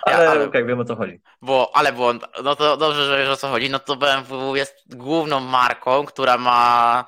Ale, 0.03 0.25
ja, 0.25 0.31
ale 0.31 0.45
okay, 0.45 0.65
wiem 0.65 0.81
o 0.81 0.85
co 0.85 0.97
chodzi. 0.97 1.21
Bo, 1.43 1.71
ale 1.75 1.93
błąd, 1.93 2.25
no 2.45 2.57
to 2.57 2.77
dobrze, 2.77 3.07
że 3.07 3.19
wiesz 3.19 3.29
o 3.29 3.37
co 3.37 3.49
chodzi. 3.49 3.71
No 3.71 3.79
to 3.79 3.97
BMW 3.97 4.57
jest 4.57 4.97
główną 4.97 5.41
marką, 5.41 6.07
która 6.07 6.39
ma 6.39 7.05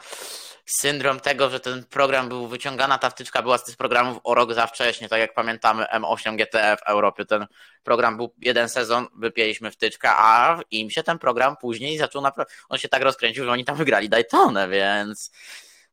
syndrom 0.78 1.20
tego, 1.20 1.50
że 1.50 1.60
ten 1.60 1.84
program 1.84 2.28
był 2.28 2.46
wyciągana, 2.46 2.98
ta 2.98 3.10
wtyczka 3.10 3.42
była 3.42 3.58
z 3.58 3.64
tych 3.64 3.76
programów 3.76 4.20
o 4.24 4.34
rok 4.34 4.54
za 4.54 4.66
wcześnie, 4.66 5.08
tak 5.08 5.20
jak 5.20 5.34
pamiętamy 5.34 5.84
M8 5.84 6.36
GTE 6.36 6.76
w 6.76 6.82
Europie, 6.82 7.24
ten 7.24 7.46
program 7.82 8.16
był 8.16 8.34
jeden 8.38 8.68
sezon, 8.68 9.06
wypięliśmy 9.16 9.70
wtyczkę, 9.70 10.10
a 10.12 10.60
im 10.70 10.90
się 10.90 11.02
ten 11.02 11.18
program 11.18 11.56
później 11.56 11.98
zaczął 11.98 12.22
naprawdę, 12.22 12.54
on 12.68 12.78
się 12.78 12.88
tak 12.88 13.02
rozkręcił, 13.02 13.44
że 13.44 13.52
oni 13.52 13.64
tam 13.64 13.76
wygrali 13.76 14.08
Daytonę, 14.08 14.68
więc 14.68 15.30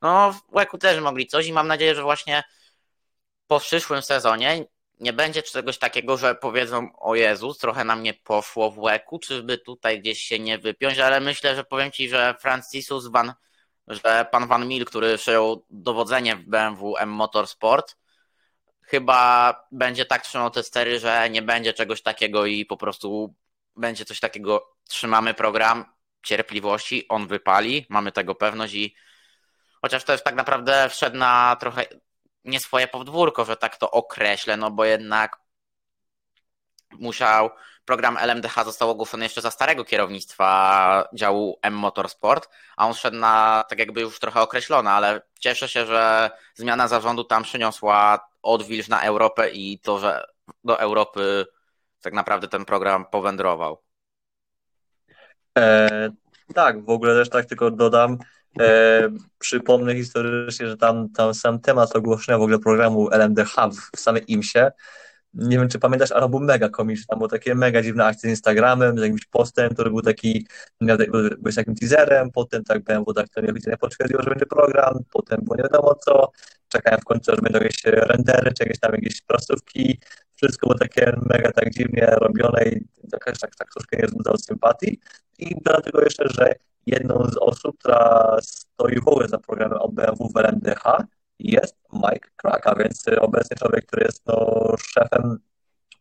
no 0.01 0.33
w 0.33 0.55
Łeku 0.55 0.77
też 0.77 0.99
mogli 0.99 1.27
coś 1.27 1.47
i 1.47 1.53
mam 1.53 1.67
nadzieję, 1.67 1.95
że 1.95 2.03
właśnie 2.03 2.43
po 3.47 3.59
przyszłym 3.59 4.01
sezonie 4.01 4.65
nie 4.99 5.13
będzie 5.13 5.43
czegoś 5.43 5.77
takiego, 5.77 6.17
że 6.17 6.35
powiedzą 6.35 6.89
o 6.99 7.15
Jezus, 7.15 7.57
trochę 7.57 7.83
nam 7.83 8.03
nie 8.03 8.13
poszło 8.13 8.71
w 8.71 8.79
Łeku, 8.79 9.19
czy 9.19 9.43
by 9.43 9.57
tutaj 9.57 10.01
gdzieś 10.01 10.21
się 10.21 10.39
nie 10.39 10.57
wypiąć, 10.57 10.99
ale 10.99 11.19
myślę, 11.19 11.55
że 11.55 11.63
powiem 11.63 11.91
Ci, 11.91 12.09
że 12.09 12.35
Francisus 12.41 13.07
Van 13.07 13.33
że 13.87 14.25
pan 14.31 14.47
Van 14.47 14.67
Mil, 14.67 14.85
który 14.85 15.17
przejął 15.17 15.65
dowodzenie 15.69 16.35
w 16.35 16.43
BMW 16.43 16.97
M 16.97 17.09
Motorsport, 17.09 17.97
chyba 18.81 19.53
będzie 19.71 20.05
tak 20.05 20.21
trzymał 20.21 20.49
te 20.49 20.63
stery, 20.63 20.99
że 20.99 21.29
nie 21.29 21.41
będzie 21.41 21.73
czegoś 21.73 22.01
takiego 22.01 22.45
i 22.45 22.65
po 22.65 22.77
prostu 22.77 23.35
będzie 23.75 24.05
coś 24.05 24.19
takiego, 24.19 24.75
trzymamy 24.89 25.33
program 25.33 25.85
cierpliwości, 26.23 27.07
on 27.07 27.27
wypali, 27.27 27.85
mamy 27.89 28.11
tego 28.11 28.35
pewność 28.35 28.73
i 28.73 28.95
chociaż 29.81 30.03
też 30.03 30.23
tak 30.23 30.35
naprawdę 30.35 30.89
wszedł 30.89 31.17
na 31.17 31.57
trochę 31.59 31.85
nie 32.45 32.59
swoje 32.59 32.87
podwórko, 32.87 33.45
że 33.45 33.57
tak 33.57 33.77
to 33.77 33.91
określę, 33.91 34.57
no 34.57 34.71
bo 34.71 34.85
jednak 34.85 35.39
musiał 36.91 37.49
program 37.85 38.17
LMDH 38.17 38.55
został 38.65 38.89
ogłoszony 38.89 39.25
jeszcze 39.25 39.41
za 39.41 39.51
starego 39.51 39.85
kierownictwa 39.85 41.09
działu 41.13 41.59
M 41.61 41.73
Motorsport, 41.73 42.49
a 42.77 42.87
on 42.87 42.93
szedł 42.93 43.17
na 43.17 43.63
tak 43.69 43.79
jakby 43.79 44.01
już 44.01 44.19
trochę 44.19 44.41
określone, 44.41 44.91
ale 44.91 45.21
cieszę 45.39 45.69
się, 45.69 45.85
że 45.85 46.31
zmiana 46.55 46.87
zarządu 46.87 47.23
tam 47.23 47.43
przyniosła 47.43 48.29
odwilż 48.41 48.87
na 48.87 49.01
Europę 49.01 49.49
i 49.49 49.79
to, 49.79 49.99
że 49.99 50.25
do 50.63 50.79
Europy 50.79 51.45
tak 52.01 52.13
naprawdę 52.13 52.47
ten 52.47 52.65
program 52.65 53.05
powędrował. 53.05 53.83
E, 55.57 56.09
tak, 56.55 56.85
w 56.85 56.89
ogóle 56.89 57.15
też 57.15 57.29
tak 57.29 57.45
tylko 57.45 57.71
dodam, 57.71 58.17
e, 58.61 59.09
przypomnę 59.39 59.95
historycznie, 59.95 60.67
że 60.67 60.77
tam, 60.77 61.09
tam 61.09 61.33
sam 61.33 61.59
temat 61.59 61.95
ogłoszenia 61.95 62.37
w 62.37 62.41
ogóle 62.41 62.59
programu 62.59 63.09
LMDH 63.11 63.55
w 63.95 63.99
samej 63.99 64.31
IMSie 64.31 64.71
nie 65.33 65.57
wiem, 65.57 65.69
czy 65.69 65.79
pamiętasz, 65.79 66.11
ale 66.11 66.29
był 66.29 66.39
mega 66.39 66.69
komiczny. 66.69 67.05
Tam 67.07 67.19
było 67.19 67.29
takie 67.29 67.55
mega 67.55 67.81
dziwne 67.81 68.05
akcje 68.05 68.29
z 68.29 68.31
Instagramem, 68.31 68.99
z 68.99 69.01
jakimś 69.01 69.25
postem, 69.25 69.69
który 69.69 69.89
był 69.89 70.01
taki, 70.01 70.47
był 70.81 71.51
z 71.51 71.55
takim 71.55 71.75
teaserem, 71.75 72.31
potem 72.31 72.63
tak 72.63 72.83
BMW 72.83 73.13
tak 73.13 73.29
to 73.29 73.41
nieoficjalnie 73.41 73.77
potwierdziło, 73.77 74.23
że 74.23 74.29
będzie 74.29 74.45
program, 74.45 74.99
potem 75.11 75.41
było 75.43 75.55
nie 75.55 75.63
wiadomo 75.63 75.95
co, 75.95 76.31
czekałem 76.67 77.01
w 77.01 77.03
końcu, 77.03 77.35
że 77.35 77.41
będą 77.41 77.59
jakieś 77.59 77.83
rendery, 77.85 78.53
czy 78.53 78.63
jakieś 78.63 78.79
tam 78.79 78.91
jakieś 78.93 79.21
prostówki, 79.21 79.99
wszystko 80.35 80.67
było 80.67 80.79
takie 80.79 81.13
mega 81.29 81.51
tak 81.51 81.69
dziwnie 81.69 82.05
robione 82.05 82.63
i 82.63 82.85
tak, 83.11 83.37
tak, 83.39 83.55
tak 83.55 83.73
troszkę 83.73 83.97
nie 83.97 84.07
wzbudzało 84.07 84.37
sympatii. 84.37 84.99
I 85.39 85.55
dlatego 85.65 86.01
jeszcze, 86.01 86.27
że 86.29 86.55
jedną 86.87 87.27
z 87.27 87.37
osób, 87.37 87.77
która 87.79 88.37
stoi 88.41 88.99
w 88.99 89.29
za 89.29 89.37
programem 89.37 89.77
od 89.77 89.93
BMW 89.93 90.29
w 90.29 90.33
jest 91.39 91.75
Mike 91.93 92.29
Kraka, 92.35 92.75
więc 92.75 93.05
obecny 93.19 93.57
człowiek, 93.57 93.85
który 93.85 94.05
jest 94.05 94.23
no, 94.27 94.75
szefem 94.77 95.39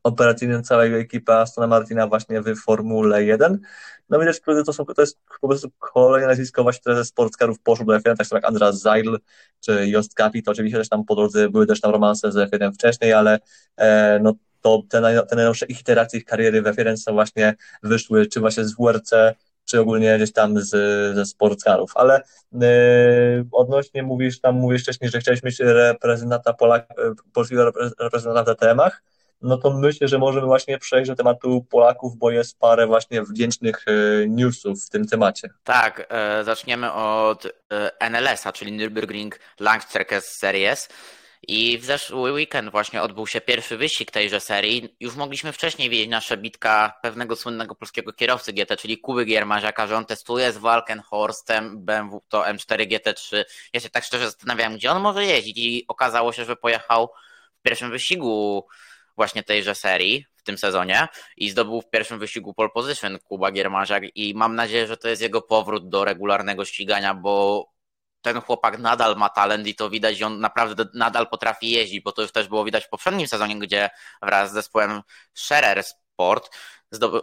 operacyjnym 0.03 0.63
całej 0.63 1.01
ekipy 1.01 1.33
Astona 1.33 1.67
Martina 1.67 2.07
właśnie 2.07 2.43
w 2.43 2.57
Formule 2.57 3.25
1. 3.25 3.61
No 4.09 4.19
widać, 4.19 4.41
to, 4.67 4.73
są, 4.73 4.85
to 4.85 5.03
jest 5.03 5.19
po 5.41 5.49
prostu 5.49 5.71
kolejne 5.79 6.27
nazwisko 6.27 6.63
właśnie, 6.63 6.81
które 6.81 6.97
ze 6.97 7.05
sportskarów 7.05 7.61
poszło 7.61 7.87
do 7.87 7.93
F1, 7.93 8.17
tak 8.17 8.33
jak 8.33 8.45
Andras 8.45 8.81
Zeidl 8.81 9.17
czy 9.61 9.89
Jost 9.89 10.15
Kapi, 10.15 10.43
to 10.43 10.51
oczywiście 10.51 10.79
też 10.79 10.89
tam 10.89 11.05
po 11.05 11.15
drodze 11.15 11.49
były 11.49 11.67
też 11.67 11.81
tam 11.81 11.93
romanse 11.93 12.33
z 12.33 12.37
F1 12.37 12.73
wcześniej, 12.73 13.13
ale 13.13 13.39
e, 13.77 14.19
no 14.23 14.35
to 14.61 14.83
te, 14.89 15.23
te 15.29 15.37
najnowsze 15.37 15.67
ich 15.67 15.81
iteracje 15.81 16.19
ich 16.19 16.25
kariery 16.25 16.63
w 16.63 16.65
F1 16.65 16.97
są 16.97 17.13
właśnie 17.13 17.55
wyszły, 17.83 18.27
czy 18.27 18.41
właśnie 18.41 18.65
z 18.65 18.75
WRC, 18.75 19.11
czy 19.67 19.81
ogólnie 19.81 20.17
gdzieś 20.17 20.33
tam 20.33 20.61
z, 20.61 20.71
ze 21.17 21.27
sportskarów, 21.27 21.93
ale 21.95 22.23
yy, 22.53 22.61
odnośnie 23.53 24.03
mówisz 24.03 24.41
tam, 24.41 24.55
mówisz 24.55 24.83
wcześniej, 24.83 25.11
że 25.11 25.21
chciałeś 25.21 25.43
mieć 25.43 25.61
reprezentanta 25.61 26.53
Polak, 26.53 26.87
polskiego 27.33 27.73
reprezentanta 27.99 28.43
w 28.43 28.57
DTM-ach, 28.57 29.03
no 29.43 29.57
to 29.57 29.71
myślę, 29.71 30.09
że 30.09 30.19
możemy 30.19 30.47
właśnie 30.47 30.79
przejść 30.79 31.11
do 31.11 31.17
tematu 31.17 31.67
Polaków, 31.71 32.17
bo 32.17 32.31
jest 32.31 32.59
parę 32.59 32.87
właśnie 32.87 33.23
wdzięcznych 33.23 33.85
e, 33.87 33.93
newsów 34.29 34.85
w 34.85 34.91
tym 34.91 35.07
temacie. 35.07 35.51
Tak, 35.65 36.07
e, 36.09 36.45
zaczniemy 36.45 36.93
od 36.93 37.47
e, 37.47 37.51
NLS-a, 38.01 38.53
czyli 38.53 38.79
Nürburgring 38.79 39.31
Langstrecke 39.61 40.21
Series. 40.21 40.89
I 41.43 41.79
w 41.79 41.85
zeszły 41.85 42.33
weekend 42.33 42.71
właśnie 42.71 43.03
odbył 43.03 43.27
się 43.27 43.41
pierwszy 43.41 43.77
wyścig 43.77 44.11
tejże 44.11 44.41
serii. 44.41 44.97
Już 45.01 45.15
mogliśmy 45.17 45.53
wcześniej 45.53 45.91
wiedzieć 45.91 46.09
nasza 46.09 46.37
bitka 46.37 46.99
pewnego 47.03 47.37
słynnego 47.37 47.75
polskiego 47.75 48.13
kierowcy 48.13 48.53
GT, 48.53 48.77
czyli 48.77 48.99
Kuby 48.99 49.25
Giermaziaka, 49.25 49.87
że 49.87 49.97
on 49.97 50.07
testuje 50.07 50.53
z 50.53 50.59
Walkenhorstem 50.59 51.85
BMW 51.85 52.23
to 52.29 52.43
M4 52.43 52.87
GT3. 52.87 53.45
Ja 53.73 53.81
się 53.81 53.91
tak 53.91 54.05
szczerze 54.05 54.25
zastanawiałem, 54.25 54.77
gdzie 54.77 54.91
on 54.91 55.03
może 55.03 55.25
jeździć 55.25 55.59
i 55.59 55.85
okazało 55.89 56.33
się, 56.33 56.45
że 56.45 56.57
pojechał 56.57 57.11
w 57.59 57.63
pierwszym 57.63 57.91
wyścigu 57.91 58.67
właśnie 59.17 59.43
tejże 59.43 59.75
serii 59.75 60.25
w 60.37 60.43
tym 60.43 60.59
sezonie 60.59 61.09
i 61.37 61.51
zdobył 61.51 61.83
w 61.83 61.91
pierwszym 61.91 62.19
wyścigu 62.19 62.55
pole 62.55 62.69
position 62.75 63.19
Kuba 63.19 63.53
Giermaziak 63.53 64.03
i 64.15 64.35
mam 64.35 64.55
nadzieję, 64.55 64.87
że 64.87 64.97
to 64.97 65.09
jest 65.09 65.23
jego 65.23 65.43
powrót 65.43 65.89
do 65.89 66.05
regularnego 66.05 66.65
ścigania, 66.65 67.15
bo 67.15 67.67
ten 68.27 68.41
chłopak 68.41 68.79
nadal 68.79 69.17
ma 69.17 69.29
talent 69.29 69.67
i 69.67 69.75
to 69.75 69.91
widać, 69.91 70.19
że 70.19 70.27
on 70.27 70.41
naprawdę 70.41 70.85
nadal 70.95 71.29
potrafi 71.29 71.71
jeździć, 71.71 72.01
bo 72.01 72.13
to 72.13 72.23
już 72.23 72.33
też 72.33 72.49
było 72.49 72.65
widać 72.65 72.85
w 72.85 72.89
poprzednim 72.89 73.29
sezonie, 73.29 73.59
gdzie 73.59 73.91
wraz 74.23 74.51
z 74.51 74.55
zespołem 74.55 75.03
Scherer 75.35 75.85
Sport 75.85 76.51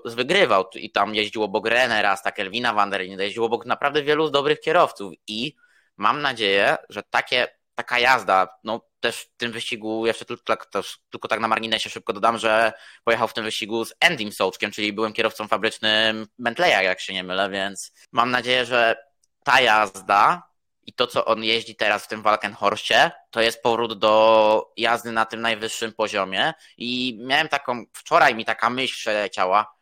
wygrywał 0.06 0.66
i 0.76 0.92
tam 0.92 1.16
jeździło 1.16 1.46
obok 1.46 1.68
Renera, 1.68 2.18
Kelvina 2.18 2.74
van 2.74 2.90
der 2.90 3.02
Linde, 3.02 3.24
jeździło 3.24 3.46
obok 3.46 3.66
naprawdę 3.66 4.04
wielu 4.04 4.30
dobrych 4.30 4.60
kierowców 4.60 5.14
i 5.28 5.56
mam 5.98 6.22
nadzieję, 6.22 6.78
że 6.90 7.04
takie, 7.10 7.48
taka 7.76 8.00
jazda, 8.00 8.48
no 8.64 8.82
też 9.00 9.22
w 9.22 9.38
tym 9.38 9.52
wyścigu, 9.52 10.06
jeszcze 10.06 10.26
tylko, 10.26 10.44
tak, 10.44 10.68
tylko 11.10 11.28
tak 11.28 11.40
na 11.40 11.48
marginesie 11.48 11.90
szybko 11.90 12.14
dodam, 12.14 12.38
że 12.38 12.74
pojechał 13.04 13.28
w 13.28 13.34
tym 13.34 13.44
wyścigu 13.44 13.86
z 13.86 13.94
Endym 14.00 14.32
Sołczkiem, 14.32 14.72
czyli 14.72 14.94
byłem 14.94 15.14
kierowcą 15.14 15.48
fabrycznym 15.48 16.28
Bentleya, 16.40 16.84
jak 16.86 17.00
się 17.00 17.14
nie 17.14 17.24
mylę, 17.24 17.50
więc 17.50 17.94
mam 18.12 18.32
nadzieję, 18.32 18.66
że 18.66 18.96
ta 19.44 19.62
jazda 19.62 20.53
i 20.86 20.94
to, 20.94 21.08
co 21.08 21.26
on 21.26 21.44
jeździ 21.44 21.76
teraz 21.76 22.04
w 22.04 22.08
tym 22.08 22.22
Walkenhorście, 22.22 23.12
to 23.30 23.42
jest 23.42 23.64
powrót 23.64 24.00
do 24.00 24.74
jazdy 24.78 25.12
na 25.12 25.26
tym 25.26 25.42
najwyższym 25.42 25.94
poziomie. 25.94 26.54
I 26.78 27.20
miałem 27.22 27.48
taką, 27.48 27.86
wczoraj 27.94 28.36
mi 28.36 28.46
taka 28.46 28.70
myśl 28.70 28.96
przeleciała, 28.96 29.76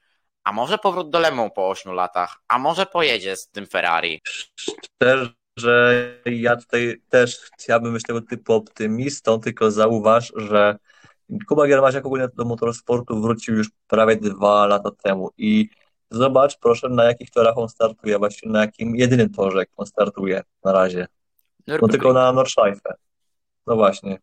a 0.44 0.52
może 0.52 0.78
powrót 0.78 1.10
do 1.10 1.20
Lemą 1.20 1.50
po 1.50 1.70
8 1.70 1.94
latach, 1.94 2.42
a 2.48 2.60
może 2.60 2.86
pojedzie 2.86 3.36
z 3.36 3.50
tym 3.50 3.68
Ferrari. 3.68 4.22
Szczerze, 4.56 6.08
ja 6.26 6.56
tutaj 6.56 7.02
też 7.10 7.40
chciałbym 7.60 7.94
być 7.94 8.04
tego 8.04 8.22
typu 8.22 8.54
optymistą, 8.54 9.40
tylko 9.40 9.72
zauważ, 9.72 10.34
że 10.36 10.78
Kuba 11.48 11.68
Giermasiak 11.68 12.06
ogólnie 12.06 12.28
do 12.34 12.46
motorsportu 12.46 13.22
wrócił 13.22 13.56
już 13.56 13.70
prawie 13.88 14.16
dwa 14.16 14.68
lata 14.68 14.90
temu 15.04 15.32
i 15.38 15.70
Zobacz 16.12 16.58
proszę, 16.58 16.90
na 16.90 17.04
jakich 17.04 17.30
torach 17.30 17.58
on 17.58 17.70
startuje, 17.70 18.20
właściwie 18.20 18.52
na 18.52 18.62
jakim 18.62 18.96
jedynym 18.96 19.30
torze 19.30 19.64
on 19.78 19.86
startuje 19.86 20.42
na 20.64 20.72
razie. 20.72 21.08
No 21.68 21.88
tylko 21.88 22.14
na 22.14 22.32
Nordschleife. 22.32 22.94
No 23.68 23.76
właśnie. 23.76 24.20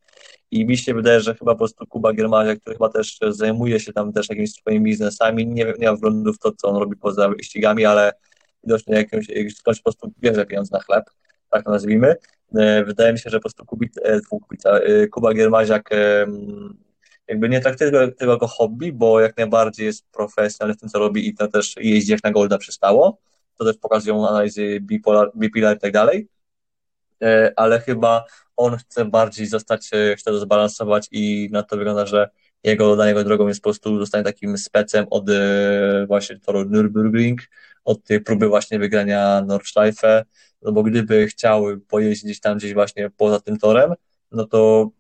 I 0.51 0.67
mi 0.67 0.79
się 0.79 0.95
wydaje, 0.95 1.21
że 1.21 1.35
chyba 1.35 1.53
po 1.53 1.59
prostu 1.59 1.87
Kuba 1.87 2.13
Giermania, 2.13 2.57
który 2.57 2.77
chyba 2.77 2.89
też 2.89 3.19
zajmuje 3.29 3.81
się 3.81 3.93
tam 3.93 4.13
też 4.13 4.29
jakimiś 4.29 4.53
swoimi 4.53 4.85
biznesami, 4.85 5.47
nie, 5.47 5.75
nie 5.79 5.91
ma 5.91 5.97
wglądu 5.97 6.33
w 6.33 6.39
to, 6.39 6.53
co 6.53 6.69
on 6.69 6.77
robi 6.77 6.97
poza 6.97 7.29
wyścigami, 7.29 7.85
ale 7.85 8.13
widocznie 8.65 8.95
jakimś, 8.95 9.27
skądś 9.57 9.79
po 9.79 9.85
prostu 9.85 10.13
bierze 10.21 10.47
pieniądze 10.47 10.77
na 10.77 10.83
chleb, 10.83 11.05
tak 11.51 11.65
to 11.65 11.71
nazwijmy. 11.71 12.17
E, 12.55 12.85
wydaje 12.85 13.13
mi 13.13 13.19
się, 13.19 13.31
że 13.31 13.39
po 13.39 13.43
prostu 13.43 13.65
Kubica, 13.67 14.01
e, 14.01 14.83
e, 14.83 15.07
Kuba 15.07 15.35
Giermaziak 15.35 15.91
jakby 17.29 17.49
nie 17.49 17.61
traktuje 17.61 17.91
tego, 17.91 18.13
tego 18.13 18.33
jako 18.33 18.47
hobby, 18.47 18.93
bo 18.93 19.21
jak 19.21 19.37
najbardziej 19.37 19.87
jest 19.87 20.11
profesjonalny 20.11 20.77
w 20.77 20.81
tym, 20.81 20.89
co 20.89 20.99
robi 20.99 21.29
i 21.29 21.35
to 21.35 21.49
też 21.49 21.75
jeździ 21.81 22.13
jak 22.13 22.25
na 22.25 22.31
Golda 22.31 22.59
przystało. 22.59 23.19
To 23.59 23.65
też 23.65 23.77
pokazują 23.77 24.29
analizy 24.29 24.81
bipolar, 24.81 25.31
bipolar 25.37 25.77
i 25.77 25.81
tak 25.81 25.93
dalej. 25.93 26.29
E, 27.23 27.53
ale 27.57 27.81
chyba 27.81 28.25
on 28.57 28.77
chce 28.77 29.05
bardziej 29.05 29.47
zostać, 29.47 29.91
e, 29.93 30.17
chce 30.17 30.31
to 30.31 30.39
zbalansować 30.39 31.09
i 31.11 31.49
na 31.53 31.63
to 31.63 31.77
wygląda, 31.77 32.07
że 32.07 32.31
jego 32.65 32.97
dla 32.97 33.07
niego 33.07 33.25
drogą 33.25 33.49
jest 33.49 33.61
po 33.61 33.65
prostu 33.65 33.99
zostanie 33.99 34.25
takim 34.25 34.59
specem 34.59 35.07
od 35.11 35.31
e, 35.31 36.07
właśnie 36.07 36.41
toru 36.41 36.63
Nürburgring, 36.63 37.37
od 37.85 38.05
tej 38.05 38.21
próby 38.21 38.49
właśnie 38.49 38.79
wygrania 38.79 39.43
Nordschleife, 39.47 40.25
no 40.63 40.73
bo 40.73 40.83
gdyby 40.83 41.27
chciał 41.27 41.65
pojeździć 41.89 42.41
tam 42.41 42.59
gdzieś 42.59 42.75
właśnie 42.75 43.11
poza 43.17 43.41
tym 43.41 43.59
torem, 43.59 43.95
no 44.33 44.47
to 44.47 44.91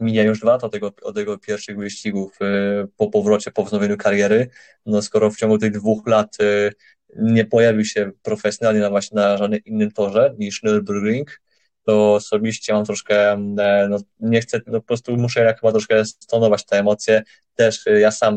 mija 0.00 0.22
już 0.22 0.40
dwa 0.40 0.52
lata 0.52 0.66
od 0.66 0.72
tego, 1.14 1.34
od 1.34 1.40
pierwszych 1.40 1.78
wyścigów 1.78 2.38
e, 2.40 2.86
po 2.96 3.10
powrocie, 3.10 3.50
po 3.50 3.64
wznowieniu 3.64 3.96
kariery. 3.96 4.48
No 4.86 5.02
skoro 5.02 5.30
w 5.30 5.36
ciągu 5.36 5.58
tych 5.58 5.72
dwóch 5.72 6.06
lat 6.06 6.36
e, 6.40 6.70
nie 7.16 7.44
pojawił 7.44 7.84
się 7.84 8.10
profesjonalnie 8.22 8.80
na 8.80 8.90
właśnie 8.90 9.16
na 9.16 9.36
żadnym 9.36 9.60
innym 9.64 9.90
torze 9.90 10.34
niż 10.38 10.62
Nürburgring, 10.62 11.24
to 11.86 12.14
osobiście 12.14 12.72
mam 12.72 12.84
troszkę, 12.84 13.32
e, 13.32 13.86
no, 13.90 13.98
nie 14.20 14.40
chcę, 14.40 14.60
no, 14.66 14.80
po 14.80 14.86
prostu 14.86 15.16
muszę 15.16 15.40
jak 15.40 15.60
chyba 15.60 15.72
troszkę 15.72 16.04
stonować 16.04 16.66
te 16.66 16.78
emocje. 16.78 17.22
Też 17.54 17.84
ja 18.00 18.10
sam 18.10 18.36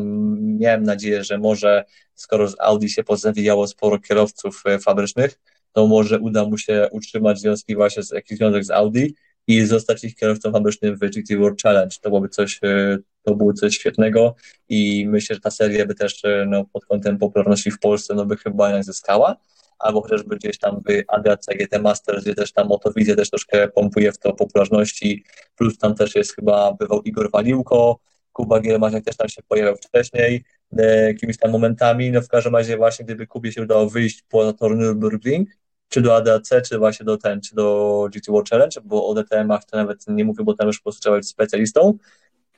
miałem 0.58 0.82
nadzieję, 0.82 1.24
że 1.24 1.38
może 1.38 1.84
skoro 2.14 2.48
z 2.48 2.56
Audi 2.60 2.88
się 2.88 3.04
pozawijało 3.04 3.66
sporo 3.66 3.98
kierowców 3.98 4.62
fabrycznych, 4.82 5.40
to 5.72 5.86
może 5.86 6.18
uda 6.18 6.44
mu 6.44 6.58
się 6.58 6.88
utrzymać 6.90 7.40
związki 7.40 7.74
właśnie 7.74 8.02
z 8.02 8.10
jakiś 8.10 8.38
związek 8.38 8.64
z 8.64 8.70
Audi 8.70 9.14
i 9.46 9.66
zostać 9.66 10.04
ich 10.04 10.14
kierowcą 10.14 10.52
fabrycznym 10.52 10.96
w 10.96 10.98
GT 10.98 11.36
World 11.38 11.62
Challenge. 11.62 11.96
To 12.00 12.10
byłoby 12.10 12.28
coś, 12.28 12.60
e, 12.62 12.98
to 13.22 13.34
było 13.34 13.52
coś 13.52 13.74
świetnego 13.74 14.34
i 14.68 15.06
myślę, 15.08 15.34
że 15.34 15.40
ta 15.40 15.50
seria 15.50 15.86
by 15.86 15.94
też 15.94 16.24
e, 16.24 16.46
no, 16.48 16.64
pod 16.72 16.84
kątem 16.84 17.18
popularności 17.18 17.70
w 17.70 17.78
Polsce 17.78 18.14
no, 18.14 18.26
by 18.26 18.36
chyba 18.36 18.66
jednak 18.66 18.84
zyskała 18.84 19.36
albo 19.78 20.02
chociażby 20.02 20.36
gdzieś 20.36 20.58
tam 20.58 20.82
w 20.88 21.02
ADAC 21.08 21.46
GT 21.46 21.78
Masters, 21.78 22.22
gdzie 22.22 22.34
też 22.34 22.52
tam 22.52 22.68
Motowizja 22.68 23.16
też 23.16 23.30
troszkę 23.30 23.68
pompuje 23.68 24.12
w 24.12 24.18
to 24.18 24.32
popularności, 24.32 25.24
plus 25.56 25.78
tam 25.78 25.94
też 25.94 26.14
jest 26.14 26.34
chyba, 26.34 26.72
bywał 26.72 27.02
Igor 27.02 27.30
Waliłko, 27.30 27.98
Kuba 28.32 28.60
Gielmasiak 28.60 29.04
też 29.04 29.16
tam 29.16 29.28
się 29.28 29.42
pojawiał 29.48 29.76
wcześniej, 29.76 30.44
e, 30.78 31.06
jakimiś 31.06 31.38
tam 31.38 31.50
momentami, 31.50 32.10
no 32.10 32.22
w 32.22 32.28
każdym 32.28 32.56
razie 32.56 32.76
właśnie 32.76 33.04
gdyby 33.04 33.26
Kubie 33.26 33.52
się 33.52 33.62
udało 33.62 33.90
wyjść 33.90 34.22
poza 34.28 34.52
tor 34.52 34.76
Nürburgring, 34.76 35.44
czy 35.88 36.00
do 36.00 36.16
ADAC, 36.16 36.48
czy 36.68 36.78
właśnie 36.78 37.06
do 37.06 37.16
ten, 37.16 37.40
czy 37.40 37.54
do 37.54 38.08
GT 38.14 38.32
World 38.32 38.50
Challenge, 38.50 38.80
bo 38.84 39.06
o 39.06 39.14
DTM-ach 39.14 39.64
to 39.64 39.76
nawet 39.76 40.04
nie 40.08 40.24
mówię, 40.24 40.44
bo 40.44 40.54
tam 40.54 40.66
już 40.66 40.78
po 40.78 40.82
prostu 40.82 41.00
trzeba 41.00 41.16
być 41.16 41.28
specjalistą, 41.28 41.98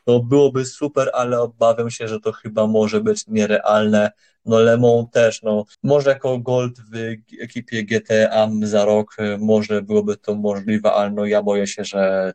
to 0.05 0.20
byłoby 0.20 0.65
super, 0.65 1.11
ale 1.15 1.40
obawiam 1.40 1.90
się, 1.90 2.09
że 2.09 2.20
to 2.20 2.32
chyba 2.32 2.66
może 2.66 3.01
być 3.01 3.27
nierealne. 3.27 4.11
No 4.44 4.61
Lemon 4.61 5.09
też, 5.09 5.43
no 5.43 5.65
może 5.82 6.11
jako 6.11 6.39
Gold 6.39 6.78
w 6.93 6.94
ekipie 7.40 7.85
GTA 7.85 8.48
za 8.62 8.85
rok 8.85 9.16
e, 9.19 9.39
może 9.39 9.82
byłoby 9.82 10.16
to 10.16 10.35
możliwe, 10.35 10.93
ale 10.93 11.11
no 11.11 11.24
ja 11.24 11.43
boję 11.43 11.66
się, 11.66 11.85
że 11.85 12.32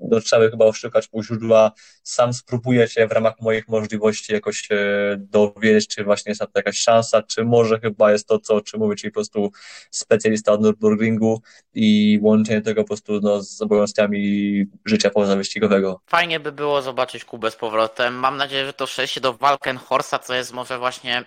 no, 0.00 0.20
trzeba 0.20 0.50
chyba 0.50 0.72
szukać 0.72 1.08
u 1.12 1.22
źródła. 1.22 1.72
Sam 2.02 2.32
spróbuję 2.32 2.88
się 2.88 3.06
w 3.06 3.12
ramach 3.12 3.34
moich 3.40 3.68
możliwości 3.68 4.32
jakoś 4.32 4.68
e, 4.70 4.76
dowiedzieć, 5.18 5.88
czy 5.88 6.04
właśnie 6.04 6.30
jest 6.30 6.40
na 6.40 6.46
to 6.46 6.52
jakaś 6.56 6.78
szansa, 6.78 7.22
czy 7.22 7.44
może 7.44 7.80
chyba 7.80 8.12
jest 8.12 8.28
to, 8.28 8.38
co, 8.38 8.54
o 8.54 8.60
czym 8.60 8.80
mówię, 8.80 8.96
czyli 8.96 9.10
po 9.10 9.14
prostu 9.14 9.50
specjalista 9.90 10.52
od 10.52 10.60
Nürburgringu 10.60 11.38
i 11.74 12.18
łączenie 12.22 12.62
tego 12.62 12.82
po 12.82 12.86
prostu 12.86 13.20
no, 13.22 13.42
z 13.42 13.62
obowiązkami 13.62 14.64
życia 14.84 15.10
pozawyścigowego. 15.10 16.00
Fajnie 16.06 16.40
by 16.40 16.52
było 16.52 16.82
zobaczyć 16.82 17.24
Kubę 17.24 17.50
z 17.50 17.56
powrotem. 17.56 18.14
Mam 18.14 18.36
nadzieję, 18.36 18.66
że 18.66 18.72
to 18.72 18.86
przejście 18.86 19.20
do 19.20 19.32
Walkenhorsa, 19.32 20.18
co 20.18 20.34
jest 20.34 20.52
może 20.52 20.78
właśnie 20.78 21.24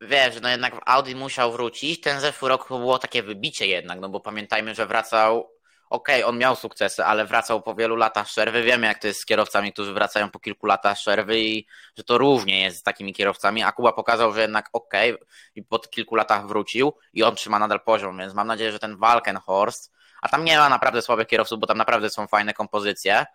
wiesz, 0.00 0.40
no 0.42 0.48
jednak 0.48 0.80
Audi 0.86 1.14
musiał 1.14 1.52
wrócić. 1.52 2.00
Ten 2.00 2.20
zeszły 2.20 2.48
rok 2.48 2.68
było 2.68 2.98
takie 2.98 3.22
wybicie 3.22 3.66
jednak, 3.66 4.00
no 4.00 4.08
bo 4.08 4.20
pamiętajmy, 4.20 4.74
że 4.74 4.86
wracał 4.86 5.53
okej, 5.90 6.22
okay, 6.22 6.26
on 6.26 6.38
miał 6.38 6.56
sukcesy, 6.56 7.04
ale 7.04 7.24
wracał 7.24 7.62
po 7.62 7.74
wielu 7.74 7.96
latach 7.96 8.26
przerwy. 8.26 8.62
Wiemy, 8.62 8.86
jak 8.86 8.98
to 8.98 9.06
jest 9.06 9.20
z 9.20 9.24
kierowcami, 9.24 9.72
którzy 9.72 9.94
wracają 9.94 10.30
po 10.30 10.38
kilku 10.38 10.66
latach 10.66 10.96
przerwy 10.96 11.40
i 11.40 11.66
że 11.96 12.04
to 12.04 12.18
różnie 12.18 12.62
jest 12.62 12.78
z 12.78 12.82
takimi 12.82 13.12
kierowcami. 13.12 13.62
A 13.62 13.72
Kuba 13.72 13.92
pokazał, 13.92 14.32
że 14.32 14.40
jednak 14.40 14.68
okej, 14.72 15.12
okay, 15.14 15.26
i 15.54 15.62
po 15.62 15.78
kilku 15.78 16.14
latach 16.14 16.46
wrócił 16.46 16.92
i 17.12 17.22
on 17.22 17.34
trzyma 17.34 17.58
nadal 17.58 17.80
poziom, 17.80 18.18
więc 18.18 18.34
mam 18.34 18.46
nadzieję, 18.46 18.72
że 18.72 18.78
ten 18.78 18.96
Walkenhorst, 18.96 19.92
a 20.22 20.28
tam 20.28 20.44
nie 20.44 20.58
ma 20.58 20.68
naprawdę 20.68 21.02
słabych 21.02 21.26
kierowców, 21.26 21.60
bo 21.60 21.66
tam 21.66 21.78
naprawdę 21.78 22.10
są 22.10 22.26
fajne 22.26 22.54
kompozycje, 22.54 23.26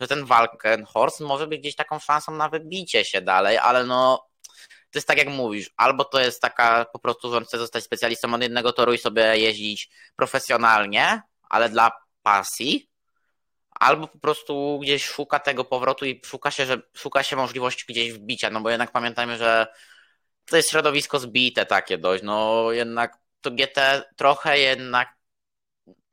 że 0.00 0.08
ten 0.08 0.24
Walkenhorst 0.24 1.20
może 1.20 1.46
być 1.46 1.60
gdzieś 1.60 1.76
taką 1.76 1.98
szansą 1.98 2.32
na 2.32 2.48
wybicie 2.48 3.04
się 3.04 3.20
dalej, 3.20 3.58
ale 3.58 3.84
no 3.84 4.26
to 4.90 4.98
jest 4.98 5.08
tak 5.08 5.18
jak 5.18 5.28
mówisz, 5.28 5.70
albo 5.76 6.04
to 6.04 6.20
jest 6.20 6.42
taka 6.42 6.84
po 6.84 6.98
prostu, 6.98 7.30
że 7.30 7.36
on 7.36 7.44
chce 7.44 7.58
zostać 7.58 7.84
specjalistą 7.84 8.34
od 8.34 8.42
jednego 8.42 8.72
toru 8.72 8.92
i 8.92 8.98
sobie 8.98 9.38
jeździć 9.38 9.90
profesjonalnie, 10.16 11.22
ale 11.48 11.68
dla 11.68 11.90
pasji, 12.22 12.90
albo 13.70 14.08
po 14.08 14.18
prostu 14.18 14.78
gdzieś 14.82 15.04
szuka 15.04 15.38
tego 15.38 15.64
powrotu 15.64 16.04
i 16.04 16.20
szuka 16.24 16.50
się, 16.50 16.66
że 16.66 16.82
szuka 16.96 17.22
się 17.22 17.36
możliwości 17.36 17.84
gdzieś 17.88 18.12
wbicia, 18.12 18.50
no 18.50 18.60
bo 18.60 18.70
jednak 18.70 18.92
pamiętajmy, 18.92 19.36
że 19.36 19.66
to 20.44 20.56
jest 20.56 20.70
środowisko 20.70 21.18
zbite 21.18 21.66
takie 21.66 21.98
dość, 21.98 22.22
no 22.22 22.66
jednak 22.72 23.18
to 23.40 23.50
GT 23.50 24.02
trochę 24.16 24.58
jednak 24.58 25.16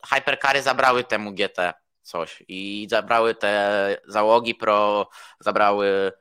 hypercary 0.09 0.61
zabrały 0.61 1.03
temu 1.03 1.33
GT 1.33 1.73
coś 2.01 2.43
i 2.47 2.87
zabrały 2.89 3.35
te 3.35 3.97
załogi 4.07 4.55
pro, 4.55 5.09
zabrały 5.39 6.11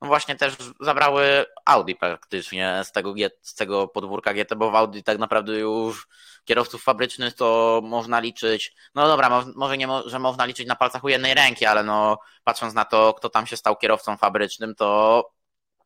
no 0.00 0.08
właśnie 0.08 0.36
też 0.36 0.56
zabrały 0.80 1.44
Audi 1.64 1.92
praktycznie 1.94 2.82
z 2.84 2.92
tego, 2.92 3.14
z 3.42 3.54
tego 3.54 3.88
podwórka 3.88 4.34
GT, 4.34 4.56
bo 4.56 4.70
w 4.70 4.74
Audi 4.74 5.02
tak 5.02 5.18
naprawdę 5.18 5.52
już 5.52 6.08
kierowców 6.44 6.82
fabrycznych 6.82 7.34
to 7.34 7.80
można 7.84 8.20
liczyć, 8.20 8.74
no 8.94 9.08
dobra, 9.08 9.44
może 9.56 9.76
nie, 9.76 9.88
że 10.06 10.18
można 10.18 10.44
liczyć 10.44 10.68
na 10.68 10.76
palcach 10.76 11.04
u 11.04 11.08
jednej 11.08 11.34
ręki, 11.34 11.66
ale 11.66 11.84
no 11.84 12.18
patrząc 12.44 12.74
na 12.74 12.84
to, 12.84 13.14
kto 13.14 13.28
tam 13.28 13.46
się 13.46 13.56
stał 13.56 13.76
kierowcą 13.76 14.16
fabrycznym, 14.16 14.74
to 14.74 15.22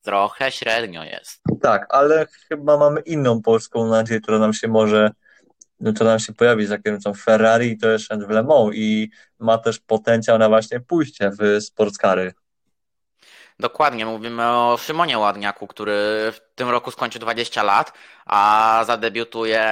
trochę 0.02 0.52
średnio 0.52 1.04
jest. 1.04 1.40
Tak, 1.62 1.86
ale 1.88 2.26
chyba 2.48 2.76
mamy 2.76 3.00
inną 3.00 3.42
polską 3.42 3.86
nadzieję, 3.86 4.20
która 4.20 4.38
nam 4.38 4.52
się 4.52 4.68
może 4.68 5.10
to 5.98 6.04
nam 6.04 6.18
się 6.18 6.32
pojawi 6.32 6.66
za 6.66 6.78
kierowcą 6.78 7.14
Ferrari, 7.14 7.78
to 7.78 7.88
jest 7.88 8.08
w 8.26 8.30
Le 8.30 8.42
Mans 8.42 8.70
i 8.74 9.10
ma 9.38 9.58
też 9.58 9.78
potencjał 9.78 10.38
na 10.38 10.48
właśnie 10.48 10.80
pójście 10.80 11.30
w 11.30 11.62
sportskary. 11.62 12.32
Dokładnie, 13.60 14.06
mówimy 14.06 14.48
o 14.48 14.78
Szymonie 14.78 15.18
Ładniaku, 15.18 15.66
który 15.66 15.92
w 16.32 16.40
tym 16.54 16.68
roku 16.68 16.90
skończy 16.90 17.18
20 17.18 17.62
lat, 17.62 17.92
a 18.26 18.82
zadebiutuje 18.86 19.62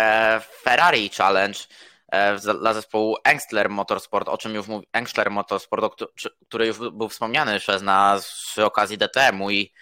w 0.40 0.62
Ferrari 0.62 1.10
Challenge 1.10 1.58
e, 2.08 2.36
dla 2.38 2.74
zespołu 2.74 3.16
Engstler 3.24 3.70
Motorsport, 3.70 4.28
o 4.28 4.38
czym 4.38 4.54
już 4.54 4.66
mówi 4.66 4.86
Engstler 4.92 5.30
Motorsport, 5.30 6.04
który 6.48 6.66
już 6.66 6.78
był 6.78 7.08
wspomniany 7.08 7.60
przez 7.60 7.82
nas 7.82 8.32
przy 8.50 8.64
okazji 8.64 8.98
DTM-u 8.98 9.50
i 9.50 9.72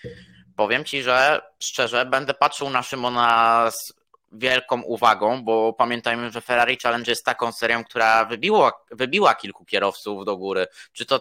powiem 0.56 0.84
Ci, 0.84 1.02
że 1.02 1.42
szczerze 1.58 2.06
będę 2.06 2.34
patrzył 2.34 2.70
na 2.70 2.82
Szymona 2.82 3.70
z 3.70 3.92
wielką 4.32 4.82
uwagą, 4.82 5.44
bo 5.44 5.72
pamiętajmy, 5.72 6.30
że 6.30 6.40
Ferrari 6.40 6.78
Challenge 6.82 7.12
jest 7.12 7.24
taką 7.24 7.52
serią, 7.52 7.84
która 7.84 8.24
wybiła, 8.24 8.72
wybiła 8.90 9.34
kilku 9.34 9.64
kierowców 9.64 10.24
do 10.24 10.36
góry. 10.36 10.66
Czy 10.92 11.06
to 11.06 11.20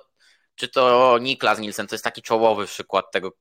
czy 0.56 0.68
to 0.68 1.18
Niklas 1.22 1.60
Nielsen, 1.60 1.88
to 1.88 1.96
jest 1.96 2.04
taki 2.04 2.22
czołowy 2.22 2.66
przykład 2.66 3.12
tego, 3.12 3.32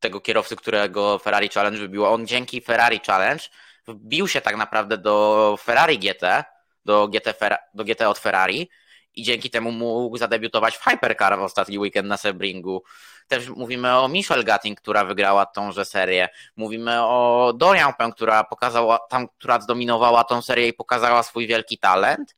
tego 0.00 0.20
kierowcy, 0.20 0.56
którego 0.56 1.18
Ferrari 1.18 1.48
Challenge 1.48 1.78
wybiło. 1.78 2.12
On 2.12 2.26
dzięki 2.26 2.60
Ferrari 2.60 3.00
Challenge 3.06 3.44
wbił 3.88 4.28
się 4.28 4.40
tak 4.40 4.56
naprawdę 4.56 4.98
do 4.98 5.56
Ferrari 5.60 5.98
GT, 5.98 6.44
do 6.84 7.08
GT, 7.08 7.58
do 7.74 7.84
GT 7.84 8.08
od 8.08 8.18
Ferrari 8.18 8.70
i 9.14 9.22
dzięki 9.22 9.50
temu 9.50 9.72
mógł 9.72 10.16
zadebiutować 10.16 10.76
w 10.76 10.84
Hypercar 10.84 11.38
w 11.38 11.42
ostatni 11.42 11.78
weekend 11.78 12.08
na 12.08 12.16
Sebringu. 12.16 12.82
Też 13.28 13.48
mówimy 13.48 13.98
o 13.98 14.08
Michelle 14.08 14.44
Gatting, 14.44 14.80
która 14.80 15.04
wygrała 15.04 15.46
tąże 15.46 15.84
serię. 15.84 16.28
Mówimy 16.56 17.02
o 17.02 17.52
Dorian 17.56 17.94
Pę, 17.94 18.10
która 18.12 18.44
pokazała, 18.44 18.98
tam, 18.98 19.28
która 19.28 19.60
zdominowała 19.60 20.24
tą 20.24 20.42
serię 20.42 20.68
i 20.68 20.72
pokazała 20.72 21.22
swój 21.22 21.46
wielki 21.46 21.78
talent. 21.78 22.34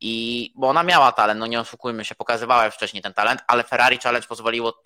I 0.00 0.52
bo 0.56 0.68
ona 0.68 0.82
miała 0.82 1.12
talent, 1.12 1.40
no 1.40 1.46
nie 1.46 1.60
oszukujmy 1.60 2.04
się, 2.04 2.14
pokazywała 2.14 2.70
wcześniej 2.70 3.02
ten 3.02 3.14
talent, 3.14 3.40
ale 3.46 3.64
Ferrari 3.64 3.98
Challenge 3.98 4.28
pozwoliło 4.28 4.82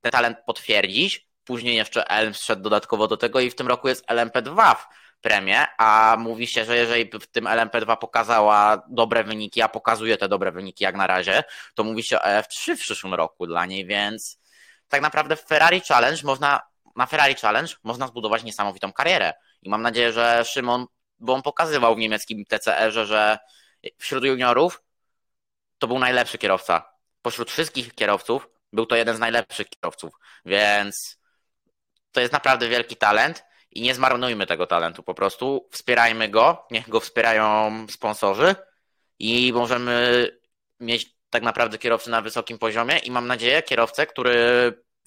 ten 0.00 0.12
talent 0.12 0.38
potwierdzić. 0.46 1.30
Później 1.44 1.76
jeszcze 1.76 2.08
Elm 2.08 2.34
wszedł 2.34 2.62
dodatkowo 2.62 3.08
do 3.08 3.16
tego 3.16 3.40
i 3.40 3.50
w 3.50 3.54
tym 3.54 3.68
roku 3.68 3.88
jest 3.88 4.06
LMP2 4.06 4.74
w 4.74 4.86
premię, 5.20 5.66
a 5.78 6.16
mówi 6.18 6.46
się, 6.46 6.64
że 6.64 6.76
jeżeli 6.76 7.10
w 7.20 7.26
tym 7.26 7.44
LMP2 7.44 7.96
pokazała 7.96 8.82
dobre 8.88 9.24
wyniki, 9.24 9.62
a 9.62 9.68
pokazuje 9.68 10.16
te 10.16 10.28
dobre 10.28 10.52
wyniki 10.52 10.84
jak 10.84 10.96
na 10.96 11.06
razie, 11.06 11.44
to 11.74 11.84
mówi 11.84 12.02
się 12.02 12.20
o 12.20 12.24
F3 12.24 12.76
w 12.76 12.80
przyszłym 12.80 13.14
roku 13.14 13.46
dla 13.46 13.66
niej, 13.66 13.86
więc 13.86 14.40
tak 14.88 15.02
naprawdę 15.02 15.36
Ferrari 15.36 15.80
Challenge 15.80 16.22
można, 16.24 16.60
na 16.96 17.06
Ferrari 17.06 17.34
Challenge 17.34 17.74
można 17.84 18.06
zbudować 18.06 18.44
niesamowitą 18.44 18.92
karierę. 18.92 19.32
I 19.62 19.70
mam 19.70 19.82
nadzieję, 19.82 20.12
że 20.12 20.44
Szymon, 20.44 20.86
bo 21.18 21.34
on 21.34 21.42
pokazywał 21.42 21.94
w 21.94 21.98
niemieckim 21.98 22.44
TCR-ze, 22.44 23.06
że 23.06 23.38
wśród 23.98 24.24
juniorów 24.24 24.82
to 25.78 25.86
był 25.86 25.98
najlepszy 25.98 26.38
kierowca. 26.38 26.92
Pośród 27.22 27.50
wszystkich 27.50 27.94
kierowców 27.94 28.48
był 28.72 28.86
to 28.86 28.96
jeden 28.96 29.16
z 29.16 29.18
najlepszych 29.18 29.68
kierowców, 29.68 30.12
więc 30.44 31.20
to 32.12 32.20
jest 32.20 32.32
naprawdę 32.32 32.68
wielki 32.68 32.96
talent 32.96 33.44
i 33.70 33.82
nie 33.82 33.94
zmarnujmy 33.94 34.46
tego 34.46 34.66
talentu 34.66 35.02
po 35.02 35.14
prostu. 35.14 35.68
Wspierajmy 35.70 36.28
go, 36.28 36.66
niech 36.70 36.88
go 36.88 37.00
wspierają 37.00 37.70
sponsorzy 37.90 38.54
i 39.18 39.52
możemy 39.52 40.28
mieć 40.80 41.16
tak 41.30 41.42
naprawdę 41.42 41.78
kierowcy 41.78 42.10
na 42.10 42.22
wysokim 42.22 42.58
poziomie 42.58 42.98
i 42.98 43.10
mam 43.10 43.26
nadzieję 43.26 43.62
kierowcę, 43.62 44.06
który 44.06 44.34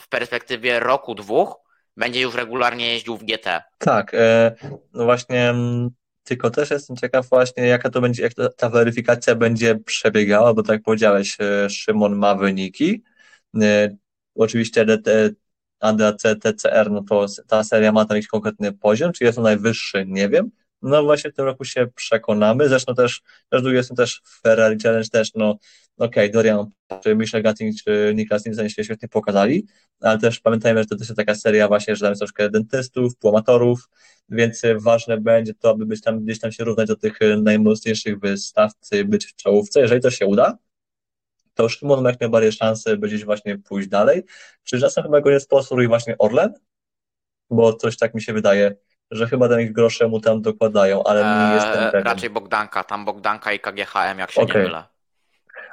w 0.02 0.08
perspektywie 0.08 0.80
roku, 0.80 1.16
dwóch 1.16 1.56
będzie 1.98 2.22
już 2.22 2.36
regularnie 2.36 2.94
jeździł 2.94 3.18
w 3.18 3.24
GT. 3.24 3.64
Tak, 3.78 4.14
e, 4.14 4.56
no 4.94 5.04
właśnie 5.04 5.50
mm, 5.50 5.90
tylko 6.24 6.50
też 6.50 6.72
jestem 6.72 6.96
ciekaw 6.96 7.30
właśnie, 7.30 7.68
jaka 7.68 7.90
to 7.90 8.02
będzie, 8.02 8.24
jak 8.24 8.34
ta 8.58 8.70
weryfikacja 8.70 9.36
będzie 9.36 9.76
przebiegała, 9.76 10.54
bo 10.54 10.64
tak 10.64 10.74
jak 10.74 10.84
powiedziałeś, 10.84 11.38
e, 11.40 11.70
Szymon 11.70 12.16
ma 12.16 12.36
wyniki. 12.36 13.04
E, 13.62 13.96
oczywiście 14.36 14.86
ADAC, 15.80 16.24
TCR, 16.42 16.92
no 16.92 17.04
to 17.04 17.26
ta 17.48 17.64
seria 17.64 17.92
ma 17.92 18.06
tam 18.06 18.18
jakiś 18.18 18.28
konkretny 18.28 18.72
poziom, 18.72 19.12
czy 19.12 19.24
jest 19.24 19.38
on 19.38 19.44
najwyższy, 19.44 20.06
nie 20.08 20.30
wiem. 20.30 20.52
No 20.84 21.04
właśnie 21.04 21.32
w 21.32 21.34
tym 21.34 21.46
roku 21.46 21.66
się 21.66 21.88
przekonamy. 21.96 22.70
Zresztą 22.70 22.96
też, 22.96 23.22
też 23.50 23.62
jestem 23.66 23.98
też 23.98 24.22
w 24.24 24.42
Ferrari 24.42 24.78
Challenge 24.84 25.10
też, 25.10 25.34
no 25.36 25.50
okej, 25.98 26.08
okay, 26.08 26.30
Dorian, 26.30 26.66
czy 27.04 27.16
Michel 27.16 27.44
Gatting, 27.44 27.76
czy 27.84 28.14
Niklas 28.16 28.46
Nielsen 28.46 28.70
się 28.70 28.84
świetnie 28.84 29.10
pokazali, 29.10 29.68
ale 30.02 30.20
też 30.20 30.40
pamiętajmy, 30.40 30.80
że 30.80 30.86
to 30.86 30.96
też 30.96 31.08
jest 31.08 31.18
taka 31.18 31.36
seria 31.36 31.68
właśnie, 31.68 31.96
że 31.96 32.02
tam 32.02 32.12
jest 32.12 32.20
troszkę 32.20 32.50
dentystów, 32.50 33.18
płamatorów, 33.18 33.90
więc 34.30 34.62
ważne 34.80 35.18
będzie 35.18 35.54
to, 35.54 35.70
aby 35.70 35.86
być 35.86 36.02
tam, 36.02 36.24
gdzieś 36.24 36.40
tam 36.40 36.52
się 36.52 36.64
równać 36.64 36.88
do 36.88 36.96
tych 36.96 37.20
najmocniejszych 37.38 38.20
wystawcy, 38.20 39.06
być 39.06 39.26
w 39.26 39.36
czołówce. 39.36 39.80
Jeżeli 39.80 40.02
to 40.02 40.12
się 40.12 40.26
uda, 40.26 40.58
to 41.54 41.70
Szymon 41.70 42.04
ma 42.04 42.10
jak 42.10 42.20
najbardziej 42.20 42.52
szansę 42.52 42.98
będzie 42.98 43.26
właśnie 43.26 43.58
pójść 43.58 43.90
dalej. 43.90 44.24
Czy 44.64 44.80
czasem 44.80 45.04
chyba 45.04 45.22
go 45.22 45.32
nie 45.32 45.40
sponsoruje 45.40 45.88
właśnie 45.88 46.18
Orlen? 46.18 46.54
Bo 47.50 47.74
coś 47.74 47.98
tak 47.98 48.14
mi 48.14 48.22
się 48.22 48.34
wydaje, 48.34 48.76
że 49.12 49.28
chyba 49.28 49.50
ten 49.50 49.60
ich 49.60 49.72
grosze 49.72 50.08
mu 50.08 50.20
tam 50.20 50.42
dokładają, 50.42 51.04
ale 51.04 51.22
nie 51.22 51.28
eee, 51.28 51.56
jestem 51.56 51.92
pewien. 51.92 52.06
Raczej 52.06 52.30
Bogdanka, 52.30 52.84
tam 52.84 53.06
Bogdanka 53.06 53.54
i 53.54 53.60
KGHM, 53.60 54.20
jak 54.20 54.32
się 54.32 54.42
okay. 54.42 54.62
nie 54.62 54.68
mylę. 54.68 54.84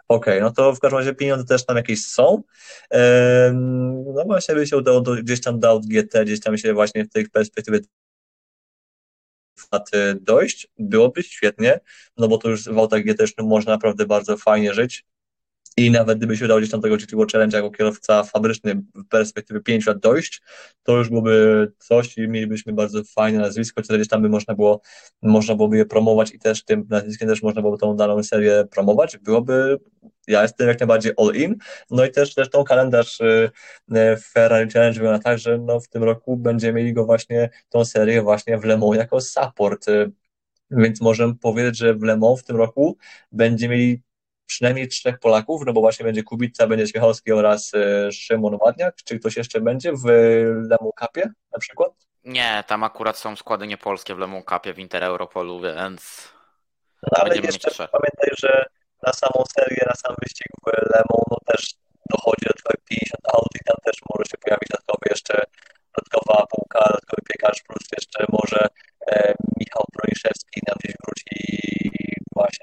Okej, 0.09 0.35
okay, 0.35 0.41
no 0.41 0.51
to 0.51 0.73
w 0.73 0.81
każdym 0.81 0.99
razie 0.99 1.15
pieniądze 1.15 1.45
też 1.45 1.67
tam 1.67 1.77
jakieś 1.77 2.07
są. 2.07 2.43
No 4.15 4.25
właśnie 4.27 4.55
by 4.55 4.67
się 4.67 4.77
udało 4.77 5.01
do, 5.01 5.15
gdzieś 5.15 5.41
tam 5.41 5.61
do 5.61 5.81
GT, 5.81 6.25
gdzieś 6.25 6.41
tam 6.41 6.59
się 6.59 6.75
właśnie 6.75 7.05
w 7.05 7.11
tej 7.11 7.29
perspektywie 7.29 7.81
dojść, 10.21 10.69
byłoby 10.79 11.23
świetnie, 11.23 11.81
no 12.17 12.29
bo 12.29 12.39
to 12.39 12.49
już 12.49 12.65
w 12.65 12.79
autach 12.79 13.03
GT 13.03 13.23
można 13.43 13.73
naprawdę 13.73 14.07
bardzo 14.07 14.37
fajnie 14.37 14.75
żyć. 14.75 15.05
I 15.77 15.91
nawet 15.91 16.19
gdyby 16.19 16.37
się 16.37 16.45
udało 16.45 16.61
gdzieś 16.61 16.71
tam 16.71 16.81
tego 16.81 16.97
GTO 16.97 17.27
Challenge 17.33 17.57
jako 17.57 17.71
kierowca 17.71 18.23
fabryczny 18.25 18.83
w 18.95 19.09
perspektywie 19.09 19.61
5 19.61 19.87
lat 19.87 19.99
dojść, 19.99 20.43
to 20.83 20.97
już 20.97 21.09
byłoby 21.09 21.73
coś 21.79 22.19
i 22.19 22.29
mielibyśmy 22.29 22.73
bardzo 22.73 23.05
fajne 23.05 23.39
nazwisko, 23.39 23.83
czy 23.83 23.95
gdzieś 23.95 24.09
tam 24.09 24.23
by 24.23 24.29
można 24.29 24.55
było, 24.55 24.81
można 25.23 25.55
byłoby 25.55 25.77
je 25.77 25.85
promować 25.85 26.35
i 26.35 26.39
też 26.39 26.65
tym 26.65 26.87
nazwiskiem 26.91 27.29
też 27.29 27.43
można 27.43 27.61
byłoby 27.61 27.79
tą 27.79 27.97
daną 27.97 28.23
serię 28.23 28.65
promować. 28.71 29.19
Byłoby, 29.19 29.79
ja 30.27 30.43
jestem 30.43 30.69
jak 30.69 30.81
najbardziej 30.81 31.13
all 31.17 31.35
in. 31.35 31.57
No 31.91 32.05
i 32.05 32.11
też 32.11 32.35
zresztą 32.35 32.65
kalendarz 32.65 33.21
y, 33.21 33.51
y, 33.93 34.17
Ferrari 34.17 34.71
Challenge 34.71 35.01
wygląda 35.01 35.19
tak, 35.19 35.39
że 35.39 35.59
no 35.59 35.81
w 35.81 35.89
tym 35.89 36.05
roku 36.05 36.37
będziemy 36.37 36.81
mieli 36.81 36.93
go 36.93 37.05
właśnie, 37.07 37.51
tą 37.69 37.85
serię 37.85 38.23
właśnie 38.23 38.59
w 38.59 38.65
Le 38.65 38.77
Mans 38.77 38.97
jako 38.97 39.21
support. 39.21 39.89
Y, 39.89 40.13
więc 40.71 41.01
możemy 41.01 41.35
powiedzieć, 41.35 41.77
że 41.79 41.95
w 41.95 42.03
Le 42.03 42.17
Mans 42.17 42.41
w 42.41 42.45
tym 42.45 42.57
roku 42.57 42.97
będziemy 43.33 43.75
mieli 43.75 44.03
przynajmniej 44.51 44.89
trzech 44.89 45.19
Polaków, 45.19 45.63
no 45.67 45.73
bo 45.73 45.81
właśnie 45.81 46.05
będzie 46.05 46.23
Kubica, 46.23 46.67
będzie 46.67 46.87
Śmiechowski 46.87 47.33
oraz 47.33 47.75
e, 47.75 48.13
Szymon 48.13 48.59
Ładniak. 48.61 48.95
Czy 49.05 49.19
ktoś 49.19 49.37
jeszcze 49.37 49.61
będzie 49.61 49.93
w 49.93 50.05
Lemu 50.71 50.93
Cupie 51.01 51.31
na 51.53 51.59
przykład? 51.59 51.93
Nie, 52.25 52.65
tam 52.67 52.85
akurat 52.85 53.19
są 53.19 53.37
składy 53.37 53.67
niepolskie 53.67 54.15
w 54.15 54.19
Lemu 54.19 54.43
Cupie 54.49 54.75
w 54.75 54.79
Inter 54.79 55.05
Europolu, 55.05 55.61
więc 55.61 56.29
no, 57.03 57.19
ale 57.23 57.37
jeszcze 57.37 57.89
pamiętaj, 57.89 58.31
że 58.39 58.65
na 59.07 59.13
samą 59.13 59.45
serię, 59.57 59.85
na 59.89 59.95
sam 59.95 60.15
wyścig 60.23 60.47
w 60.65 60.67
Lemu, 60.95 61.19
no 61.31 61.37
też 61.47 61.75
dochodzi 62.11 62.47
do 62.47 62.71
50 62.89 63.35
aut 63.35 63.53
i 63.61 63.65
tam 63.65 63.77
też 63.85 63.97
może 64.11 64.25
się 64.31 64.39
pojawić 64.39 64.69
dodatkowy 64.71 65.07
jeszcze 65.11 65.35
dodatkowa 65.97 66.47
półka, 66.47 66.79
dodatkowy 66.89 67.23
piekarz, 67.31 67.63
plus 67.63 67.85
jeszcze 67.99 68.25
może 68.29 68.67
e, 69.07 69.35
Michał 69.61 69.85
Broniszewski 69.95 70.61
nam 70.69 70.77
gdzieś 70.81 70.95
wróci 71.05 71.37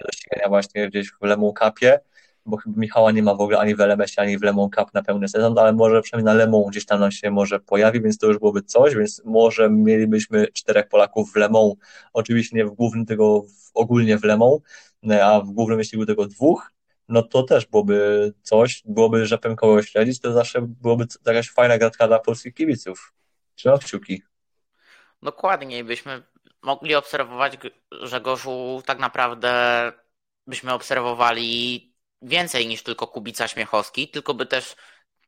do 0.06 0.12
ścigania 0.12 0.50
właśnie 0.50 0.90
gdzieś 0.90 1.12
w 1.12 1.22
Lemon 1.22 1.54
Cupie, 1.54 2.00
bo 2.46 2.58
chyba 2.58 2.80
Michała 2.80 3.12
nie 3.12 3.24
ma 3.24 3.36
w 3.36 3.42
ogóle 3.42 3.60
ani 3.60 3.76
w 3.76 3.80
LMS, 3.80 4.20
ani 4.20 4.38
w 4.38 4.44
Lemon 4.44 4.70
Cup 4.70 4.94
na 4.94 5.04
pełny 5.04 5.28
sezon, 5.28 5.60
ale 5.60 5.74
może 5.74 6.02
przynajmniej 6.02 6.34
na 6.36 6.44
Lemon 6.44 6.64
gdzieś 6.70 6.86
tam 6.86 7.00
nam 7.00 7.12
się 7.12 7.32
może 7.32 7.60
pojawi, 7.60 8.02
więc 8.02 8.18
to 8.18 8.28
już 8.28 8.38
byłoby 8.38 8.62
coś, 8.62 8.96
więc 8.96 9.22
może 9.26 9.70
mielibyśmy 9.70 10.48
czterech 10.48 10.88
Polaków 10.88 11.34
w 11.34 11.36
Lemon, 11.36 11.72
oczywiście 12.14 12.58
nie 12.58 12.66
w 12.66 12.72
głównym, 12.72 13.06
tylko 13.06 13.42
w, 13.42 13.72
ogólnie 13.74 14.18
w 14.18 14.24
Lemon, 14.24 14.60
a 15.22 15.42
w 15.42 15.52
głównym 15.52 15.78
wyścigu 15.78 16.06
tego 16.06 16.26
dwóch, 16.26 16.72
no 17.10 17.24
to 17.24 17.44
też 17.44 17.66
byłoby 17.66 18.34
coś, 18.42 18.84
byłoby 18.86 19.26
rzepem 19.26 19.56
kogoś 19.56 19.90
śledzić, 19.90 20.20
to 20.20 20.34
zawsze 20.34 20.62
byłoby 20.62 21.06
jakaś 21.26 21.50
fajna 21.50 21.78
gratka 21.78 22.08
dla 22.08 22.20
polskich 22.20 22.54
kibiców. 22.54 23.14
Trzymam 23.56 23.80
kciuki. 23.80 24.22
Dokładnie, 25.22 25.84
byśmy 25.84 26.24
mogli 26.68 26.96
obserwować, 26.96 27.54
że 27.92 28.22
tak 28.86 29.00
naprawdę 29.00 29.52
byśmy 30.48 30.74
obserwowali 30.74 31.94
więcej 32.22 32.68
niż 32.68 32.84
tylko 32.84 33.08
Kubica 33.08 33.48
Śmiechowski, 33.48 34.08
tylko 34.08 34.34
by 34.34 34.46
też 34.46 34.76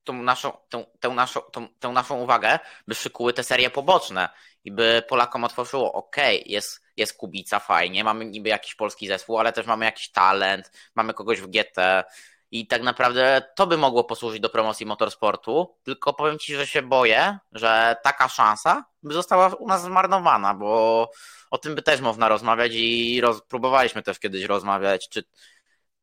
tą 0.04 0.14
naszą, 0.14 0.58
tą, 1.00 1.14
naszą, 1.14 1.42
tą, 1.80 1.92
naszą 1.94 2.20
uwagę, 2.20 2.60
by 2.88 2.96
szykuły 2.96 3.34
te 3.34 3.44
serie 3.44 3.70
poboczne 3.70 4.30
i 4.64 4.72
by 4.72 5.04
Polakom 5.10 5.44
otworzyło, 5.44 5.94
ok, 5.94 6.16
jest, 6.46 6.82
jest 6.98 7.18
Kubica, 7.18 7.60
fajnie, 7.60 8.04
mamy 8.04 8.26
niby 8.26 8.50
jakiś 8.50 8.76
polski 8.76 9.08
zespół, 9.08 9.40
ale 9.40 9.54
też 9.54 9.66
mamy 9.66 9.86
jakiś 9.86 10.12
talent, 10.12 10.72
mamy 10.96 11.14
kogoś 11.14 11.42
w 11.42 11.48
GT 11.48 12.04
i 12.52 12.68
tak 12.68 12.84
naprawdę 12.84 13.42
to 13.56 13.68
by 13.68 13.78
mogło 13.78 14.04
posłużyć 14.04 14.40
do 14.40 14.50
promocji 14.50 14.86
motorsportu, 14.86 15.76
tylko 15.84 16.14
powiem 16.14 16.40
Ci, 16.40 16.56
że 16.56 16.68
się 16.68 16.82
boję, 16.82 17.38
że 17.52 17.96
taka 18.04 18.28
szansa 18.28 18.86
by 19.04 19.14
została 19.14 19.48
u 19.48 19.68
nas 19.68 19.84
zmarnowana, 19.84 20.54
bo 20.54 21.12
o 21.52 21.58
tym 21.58 21.76
by 21.76 21.82
też 21.82 22.02
można 22.02 22.30
rozmawiać 22.30 22.72
i 22.74 23.22
roz, 23.22 23.42
próbowaliśmy 23.48 24.04
też 24.04 24.20
kiedyś 24.20 24.44
rozmawiać, 24.44 25.10
czy 25.10 25.24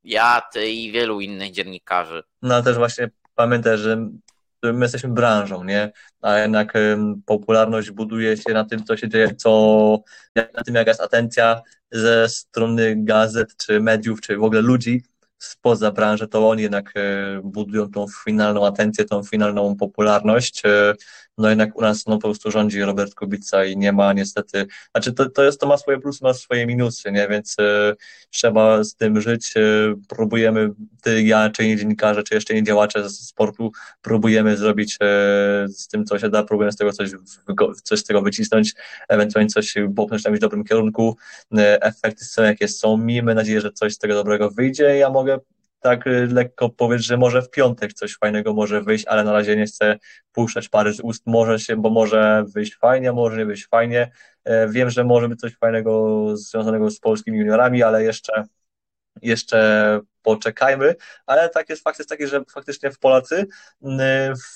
ja, 0.04 0.42
ty 0.52 0.68
i 0.68 0.92
wielu 0.92 1.20
innych 1.20 1.52
dziennikarzy. 1.52 2.22
No 2.42 2.62
też 2.62 2.76
właśnie 2.76 3.10
pamiętaj, 3.34 3.78
że 3.78 3.96
my 4.62 4.84
jesteśmy 4.84 5.08
branżą, 5.10 5.64
nie? 5.64 5.92
A 6.22 6.38
jednak 6.38 6.72
popularność 7.26 7.90
buduje 7.90 8.36
się 8.36 8.52
na 8.52 8.64
tym, 8.64 8.84
co 8.84 8.96
się 8.96 9.08
dzieje, 9.08 9.34
co, 9.34 9.98
na 10.36 10.64
tym, 10.64 10.74
jaka 10.74 10.90
jest 10.90 11.00
atencja 11.00 11.62
ze 11.90 12.28
strony 12.28 12.94
gazet, 12.98 13.56
czy 13.56 13.80
mediów, 13.80 14.20
czy 14.20 14.36
w 14.36 14.44
ogóle 14.44 14.60
ludzi 14.60 15.02
spoza 15.38 15.90
branży, 15.90 16.28
to 16.28 16.48
oni 16.50 16.62
jednak 16.62 16.92
e, 16.96 17.40
budują 17.44 17.90
tą 17.90 18.06
finalną 18.24 18.66
atencję, 18.66 19.04
tą 19.04 19.22
finalną 19.22 19.76
popularność. 19.76 20.62
No 21.38 21.48
jednak 21.48 21.76
u 21.76 21.80
nas 21.80 22.06
no, 22.06 22.18
po 22.18 22.28
prostu 22.28 22.50
rządzi 22.50 22.82
Robert 22.82 23.14
Kubica 23.14 23.64
i 23.64 23.76
nie 23.76 23.92
ma 23.92 24.12
niestety, 24.12 24.66
znaczy 24.90 25.12
to, 25.12 25.30
to, 25.30 25.44
jest, 25.44 25.60
to 25.60 25.66
ma 25.66 25.76
swoje 25.76 26.00
plusy, 26.00 26.18
ma 26.22 26.34
swoje 26.34 26.66
minusy, 26.66 27.12
nie, 27.12 27.28
więc 27.28 27.56
e, 27.58 27.94
trzeba 28.30 28.84
z 28.84 28.94
tym 28.94 29.20
żyć, 29.20 29.56
e, 29.56 29.60
próbujemy, 30.08 30.70
ty, 31.02 31.22
ja, 31.22 31.50
czy 31.50 31.64
inni 31.64 31.76
dziennikarze, 31.76 32.22
czy 32.22 32.34
jeszcze 32.34 32.54
inni 32.54 32.66
działacze 32.66 33.08
z 33.08 33.26
sportu, 33.26 33.72
próbujemy 34.02 34.56
zrobić 34.56 34.96
e, 35.00 35.06
z 35.68 35.88
tym, 35.88 36.04
co 36.04 36.18
się 36.18 36.28
da, 36.28 36.42
próbujemy 36.42 36.72
z 36.72 36.76
tego 36.76 36.92
coś, 36.92 37.10
coś 37.82 38.00
z 38.00 38.04
tego 38.04 38.22
wycisnąć, 38.22 38.74
ewentualnie 39.08 39.48
coś 39.50 39.74
popchnąć 39.96 40.24
w 40.24 40.38
dobrym 40.38 40.64
kierunku, 40.64 41.16
efekty 41.80 42.24
są 42.24 42.42
jakie 42.42 42.68
są, 42.68 42.96
miejmy 42.96 43.34
nadzieję, 43.34 43.60
że 43.60 43.72
coś 43.72 43.94
z 43.94 43.98
tego 43.98 44.14
dobrego 44.14 44.50
wyjdzie, 44.50 44.96
ja 44.96 45.10
mogę 45.10 45.38
tak 45.80 46.06
y, 46.06 46.26
lekko 46.26 46.70
powiedz, 46.70 47.02
że 47.02 47.16
może 47.16 47.42
w 47.42 47.50
piątek 47.50 47.92
coś 47.92 48.16
fajnego 48.16 48.54
może 48.54 48.82
wyjść, 48.82 49.06
ale 49.06 49.24
na 49.24 49.32
razie 49.32 49.56
nie 49.56 49.66
chcę 49.66 49.98
puszczać 50.32 50.68
pary 50.68 50.92
z 50.92 51.00
ust. 51.00 51.22
Może 51.26 51.58
się, 51.58 51.76
bo 51.76 51.90
może 51.90 52.44
wyjść 52.54 52.76
fajnie, 52.76 53.12
może 53.12 53.36
nie 53.36 53.46
wyjść 53.46 53.68
fajnie. 53.68 54.10
E, 54.44 54.68
wiem, 54.68 54.90
że 54.90 55.04
może 55.04 55.28
być 55.28 55.40
coś 55.40 55.56
fajnego 55.56 56.22
związanego 56.36 56.90
z 56.90 57.00
polskimi 57.00 57.38
juniorami, 57.38 57.82
ale 57.82 58.04
jeszcze, 58.04 58.44
jeszcze 59.22 60.00
poczekajmy, 60.22 60.94
ale 61.26 61.48
tak 61.48 61.68
jest, 61.68 61.82
fakt 61.82 61.98
jest 61.98 62.08
taki, 62.08 62.26
że 62.26 62.44
faktycznie 62.52 62.90
w 62.90 62.98
Polacy 62.98 63.46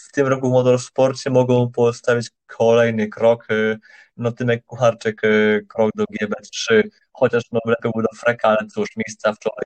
w 0.09 0.13
tym 0.13 0.27
roku 0.27 0.49
w 0.49 0.53
motorsporcie 0.53 1.31
mogą 1.31 1.71
postawić 1.73 2.31
kolejny 2.47 3.09
krok, 3.09 3.51
y, 3.51 3.79
no 4.17 4.33
Tymek 4.33 4.65
Kucharczyk 4.65 5.25
y, 5.25 5.67
krok 5.69 5.91
do 5.95 6.05
GB3, 6.05 6.83
chociaż 7.13 7.43
no 7.53 7.61
lepiej 7.65 7.93
był 7.95 8.03
do 8.03 8.09
Freka, 8.17 8.49
ale 8.49 8.67
cóż, 8.69 8.89
miejsca 8.97 9.33
wczoraj 9.33 9.65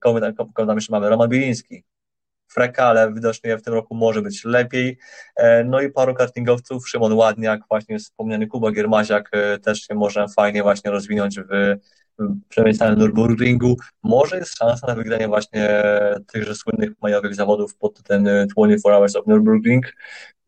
Kogo 0.00 0.20
tam, 0.20 0.34
kogo 0.34 0.66
tam 0.66 0.76
jeszcze 0.76 0.92
mamy? 0.92 1.08
Roman 1.08 1.28
Biliński. 1.28 1.84
Freka, 2.48 2.84
ale 2.84 3.12
widocznie 3.12 3.58
w 3.58 3.62
tym 3.62 3.74
roku 3.74 3.94
może 3.94 4.22
być 4.22 4.44
lepiej. 4.44 4.98
No 5.64 5.80
i 5.80 5.90
paru 5.90 6.14
kartingowców, 6.14 6.88
Szymon 6.88 7.12
Ładniak, 7.12 7.60
właśnie 7.68 7.98
wspomniany 7.98 8.46
Kuba 8.46 8.72
Giermaziak 8.72 9.30
też 9.62 9.80
się 9.80 9.94
może 9.94 10.26
fajnie 10.28 10.62
właśnie 10.62 10.90
rozwinąć 10.90 11.40
w 11.40 11.76
przynajmniej 12.48 12.78
na 12.80 12.96
Nürburgringu. 12.96 13.74
Może 14.02 14.38
jest 14.38 14.58
szansa 14.58 14.86
na 14.86 14.94
wygranie 14.94 15.28
właśnie 15.28 15.82
tychże 16.26 16.54
słynnych 16.54 16.90
majowych 17.02 17.34
zawodów 17.34 17.76
pod 17.76 18.02
ten 18.02 18.28
24 18.48 18.96
Hours 18.96 19.16
of 19.16 19.26
Nürburgring 19.26 19.82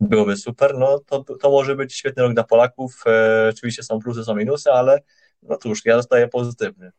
byłoby 0.01 0.37
super. 0.37 0.79
No 0.79 0.99
to, 0.99 1.25
to 1.41 1.51
może 1.51 1.77
być 1.77 1.95
świetny 1.95 2.23
rok 2.23 2.35
dla 2.35 2.45
Polaków. 2.45 3.03
E, 3.07 3.49
oczywiście 3.51 3.83
są 3.83 3.99
plusy, 3.99 4.25
są 4.25 4.35
minusy, 4.35 4.73
ale 4.73 4.99
no 5.43 5.57
cóż, 5.57 5.85
ja 5.85 5.97
zostaję 5.97 6.29
pozytywny. 6.29 6.91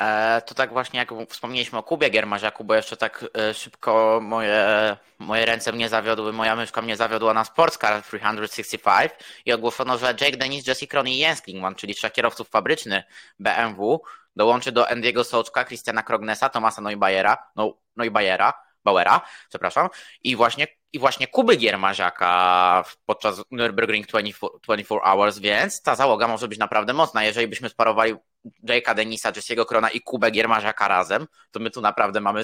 E, 0.00 0.42
to 0.46 0.54
tak 0.54 0.72
właśnie 0.72 0.98
jak 0.98 1.10
wspomnieliśmy 1.28 1.78
o 1.78 1.82
Kubie 1.82 2.10
Giermaziaku, 2.10 2.64
bo 2.64 2.74
jeszcze 2.74 2.96
tak 2.96 3.24
e, 3.38 3.54
szybko 3.54 4.20
moje, 4.22 4.96
moje 5.18 5.46
ręce 5.46 5.72
mnie 5.72 5.88
zawiodły, 5.88 6.32
moja 6.32 6.56
myszka 6.56 6.82
mnie 6.82 6.96
zawiodła 6.96 7.34
na 7.34 7.44
Sportscar 7.44 8.02
365 8.02 9.12
i 9.46 9.52
ogłoszono, 9.52 9.98
że 9.98 10.06
Jake 10.06 10.36
Dennis, 10.36 10.66
Jesse 10.66 10.86
Kron 10.86 11.08
i 11.08 11.18
Jens 11.18 11.42
Klingman, 11.42 11.74
czyli 11.74 11.94
trzech 11.94 12.12
kierowców 12.12 12.48
fabrycznych 12.48 13.04
BMW, 13.38 14.02
dołączy 14.36 14.72
do 14.72 14.90
Andiego 14.90 15.24
Soczka, 15.24 15.64
Christiana 15.64 16.02
Krognesa, 16.02 16.48
Tomasa 16.48 16.82
Neubayera, 16.82 17.50
no, 17.56 17.76
Neubayera, 17.96 18.52
Bauera, 18.84 19.20
przepraszam, 19.48 19.88
i 20.22 20.36
właśnie 20.36 20.66
i 20.92 20.98
właśnie 20.98 21.26
Kuby 21.26 21.56
Giermaziaka 21.56 22.84
podczas 23.06 23.38
Nürburgring 23.38 24.06
24, 24.06 24.52
24 24.62 25.00
Hours, 25.04 25.38
więc 25.38 25.82
ta 25.82 25.94
załoga 25.94 26.28
może 26.28 26.48
być 26.48 26.58
naprawdę 26.58 26.92
mocna. 26.92 27.24
Jeżeli 27.24 27.48
byśmy 27.48 27.68
sparowali 27.68 28.14
Jake'a 28.64 28.94
Denisa, 28.94 29.32
Jesse'ego 29.32 29.66
Krona 29.66 29.90
i 29.90 30.00
Kubę 30.00 30.30
Giermaziaka 30.30 30.88
razem, 30.88 31.26
to 31.50 31.60
my 31.60 31.70
tu 31.70 31.80
naprawdę 31.80 32.20
mamy 32.20 32.42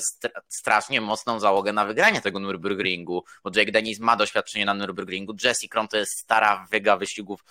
strasznie 0.49 1.01
mocną 1.01 1.41
załogę 1.41 1.73
na 1.73 1.85
wygranie 1.85 2.21
tego 2.21 2.39
Nürburgringu, 2.39 3.21
bo 3.45 3.51
Jake 3.57 3.73
Denis 3.73 4.01
ma 4.01 4.17
doświadczenie 4.17 4.67
na 4.67 4.75
Nürburgringu, 4.75 5.45
Jesse 5.45 5.69
Kron 5.69 5.89
to 5.89 5.97
jest 5.97 6.19
stara 6.19 6.67
wyga 6.71 6.97
wyścigów 6.97 7.45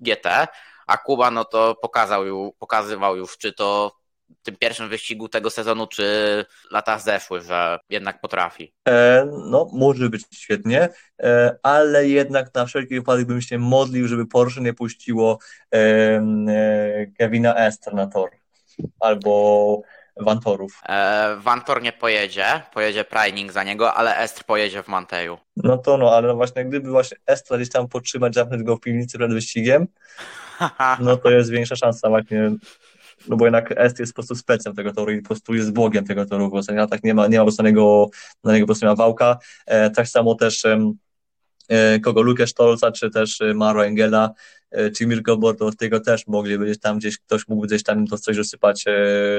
GT, 0.00 0.48
a 0.86 0.96
Kuba 0.96 1.30
no 1.30 1.44
to 1.44 1.74
pokazał, 1.74 2.52
pokazywał 2.58 3.16
już, 3.16 3.38
czy 3.38 3.52
to 3.52 4.01
tym 4.42 4.56
pierwszym 4.56 4.88
wyścigu 4.88 5.28
tego 5.28 5.50
sezonu, 5.50 5.86
czy 5.86 6.04
lata 6.70 6.98
zeszły, 6.98 7.40
że 7.40 7.78
jednak 7.90 8.20
potrafi? 8.20 8.72
E, 8.88 9.26
no, 9.50 9.70
może 9.72 10.10
być 10.10 10.22
świetnie, 10.34 10.88
e, 11.22 11.56
ale 11.62 12.08
jednak 12.08 12.54
na 12.54 12.66
wszelki 12.66 12.94
wypadek 12.94 13.26
bym 13.26 13.42
się 13.42 13.58
modlił, 13.58 14.08
żeby 14.08 14.26
Porsche 14.26 14.60
nie 14.60 14.74
puściło 14.74 15.38
e, 15.74 15.78
e 15.78 17.06
Kevina 17.18 17.54
Ester 17.54 17.94
na 17.94 18.06
tor. 18.06 18.30
Albo 19.00 19.82
Vantorów. 20.16 20.80
E, 20.88 21.36
Vantor 21.36 21.82
nie 21.82 21.92
pojedzie, 21.92 22.62
pojedzie 22.74 23.04
Prining 23.04 23.52
za 23.52 23.64
niego, 23.64 23.94
ale 23.94 24.16
Est 24.16 24.44
pojedzie 24.44 24.82
w 24.82 24.88
Manteju. 24.88 25.38
No 25.56 25.78
to 25.78 25.96
no, 25.96 26.14
ale 26.14 26.34
właśnie 26.34 26.64
gdyby 26.64 26.90
właśnie 26.90 27.16
Estra 27.26 27.56
gdzieś 27.56 27.70
tam 27.70 27.88
potrzymać, 27.88 28.34
zamknąć 28.34 28.62
go 28.62 28.76
w 28.76 28.80
piwnicy 28.80 29.18
przed 29.18 29.32
wyścigiem, 29.32 29.86
no 31.00 31.16
to 31.16 31.30
jest 31.30 31.50
większa 31.50 31.76
szansa 31.76 32.08
właśnie 32.08 32.50
no 33.28 33.36
bo 33.36 33.44
jednak 33.44 33.74
Est 33.76 33.98
jest 33.98 34.12
po 34.12 34.14
prostu 34.14 34.34
specem 34.34 34.74
tego 34.74 34.92
toru 34.92 35.12
i 35.12 35.22
po 35.22 35.28
prostu 35.28 35.54
jest 35.54 35.72
bogiem 35.72 36.04
tego 36.04 36.26
toru 36.26 36.50
w 36.50 36.54
ostatnich 36.54 36.80
latach, 36.80 37.02
nie 37.02 37.14
ma, 37.14 37.26
nie 37.26 37.38
ma 37.38 37.44
na 37.58 37.68
niego 37.68 38.10
po 38.44 38.66
prostu 38.66 38.96
wałka, 38.96 39.38
e, 39.66 39.90
tak 39.90 40.08
samo 40.08 40.34
też 40.34 40.64
e, 41.68 42.00
kogo 42.00 42.22
Luke 42.22 42.46
Stolca, 42.46 42.92
czy 42.92 43.10
też 43.10 43.40
e, 43.40 43.54
Maro 43.54 43.86
Engela, 43.86 44.30
e, 44.72 44.90
czy 44.90 45.06
Mirko 45.06 45.36
Bortowskiego 45.36 46.00
też 46.00 46.26
mogliby 46.26 46.64
gdzieś 46.64 46.78
tam, 46.78 46.98
gdzieś 46.98 47.18
ktoś 47.18 47.48
mógł 47.48 47.66
gdzieś 47.66 47.82
tam 47.82 48.06
to 48.06 48.18
coś 48.18 48.36
dosypać 48.36 48.84
e, 48.86 48.92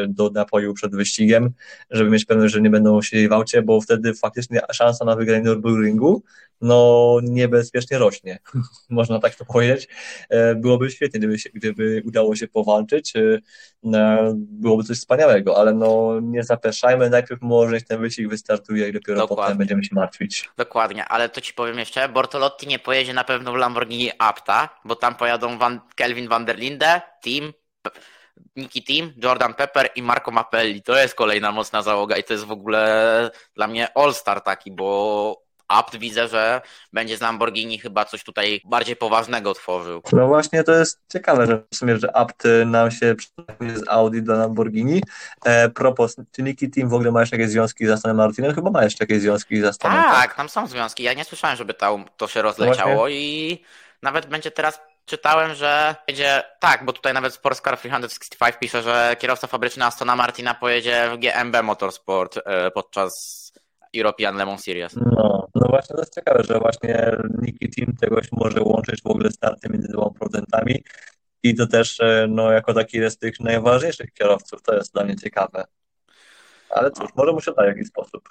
do 0.07 0.30
napoju 0.30 0.73
przed 0.73 0.95
wyścigiem, 0.95 1.51
żeby 1.89 2.10
mieć 2.10 2.26
pewność, 2.26 2.53
że 2.53 2.61
nie 2.61 2.69
będą 2.69 3.01
siedzieli 3.01 3.27
w 3.27 3.34
aucie, 3.34 3.61
bo 3.61 3.81
wtedy 3.81 4.14
faktycznie 4.14 4.61
szansa 4.73 5.05
na 5.05 5.15
wygranie 5.15 5.43
Nürburgringu 5.43 6.22
no 6.64 7.19
niebezpiecznie 7.23 7.97
rośnie, 7.97 8.39
można 8.89 9.19
tak 9.19 9.35
to 9.35 9.45
powiedzieć. 9.45 9.88
E, 10.30 10.55
byłoby 10.55 10.91
świetnie, 10.91 11.19
gdyby, 11.19 11.39
się, 11.39 11.49
gdyby 11.53 12.01
udało 12.05 12.35
się 12.35 12.47
powalczyć, 12.47 13.14
byłoby 14.35 14.84
coś 14.84 14.97
wspaniałego, 14.97 15.57
ale 15.57 15.73
no 15.73 16.19
nie 16.22 16.43
zapeszajmy, 16.43 17.10
najpierw 17.10 17.41
może 17.41 17.81
ten 17.81 18.01
wyścig 18.01 18.30
wystartuje 18.30 18.89
i 18.89 18.93
dopiero 18.93 19.19
Dokładnie. 19.19 19.43
potem 19.43 19.57
będziemy 19.57 19.84
się 19.84 19.95
martwić. 19.95 20.49
Dokładnie, 20.57 21.05
ale 21.05 21.30
to 21.30 21.41
Ci 21.41 21.53
powiem 21.53 21.80
jeszcze, 21.80 22.10
Bortolotti 22.10 22.68
nie 22.68 22.80
pojedzie 22.80 23.14
na 23.14 23.23
pewno 23.23 23.51
w 23.51 23.55
Lamborghini 23.55 24.11
Apta, 24.19 24.69
bo 24.85 24.95
tam 24.95 25.15
pojadą 25.24 25.58
Van, 25.58 25.80
Kelvin 25.95 26.28
van 26.28 26.45
der 26.45 26.58
Linde, 26.58 27.02
Team, 27.24 27.54
Nicky 28.56 28.82
Team, 28.82 29.14
Jordan 29.24 29.54
Pepper 29.54 29.90
i 29.95 30.02
Marco 30.02 30.32
Mappelli. 30.32 30.82
To 30.82 30.98
jest 30.98 31.16
kolejna 31.16 31.52
mocna 31.52 31.82
załoga 31.82 32.18
i 32.18 32.24
to 32.24 32.34
jest 32.34 32.45
w 32.45 32.52
ogóle 32.52 33.32
dla 33.56 33.68
mnie 33.68 33.88
all-star 33.98 34.41
taki, 34.41 34.72
bo 34.72 35.44
Apt 35.68 35.95
widzę, 35.95 36.28
że 36.28 36.62
będzie 36.94 37.18
z 37.18 37.22
Lamborghini 37.22 37.80
chyba 37.80 38.06
coś 38.06 38.24
tutaj 38.24 38.62
bardziej 38.66 38.95
poważnego 38.95 39.54
tworzył. 39.54 40.02
No 40.12 40.28
właśnie 40.28 40.64
to 40.64 40.72
jest 40.72 41.00
ciekawe, 41.12 41.48
że 41.48 41.64
w 41.74 41.76
sumie, 41.76 41.98
że 41.98 42.16
Apt 42.16 42.44
nam 42.66 42.91
się 42.91 43.16
przystępuje 43.16 43.78
z 43.78 43.84
Audi 43.88 44.22
do 44.22 44.34
Lamborghini. 44.34 45.02
E, 45.45 45.70
propos, 45.70 46.16
czy 46.32 46.44
Niki 46.44 46.70
Team 46.70 46.90
w 46.90 46.94
ogóle 46.94 47.12
ma 47.12 47.20
jeszcze 47.20 47.36
jakieś 47.36 47.52
związki 47.52 47.88
z 47.88 47.90
Astonem 47.90 48.18
Martinem? 48.18 48.56
Chyba 48.56 48.72
ma 48.72 48.84
jeszcze 48.84 49.04
jakieś 49.04 49.22
związki 49.22 49.62
z 49.62 49.64
Astonem. 49.64 50.04
Tak, 50.04 50.14
tak? 50.14 50.36
tam 50.36 50.50
są 50.50 50.68
związki. 50.68 51.04
Ja 51.04 51.14
nie 51.14 51.26
słyszałem, 51.26 51.58
żeby 51.58 51.74
to, 51.74 52.00
to 52.18 52.28
się 52.28 52.41
rozleciało 52.41 52.95
no 52.95 53.08
i 53.08 53.60
nawet 54.02 54.26
będzie 54.26 54.52
teraz 54.52 54.80
czytałem, 55.05 55.55
że 55.55 55.95
będzie, 56.07 56.43
tak, 56.59 56.85
bo 56.85 56.93
tutaj 56.93 57.13
nawet 57.13 57.34
Sportscar 57.34 57.77
365 57.77 58.55
pisze, 58.59 58.81
że 58.81 59.15
kierowca 59.19 59.47
fabryczny 59.47 59.85
Astona 59.85 60.15
Martina 60.15 60.53
pojedzie 60.53 61.09
w 61.13 61.17
GMB 61.17 61.63
Motorsport 61.63 62.39
e, 62.45 62.71
podczas 62.71 63.13
European 63.97 64.38
Lemon 64.38 64.57
Series. 64.57 64.95
No, 64.95 65.47
no 65.55 65.67
właśnie 65.69 65.95
to 65.95 66.01
jest 66.01 66.15
ciekawe, 66.15 66.43
że 66.43 66.59
właśnie 66.59 67.11
Nicky 67.41 67.69
Team 67.69 67.95
czegoś 68.01 68.31
może 68.31 68.61
łączyć 68.61 69.01
w 69.01 69.07
ogóle 69.07 69.31
starty 69.31 69.69
między 69.69 69.88
dwoma 69.88 70.11
producentami 70.19 70.84
i 71.43 71.55
to 71.55 71.67
też 71.67 71.99
no, 72.27 72.51
jako 72.51 72.73
taki 72.73 72.97
jest 72.97 73.15
z 73.15 73.19
tych 73.19 73.39
najważniejszych 73.39 74.13
kierowców, 74.13 74.61
to 74.61 74.75
jest 74.75 74.93
dla 74.93 75.03
mnie 75.03 75.15
ciekawe. 75.15 75.65
Ale 76.69 76.91
cóż, 76.91 77.09
może 77.15 77.31
mu 77.31 77.41
się 77.41 77.51
da 77.51 77.63
w 77.63 77.67
jakiś 77.67 77.88
sposób. 77.88 78.30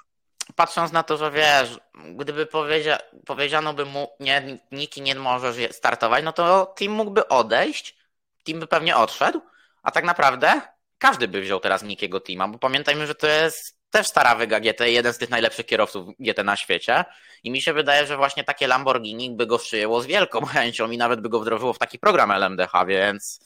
Patrząc 0.55 0.91
na 0.91 1.03
to, 1.03 1.17
że 1.17 1.31
wiesz, 1.31 1.79
gdyby 2.15 2.45
powiedzia 2.45 2.97
powiedziano 3.25 3.73
by 3.73 3.85
mu, 3.85 4.07
nie, 4.19 4.57
Niki 4.71 5.01
nie 5.01 5.15
możesz 5.15 5.75
startować, 5.75 6.23
no 6.23 6.33
to 6.33 6.65
team 6.65 6.91
mógłby 6.91 7.27
odejść, 7.27 7.97
team 8.43 8.59
by 8.59 8.67
pewnie 8.67 8.95
odszedł, 8.95 9.41
a 9.83 9.91
tak 9.91 10.05
naprawdę 10.05 10.61
każdy 10.97 11.27
by 11.27 11.41
wziął 11.41 11.59
teraz 11.59 11.83
Nikiego 11.83 12.19
teama, 12.19 12.47
bo 12.47 12.59
pamiętajmy, 12.59 13.07
że 13.07 13.15
to 13.15 13.27
jest 13.27 13.77
też 13.89 14.07
stara 14.07 14.35
wyga 14.35 14.59
GT, 14.59 14.89
jeden 14.89 15.13
z 15.13 15.17
tych 15.17 15.29
najlepszych 15.29 15.65
kierowców 15.65 16.07
GT 16.19 16.43
na 16.43 16.55
świecie 16.55 17.05
i 17.43 17.51
mi 17.51 17.61
się 17.61 17.73
wydaje, 17.73 18.07
że 18.07 18.17
właśnie 18.17 18.43
takie 18.43 18.67
Lamborghini 18.67 19.35
by 19.35 19.47
go 19.47 19.59
przyjęło 19.59 20.01
z 20.01 20.05
wielką 20.05 20.45
chęcią 20.55 20.91
i 20.91 20.97
nawet 20.97 21.21
by 21.21 21.29
go 21.29 21.39
wdrożyło 21.39 21.73
w 21.73 21.79
taki 21.79 21.99
program 21.99 22.31
LMDH, 22.31 22.71
więc 22.87 23.39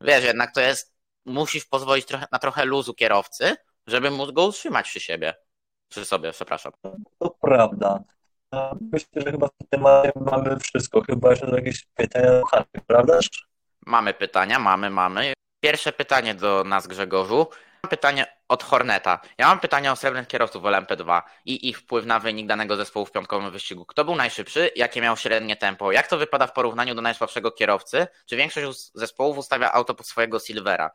wiesz, 0.00 0.24
jednak 0.24 0.54
to 0.54 0.60
jest, 0.60 0.94
musisz 1.24 1.64
pozwolić 1.64 2.06
trochę, 2.06 2.26
na 2.32 2.38
trochę 2.38 2.64
luzu 2.64 2.94
kierowcy, 2.94 3.56
żeby 3.86 4.10
móc 4.10 4.30
go 4.30 4.44
utrzymać 4.46 4.86
przy 4.86 5.00
siebie. 5.00 5.34
Przy 5.88 6.04
sobie, 6.04 6.32
przepraszam. 6.32 6.72
To 7.18 7.30
prawda. 7.40 8.04
Myślę, 8.92 9.22
że 9.22 9.30
chyba 9.32 9.46
w 9.46 9.50
tym 9.58 9.68
temacie 9.70 10.12
mamy 10.16 10.58
wszystko. 10.58 11.02
Chyba 11.02 11.30
jeszcze 11.30 11.46
jakieś 11.46 11.84
pytania 11.84 12.42
prawdaż? 12.86 13.48
Mamy 13.86 14.14
pytania, 14.14 14.58
mamy, 14.58 14.90
mamy. 14.90 15.32
Pierwsze 15.60 15.92
pytanie 15.92 16.34
do 16.34 16.64
nas, 16.64 16.86
Grzegorzu. 16.86 17.46
Mam 17.82 17.90
pytanie 17.90 18.26
od 18.48 18.62
Horneta. 18.62 19.20
Ja 19.38 19.46
mam 19.46 19.60
pytanie 19.60 19.92
o 19.92 19.96
srebrnych 19.96 20.28
kierowców 20.28 20.62
w 20.62 20.66
LMP2 20.66 21.22
i 21.44 21.68
ich 21.68 21.78
wpływ 21.78 22.06
na 22.06 22.18
wynik 22.18 22.46
danego 22.46 22.76
zespołu 22.76 23.06
w 23.06 23.12
piątkowym 23.12 23.50
wyścigu. 23.50 23.84
Kto 23.84 24.04
był 24.04 24.16
najszybszy? 24.16 24.70
Jakie 24.76 25.00
miał 25.00 25.16
średnie 25.16 25.56
tempo? 25.56 25.92
Jak 25.92 26.08
to 26.08 26.18
wypada 26.18 26.46
w 26.46 26.52
porównaniu 26.52 26.94
do 26.94 27.02
najsłabszego 27.02 27.50
kierowcy? 27.50 28.06
Czy 28.26 28.36
większość 28.36 28.90
zespołów 28.94 29.38
ustawia 29.38 29.72
auto 29.72 29.94
pod 29.94 30.06
swojego 30.06 30.38
Silvera? 30.38 30.90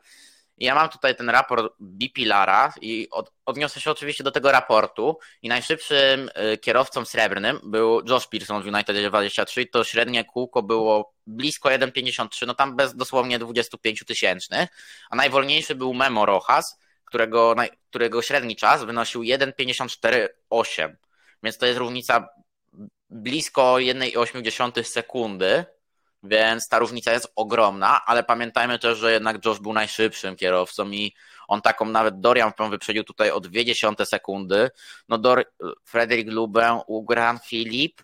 Ja 0.58 0.74
mam 0.74 0.88
tutaj 0.88 1.16
ten 1.16 1.30
raport 1.30 1.74
Bipilara 1.80 2.72
i 2.80 3.08
od, 3.10 3.32
odniosę 3.46 3.80
się 3.80 3.90
oczywiście 3.90 4.24
do 4.24 4.30
tego 4.30 4.52
raportu. 4.52 5.18
I 5.42 5.48
najszybszym 5.48 6.30
y, 6.52 6.58
kierowcą 6.58 7.04
srebrnym 7.04 7.60
był 7.64 8.02
Josh 8.08 8.26
Pearson 8.26 8.62
w 8.62 8.66
United 8.66 9.08
23 9.08 9.66
to 9.66 9.84
średnie 9.84 10.24
kółko 10.24 10.62
było 10.62 11.14
blisko 11.26 11.68
1,53, 11.68 12.46
no 12.46 12.54
tam 12.54 12.76
bez 12.76 12.96
dosłownie 12.96 13.38
25 13.38 14.04
tysięcznych, 14.04 14.68
a 15.10 15.16
najwolniejszy 15.16 15.74
był 15.74 15.94
Memo 15.94 16.26
Rojas, 16.26 16.78
którego, 17.04 17.54
którego 17.90 18.22
średni 18.22 18.56
czas 18.56 18.84
wynosił 18.84 19.22
1,54,8, 19.22 20.94
więc 21.42 21.58
to 21.58 21.66
jest 21.66 21.78
różnica 21.78 22.28
blisko 23.10 23.74
1,8 23.74 24.84
sekundy, 24.84 25.64
więc 26.22 26.68
ta 26.68 26.78
różnica 26.78 27.12
jest 27.12 27.32
ogromna, 27.36 28.04
ale 28.06 28.24
pamiętajmy 28.24 28.78
też, 28.78 28.98
że 28.98 29.12
jednak 29.12 29.44
Josh 29.44 29.58
był 29.58 29.72
najszybszym 29.72 30.36
kierowcą 30.36 30.90
i 30.90 31.14
on 31.48 31.62
taką 31.62 31.84
nawet 31.84 32.20
Dorian 32.20 32.52
wyprzedził 32.70 33.04
tutaj 33.04 33.30
o 33.30 33.40
0,2 33.40 34.04
sekundy. 34.04 34.70
No 35.08 35.18
Dor 35.18 35.44
Frederick 35.84 36.30
Lubę, 36.30 36.80
Ugran, 36.86 37.38
Filip 37.46 38.02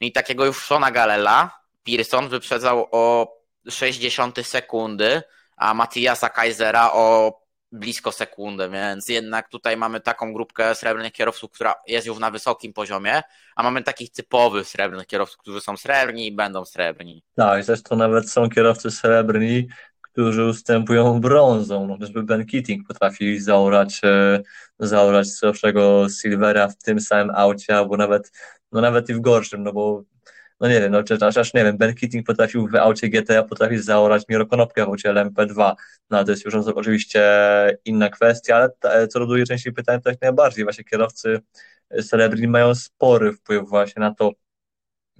i 0.00 0.12
takiego 0.12 0.44
już 0.44 0.58
Shona 0.58 0.90
Galela 0.90 1.58
Pearson 1.84 2.28
wyprzedzał 2.28 2.88
o 2.92 3.34
60 3.68 4.46
sekundy, 4.46 5.22
a 5.56 5.74
Matthiasa 5.74 6.28
Kaisera 6.28 6.92
o 6.92 7.40
blisko 7.72 8.12
sekundę, 8.12 8.70
więc 8.70 9.08
jednak 9.08 9.48
tutaj 9.48 9.76
mamy 9.76 10.00
taką 10.00 10.32
grupkę 10.32 10.74
srebrnych 10.74 11.12
kierowców, 11.12 11.50
która 11.50 11.74
jest 11.86 12.06
już 12.06 12.18
na 12.18 12.30
wysokim 12.30 12.72
poziomie, 12.72 13.22
a 13.56 13.62
mamy 13.62 13.82
takich 13.82 14.12
typowych 14.12 14.68
srebrnych 14.68 15.06
kierowców, 15.06 15.38
którzy 15.38 15.60
są 15.60 15.76
srebrni 15.76 16.26
i 16.26 16.32
będą 16.32 16.64
srebrni. 16.64 17.22
Tak, 17.34 17.64
zresztą 17.64 17.96
nawet 17.96 18.30
są 18.30 18.50
kierowcy 18.50 18.90
srebrni, 18.90 19.68
którzy 20.00 20.44
ustępują 20.44 21.20
brązą. 21.20 21.86
No, 21.86 21.94
chociażby 21.94 22.22
Ben 22.22 22.46
Keating 22.46 22.88
potrafi 22.88 23.40
zaorać, 23.40 24.00
e, 24.04 24.42
zaorać 24.78 25.32
słabszego 25.32 26.06
Silvera 26.08 26.68
w 26.68 26.76
tym 26.76 27.00
samym 27.00 27.34
aucie, 27.34 27.76
albo 27.76 27.96
nawet, 27.96 28.32
no 28.72 28.80
nawet 28.80 29.08
i 29.08 29.14
w 29.14 29.20
gorszym, 29.20 29.62
no 29.62 29.72
bo 29.72 30.02
no 30.60 30.68
nie 30.68 30.80
wiem, 30.80 30.92
no, 30.92 31.02
czy, 31.02 31.18
aż, 31.20 31.36
aż 31.36 31.54
nie 31.54 31.64
wiem, 31.64 31.76
Ben 31.78 31.94
Keating 31.94 32.26
potrafił 32.26 32.68
w 32.68 32.74
aucie 32.74 33.08
GTA 33.08 33.42
potrafić 33.42 33.84
zaorać 33.84 34.22
Miro 34.28 34.46
Konopkę 34.46 34.84
w 34.84 34.88
aucie 34.88 35.08
LMP2, 35.08 35.74
no 36.10 36.24
to 36.24 36.30
jest 36.30 36.44
już 36.44 36.54
oczywiście 36.54 37.22
inna 37.84 38.08
kwestia, 38.08 38.68
ale 38.82 39.08
co 39.08 39.18
do 39.18 39.26
drugiej 39.26 39.46
części 39.46 39.72
pytania, 39.72 40.00
to 40.00 40.10
jak 40.10 40.22
najbardziej. 40.22 40.64
Właśnie 40.64 40.84
kierowcy 40.84 41.40
Celebrini 42.08 42.48
mają 42.48 42.74
spory 42.74 43.32
wpływ 43.32 43.68
właśnie 43.68 44.00
na 44.00 44.14
to, 44.14 44.32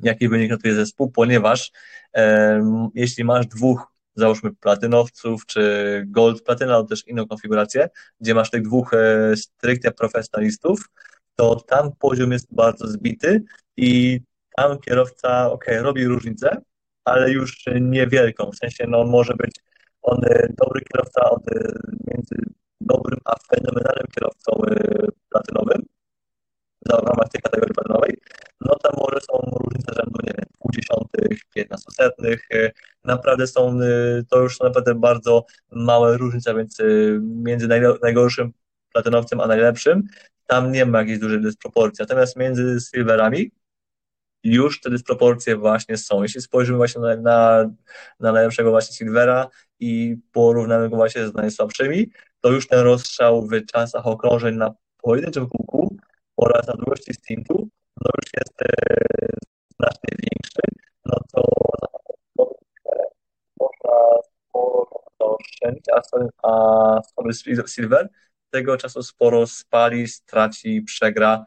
jaki 0.02 0.28
wynik 0.28 0.50
notuje 0.50 0.74
zespół, 0.74 1.10
ponieważ 1.10 1.72
e, 2.16 2.90
jeśli 2.94 3.24
masz 3.24 3.46
dwóch 3.46 3.86
załóżmy 4.14 4.54
platynowców, 4.54 5.46
czy 5.46 6.04
gold 6.06 6.42
platyna, 6.42 6.74
albo 6.74 6.88
też 6.88 7.06
inną 7.06 7.26
konfigurację, 7.26 7.88
gdzie 8.20 8.34
masz 8.34 8.50
tych 8.50 8.62
dwóch 8.62 8.94
e, 8.94 9.36
stricte 9.36 9.92
profesjonalistów, 9.92 10.88
to 11.36 11.56
tam 11.56 11.92
poziom 11.98 12.32
jest 12.32 12.54
bardzo 12.54 12.86
zbity 12.86 13.42
i 13.76 14.20
tam 14.58 14.78
kierowca, 14.78 15.50
ok, 15.50 15.64
robi 15.80 16.06
różnicę, 16.06 16.56
ale 17.04 17.30
już 17.30 17.64
niewielką, 17.80 18.50
w 18.50 18.56
sensie 18.56 18.84
no, 18.88 19.04
może 19.04 19.34
być 19.34 19.54
on 20.02 20.18
e, 20.24 20.48
dobry 20.62 20.80
kierowca 20.92 21.30
od, 21.30 21.52
e, 21.52 21.72
między 22.06 22.36
dobrym 22.80 23.18
a 23.24 23.34
fenomenalnym 23.54 24.06
kierowcą 24.14 24.52
e, 24.70 25.08
platynowym 25.30 25.82
w 26.86 26.90
ramach 26.90 27.28
tej 27.28 27.42
kategorii 27.42 27.74
platynowej, 27.74 28.16
no 28.60 28.74
tam 28.74 28.92
może 28.98 29.20
są 29.20 29.50
różnice 29.50 29.94
rzędu, 29.94 30.18
nie 30.26 30.32
wiem, 30.38 30.46
pół 30.58 30.70
dziesiątych, 30.72 31.38
piętnastosetnych, 31.54 32.48
naprawdę 33.04 33.46
są, 33.46 33.78
to 34.30 34.40
już 34.40 34.56
są 34.56 34.64
naprawdę 34.64 34.94
bardzo 34.94 35.44
małe 35.70 36.16
różnice, 36.16 36.54
więc 36.54 36.78
między 37.20 37.68
najgorszym 38.02 38.52
platynowcem 38.92 39.40
a 39.40 39.46
najlepszym 39.46 40.02
tam 40.46 40.72
nie 40.72 40.86
ma 40.86 40.98
jakiejś 40.98 41.18
dużej 41.18 41.40
dysproporcji, 41.40 42.02
natomiast 42.02 42.36
między 42.36 42.78
silverami 42.94 43.50
już 44.44 44.80
te 44.80 44.90
dysproporcje 44.90 45.56
właśnie 45.56 45.96
są. 45.96 46.22
Jeśli 46.22 46.40
spojrzymy 46.40 46.76
właśnie 46.76 47.00
na, 47.00 47.16
na, 47.16 47.70
na 48.20 48.32
najlepszego 48.32 48.70
właśnie 48.70 48.96
Silvera 48.96 49.48
i 49.80 50.16
porównamy 50.32 50.88
go 50.88 50.96
właśnie 50.96 51.28
z 51.28 51.34
najsłabszymi, 51.34 52.10
to 52.40 52.50
już 52.50 52.68
ten 52.68 52.80
rozstrzał 52.80 53.46
w 53.46 53.66
czasach 53.66 54.06
okrążeń 54.06 54.56
na 54.56 54.74
pojedynczym 55.02 55.48
kółku 55.48 55.96
oraz 56.36 56.66
na 56.66 56.74
długości 56.74 57.14
stintu, 57.14 57.68
no 58.04 58.10
już 58.16 58.30
jest 58.36 58.62
e, 58.62 58.66
znacznie 59.76 60.16
większy, 60.18 60.60
no 61.04 61.16
to 61.32 61.42
można 63.60 64.22
sporo 64.48 64.86
oszczędzić, 65.18 65.84
a, 66.42 66.48
a 66.48 67.32
sobie 67.34 67.68
Silver. 67.68 68.08
Tego 68.50 68.76
czasu 68.76 69.02
sporo 69.02 69.46
spali, 69.46 70.08
straci, 70.08 70.82
przegra, 70.82 71.44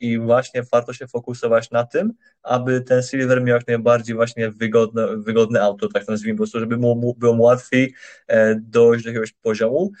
i 0.00 0.18
właśnie 0.18 0.62
warto 0.72 0.92
się 0.92 1.06
fokusować 1.06 1.70
na 1.70 1.84
tym, 1.84 2.12
aby 2.42 2.80
ten 2.80 3.02
Silver 3.02 3.42
miał 3.42 3.56
jak 3.56 3.66
najbardziej 3.66 4.16
właśnie 4.16 4.50
wygodne, 4.50 5.16
wygodne 5.16 5.62
auto, 5.62 5.88
tak 5.88 6.08
nazwijmy 6.08 6.36
po 6.36 6.40
prostu, 6.40 6.60
żeby 6.60 6.76
mu, 6.76 7.14
było 7.14 7.34
mu 7.34 7.42
łatwiej 7.42 7.94
e, 8.26 8.54
dojść 8.54 9.04
do 9.04 9.10
jakiegoś 9.10 9.32
poziomu. 9.32 9.92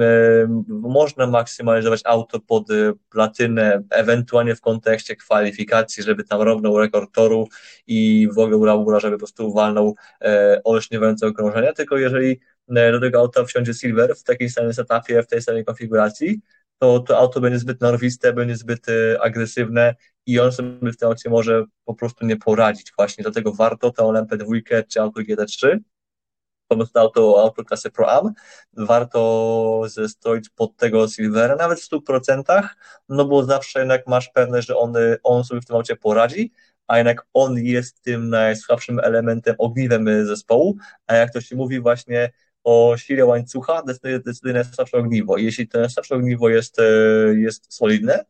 E, 0.00 0.62
można 0.68 1.26
maksymalizować 1.26 2.00
auto 2.04 2.40
pod 2.40 2.68
platynę, 3.10 3.82
ewentualnie 3.90 4.54
w 4.54 4.60
kontekście 4.60 5.16
kwalifikacji, 5.16 6.02
żeby 6.02 6.24
tam 6.24 6.40
robił 6.40 6.78
rekord 6.78 7.14
toru 7.14 7.48
i 7.86 8.28
w 8.34 8.38
ogóle 8.38 8.74
Ura, 8.74 9.00
żeby 9.00 9.16
po 9.16 9.18
prostu 9.18 9.52
walnął 9.52 9.96
olśniewające 10.64 11.26
okrążenia, 11.26 11.72
tylko 11.72 11.96
jeżeli 11.96 12.40
do 12.68 13.00
tego 13.00 13.18
auta 13.18 13.44
wsiądzie 13.44 13.74
Silver 13.74 14.16
w 14.16 14.22
takim 14.22 14.50
samym 14.50 14.74
setupie, 14.74 15.22
w 15.22 15.26
tej 15.26 15.42
samej 15.42 15.64
konfiguracji, 15.64 16.40
to 16.78 17.00
to 17.00 17.18
auto 17.18 17.40
będzie 17.40 17.58
zbyt 17.58 17.80
narwiste, 17.80 18.32
będzie 18.32 18.56
zbyt 18.56 18.88
e, 18.88 19.22
agresywne 19.22 19.94
i 20.26 20.40
on 20.40 20.52
sobie 20.52 20.92
w 20.92 20.96
tym 20.96 21.08
aucie 21.08 21.30
może 21.30 21.64
po 21.84 21.94
prostu 21.94 22.26
nie 22.26 22.36
poradzić 22.36 22.92
właśnie, 22.96 23.22
dlatego 23.22 23.52
warto 23.52 23.90
tę 23.90 24.02
LMP2 24.02 24.60
czy 24.88 25.00
auto 25.00 25.20
GT3 25.20 25.78
po 26.68 26.76
prostu 26.76 26.98
auto, 26.98 27.42
auto 27.42 27.64
klasy 27.64 27.90
Pro 27.90 28.12
Am, 28.12 28.32
warto 28.72 29.82
zestroić 29.86 30.48
pod 30.48 30.76
tego 30.76 31.08
Silvera, 31.08 31.56
nawet 31.56 31.80
w 31.80 31.90
100%, 31.90 32.68
no 33.08 33.24
bo 33.24 33.44
zawsze 33.44 33.78
jednak 33.78 34.06
masz 34.06 34.28
pewność, 34.28 34.68
że 34.68 34.76
on, 34.76 34.94
on 35.22 35.44
sobie 35.44 35.60
w 35.60 35.66
tym 35.66 35.76
aucie 35.76 35.96
poradzi, 35.96 36.52
a 36.86 36.98
jednak 36.98 37.26
on 37.34 37.58
jest 37.58 38.02
tym 38.02 38.30
najsłabszym 38.30 38.98
elementem, 38.98 39.54
ogniwem 39.58 40.26
zespołu, 40.26 40.76
a 41.06 41.14
jak 41.14 41.32
to 41.32 41.40
się 41.40 41.56
mówi 41.56 41.80
właśnie, 41.80 42.32
o 42.66 42.96
sile 42.96 43.24
łańcucha 43.24 43.82
decyduje, 43.82 44.20
decyduje 44.20 44.54
najsłabsze 44.54 44.98
ogniwo. 44.98 45.38
Jeśli 45.38 45.68
to 45.68 45.78
najsłabsze 45.80 46.14
ogniwo 46.14 46.48
jest, 46.48 46.78
e, 46.78 46.82
jest 47.34 47.74
solidne, 47.74 48.24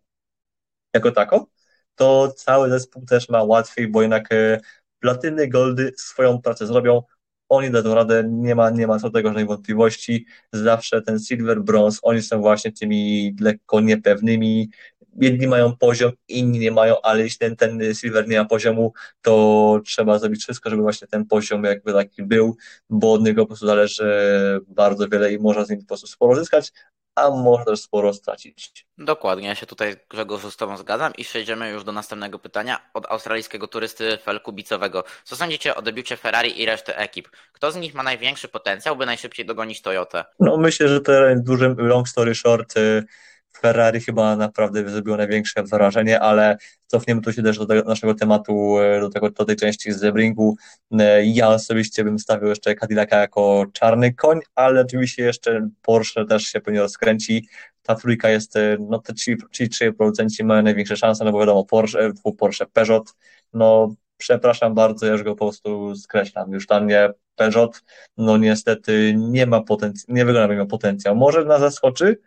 jako 0.95 1.11
tako, 1.11 1.47
to 1.95 2.33
cały 2.37 2.71
zespół 2.71 3.05
też 3.07 3.29
ma 3.29 3.43
łatwiej, 3.43 3.89
bo 3.89 4.03
jednak 4.03 4.33
e, 4.33 4.61
platyny, 4.99 5.49
goldy 5.49 5.93
swoją 5.97 6.43
pracę 6.43 6.67
zrobią, 6.67 7.03
oni 7.49 7.71
dadzą 7.71 7.95
radę, 7.95 8.25
nie 8.29 8.55
ma, 8.55 8.71
nie 8.71 8.87
ma 8.87 8.99
co 8.99 9.11
tego 9.11 9.29
żadnej 9.29 9.47
wątpliwości, 9.47 10.27
zawsze 10.53 11.03
ten 11.03 11.19
silver, 11.19 11.63
bronze, 11.63 11.99
oni 12.03 12.23
są 12.23 12.41
właśnie 12.41 12.73
tymi 12.73 13.35
lekko 13.41 13.81
niepewnymi, 13.81 14.71
jedni 15.21 15.47
mają 15.47 15.77
poziom, 15.77 16.13
inni 16.29 16.59
nie 16.59 16.71
mają, 16.71 17.01
ale 17.03 17.23
jeśli 17.23 17.39
ten, 17.39 17.57
ten 17.57 17.95
Silver 17.95 18.29
nie 18.29 18.39
ma 18.39 18.45
poziomu, 18.45 18.93
to 19.23 19.81
trzeba 19.85 20.19
zrobić 20.19 20.43
wszystko, 20.43 20.71
żeby 20.71 20.83
właśnie 20.83 21.09
ten 21.09 21.27
poziom 21.27 21.65
jakby 21.65 21.93
taki 21.93 22.23
był, 22.23 22.57
bo 22.91 23.13
od 23.13 23.23
niego 23.23 23.43
po 23.43 23.47
prostu 23.47 23.67
zależy 23.67 24.61
bardzo 24.69 25.09
wiele 25.09 25.33
i 25.33 25.39
można 25.39 25.65
z 25.65 25.71
nim 25.71 25.81
po 25.81 25.87
prostu 25.87 26.07
sporo 26.07 26.35
zyskać, 26.35 26.73
a 27.17 27.31
można 27.31 27.65
też 27.65 27.81
sporo 27.81 28.13
stracić. 28.13 28.87
Dokładnie, 28.99 29.49
ja 29.49 29.55
się 29.55 29.67
tutaj 29.67 29.97
Grzegorz 30.11 30.43
z 30.43 30.57
Tobą 30.57 30.77
zgadzam 30.77 31.13
i 31.19 31.25
przejdziemy 31.25 31.71
już 31.71 31.85
do 31.85 31.93
następnego 31.93 32.39
pytania 32.39 32.91
od 32.95 33.07
australijskiego 33.07 33.69
turysty 33.69 34.19
Felkubicowego. 34.23 35.05
Co 35.25 35.37
sądzicie 35.37 35.75
o 35.75 35.83
debiucie 35.83 36.17
Ferrari 36.17 36.63
i 36.63 36.67
reszty 36.67 36.97
ekip? 36.97 37.29
Kto 37.53 37.73
z 37.73 37.77
nich 37.77 37.95
ma 37.95 38.03
największy 38.03 38.49
potencjał, 38.49 38.97
by 38.97 39.07
najszybciej 39.07 39.47
dogonić 39.47 39.83
Toyotę? 39.83 40.25
No 40.41 40.57
myślę, 40.57 40.89
że 40.89 41.01
to 41.01 41.13
dużym 41.37 41.77
long 41.79 42.09
story 42.09 42.35
short 42.35 42.77
y, 42.77 43.05
Ferrari 43.61 44.01
chyba 44.01 44.37
naprawdę 44.37 44.91
zrobiło 44.91 45.17
największe 45.17 45.63
wrażenie, 45.63 46.21
ale 46.21 46.57
cofniemy 46.87 47.21
tu 47.21 47.33
się 47.33 47.43
też 47.43 47.59
do 47.59 47.67
tego 47.67 47.89
naszego 47.89 48.15
tematu, 48.15 48.79
e, 48.79 49.01
do, 49.01 49.11
tego, 49.11 49.31
do 49.31 49.45
tej 49.45 49.57
części 49.57 49.93
z 49.93 49.99
Zebringu. 49.99 50.57
E, 50.99 51.25
ja 51.25 51.49
osobiście 51.49 52.05
bym 52.05 52.19
stawił 52.19 52.49
jeszcze 52.49 52.75
Cadillaca 52.75 53.17
jako 53.17 53.67
czarny 53.73 54.15
koń, 54.15 54.41
ale 54.55 54.81
oczywiście 54.81 55.23
jeszcze 55.23 55.69
Porsche 55.83 56.25
też 56.25 56.43
się 56.43 56.61
pewnie 56.61 56.81
rozkręci. 56.81 57.49
Ta 57.83 57.95
trójka 57.95 58.29
jest, 58.31 58.57
e, 58.57 58.77
no 58.81 58.99
te 58.99 59.15
ci, 59.15 59.37
ci 59.53 59.69
trzej 59.69 59.93
producenci 59.93 60.45
mają 60.45 60.63
największe 60.63 60.97
szanse, 60.97 61.25
no 61.25 61.33
bo 61.33 61.41
wiadomo, 61.41 61.65
Porsche, 61.65 62.13
Porsche 62.39 62.67
Peugeot, 62.67 63.15
no 63.53 63.95
przepraszam 64.17 64.75
bardzo, 64.75 65.07
ja 65.07 65.13
już 65.13 65.23
go 65.23 65.37
po 65.37 65.45
prostu 65.45 65.97
skreślam. 65.97 66.53
Już 66.53 66.67
tam 66.67 66.87
nie 66.87 67.11
Peugeot, 67.37 67.83
no 68.17 68.37
niestety 68.37 69.15
nie 69.17 69.47
ma 69.47 69.61
potencjału, 69.61 70.17
nie 70.17 70.25
wygląda, 70.25 70.53
że 70.53 70.57
miał 70.57 70.67
potencjał. 70.67 71.17
Może 71.17 71.45
nas 71.45 71.61
zaskoczy, 71.61 72.19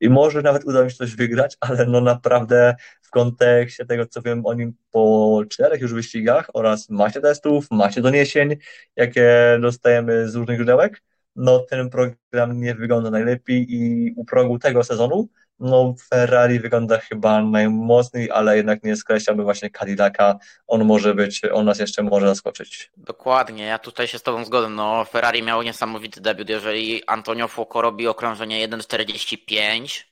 i 0.00 0.10
może 0.10 0.42
nawet 0.42 0.64
uda 0.64 0.84
mi 0.84 0.90
się 0.90 0.96
coś 0.96 1.16
wygrać, 1.16 1.56
ale 1.60 1.86
no 1.86 2.00
naprawdę 2.00 2.74
w 3.02 3.10
kontekście 3.10 3.86
tego, 3.86 4.06
co 4.06 4.22
wiem 4.22 4.46
o 4.46 4.54
nim 4.54 4.74
po 4.90 5.42
czterech 5.50 5.80
już 5.80 5.94
wyścigach 5.94 6.50
oraz 6.54 6.90
macie 6.90 7.20
testów, 7.20 7.66
macie 7.70 8.02
doniesień, 8.02 8.56
jakie 8.96 9.58
dostajemy 9.60 10.28
z 10.28 10.34
różnych 10.34 10.56
źródełek, 10.56 11.02
no 11.36 11.58
ten 11.58 11.90
program 11.90 12.60
nie 12.60 12.74
wygląda 12.74 13.10
najlepiej 13.10 13.66
i 13.74 14.12
u 14.16 14.24
progu 14.24 14.58
tego 14.58 14.84
sezonu 14.84 15.28
no 15.60 15.94
Ferrari 16.08 16.60
wygląda 16.60 16.98
chyba 16.98 17.42
najmocniej, 17.42 18.30
ale 18.30 18.56
jednak 18.56 18.82
nie 18.82 18.96
skreślałbym 18.96 19.44
właśnie 19.44 19.70
Cadillaca. 19.70 20.38
On 20.66 20.84
może 20.84 21.14
być, 21.14 21.42
on 21.52 21.64
nas 21.64 21.78
jeszcze 21.78 22.02
może 22.02 22.26
zaskoczyć. 22.26 22.90
Dokładnie, 22.96 23.64
ja 23.64 23.78
tutaj 23.78 24.08
się 24.08 24.18
z 24.18 24.22
Tobą 24.22 24.44
zgodzę. 24.44 24.68
No, 24.68 25.04
Ferrari 25.04 25.42
miało 25.42 25.62
niesamowity 25.62 26.20
debiut. 26.20 26.48
Jeżeli 26.48 27.06
Antonio 27.06 27.48
Fuoco 27.48 27.82
robi 27.82 28.08
okrążenie 28.08 28.68
1.45 28.68 30.04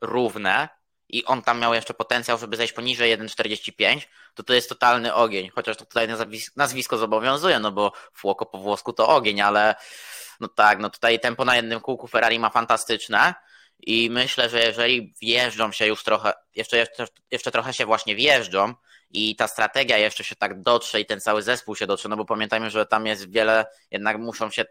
równe 0.00 0.68
i 1.08 1.24
on 1.24 1.42
tam 1.42 1.60
miał 1.60 1.74
jeszcze 1.74 1.94
potencjał, 1.94 2.38
żeby 2.38 2.56
zejść 2.56 2.72
poniżej 2.72 3.18
1.45, 3.18 4.00
to 4.34 4.42
to 4.42 4.54
jest 4.54 4.68
totalny 4.68 5.14
ogień. 5.14 5.48
Chociaż 5.54 5.76
to 5.76 5.84
tutaj 5.84 6.08
nazwisko 6.56 6.98
zobowiązuje, 6.98 7.58
no 7.58 7.72
bo 7.72 7.92
Fuoco 8.14 8.46
po 8.46 8.58
włosku 8.58 8.92
to 8.92 9.08
ogień, 9.08 9.40
ale 9.40 9.74
no 10.40 10.48
tak, 10.48 10.78
no 10.78 10.90
tutaj 10.90 11.20
tempo 11.20 11.44
na 11.44 11.56
jednym 11.56 11.80
kółku 11.80 12.06
Ferrari 12.06 12.38
ma 12.38 12.50
fantastyczne 12.50 13.34
i 13.78 14.10
myślę, 14.10 14.48
że 14.48 14.60
jeżeli 14.60 15.14
wjeżdżą 15.20 15.72
się 15.72 15.86
już 15.86 16.04
trochę, 16.04 16.32
jeszcze, 16.56 16.76
jeszcze, 16.76 17.06
jeszcze 17.30 17.50
trochę 17.50 17.72
się 17.72 17.86
właśnie 17.86 18.16
wjeżdżą 18.16 18.74
i 19.10 19.36
ta 19.36 19.48
strategia 19.48 19.98
jeszcze 19.98 20.24
się 20.24 20.36
tak 20.36 20.62
dotrze 20.62 21.00
i 21.00 21.06
ten 21.06 21.20
cały 21.20 21.42
zespół 21.42 21.76
się 21.76 21.86
dotrze, 21.86 22.08
no 22.08 22.16
bo 22.16 22.24
pamiętajmy, 22.24 22.70
że 22.70 22.86
tam 22.86 23.06
jest 23.06 23.30
wiele, 23.30 23.66
jednak 23.90 24.18
muszą 24.18 24.50
się, 24.50 24.64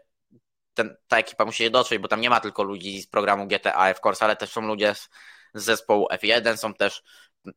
ten, 0.74 0.96
ta 1.08 1.18
ekipa 1.18 1.44
musi 1.44 1.64
się 1.64 1.70
dotrzeć, 1.70 1.98
bo 1.98 2.08
tam 2.08 2.20
nie 2.20 2.30
ma 2.30 2.40
tylko 2.40 2.62
ludzi 2.62 3.02
z 3.02 3.06
programu 3.06 3.46
GTA 3.46 3.88
F 3.88 4.00
Course, 4.04 4.24
ale 4.24 4.36
też 4.36 4.50
są 4.50 4.60
ludzie 4.60 4.94
z, 4.94 5.08
z 5.54 5.64
zespołu 5.64 6.08
F1, 6.12 6.56
są 6.56 6.74
też 6.74 7.02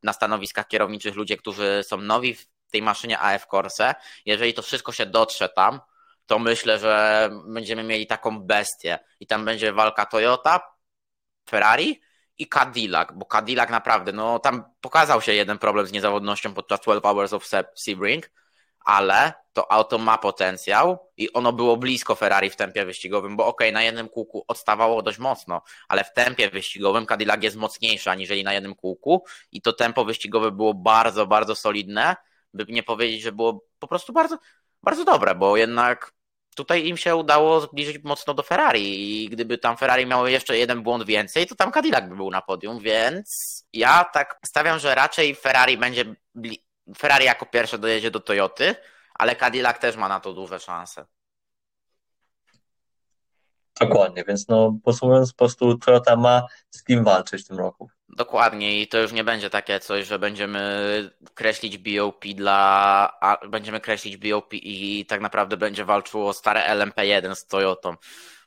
na 0.03 0.13
stanowiskach 0.13 0.67
kierowniczych 0.67 1.15
ludzie, 1.15 1.37
którzy 1.37 1.83
są 1.87 1.97
nowi 1.97 2.35
w 2.35 2.47
tej 2.71 2.81
maszynie 2.81 3.19
AF 3.19 3.47
Corse. 3.47 3.95
Jeżeli 4.25 4.53
to 4.53 4.61
wszystko 4.61 4.91
się 4.91 5.05
dotrze 5.05 5.49
tam, 5.49 5.79
to 6.25 6.39
myślę, 6.39 6.79
że 6.79 7.29
będziemy 7.45 7.83
mieli 7.83 8.07
taką 8.07 8.39
bestię 8.39 8.99
i 9.19 9.27
tam 9.27 9.45
będzie 9.45 9.73
walka 9.73 10.05
Toyota, 10.05 10.70
Ferrari 11.49 12.01
i 12.37 12.47
Cadillac, 12.47 13.09
bo 13.13 13.25
Cadillac 13.25 13.69
naprawdę, 13.69 14.11
no 14.11 14.39
tam 14.39 14.63
pokazał 14.81 15.21
się 15.21 15.33
jeden 15.33 15.57
problem 15.57 15.87
z 15.87 15.91
niezawodnością 15.91 16.53
podczas 16.53 16.79
12 16.79 17.07
Hours 17.07 17.33
of 17.33 17.45
Sebring, 17.75 18.31
ale 18.85 19.33
to 19.53 19.71
auto 19.71 19.97
ma 19.97 20.17
potencjał 20.17 21.09
i 21.17 21.33
ono 21.33 21.53
było 21.53 21.77
blisko 21.77 22.15
Ferrari 22.15 22.49
w 22.49 22.55
tempie 22.55 22.85
wyścigowym, 22.85 23.37
bo 23.37 23.45
okej, 23.45 23.67
okay, 23.67 23.73
na 23.73 23.83
jednym 23.83 24.09
kółku 24.09 24.45
odstawało 24.47 25.01
dość 25.01 25.17
mocno, 25.17 25.61
ale 25.87 26.03
w 26.03 26.13
tempie 26.13 26.49
wyścigowym 26.49 27.05
Cadillac 27.05 27.43
jest 27.43 27.55
mocniejszy 27.55 28.09
aniżeli 28.09 28.43
na 28.43 28.53
jednym 28.53 28.75
kółku 28.75 29.25
i 29.51 29.61
to 29.61 29.73
tempo 29.73 30.05
wyścigowe 30.05 30.51
było 30.51 30.73
bardzo, 30.73 31.27
bardzo 31.27 31.55
solidne, 31.55 32.15
by 32.53 32.65
nie 32.69 32.83
powiedzieć, 32.83 33.21
że 33.21 33.31
było 33.31 33.65
po 33.79 33.87
prostu 33.87 34.13
bardzo, 34.13 34.37
bardzo 34.83 35.05
dobre, 35.05 35.35
bo 35.35 35.57
jednak 35.57 36.13
tutaj 36.55 36.87
im 36.87 36.97
się 36.97 37.15
udało 37.15 37.61
zbliżyć 37.61 38.03
mocno 38.03 38.33
do 38.33 38.43
Ferrari 38.43 39.23
i 39.23 39.29
gdyby 39.29 39.57
tam 39.57 39.77
Ferrari 39.77 40.05
miało 40.05 40.27
jeszcze 40.27 40.57
jeden 40.57 40.83
błąd 40.83 41.05
więcej, 41.05 41.47
to 41.47 41.55
tam 41.55 41.71
Cadillac 41.71 42.09
by 42.09 42.15
był 42.15 42.31
na 42.31 42.41
podium, 42.41 42.79
więc 42.79 43.29
ja 43.73 44.03
tak 44.03 44.39
stawiam, 44.45 44.79
że 44.79 44.95
raczej 44.95 45.35
Ferrari 45.35 45.77
będzie 45.77 46.15
Ferrari 46.97 47.25
jako 47.25 47.45
pierwsze 47.45 47.77
dojedzie 47.77 48.11
do 48.11 48.19
Toyoty, 48.19 48.75
ale 49.13 49.35
Cadillac 49.35 49.79
też 49.79 49.95
ma 49.95 50.07
na 50.09 50.19
to 50.19 50.33
duże 50.33 50.59
szanse. 50.59 51.05
Dokładnie, 53.79 54.23
więc 54.27 54.47
no 54.47 54.77
podsumowując 54.83 55.31
po 55.31 55.37
prostu 55.37 55.77
Toyota 55.77 56.15
ma 56.15 56.47
z 56.69 56.83
kim 56.83 57.03
walczyć 57.03 57.43
w 57.45 57.47
tym 57.47 57.57
roku. 57.57 57.89
Dokładnie 58.15 58.81
i 58.81 58.87
to 58.87 58.97
już 58.97 59.11
nie 59.11 59.23
będzie 59.23 59.49
takie 59.49 59.79
coś, 59.79 60.07
że 60.07 60.19
będziemy 60.19 60.59
kreślić 61.33 61.77
BOP 61.77 62.25
dla, 62.25 63.19
będziemy 63.49 63.79
kreślić 63.79 64.17
BOP 64.17 64.53
i 64.53 65.05
tak 65.05 65.21
naprawdę 65.21 65.57
będzie 65.57 65.85
walczyło 65.85 66.33
stare 66.33 66.75
LMP1 66.75 67.35
z 67.35 67.47
Toyotą. 67.47 67.95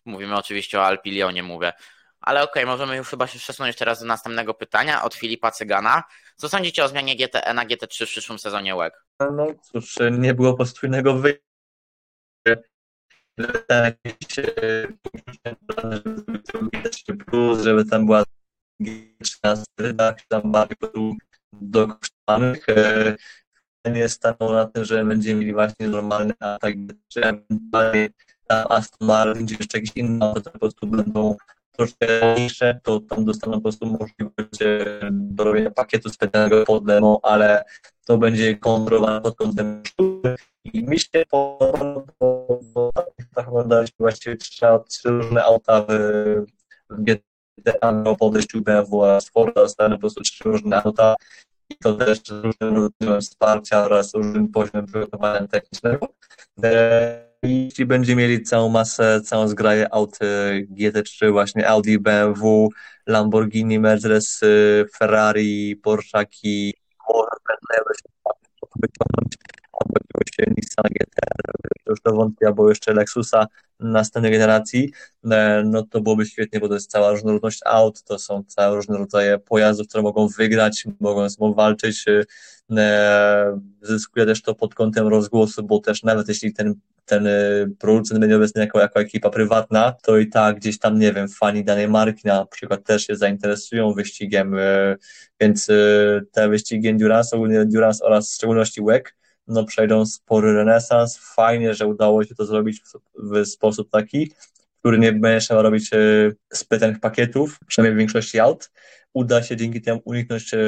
Mówimy 0.04 0.36
oczywiście 0.36 0.80
o 0.80 0.86
Alpilionie, 0.86 1.42
mówię. 1.42 1.72
Ale 2.20 2.42
okej, 2.42 2.62
okay, 2.62 2.66
możemy 2.66 2.96
już 2.96 3.08
chyba 3.08 3.26
się 3.26 3.38
przesunąć 3.38 3.76
teraz 3.76 4.00
do 4.00 4.06
następnego 4.06 4.54
pytania 4.54 5.02
od 5.02 5.14
Filipa 5.14 5.50
Cygana. 5.50 6.02
Co 6.36 6.48
sądzicie 6.48 6.84
o 6.84 6.88
zmianie 6.88 7.16
GTE 7.16 7.54
na 7.54 7.64
GT3 7.64 8.06
w 8.06 8.08
przyszłym 8.08 8.38
sezonie 8.38 8.74
WEG? 8.74 9.04
No 9.20 9.46
cóż, 9.62 9.96
nie 10.10 10.34
było 10.34 10.54
postójnego 10.54 11.14
wyjścia 11.14 11.42
jakieś 13.68 14.44
plus, 17.26 17.60
żeby 17.62 17.84
tam 17.84 18.06
była 18.06 18.24
13 19.22 19.64
redakcji, 19.78 20.26
tam 20.28 20.52
bardziej 20.52 20.76
dokosztowanych. 21.52 22.66
Nie 23.94 24.08
stanął 24.08 24.52
na 24.52 24.64
tym, 24.64 24.84
że 24.84 25.04
będziemy 25.04 25.40
mieli 25.40 25.52
właśnie 25.52 25.88
normalny 25.88 26.34
atak, 26.40 26.74
czy 27.08 27.24
ewentualnie 27.24 28.08
tam 28.46 28.66
Aston 28.68 29.08
Martin, 29.08 29.46
czy 29.46 29.54
jeszcze 29.54 29.78
jakieś 29.78 29.96
inne 29.96 30.26
auto, 30.26 30.50
po 30.50 30.58
prostu 30.58 30.86
będą 30.86 31.36
troszkę 31.72 32.34
mniejsze, 32.34 32.80
to 32.82 33.00
tam 33.00 33.24
dostaną 33.24 33.56
po 33.56 33.60
prostu 33.60 33.86
możliwość 33.86 34.88
do 35.10 35.44
robienia 35.44 35.70
pakietu 35.70 36.08
specjalnego 36.08 36.64
pod 36.64 36.84
demo, 36.84 37.20
ale 37.22 37.64
to 38.04 38.18
będzie 38.18 38.56
kontrolowane 38.56 39.20
pod 39.20 39.36
kątem 39.36 39.82
sztuki. 39.86 40.28
I 40.64 40.84
mi 40.84 41.00
się 41.00 41.24
podoba, 41.30 42.02
bo 42.74 42.92
tak 43.34 43.48
oglądaliśmy 43.48 43.96
właściwie 43.98 44.36
trzy 44.36 44.66
różne 45.04 45.44
auta 45.44 45.86
w, 45.88 45.88
w 46.90 47.02
O 48.04 48.16
podejściu 48.16 48.60
BMW 48.60 49.00
oraz 49.00 49.28
Forda, 49.28 49.62
dostałem 49.62 49.92
po 49.92 49.98
prostu 49.98 50.22
trzy 50.22 50.44
różne 50.44 50.82
auta 50.82 51.14
i 51.70 51.76
to 51.76 51.94
też 51.94 52.18
z 52.18 52.30
różnym 52.30 52.76
rodzajem 52.76 53.20
wsparcia 53.20 53.84
oraz 53.84 54.14
różnym 54.14 54.48
poziomem 54.48 54.86
przygotowania 54.86 55.46
technicznego. 55.46 56.08
E, 56.64 57.24
jeśli 57.42 57.86
będzie 57.86 58.16
mieli 58.16 58.42
całą 58.42 58.68
masę, 58.68 59.20
całą 59.20 59.48
zgraję 59.48 59.94
aut 59.94 60.18
GT3, 60.70 61.32
właśnie 61.32 61.68
Audi, 61.68 61.98
BMW, 61.98 62.68
Lamborghini, 63.06 63.78
Mercedes, 63.78 64.40
Ferrari, 64.98 65.76
Porszaki, 65.76 66.74
może 67.08 67.28
albo 69.80 69.94
jakiegoś 70.00 70.56
Nissan 70.56 70.84
GTR, 70.90 71.54
już 71.86 72.00
to 72.00 72.12
wątpię, 72.12 72.46
albo 72.46 72.68
jeszcze 72.68 72.94
Lexusa 72.94 73.46
następnej 73.80 74.32
generacji, 74.32 74.92
e, 75.30 75.62
no 75.66 75.82
to 75.82 76.00
byłoby 76.00 76.26
świetnie, 76.26 76.60
bo 76.60 76.68
to 76.68 76.74
jest 76.74 76.90
cała 76.90 77.10
różnorodność 77.10 77.60
aut, 77.64 78.02
to 78.02 78.18
są 78.18 78.44
całe 78.46 78.76
różne 78.76 78.98
rodzaje 78.98 79.38
pojazdów, 79.38 79.88
które 79.88 80.02
mogą 80.02 80.28
wygrać, 80.28 80.84
mogą 81.00 81.22
ze 81.22 81.30
sobą 81.30 81.54
walczyć, 81.54 82.04
e, 82.08 82.24
zyskuje 83.82 84.26
też 84.26 84.42
to 84.42 84.54
pod 84.54 84.74
kątem 84.74 85.08
rozgłosu, 85.08 85.62
bo 85.62 85.78
też 85.78 86.02
nawet 86.02 86.28
jeśli 86.28 86.52
ten 86.52 86.74
ten 87.06 87.26
y, 87.26 87.70
producent 87.78 88.20
będzie 88.20 88.36
obecny 88.36 88.60
jako, 88.60 88.80
jako 88.80 89.00
ekipa 89.00 89.30
prywatna, 89.30 89.94
to 90.02 90.18
i 90.18 90.26
tak 90.28 90.56
gdzieś 90.56 90.78
tam, 90.78 90.98
nie 90.98 91.12
wiem, 91.12 91.28
fani 91.28 91.64
danej 91.64 91.88
marki 91.88 92.28
na 92.28 92.46
przykład 92.46 92.84
też 92.84 93.06
się 93.06 93.16
zainteresują 93.16 93.92
wyścigiem, 93.92 94.56
więc 95.40 95.66
te 96.32 96.48
wyścigi 96.48 96.88
Endurance, 96.88 97.36
ogólnie 97.36 97.60
Endurance 97.60 98.04
oraz 98.04 98.30
w 98.30 98.34
szczególności 98.34 98.82
WEC, 98.82 99.04
no 99.46 99.64
przejdą 99.64 100.06
spory 100.06 100.52
renesans. 100.52 101.18
Fajnie, 101.18 101.74
że 101.74 101.86
udało 101.86 102.24
się 102.24 102.34
to 102.34 102.46
zrobić 102.46 102.82
w, 103.14 103.46
sposób 103.46 103.90
taki, 103.90 104.32
który 104.78 104.98
nie 104.98 105.12
będzie 105.12 105.46
trzeba 105.46 105.62
robić 105.62 105.90
specjalnych 106.52 107.00
pakietów, 107.00 107.58
przynajmniej 107.66 107.94
w 107.94 107.98
większości 107.98 108.40
aut, 108.40 108.70
uda 109.12 109.42
się 109.42 109.56
dzięki 109.56 109.82
temu 109.82 110.02
uniknąć 110.04 110.54
e, 110.54 110.58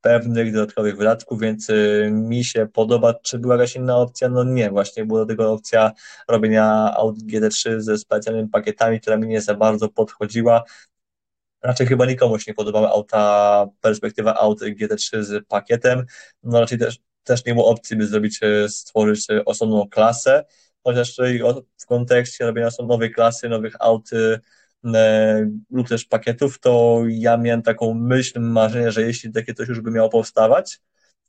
pewnych 0.00 0.52
dodatkowych 0.52 0.96
wydatków, 0.96 1.40
więc 1.40 1.70
e, 1.70 2.10
mi 2.10 2.44
się 2.44 2.66
podoba. 2.72 3.14
Czy 3.14 3.38
była 3.38 3.54
jakaś 3.54 3.76
inna 3.76 3.96
opcja? 3.96 4.28
No 4.28 4.44
nie, 4.44 4.70
właśnie 4.70 5.04
była 5.04 5.20
do 5.20 5.26
tego 5.26 5.52
opcja 5.52 5.92
robienia 6.28 6.94
Audi 6.96 7.24
GT3 7.24 7.80
ze 7.80 7.98
specjalnymi 7.98 8.48
pakietami, 8.48 9.00
która 9.00 9.16
mi 9.16 9.28
nie 9.28 9.40
za 9.40 9.54
bardzo 9.54 9.88
podchodziła. 9.88 10.64
Raczej 11.62 11.86
chyba 11.86 12.06
nikomuś 12.06 12.46
nie 12.46 12.54
podobała 12.54 12.90
auta, 12.90 13.66
perspektywa 13.80 14.34
aut 14.34 14.60
GT3 14.60 15.22
z 15.22 15.46
pakietem. 15.46 16.04
No 16.42 16.60
raczej 16.60 16.78
też, 16.78 16.98
też 17.24 17.44
nie 17.44 17.54
było 17.54 17.68
opcji, 17.68 17.96
by 17.96 18.06
zrobić, 18.06 18.40
stworzyć 18.68 19.26
osobną 19.46 19.88
klasę 19.88 20.44
chociaż 20.84 21.16
w 21.76 21.86
kontekście 21.86 22.46
robienia 22.46 22.68
nowej 22.88 23.12
klasy, 23.12 23.48
nowych 23.48 23.74
aut 23.80 24.10
e, 24.12 25.46
lub 25.70 25.88
też 25.88 26.04
pakietów, 26.04 26.58
to 26.58 27.02
ja 27.08 27.36
miałem 27.36 27.62
taką 27.62 27.94
myśl, 27.94 28.40
marzenie, 28.40 28.92
że 28.92 29.02
jeśli 29.02 29.32
takie 29.32 29.54
coś 29.54 29.68
już 29.68 29.80
by 29.80 29.90
miało 29.90 30.08
powstawać, 30.08 30.80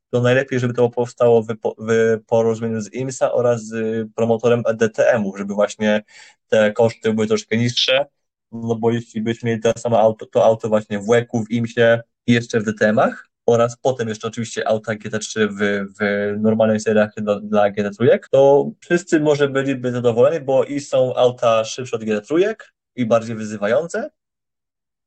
to 0.10 0.22
najlepiej, 0.22 0.60
żeby 0.60 0.74
to 0.74 0.90
powstało 0.90 1.44
w, 1.44 1.48
w 1.78 2.20
porozumieniu 2.28 2.82
z 2.82 2.94
IMSA 2.94 3.32
oraz 3.32 3.66
z 3.66 4.08
promotorem 4.16 4.64
DTM-u, 4.74 5.38
żeby 5.38 5.54
właśnie 5.54 6.04
te 6.48 6.72
koszty 6.72 7.14
były 7.14 7.28
troszkę 7.28 7.58
niższe, 7.58 8.06
no 8.52 8.76
bo 8.76 8.92
jeśli 8.92 9.22
byśmy 9.22 9.50
mieli 9.50 9.62
to 9.62 9.74
samo 9.78 10.00
auto, 10.00 10.26
to 10.26 10.46
auto 10.46 10.70
właśnie 10.70 11.00
w 11.00 11.08
WEC-u, 11.08 11.46
w 11.46 11.52
IMSie 11.52 12.02
i 12.28 12.34
jeszcze 12.34 12.60
w 12.60 12.64
DTM-ach, 12.64 13.31
oraz 13.52 13.78
potem 13.78 14.10
jeszcze 14.10 14.28
oczywiście 14.28 14.68
auta 14.68 14.94
GT3 14.94 15.48
w, 15.60 15.86
w 16.00 16.36
normalnych 16.42 16.82
seriach 16.82 17.12
do, 17.18 17.40
dla 17.40 17.72
GT3, 17.72 18.20
to 18.32 18.72
wszyscy 18.80 19.20
może 19.20 19.50
byliby 19.50 19.92
zadowoleni, 19.92 20.46
bo 20.46 20.64
i 20.64 20.80
są 20.80 21.16
auta 21.16 21.64
szybsze 21.64 21.96
od 21.96 22.04
GT3 22.04 22.56
i 22.96 23.06
bardziej 23.06 23.36
wyzywające, 23.36 24.10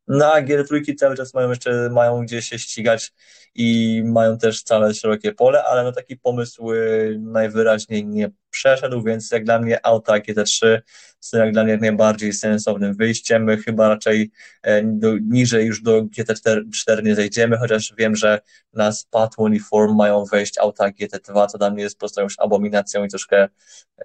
na 0.08 0.42
gier 0.42 0.66
trójki 0.68 0.94
cały 0.96 1.16
czas 1.16 1.34
mają 1.34 1.50
jeszcze, 1.50 1.90
mają 1.90 2.22
gdzie 2.22 2.42
się 2.42 2.58
ścigać 2.58 3.12
i 3.54 4.02
mają 4.06 4.38
też 4.38 4.62
całe 4.62 4.94
szerokie 4.94 5.32
pole, 5.32 5.64
ale 5.64 5.82
no 5.82 5.92
taki 5.92 6.16
pomysł 6.16 6.72
y, 6.72 7.18
najwyraźniej 7.20 8.06
nie 8.06 8.30
przeszedł, 8.55 9.02
więc 9.02 9.31
jak 9.31 9.44
dla 9.44 9.59
mnie 9.59 9.86
auta 9.86 10.12
GT3 10.12 10.81
są 11.20 11.39
jak 11.39 11.52
dla 11.52 11.64
mnie 11.64 11.76
najbardziej 11.76 12.32
sensownym 12.32 12.94
wyjściem. 12.94 13.62
Chyba 13.64 13.89
raczej 13.89 14.31
e, 14.62 14.82
do, 14.85 15.18
niżej 15.18 15.66
już 15.66 15.82
do 15.82 16.02
GT4 16.02 17.02
nie 17.02 17.14
zejdziemy, 17.14 17.56
chociaż 17.56 17.94
wiem, 17.98 18.16
że 18.16 18.40
na 18.72 18.93
SPAT 18.93 19.35
Uniform 19.39 19.97
mają 19.97 20.24
wejść 20.24 20.59
auta 20.59 20.89
GT2, 20.89 21.47
co 21.47 21.59
dla 21.59 21.70
mnie 21.70 21.82
jest 21.82 21.97
po 21.97 21.98
prostu 21.98 22.20
już 22.20 22.35
abominacją 22.39 23.05
i 23.05 23.09
troszkę 23.09 23.48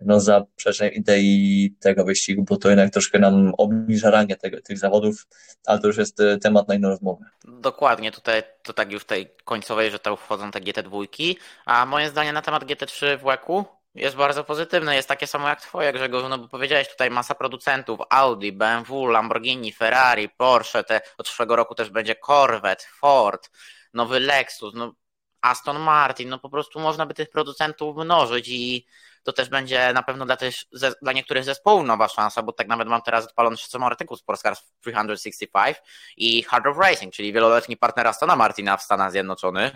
no, 0.01 0.19
zaprzeczeniem 0.19 0.93
idei 0.93 1.75
tego 1.79 2.05
wyścigu, 2.05 2.43
bo 2.43 2.57
to 2.57 2.69
jednak 2.69 2.93
troszkę 2.93 3.19
nam 3.19 3.53
obniża 3.57 4.09
rangę 4.09 4.35
tego, 4.35 4.61
tych 4.61 4.77
zawodów, 4.77 5.27
ale 5.65 5.79
to 5.79 5.87
już 5.87 5.97
jest 5.97 6.19
e, 6.19 6.37
temat 6.37 6.67
na 6.67 6.75
inną 6.75 6.89
rozmowę. 6.89 7.25
Dokładnie, 7.45 8.11
tutaj 8.11 8.43
to 8.63 8.73
tak 8.73 8.91
już 8.91 9.05
tej 9.05 9.29
końcowej, 9.43 9.91
że 9.91 9.99
tam 9.99 10.17
wchodzą 10.17 10.51
te 10.51 10.59
GT2, 10.59 11.35
a 11.65 11.85
moje 11.85 12.09
zdanie 12.09 12.33
na 12.33 12.41
temat 12.41 12.63
GT3 12.63 13.17
w 13.17 13.23
WEC-u 13.23 13.78
jest 13.95 14.15
bardzo 14.15 14.43
pozytywne, 14.43 14.95
jest 14.95 15.07
takie 15.07 15.27
samo 15.27 15.47
jak 15.47 15.61
twoje 15.61 15.93
Grzegorz, 15.93 16.23
no 16.29 16.37
bo 16.37 16.47
powiedziałeś 16.47 16.89
tutaj 16.89 17.09
masa 17.09 17.35
producentów, 17.35 17.99
Audi, 18.09 18.51
BMW, 18.51 19.07
Lamborghini, 19.07 19.73
Ferrari, 19.73 20.29
Porsche, 20.29 20.83
te, 20.83 21.01
od 21.17 21.25
przyszłego 21.25 21.55
roku 21.55 21.75
też 21.75 21.89
będzie 21.89 22.15
Corvette, 22.15 22.85
Ford, 22.99 23.49
nowy 23.93 24.19
Lexus, 24.19 24.73
no 24.73 24.93
Aston 25.41 25.79
Martin, 25.79 26.29
no 26.29 26.39
po 26.39 26.49
prostu 26.49 26.79
można 26.79 27.05
by 27.05 27.13
tych 27.13 27.29
producentów 27.29 27.97
mnożyć 27.97 28.47
i 28.47 28.85
to 29.23 29.33
też 29.33 29.49
będzie 29.49 29.93
na 29.93 30.03
pewno 30.03 30.25
dla, 30.25 30.37
też, 30.37 30.67
dla 31.01 31.13
niektórych 31.13 31.43
zespołów 31.43 31.85
nowa 31.85 32.07
szansa, 32.07 32.43
bo 32.43 32.53
tak 32.53 32.67
nawet 32.67 32.87
mam 32.87 33.01
teraz 33.01 33.25
odpalony 33.25 33.57
samo 33.57 33.85
artykuł 33.85 34.17
z 34.17 34.19
Sportscars 34.19 34.61
365 34.81 35.77
i 36.17 36.43
Hard 36.43 36.67
of 36.67 36.77
Racing, 36.77 37.13
czyli 37.13 37.33
wieloletni 37.33 37.77
partner 37.77 38.07
Astona 38.07 38.35
Martina 38.35 38.77
w 38.77 38.83
Stanach 38.83 39.11
Zjednoczonych 39.11 39.75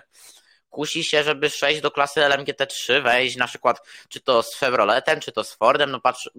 kusi 0.74 1.04
się, 1.04 1.24
żeby 1.24 1.50
przejść 1.50 1.82
do 1.82 1.92
klasy 1.92 2.22
LMGT3, 2.22 3.04
wejść 3.04 3.36
na 3.36 3.48
przykład 3.48 3.82
czy 4.10 4.22
to 4.22 4.44
z 4.44 4.56
Chevroletem, 4.56 5.20
czy 5.20 5.32
to 5.32 5.44
z 5.44 5.54
Fordem, 5.54 5.92
no 5.92 6.02
patrz, 6.02 6.30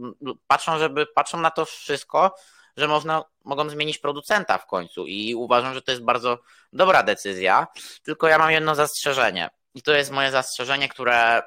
patrzą, 0.46 0.78
żeby, 0.78 1.06
patrzą 1.06 1.40
na 1.40 1.50
to 1.50 1.64
wszystko, 1.64 2.34
że 2.76 2.88
można, 2.88 3.24
mogą 3.44 3.70
zmienić 3.70 3.98
producenta 3.98 4.58
w 4.58 4.66
końcu 4.66 5.06
i 5.06 5.34
uważam, 5.34 5.74
że 5.74 5.82
to 5.82 5.90
jest 5.90 6.04
bardzo 6.04 6.38
dobra 6.72 7.02
decyzja, 7.02 7.66
tylko 8.02 8.28
ja 8.28 8.38
mam 8.38 8.50
jedno 8.50 8.74
zastrzeżenie 8.74 9.50
i 9.74 9.82
to 9.82 9.92
jest 9.92 10.10
moje 10.10 10.30
zastrzeżenie, 10.30 10.88
które 10.88 11.42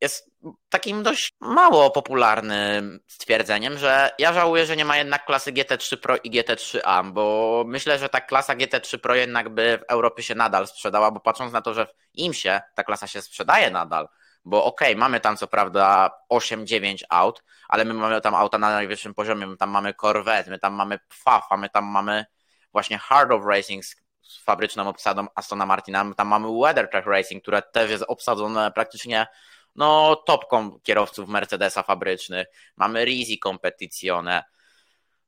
jest 0.00 0.30
takim 0.68 1.02
dość 1.02 1.30
mało 1.40 1.90
popularnym 1.90 3.00
stwierdzeniem, 3.06 3.78
że 3.78 4.10
ja 4.18 4.32
żałuję, 4.32 4.66
że 4.66 4.76
nie 4.76 4.84
ma 4.84 4.96
jednak 4.96 5.24
klasy 5.24 5.52
GT3 5.52 5.96
Pro 5.96 6.16
i 6.16 6.30
GT3A, 6.30 7.12
bo 7.12 7.64
myślę, 7.66 7.98
że 7.98 8.08
ta 8.08 8.20
klasa 8.20 8.54
GT3 8.54 8.98
Pro 8.98 9.14
jednak 9.14 9.48
by 9.48 9.78
w 9.78 9.92
Europie 9.92 10.22
się 10.22 10.34
nadal 10.34 10.66
sprzedała, 10.66 11.10
bo 11.10 11.20
patrząc 11.20 11.52
na 11.52 11.60
to, 11.60 11.74
że 11.74 11.86
w 11.86 11.94
IMSie 12.14 12.60
ta 12.74 12.84
klasa 12.84 13.06
się 13.06 13.22
sprzedaje 13.22 13.70
nadal, 13.70 14.08
bo 14.44 14.64
okej, 14.64 14.88
okay, 14.88 15.00
mamy 15.00 15.20
tam 15.20 15.36
co 15.36 15.46
prawda 15.46 16.10
8-9 16.32 17.02
aut, 17.08 17.44
ale 17.68 17.84
my 17.84 17.94
mamy 17.94 18.20
tam 18.20 18.34
auta 18.34 18.58
na 18.58 18.70
najwyższym 18.70 19.14
poziomie, 19.14 19.46
my 19.46 19.56
tam 19.56 19.70
mamy 19.70 19.94
Corvette, 19.94 20.50
my 20.50 20.58
tam 20.58 20.74
mamy 20.74 20.98
Pfafa, 21.08 21.56
my 21.56 21.68
tam 21.70 21.84
mamy 21.84 22.24
właśnie 22.72 22.98
Hard 22.98 23.32
of 23.32 23.46
Racing 23.46 23.84
z 23.84 24.44
fabryczną 24.44 24.88
obsadą 24.88 25.26
Astona 25.34 25.66
Martina, 25.66 26.04
my 26.04 26.14
tam 26.14 26.28
mamy 26.28 26.48
WeatherTech 26.60 27.06
Racing, 27.06 27.42
które 27.42 27.62
też 27.62 27.90
jest 27.90 28.04
obsadzone 28.08 28.72
praktycznie 28.72 29.26
no, 29.76 30.16
topką 30.16 30.80
kierowców 30.82 31.28
Mercedesa 31.28 31.82
fabrycznych. 31.82 32.46
Mamy 32.76 33.04
Risi 33.04 33.38
Competizione. 33.38 34.44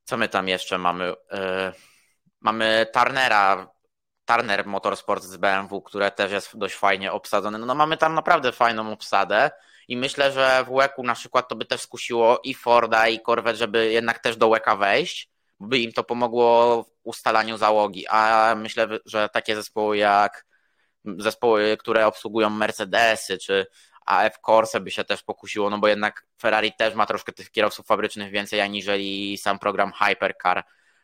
Co 0.03 0.17
my 0.17 0.29
tam 0.29 0.47
jeszcze 0.47 0.77
mamy? 0.77 1.05
Yy, 1.07 1.73
mamy 2.41 2.87
Turnera, 2.93 3.67
Turner 4.25 4.65
Motorsport 4.65 5.23
z 5.23 5.37
BMW, 5.37 5.81
które 5.81 6.11
też 6.11 6.31
jest 6.31 6.57
dość 6.57 6.75
fajnie 6.75 7.11
obsadzone. 7.11 7.57
No, 7.57 7.75
mamy 7.75 7.97
tam 7.97 8.13
naprawdę 8.13 8.51
fajną 8.51 8.91
obsadę 8.91 9.51
i 9.87 9.97
myślę, 9.97 10.31
że 10.31 10.63
w 10.65 10.71
łeku 10.71 11.03
na 11.03 11.15
przykład 11.15 11.47
to 11.47 11.55
by 11.55 11.65
też 11.65 11.81
skusiło 11.81 12.39
i 12.43 12.53
Forda 12.53 13.07
i 13.07 13.19
Corvette, 13.19 13.57
żeby 13.57 13.91
jednak 13.91 14.19
też 14.19 14.37
do 14.37 14.47
łeka 14.47 14.75
wejść, 14.75 15.29
by 15.59 15.79
im 15.79 15.91
to 15.93 16.03
pomogło 16.03 16.83
w 16.83 16.87
ustalaniu 17.03 17.57
załogi, 17.57 18.07
a 18.07 18.55
myślę, 18.57 18.87
że 19.05 19.29
takie 19.29 19.55
zespoły 19.55 19.97
jak 19.97 20.45
zespoły, 21.17 21.77
które 21.79 22.07
obsługują 22.07 22.49
Mercedesy 22.49 23.37
czy 23.37 23.65
AF 24.07 24.39
Corse 24.45 24.79
by 24.79 24.91
się 24.91 25.03
też 25.03 25.23
pokusiło, 25.23 25.69
no 25.69 25.77
bo 25.77 25.87
jednak 25.87 26.25
Ferrari 26.41 26.73
też 26.73 26.95
ma 26.95 27.05
troszkę 27.05 27.33
tych 27.33 27.51
kierowców 27.51 27.85
fabrycznych 27.85 28.31
więcej 28.31 28.61
aniżeli 28.61 29.37
sam 29.37 29.59
program 29.59 29.91
Hypercar. 29.91 30.63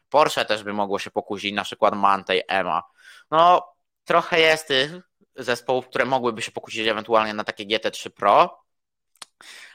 Porsche 0.09 0.45
też 0.45 0.63
by 0.63 0.73
mogło 0.73 0.99
się 0.99 1.11
pokusić, 1.11 1.53
na 1.53 1.63
przykład 1.63 1.95
Mantei, 1.95 2.41
EMA. 2.47 2.83
No, 3.31 3.73
trochę 4.05 4.39
jest 4.39 4.67
tych 4.67 4.91
zespołów, 5.35 5.87
które 5.87 6.05
mogłyby 6.05 6.41
się 6.41 6.51
pokusić 6.51 6.87
ewentualnie 6.87 7.33
na 7.33 7.43
takie 7.43 7.65
GT3 7.65 8.09
Pro, 8.09 8.63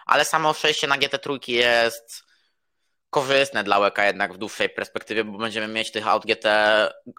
ale 0.06 0.24
samo 0.24 0.54
przejście 0.54 0.86
na 0.86 0.98
GT3 0.98 1.50
jest 1.50 2.27
korzystne 3.10 3.64
dla 3.64 3.78
łeka 3.78 4.06
jednak 4.06 4.34
w 4.34 4.38
dłuższej 4.38 4.68
perspektywie, 4.68 5.24
bo 5.24 5.38
będziemy 5.38 5.68
mieć 5.68 5.90
tych 5.90 6.08
aut 6.08 6.26
GT 6.26 6.46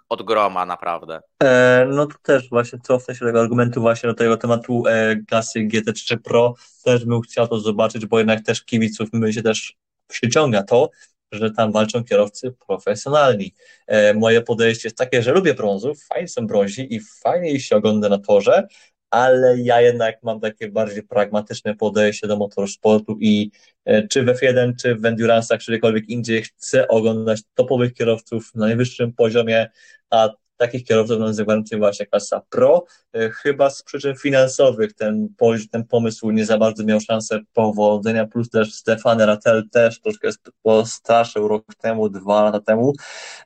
od 0.08 0.22
groma 0.22 0.66
naprawdę. 0.66 1.20
E, 1.42 1.86
no 1.90 2.06
to 2.06 2.14
też 2.22 2.48
właśnie 2.48 2.78
cofnę 2.82 3.14
się 3.14 3.26
tego 3.26 3.40
argumentu 3.40 3.80
właśnie 3.80 4.08
do 4.08 4.14
tego 4.14 4.36
tematu 4.36 4.84
e, 4.86 5.16
klasy 5.16 5.60
GT3 5.60 6.18
Pro. 6.18 6.54
Też 6.84 7.04
bym 7.04 7.20
chciał 7.20 7.48
to 7.48 7.58
zobaczyć, 7.58 8.06
bo 8.06 8.18
jednak 8.18 8.44
też 8.44 8.64
kibiców 8.64 9.08
my 9.12 9.32
się 9.32 9.42
też 9.42 9.76
przyciąga 10.08 10.62
to, 10.62 10.90
że 11.32 11.50
tam 11.50 11.72
walczą 11.72 12.04
kierowcy 12.04 12.54
profesjonalni. 12.66 13.54
E, 13.86 14.14
moje 14.14 14.42
podejście 14.42 14.88
jest 14.88 14.96
takie, 14.96 15.22
że 15.22 15.32
lubię 15.32 15.54
brązów, 15.54 16.04
fajnie 16.04 16.28
są 16.28 16.46
brązi 16.46 16.94
i 16.94 17.00
fajnie 17.00 17.60
się 17.60 17.76
ogląda 17.76 18.08
na 18.08 18.18
torze, 18.18 18.68
ale 19.10 19.58
ja 19.58 19.80
jednak 19.80 20.22
mam 20.22 20.40
takie 20.40 20.68
bardziej 20.68 21.02
pragmatyczne 21.02 21.76
podejście 21.76 22.26
do 22.26 22.36
motorsportu 22.36 23.16
i 23.20 23.50
e, 23.84 24.08
czy 24.08 24.22
w 24.22 24.26
F1, 24.26 24.72
czy 24.76 24.94
w 24.94 25.02
Endurance'ach, 25.02 25.58
czy 25.58 25.72
gdziekolwiek 25.72 26.08
indziej 26.08 26.42
chcę 26.42 26.88
oglądać 26.88 27.40
topowych 27.54 27.94
kierowców 27.94 28.54
na 28.54 28.66
najwyższym 28.66 29.12
poziomie, 29.12 29.68
a 30.10 30.28
takich 30.60 30.84
kierowców 30.84 31.18
nazywamy 31.18 31.62
właśnie 31.78 32.06
klasa 32.06 32.42
Pro. 32.50 32.84
E, 33.12 33.30
chyba 33.30 33.70
z 33.70 33.82
przyczyn 33.82 34.16
finansowych 34.16 34.92
ten, 34.92 35.28
ten 35.70 35.84
pomysł 35.84 36.30
nie 36.30 36.46
za 36.46 36.58
bardzo 36.58 36.84
miał 36.84 37.00
szansę 37.00 37.40
powodzenia, 37.52 38.26
plus 38.26 38.50
też 38.50 38.74
Stefan 38.74 39.20
Rattel 39.20 39.68
też 39.70 40.00
troszkę 40.00 40.28
postraszył 40.62 41.48
rok 41.48 41.64
temu, 41.74 42.08
dwa 42.08 42.44
lata 42.44 42.60
temu, 42.60 42.92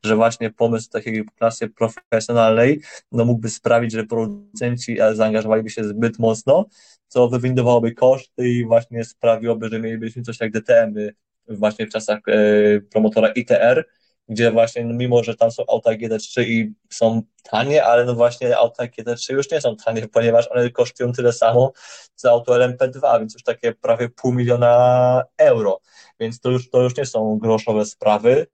że 0.05 0.17
właśnie 0.17 0.51
pomysł 0.51 0.91
takiej 0.91 1.25
klasy 1.39 1.69
profesjonalnej 1.69 2.81
no 3.13 3.25
mógłby 3.25 3.51
sprawić, 3.51 3.93
że 3.93 4.05
producenci 4.05 4.97
zaangażowaliby 5.13 5.71
się 5.71 5.85
zbyt 5.85 6.19
mocno, 6.19 6.67
co 7.09 7.29
wywindowałoby 7.29 7.93
koszty 7.93 8.49
i 8.49 8.65
właśnie 8.65 9.05
sprawiłoby, 9.05 9.69
że 9.69 9.81
mielibyśmy 9.81 10.23
coś 10.23 10.41
jak 10.41 10.53
DTM 10.53 10.95
-y 10.95 11.11
właśnie 11.49 11.87
w 11.87 11.91
czasach 11.91 12.19
e, 12.27 12.81
promotora 12.81 13.29
ITR, 13.29 13.85
gdzie 14.29 14.51
właśnie, 14.51 14.85
no 14.85 14.95
mimo 14.95 15.25
że 15.25 15.37
tam 15.37 15.51
są 15.51 15.63
auta 15.69 15.91
GT3 15.91 16.43
i 16.43 16.75
są 16.91 17.23
tanie, 17.43 17.85
ale 17.85 18.05
no 18.05 18.15
właśnie 18.15 18.57
auta 18.57 18.85
GT3 18.85 19.33
już 19.33 19.51
nie 19.51 19.61
są 19.61 19.77
tanie, 19.77 20.09
ponieważ 20.09 20.49
one 20.51 20.71
kosztują 20.71 21.13
tyle 21.13 21.33
samo 21.33 21.73
co 22.15 22.31
auto 22.31 22.53
LMP2, 22.53 23.19
więc 23.21 23.35
już 23.35 23.43
takie 23.43 23.73
prawie 23.73 24.09
pół 24.09 24.33
miliona 24.33 25.23
euro, 25.39 25.81
więc 26.21 26.41
to 26.41 26.51
już, 26.51 26.71
to 26.71 26.83
już 26.83 26.97
nie 26.97 27.07
są 27.07 27.39
groszowe 27.39 27.85
sprawy. 27.87 28.47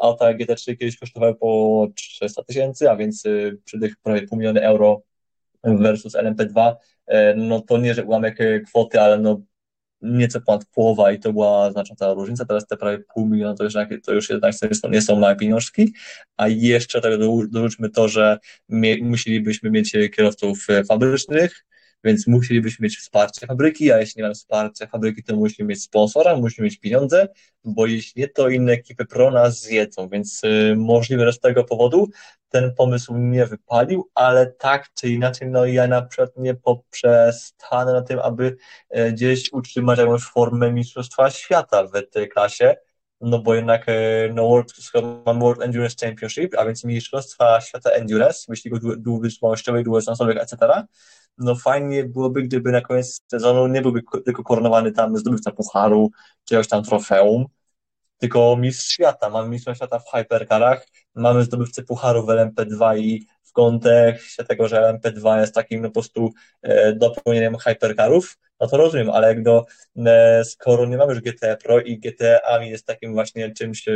auta 0.00 0.34
GT3 0.34 0.76
kiedyś 0.76 0.98
kosztowały 0.98 1.34
po 1.34 1.86
300 1.94 2.44
tysięcy, 2.44 2.90
a 2.90 2.96
więc 2.96 3.22
przy 3.64 3.80
tych 3.80 3.96
prawie 3.96 4.26
pół 4.28 4.38
miliona 4.38 4.60
euro 4.60 5.02
versus 5.64 6.14
LMP2, 6.14 6.74
no 7.36 7.60
to 7.60 7.78
nie, 7.78 7.94
że 7.94 8.04
ułamek 8.04 8.38
kwoty, 8.66 9.00
ale 9.00 9.18
no 9.18 9.40
nieco 10.04 10.40
ponad 10.40 10.64
połowa 10.64 11.12
i 11.12 11.18
to 11.18 11.32
była 11.32 11.72
znacząca 11.72 12.14
różnica. 12.14 12.44
Teraz 12.44 12.66
te 12.66 12.76
prawie 12.76 12.98
pół 13.14 13.26
miliona 13.26 13.54
to 13.54 13.64
już, 13.64 13.74
to 14.04 14.12
już 14.12 14.30
jednak 14.30 14.54
nie 14.90 15.02
są 15.02 15.20
małe 15.20 15.36
pieniążki, 15.36 15.94
a 16.36 16.48
jeszcze 16.48 17.00
tego 17.00 17.46
dorzućmy 17.48 17.90
to, 17.90 18.08
że 18.08 18.38
musielibyśmy 19.02 19.70
mieć 19.70 19.92
kierowców 20.16 20.66
fabrycznych, 20.88 21.64
więc 22.04 22.26
musielibyśmy 22.26 22.84
mieć 22.84 22.96
wsparcie 22.96 23.46
fabryki, 23.46 23.92
a 23.92 23.98
jeśli 23.98 24.18
nie 24.18 24.22
mamy 24.22 24.34
wsparcia 24.34 24.86
fabryki, 24.86 25.22
to 25.22 25.36
musimy 25.36 25.68
mieć 25.68 25.82
sponsora, 25.82 26.36
musimy 26.36 26.64
mieć 26.64 26.80
pieniądze, 26.80 27.28
bo 27.64 27.86
jeśli 27.86 28.22
nie, 28.22 28.28
to 28.28 28.48
inne 28.48 28.72
ekipy 28.72 29.04
pro 29.04 29.30
nas 29.30 29.60
zjedzą, 29.60 30.08
więc 30.08 30.44
y, 30.44 30.74
możliwe, 30.76 31.26
że 31.26 31.32
z 31.32 31.40
tego 31.40 31.64
powodu 31.64 32.08
ten 32.48 32.74
pomysł 32.74 33.16
nie 33.18 33.46
wypalił, 33.46 34.10
ale 34.14 34.46
tak 34.46 34.92
czy 34.94 35.08
inaczej, 35.08 35.48
no 35.48 35.66
ja 35.66 35.86
na 35.86 36.02
przykład 36.02 36.30
nie 36.36 36.54
poprzestanę 36.54 37.92
na 37.92 38.02
tym, 38.02 38.18
aby 38.18 38.56
e, 38.90 39.12
gdzieś 39.12 39.52
utrzymać 39.52 39.98
jakąś 39.98 40.22
formę 40.22 40.72
Mistrzostwa 40.72 41.30
Świata 41.30 41.84
w 41.84 42.10
tej 42.10 42.28
klasie, 42.28 42.76
no 43.20 43.38
bo 43.38 43.54
jednak 43.54 43.88
e, 43.88 43.92
no 44.34 44.48
World, 44.48 44.72
mamy 45.26 45.40
World 45.40 45.62
Endurance 45.62 46.06
Championship, 46.06 46.54
a 46.58 46.64
więc 46.64 46.84
Mistrzostwa 46.84 47.60
Świata 47.60 47.90
Endurance, 47.90 48.44
wyścigów 48.48 48.80
długodystansowych, 48.98 50.36
etc., 50.36 50.56
no 51.38 51.54
fajnie 51.54 52.04
byłoby, 52.04 52.42
gdyby 52.42 52.72
na 52.72 52.80
koniec 52.80 53.20
sezonu 53.30 53.66
nie 53.66 53.82
byłby 53.82 54.02
tylko 54.24 54.44
koronowany 54.44 54.92
tam 54.92 55.18
zdobywca 55.18 55.52
pucharu, 55.52 56.10
czy 56.44 56.54
jakiegoś 56.54 56.68
tam 56.68 56.82
trofeum, 56.84 57.46
tylko 58.18 58.56
mistrz 58.56 58.92
świata. 58.92 59.30
Mamy 59.30 59.48
mistrza 59.48 59.74
świata 59.74 59.98
w 59.98 60.10
hypercarach, 60.10 60.86
mamy 61.14 61.44
zdobywcę 61.44 61.82
pucharu 61.82 62.26
w 62.26 62.28
LMP2 62.28 62.98
i 62.98 63.26
w 63.42 63.52
kontekście 63.52 64.44
tego, 64.44 64.68
że 64.68 64.76
LMP2 64.76 65.40
jest 65.40 65.54
takim 65.54 65.82
no 65.82 65.88
po 65.88 65.92
prostu 65.92 66.32
e, 66.62 66.92
dopełnieniem 66.92 67.56
hypercarów, 67.56 68.38
no 68.60 68.66
to 68.66 68.76
rozumiem, 68.76 69.10
ale 69.10 69.28
jak 69.28 69.42
do, 69.42 69.64
e, 70.06 70.44
skoro 70.44 70.86
nie 70.86 70.96
mamy 70.96 71.12
już 71.12 71.22
GT 71.22 71.56
Pro 71.62 71.80
i 71.80 71.98
GTA 71.98 72.62
jest 72.62 72.86
takim 72.86 73.12
właśnie 73.12 73.52
czymś, 73.52 73.88
e, 73.88 73.92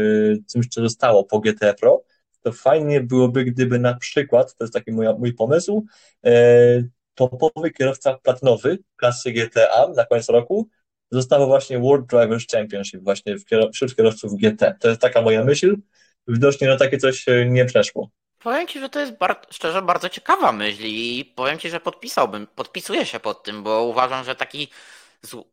czymś, 0.53 0.69
co 0.69 0.81
zostało 0.81 1.25
po 1.25 1.41
GT 1.41 1.75
Pro, 1.75 2.03
to 2.43 2.53
fajnie 2.53 3.01
byłoby, 3.01 3.45
gdyby 3.45 3.79
na 3.79 3.95
przykład, 3.95 4.55
to 4.55 4.65
jest 4.65 4.75
taki 4.75 4.93
mój, 4.93 5.07
mój 5.19 5.35
pomysł, 5.35 5.87
e, 6.27 6.83
topowy 7.19 7.71
kierowca 7.71 8.15
platynowy 8.15 8.79
klasy 8.97 9.33
GTA 9.33 9.89
na 9.97 10.07
koniec 10.07 10.29
roku 10.29 10.69
został 11.11 11.47
właśnie 11.47 11.79
World 11.79 12.07
Drivers 12.07 12.47
Championship 12.53 13.05
właśnie 13.05 13.37
wśród 13.75 13.97
kierowców 13.97 14.33
GT. 14.35 14.75
To 14.81 14.89
jest 14.89 15.01
taka 15.01 15.23
moja 15.23 15.45
myśl. 15.45 15.77
Widocznie 16.29 16.69
na 16.69 16.77
takie 16.77 16.99
coś 16.99 17.27
nie 17.47 17.65
przeszło. 17.65 18.11
Powiem 18.39 18.67
Ci, 18.67 18.81
że 18.81 18.89
to 18.89 19.01
jest 19.01 19.19
bar 19.19 19.41
szczerze 19.51 19.83
bardzo 19.83 20.09
ciekawa 20.09 20.53
myśl 20.53 20.83
i 20.85 21.33
powiem 21.37 21.59
Ci, 21.59 21.71
że 21.71 21.81
podpisałbym, 21.81 22.47
podpisuję 22.47 23.07
się 23.07 23.21
pod 23.21 23.43
tym, 23.43 23.63
bo 23.63 23.83
uważam, 23.83 24.25
że 24.25 24.35
taki 24.35 24.69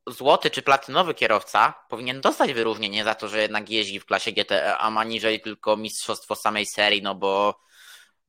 złoty 0.07 0.49
czy 0.49 0.61
platynowy 0.61 1.13
kierowca 1.13 1.73
powinien 1.89 2.21
dostać 2.21 2.53
wyróżnienie 2.53 3.03
za 3.03 3.15
to, 3.15 3.27
że 3.27 3.41
jednak 3.41 3.69
jeździ 3.69 3.99
w 3.99 4.05
klasie 4.05 4.31
GT, 4.31 4.77
a 4.77 4.91
ma 4.91 5.03
niżej 5.03 5.41
tylko 5.41 5.77
mistrzostwo 5.77 6.35
samej 6.35 6.65
serii, 6.65 7.01
no 7.01 7.15
bo 7.15 7.59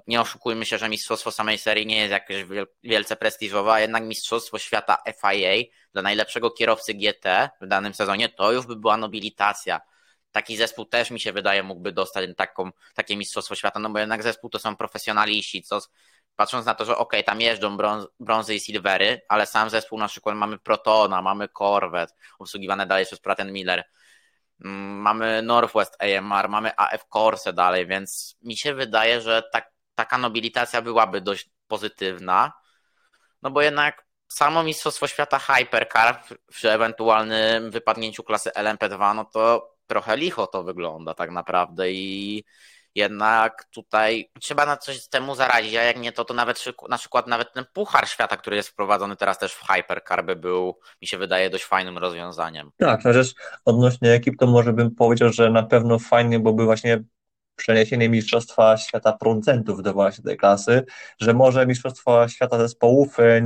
nie 0.06 0.20
oszukujmy 0.20 0.66
się, 0.66 0.78
że 0.78 0.88
mistrzostwo 0.88 1.30
samej 1.30 1.58
serii 1.58 1.86
nie 1.86 1.96
jest 1.96 2.10
jakieś 2.10 2.44
wielce 2.82 3.16
prestiżowe, 3.16 3.72
a 3.72 3.80
jednak 3.80 4.04
mistrzostwo 4.04 4.58
świata 4.58 4.98
FIA 5.20 5.64
dla 5.92 6.02
najlepszego 6.02 6.50
kierowcy 6.50 6.94
GT 6.94 7.50
w 7.60 7.66
danym 7.66 7.94
sezonie 7.94 8.28
to 8.28 8.52
już 8.52 8.66
by 8.66 8.76
była 8.76 8.96
nobilitacja. 8.96 9.80
Taki 10.32 10.56
zespół 10.56 10.84
też 10.84 11.10
mi 11.10 11.20
się 11.20 11.32
wydaje 11.32 11.62
mógłby 11.62 11.92
dostać 11.92 12.30
taką, 12.36 12.70
takie 12.94 13.16
mistrzostwo 13.16 13.54
świata, 13.54 13.80
no 13.80 13.90
bo 13.90 13.98
jednak 13.98 14.22
zespół 14.22 14.50
to 14.50 14.58
są 14.58 14.76
profesjonaliści, 14.76 15.62
co 15.62 15.80
patrząc 16.36 16.66
na 16.66 16.74
to, 16.74 16.84
że 16.84 16.96
ok, 16.96 17.12
tam 17.26 17.40
jeżdżą 17.40 17.76
brąz, 17.76 18.06
brązy 18.20 18.54
i 18.54 18.60
silvery, 18.60 19.20
ale 19.28 19.46
sam 19.46 19.70
zespół 19.70 19.98
na 19.98 20.08
przykład 20.08 20.36
mamy 20.36 20.58
Protona, 20.58 21.22
mamy 21.22 21.48
Corvette, 21.48 22.14
obsługiwane 22.38 22.86
dalej 22.86 23.06
przez 23.06 23.20
Pratt 23.20 23.38
Miller, 23.44 23.84
mm, 24.64 24.96
mamy 25.00 25.42
Northwest 25.42 25.96
AMR, 26.02 26.48
mamy 26.48 26.76
AF 26.76 27.04
Corse 27.12 27.52
dalej, 27.52 27.86
więc 27.86 28.36
mi 28.42 28.56
się 28.56 28.74
wydaje, 28.74 29.20
że 29.20 29.42
tak 29.52 29.75
taka 29.96 30.18
nobilitacja 30.18 30.82
byłaby 30.82 31.20
dość 31.20 31.50
pozytywna, 31.68 32.52
no 33.42 33.50
bo 33.50 33.62
jednak 33.62 34.06
samo 34.28 34.62
Mistrzostwo 34.62 35.06
Świata 35.06 35.38
Hypercar 35.38 36.22
przy 36.48 36.70
ewentualnym 36.70 37.70
wypadnięciu 37.70 38.22
klasy 38.22 38.50
LMP2, 38.50 39.14
no 39.14 39.24
to 39.24 39.70
trochę 39.86 40.16
licho 40.16 40.46
to 40.46 40.62
wygląda 40.62 41.14
tak 41.14 41.30
naprawdę 41.30 41.92
i 41.92 42.44
jednak 42.94 43.64
tutaj 43.70 44.30
trzeba 44.40 44.66
na 44.66 44.76
coś 44.76 45.08
temu 45.08 45.34
zaradzić, 45.34 45.74
a 45.74 45.82
jak 45.82 46.00
nie 46.00 46.12
to, 46.12 46.24
to 46.24 46.34
nawet 46.34 46.64
na 46.88 46.98
przykład 46.98 47.26
nawet 47.26 47.52
ten 47.52 47.64
Puchar 47.72 48.08
Świata, 48.08 48.36
który 48.36 48.56
jest 48.56 48.68
wprowadzony 48.68 49.16
teraz 49.16 49.38
też 49.38 49.52
w 49.52 49.66
Hypercar 49.66 50.24
by 50.24 50.36
był, 50.36 50.78
mi 51.02 51.08
się 51.08 51.18
wydaje, 51.18 51.50
dość 51.50 51.64
fajnym 51.64 51.98
rozwiązaniem. 51.98 52.70
Tak, 52.76 53.02
chociaż 53.02 53.34
odnośnie 53.64 54.12
ekip 54.12 54.34
to 54.38 54.46
może 54.46 54.72
bym 54.72 54.94
powiedział, 54.94 55.32
że 55.32 55.50
na 55.50 55.62
pewno 55.62 55.98
fajnie 55.98 56.40
byłoby 56.40 56.64
właśnie 56.64 57.02
przeniesienie 57.56 58.08
Mistrzostwa 58.08 58.76
Świata 58.76 59.12
producentów 59.12 59.82
do 59.82 59.92
właśnie 59.92 60.24
tej 60.24 60.36
klasy, 60.36 60.84
że 61.20 61.34
może 61.34 61.66
Mistrzostwo 61.66 62.28
Świata 62.28 62.58
zespołów 62.58 63.20
e, 63.20 63.42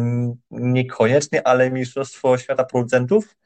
niekoniecznie, 0.51 1.47
ale 1.47 1.71
Mistrzostwo 1.71 2.39
Świata 2.39 2.65
producentów 2.65 3.37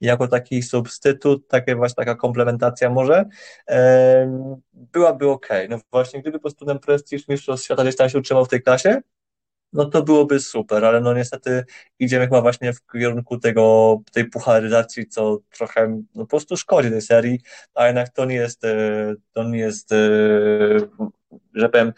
jako 0.00 0.28
taki 0.28 0.62
substytut, 0.62 1.48
takie 1.48 1.76
właśnie 1.76 1.94
taka 1.94 2.14
komplementacja 2.14 2.90
może 2.90 3.24
e, 3.68 4.56
byłaby 4.72 5.30
ok. 5.30 5.48
No 5.68 5.78
właśnie, 5.90 6.20
gdyby 6.20 6.38
po 6.38 6.42
prostu 6.42 6.66
ten 6.66 6.78
prestiż 6.78 7.28
Mistrzostw 7.28 7.64
Świata 7.64 7.82
gdzieś 7.82 7.96
tam 7.96 8.08
się 8.08 8.18
utrzymał 8.18 8.44
w 8.44 8.48
tej 8.48 8.62
klasie, 8.62 9.00
no 9.74 9.84
to 9.84 10.02
byłoby 10.02 10.40
super, 10.40 10.84
ale 10.84 11.00
no 11.00 11.14
niestety 11.14 11.64
idziemy 11.98 12.24
chyba 12.24 12.40
właśnie 12.40 12.72
w 12.72 12.86
kierunku 12.92 13.38
tego, 13.38 13.96
tej 14.12 14.24
pucharyzacji, 14.24 15.06
co 15.06 15.38
trochę 15.50 16.02
no 16.14 16.24
po 16.24 16.26
prostu 16.26 16.56
szkodzi 16.56 16.90
tej 16.90 17.02
serii, 17.02 17.40
a 17.74 17.86
jednak 17.86 18.08
to 18.08 18.24
nie 18.24 18.34
jest, 18.34 18.64
e, 18.64 19.14
to 19.32 19.44
nie 19.44 19.58
jest, 19.58 19.92
e, 19.92 19.96
że 21.54 21.68
powiem, 21.68 21.92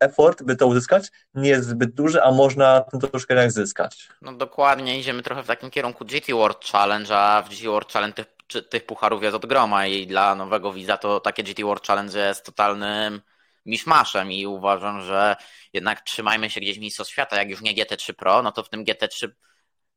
effort, 0.00 0.42
by 0.42 0.56
to 0.56 0.66
uzyskać, 0.66 1.08
nie 1.34 1.50
jest 1.50 1.68
zbyt 1.68 1.94
duży, 1.94 2.22
a 2.22 2.30
można 2.30 2.80
tym 2.80 3.00
troszkę 3.00 3.34
jak 3.34 3.52
zyskać. 3.52 4.08
No 4.22 4.32
dokładnie, 4.32 5.00
idziemy 5.00 5.22
trochę 5.22 5.42
w 5.42 5.46
takim 5.46 5.70
kierunku 5.70 6.04
GT 6.04 6.32
World 6.32 6.64
Challenge, 6.64 7.16
a 7.16 7.42
w 7.42 7.48
GT 7.48 7.64
World 7.64 7.92
Challenge 7.92 8.14
tych, 8.14 8.68
tych 8.68 8.86
pucharów 8.86 9.22
jest 9.22 9.36
od 9.36 9.46
groma 9.46 9.86
i 9.86 10.06
dla 10.06 10.34
nowego 10.34 10.72
widza 10.72 10.96
to 10.96 11.20
takie 11.20 11.42
GT 11.42 11.62
World 11.62 11.86
Challenge 11.86 12.18
jest 12.18 12.44
totalnym 12.44 13.20
miszmaszem 13.66 14.32
i 14.32 14.46
uważam, 14.46 15.02
że 15.02 15.36
jednak 15.72 16.00
trzymajmy 16.00 16.50
się 16.50 16.60
gdzieś 16.60 16.78
Mistrzostw 16.78 17.12
Świata, 17.12 17.36
jak 17.36 17.50
już 17.50 17.60
nie 17.60 17.74
GT3 17.74 18.12
Pro, 18.12 18.42
no 18.42 18.52
to 18.52 18.62
w 18.62 18.68
tym 18.68 18.84
GT3 18.84 19.28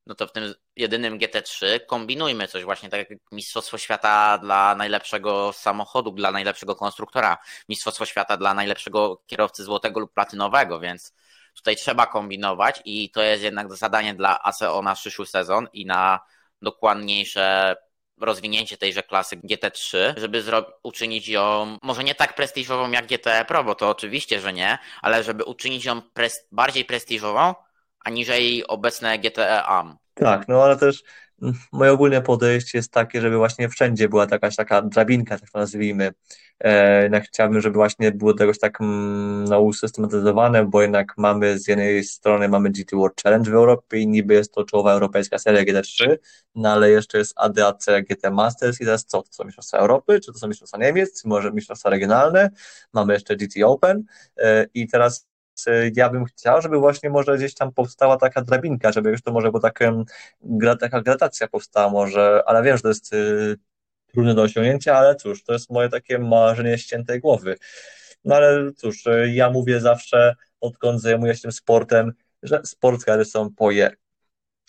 no 0.05 0.15
to 0.15 0.27
w 0.27 0.31
tym 0.31 0.53
jedynym 0.75 1.19
GT3 1.19 1.65
kombinujmy 1.87 2.47
coś 2.47 2.63
właśnie 2.63 2.89
tak 2.89 3.09
jak 3.09 3.19
Mistrzostwo 3.31 3.77
Świata 3.77 4.37
dla 4.37 4.75
najlepszego 4.75 5.53
samochodu, 5.53 6.11
dla 6.11 6.31
najlepszego 6.31 6.75
konstruktora, 6.75 7.37
Mistrzostwo 7.69 8.05
Świata 8.05 8.37
dla 8.37 8.53
najlepszego 8.53 9.23
kierowcy 9.27 9.63
złotego 9.63 9.99
lub 9.99 10.13
platynowego, 10.13 10.79
więc 10.79 11.13
tutaj 11.55 11.75
trzeba 11.75 12.07
kombinować 12.07 12.81
i 12.85 13.11
to 13.11 13.21
jest 13.21 13.43
jednak 13.43 13.75
zadanie 13.75 14.13
dla 14.13 14.43
ASEO 14.43 14.81
na 14.81 14.95
przyszły 14.95 15.25
sezon 15.25 15.67
i 15.73 15.85
na 15.85 16.19
dokładniejsze 16.61 17.75
rozwinięcie 18.21 18.77
tejże 18.77 19.03
klasy 19.03 19.37
GT3, 19.37 19.97
żeby 20.17 20.43
uczynić 20.83 21.27
ją 21.27 21.77
może 21.83 22.03
nie 22.03 22.15
tak 22.15 22.35
prestiżową 22.35 22.91
jak 22.91 23.07
GT 23.07 23.45
Pro, 23.47 23.63
bo 23.63 23.75
to 23.75 23.89
oczywiście, 23.89 24.39
że 24.39 24.53
nie, 24.53 24.77
ale 25.01 25.23
żeby 25.23 25.43
uczynić 25.43 25.85
ją 25.85 26.01
pres 26.01 26.47
bardziej 26.51 26.85
prestiżową, 26.85 27.53
aniżeli 27.99 28.67
obecne 28.67 29.19
GTE 29.19 29.63
AM. 29.63 29.97
Tak, 30.13 30.47
no 30.47 30.63
ale 30.63 30.77
też 30.77 31.03
moje 31.71 31.91
ogólne 31.91 32.21
podejście 32.21 32.77
jest 32.77 32.91
takie, 32.91 33.21
żeby 33.21 33.37
właśnie 33.37 33.69
wszędzie 33.69 34.09
była 34.09 34.27
jakaś 34.31 34.55
taka 34.55 34.81
drabinka, 34.81 35.39
tak 35.39 35.49
to 35.49 35.59
nazwijmy. 35.59 36.11
E, 36.59 37.03
jednak 37.03 37.23
chciałbym, 37.23 37.61
żeby 37.61 37.75
właśnie 37.75 38.11
było 38.11 38.33
to 38.33 38.43
jakoś 38.43 38.59
tak 38.59 38.81
mm, 38.81 39.43
no, 39.43 39.61
usystematyzowane, 39.61 40.65
bo 40.65 40.81
jednak 40.81 41.13
mamy 41.17 41.59
z 41.59 41.67
jednej 41.67 42.03
strony 42.03 42.49
mamy 42.49 42.69
GT 42.69 42.95
World 42.95 43.21
Challenge 43.23 43.51
w 43.51 43.53
Europie 43.53 43.99
i 43.99 44.07
niby 44.07 44.33
jest 44.33 44.53
to 44.53 44.63
czołowa 44.63 44.93
europejska 44.93 45.39
seria 45.39 45.63
GT3, 45.63 46.17
no 46.55 46.71
ale 46.71 46.89
jeszcze 46.89 47.17
jest 47.17 47.33
ADAC 47.35 47.85
GT 48.09 48.31
Masters 48.31 48.81
i 48.81 48.85
teraz 48.85 49.05
co? 49.05 49.21
To 49.21 49.33
są 49.33 49.43
mistrzostwa 49.43 49.77
Europy, 49.77 50.19
czy 50.19 50.33
to 50.33 50.39
są 50.39 50.47
mistrzostwa 50.47 50.77
Niemiec, 50.77 51.21
czy 51.21 51.27
może 51.27 51.51
mistrzostwa 51.51 51.89
regionalne? 51.89 52.49
Mamy 52.93 53.13
jeszcze 53.13 53.35
GT 53.35 53.63
Open 53.63 54.03
e, 54.37 54.65
i 54.73 54.87
teraz 54.87 55.27
ja 55.95 56.09
bym 56.09 56.25
chciał, 56.25 56.61
żeby 56.61 56.77
właśnie 56.77 57.09
może 57.09 57.37
gdzieś 57.37 57.53
tam 57.53 57.73
powstała 57.73 58.17
taka 58.17 58.41
drabinka, 58.41 58.91
żeby 58.91 59.09
już 59.09 59.21
to 59.21 59.31
może 59.31 59.51
było 59.51 59.59
tak, 59.59 59.79
taka 60.79 61.01
gradacja 61.01 61.47
powstała 61.47 61.89
może, 61.89 62.43
ale 62.45 62.63
wiem, 62.63 62.77
że 62.77 62.83
to 62.83 62.87
jest 62.87 63.13
y, 63.13 63.55
trudne 64.07 64.35
do 64.35 64.41
osiągnięcia, 64.41 64.97
ale 64.97 65.15
cóż, 65.15 65.43
to 65.43 65.53
jest 65.53 65.69
moje 65.69 65.89
takie 65.89 66.19
marzenie 66.19 66.77
ściętej 66.77 67.19
głowy. 67.19 67.57
No 68.25 68.35
ale 68.35 68.71
cóż, 68.73 69.05
y, 69.05 69.31
ja 69.33 69.49
mówię 69.49 69.81
zawsze, 69.81 70.35
odkąd 70.61 71.01
zajmuję 71.01 71.35
się 71.35 71.41
tym 71.41 71.51
sportem, 71.51 72.13
że 72.43 72.61
sportkary 72.65 73.25
są 73.25 73.49
poje. 73.49 73.91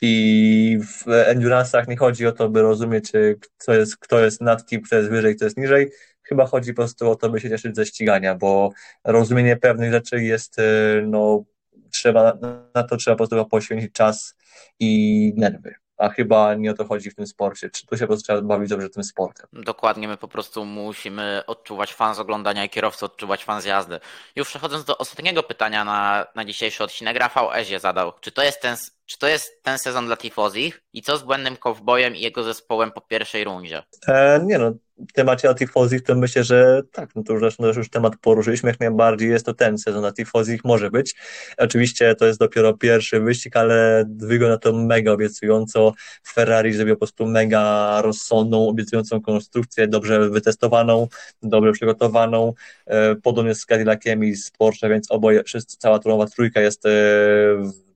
I 0.03 0.79
w 0.83 1.05
endurance'ach 1.07 1.89
nie 1.89 1.97
chodzi 1.97 2.27
o 2.27 2.33
to, 2.33 2.49
by 2.49 2.63
rozumieć, 2.63 3.13
kto 3.41 3.75
jest, 3.75 3.97
kto 3.97 4.21
jest 4.25 4.41
nad 4.41 4.67
kim, 4.67 4.83
kto 4.83 4.97
jest 4.97 5.11
wyżej, 5.11 5.37
kto 5.37 5.45
jest 5.45 5.57
niżej, 5.57 5.91
chyba 6.29 6.47
chodzi 6.47 6.73
po 6.73 6.77
prostu 6.77 7.11
o 7.11 7.17
to, 7.17 7.31
by 7.31 7.41
się 7.41 7.49
cieszyć 7.49 7.77
ze 7.77 7.87
ścigania, 7.87 8.35
bo 8.35 8.71
rozumienie 9.05 9.57
pewnych 9.57 9.93
rzeczy 9.93 10.23
jest, 10.23 10.59
y, 10.59 10.63
no, 11.07 11.45
trzeba, 11.93 12.39
na 12.75 12.83
to 12.83 12.97
trzeba 12.97 13.15
po 13.17 13.29
prostu 13.29 13.47
poświęcić 13.47 13.93
czas 13.93 14.35
i 14.81 15.33
nerwy 15.37 15.75
a 15.97 16.09
chyba 16.09 16.55
nie 16.55 16.71
o 16.71 16.75
to 16.75 16.85
chodzi 16.85 17.11
w 17.11 17.15
tym 17.15 17.27
sporcie. 17.27 17.71
Czy 17.71 17.87
tu 17.87 17.97
się 17.97 18.01
po 18.01 18.07
prostu 18.07 18.25
trzeba 18.25 18.43
bawić 18.43 18.71
dobrze 18.71 18.89
tym 18.89 19.05
sportem? 19.05 19.47
Dokładnie, 19.53 20.09
my 20.09 20.17
po 20.17 20.29
prostu 20.29 20.65
musimy 20.65 21.43
odczuwać 21.47 21.95
fan 21.95 22.15
z 22.15 22.19
oglądania 22.19 22.65
i 22.65 22.69
kierowcy 22.69 23.05
odczuwać 23.05 23.45
fan 23.45 23.63
z 23.63 23.65
jazdy. 23.65 24.01
Już 24.37 24.49
przechodząc 24.49 24.85
do 24.85 24.99
ostatniego 24.99 25.43
pytania 25.43 25.85
na, 25.85 26.27
na 26.35 26.45
dzisiejszy 26.45 26.85
odcinek, 26.85 27.17
Rafał 27.17 27.53
Ezie 27.53 27.81
zadał, 27.81 28.13
czy 28.21 28.33
to 28.33 28.43
jest 28.43 28.61
ten, 28.61 28.77
czy 29.07 29.19
to 29.19 29.29
jest 29.29 29.63
ten 29.63 29.79
sezon 29.79 30.07
dla 30.07 30.17
Tifozich 30.17 30.83
i 30.93 31.03
co 31.03 31.17
z 31.17 31.23
błędnym 31.23 31.57
Kowbojem 31.57 32.17
i 32.17 32.21
jego 32.21 32.43
zespołem 32.43 32.93
po 32.93 33.01
pierwszej 33.01 33.45
rundzie? 33.45 33.83
E, 34.09 34.41
nie 34.45 34.59
no, 34.59 34.73
w 34.99 35.13
temacie 35.13 35.49
Latifozich 35.49 36.03
to 36.03 36.15
myślę, 36.15 36.45
że 36.45 36.83
tak, 36.93 37.11
no 37.15 37.23
to 37.23 37.33
już, 37.33 37.59
no 37.59 37.67
już 37.67 37.91
temat 37.91 38.13
poruszyliśmy, 38.21 38.71
jak 38.71 38.81
najbardziej 38.81 39.31
jest 39.31 39.47
to 39.47 39.55
ten 39.55 39.79
sezon 39.79 40.03
Latifozich, 40.03 40.65
może 40.65 40.91
być. 40.91 41.15
Oczywiście 41.59 42.15
to 42.15 42.27
jest 42.27 42.39
dopiero 42.39 42.75
pierwszy 42.75 43.21
wyścig, 43.21 43.57
ale 43.57 44.05
wygląda 44.09 44.59
to 44.59 44.73
mega 44.73 45.13
obiecująco. 45.13 45.93
Ferrari 46.29 46.73
zrobił 46.73 46.95
po 46.95 46.99
prostu 46.99 47.27
mega 47.27 48.01
rozsądną, 48.03 48.69
obiecującą 48.69 49.21
konstrukcję, 49.21 49.89
dobrze 49.89 50.31
wytestowaną, 50.31 51.09
dobrze 51.43 51.73
przygotowaną, 51.73 52.53
e, 52.87 53.15
podobnie 53.15 53.55
z 53.55 53.67
Cadillaciem 53.67 54.25
i 54.25 54.35
z 54.35 54.51
Porsche, 54.51 54.89
więc 54.89 55.11
oboje, 55.11 55.45
wszyscy, 55.45 55.77
cała 55.79 55.99
trójka 56.37 56.61
jest 56.61 56.87
e, 56.87 56.91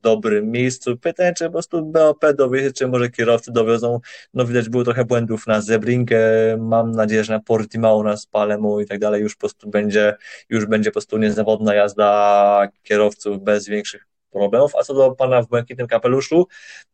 dobrym 0.03 0.51
miejscu. 0.51 0.97
Pytanie, 0.97 1.35
czy 1.35 1.45
po 1.45 1.51
prostu 1.51 1.87
BOP 1.87 2.25
dowiezie, 2.39 2.73
czy 2.73 2.89
może 2.89 3.11
kierowcy 3.11 3.53
dowiozą. 3.53 4.01
No 4.35 4.45
widać 4.45 4.69
było 4.69 4.85
trochę 4.85 5.05
błędów 5.05 5.47
na 5.47 5.61
Zebrinkę. 5.61 6.19
Mam 6.59 6.93
nadzieję, 6.93 7.25
że 7.25 7.33
na 7.33 7.41
Portimao, 7.41 8.03
na 8.03 8.17
Spalemu 8.17 8.81
i 8.81 8.87
tak 8.87 8.99
dalej 8.99 9.23
już 9.23 9.35
po 9.35 9.41
prostu 9.41 9.71
będzie, 9.71 10.15
już 10.49 10.67
będzie 10.67 10.91
po 10.91 10.95
prostu 10.95 11.19
niezawodna 11.19 11.75
jazda 11.75 12.69
kierowców 12.83 13.43
bez 13.43 13.69
większych 13.69 14.07
problemów. 14.31 14.77
A 14.77 14.83
co 14.83 14.95
do 14.95 15.11
pana 15.11 15.43
w 15.43 15.49
błękitnym 15.49 15.87
kapeluszu, 15.87 16.47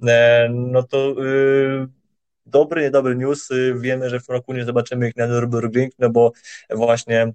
e, 0.06 0.48
no 0.52 0.82
to 0.82 1.14
yy, 1.22 1.88
dobry, 2.46 2.82
niedobry 2.82 3.16
news. 3.16 3.48
Wiemy, 3.76 4.10
że 4.10 4.20
w 4.20 4.28
roku 4.28 4.52
nie 4.52 4.64
zobaczymy 4.64 5.08
ich 5.08 5.16
na 5.16 5.28
Nürburgring, 5.28 5.88
no 5.98 6.10
bo 6.10 6.32
właśnie 6.70 7.32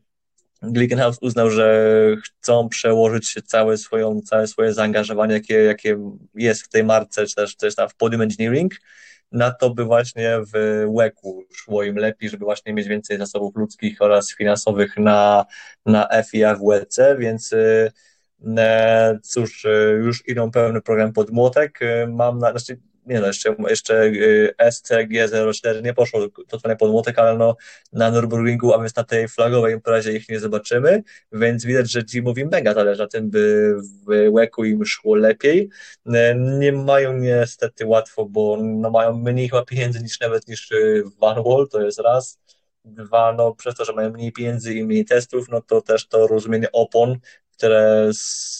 Glickenhaus 0.61 1.17
uznał, 1.21 1.49
że 1.49 1.95
chcą 2.25 2.69
przełożyć 2.69 3.37
całe, 3.45 3.77
swoją, 3.77 4.21
całe 4.21 4.47
swoje 4.47 4.73
zaangażowanie, 4.73 5.33
jakie, 5.33 5.53
jakie 5.53 5.97
jest 6.35 6.63
w 6.63 6.69
tej 6.69 6.83
marce, 6.83 7.27
czy 7.27 7.35
też, 7.35 7.55
też 7.55 7.75
tam 7.75 7.89
w 7.89 7.95
Podium 7.95 8.21
Engineering, 8.21 8.73
na 9.31 9.51
to, 9.51 9.69
by 9.69 9.83
właśnie 9.83 10.37
w 10.53 10.83
łeku 10.87 11.43
szło 11.53 11.83
im 11.83 11.95
lepiej, 11.95 12.29
żeby 12.29 12.45
właśnie 12.45 12.73
mieć 12.73 12.87
więcej 12.87 13.17
zasobów 13.17 13.55
ludzkich 13.55 14.01
oraz 14.01 14.35
finansowych 14.35 14.97
na, 14.97 15.45
na 15.85 16.07
FIA 16.23 16.55
w 16.55 16.59
WEC, 16.67 16.97
więc 17.17 17.53
e, 18.57 19.19
cóż, 19.23 19.65
e, 19.65 19.91
już 19.91 20.27
idą 20.27 20.51
pełny 20.51 20.81
program 20.81 21.13
pod 21.13 21.31
młotek. 21.31 21.79
E, 21.81 22.07
mam 22.07 22.39
na, 22.39 22.51
znaczy 22.51 22.79
nie 23.05 23.19
no, 23.19 23.27
jeszcze, 23.27 23.55
jeszcze 23.69 24.03
y, 24.03 24.53
SCG04 24.59 25.83
nie 25.83 25.93
poszło 25.93 26.27
totalnie 26.47 26.75
pod 26.75 26.91
młotek, 26.91 27.19
ale 27.19 27.37
no 27.37 27.55
na 27.93 28.11
Nürburgringu, 28.11 28.73
a 28.73 28.79
więc 28.79 28.95
na 28.95 29.03
tej 29.03 29.27
flagowej 29.27 29.73
imprezie 29.73 30.13
ich 30.13 30.29
nie 30.29 30.39
zobaczymy, 30.39 31.03
więc 31.31 31.65
widać, 31.65 31.91
że 31.91 32.03
Jimowi 32.03 32.45
mega 32.45 32.73
zależy 32.73 33.01
na 33.01 33.07
tym, 33.07 33.29
by 33.29 33.75
w 34.07 34.33
łeku 34.33 34.65
im 34.65 34.85
szło 34.85 35.15
lepiej. 35.15 35.69
Y, 36.07 36.11
nie 36.35 36.71
mają 36.71 37.17
niestety 37.17 37.85
łatwo, 37.85 38.25
bo 38.25 38.57
no 38.61 38.89
mają 38.89 39.17
mniej 39.17 39.49
chyba 39.49 39.65
pieniędzy 39.65 40.03
niż 40.03 40.19
nawet 40.19 40.47
niż 40.47 40.71
y, 40.71 41.03
Van 41.19 41.43
Wall, 41.43 41.67
to 41.71 41.81
jest 41.81 41.99
raz. 41.99 42.39
Dwa, 42.85 43.33
no 43.33 43.55
przez 43.55 43.75
to, 43.75 43.85
że 43.85 43.93
mają 43.93 44.09
mniej 44.09 44.31
pieniędzy 44.31 44.73
i 44.73 44.85
mniej 44.85 45.05
testów, 45.05 45.49
no 45.49 45.61
to 45.61 45.81
też 45.81 46.07
to 46.07 46.27
rozumienie 46.27 46.71
opon, 46.71 47.17
które 47.57 48.11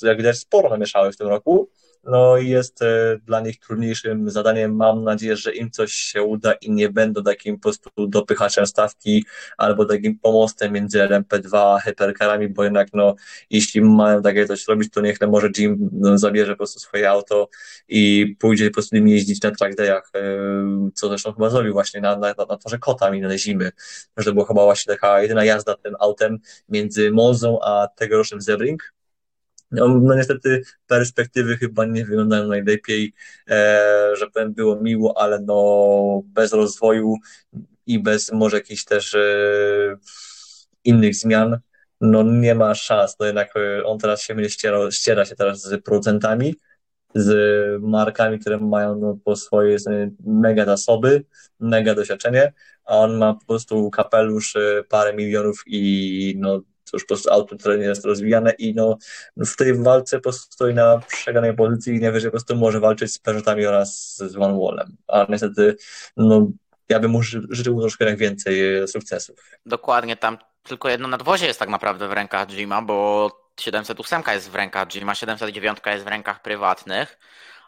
jak 0.02 0.18
widać 0.18 0.38
sporo 0.38 0.70
namieszały 0.70 1.12
w 1.12 1.18
tym 1.18 1.28
roku 1.28 1.70
no 2.04 2.38
jest 2.38 2.82
e, 2.82 3.20
dla 3.26 3.42
nich 3.42 3.60
trudniejszym 3.60 4.30
zadaniem. 4.30 4.76
Mam 4.76 5.04
nadzieję, 5.04 5.36
że 5.36 5.56
im 5.56 5.72
coś 5.72 5.92
się 5.92 6.24
uda 6.24 6.54
i 6.54 6.72
nie 6.72 6.90
będą 6.90 7.24
takim 7.24 7.56
po 7.56 7.62
prostu 7.62 7.90
dopychaczem 8.08 8.68
stawki 8.68 9.26
albo 9.58 9.86
takim 9.86 10.20
pomostem 10.20 10.74
między 10.74 11.00
LMP2 11.00 11.58
a 11.58 11.80
hypercarami, 11.80 12.50
bo 12.50 12.64
jednak 12.64 12.88
no, 12.94 13.16
jeśli 13.50 13.82
mają 13.82 14.22
takie 14.22 14.46
coś 14.46 14.68
robić, 14.68 14.94
to 14.94 15.02
niech 15.02 15.22
no, 15.22 15.28
może 15.28 15.50
Jim 15.58 15.90
no, 15.94 16.18
zabierze 16.18 16.52
po 16.52 16.58
prostu 16.58 16.80
swoje 16.80 17.10
auto 17.10 17.50
i 17.88 18.36
pójdzie 18.40 18.70
po 18.70 18.74
prostu 18.74 18.96
nim 18.96 19.08
jeździć 19.08 19.42
na 19.42 19.52
track 19.52 19.80
e, 19.80 20.02
co 20.94 21.08
zresztą 21.08 21.34
chyba 21.34 21.50
zrobił 21.50 21.74
właśnie 21.74 22.02
na, 22.02 22.18
na, 22.18 22.28
na 22.50 22.58
torze 22.58 22.80
Kota 22.80 23.12
na 23.12 23.38
zimy, 23.38 23.72
że 24.18 24.26
to 24.26 24.34
była 24.34 24.46
chyba 24.46 24.64
właśnie 24.64 24.94
taka 24.94 25.22
jedyna 25.22 25.46
jazda 25.46 25.76
tym 25.76 25.96
autem 26.00 26.40
między 26.70 27.12
Monzą 27.12 27.60
a 27.62 27.88
tegorocznym 27.96 28.42
Zebring, 28.42 28.94
no, 29.72 29.88
no 29.88 30.16
niestety 30.16 30.62
perspektywy 30.88 31.58
chyba 31.58 31.86
nie 31.86 32.06
wyglądają 32.06 32.48
najlepiej, 32.48 33.14
e, 33.50 34.16
że 34.16 34.28
było 34.50 34.82
miło, 34.82 35.22
ale 35.22 35.40
no 35.40 36.22
bez 36.26 36.54
rozwoju 36.54 37.16
i 37.86 38.00
bez 38.00 38.32
może 38.32 38.58
jakichś 38.58 38.86
też 38.86 39.16
e, 39.16 39.98
innych 40.84 41.16
zmian, 41.16 41.60
no 42.02 42.24
nie 42.24 42.56
ma 42.56 42.76
szans, 42.76 43.16
no 43.20 43.26
jednak 43.26 43.54
e, 43.56 43.84
on 43.84 44.00
teraz 44.00 44.22
się 44.22 44.36
będzie 44.36 44.50
ściera, 44.50 44.92
ściera 44.92 45.26
się 45.26 45.36
teraz 45.36 45.62
z 45.62 45.84
producentami, 45.84 46.56
z 47.16 47.82
markami, 47.82 48.40
które 48.40 48.58
mają 48.58 48.96
no, 48.96 49.18
po 49.24 49.36
swojej 49.36 49.78
mega 50.26 50.66
zasoby, 50.66 51.26
mega 51.60 51.96
doświadczenie, 51.96 52.54
a 52.86 52.98
on 52.98 53.18
ma 53.18 53.34
po 53.34 53.46
prostu 53.46 53.90
kapelusz, 53.90 54.56
e, 54.56 54.84
parę 54.90 55.14
milionów 55.14 55.64
i 55.68 56.36
no 56.38 56.62
to 56.92 56.98
już 56.98 57.04
po 57.04 57.08
prostu 57.08 57.32
auto, 57.32 57.58
które 57.58 57.78
nie 57.78 57.86
jest 57.86 58.06
rozwijane 58.06 58.52
i 58.52 58.74
no, 58.74 58.98
w 59.38 59.56
tej 59.56 59.74
walce 59.74 60.18
po 60.18 60.24
prostu 60.24 60.54
stoi 60.54 60.74
na 60.74 60.98
przegranej 61.08 61.56
pozycji 61.56 61.96
i 61.96 62.00
nie 62.00 62.12
wie, 62.12 62.20
że 62.20 62.28
po 62.28 62.32
prostu 62.32 62.56
może 62.56 62.80
walczyć 62.80 63.14
z 63.14 63.20
Peugeotami 63.20 63.66
oraz 63.66 64.18
z 64.18 64.38
One 64.38 64.60
Wallem. 64.60 64.98
A 65.08 65.26
niestety, 65.30 65.76
no, 66.18 66.48
ja 66.90 67.00
bym 67.00 67.12
mu 67.12 67.24
życzył 67.50 67.82
troszkę 67.82 68.16
więcej 68.16 68.78
e, 68.78 68.88
sukcesów. 68.88 69.36
Dokładnie, 69.66 70.18
tam 70.18 70.38
tylko 70.64 70.90
jedno 70.90 71.08
nadwozie 71.08 71.48
jest 71.48 71.60
tak 71.60 71.70
naprawdę 71.70 72.08
w 72.08 72.12
rękach 72.12 72.48
Jima, 72.48 72.82
bo 72.82 73.30
708 73.60 74.24
jest 74.28 74.50
w 74.50 74.56
rękach 74.56 74.88
Jima, 74.88 75.16
709 75.16 75.78
jest 75.86 76.06
w 76.06 76.08
rękach 76.08 76.42
prywatnych, 76.42 77.20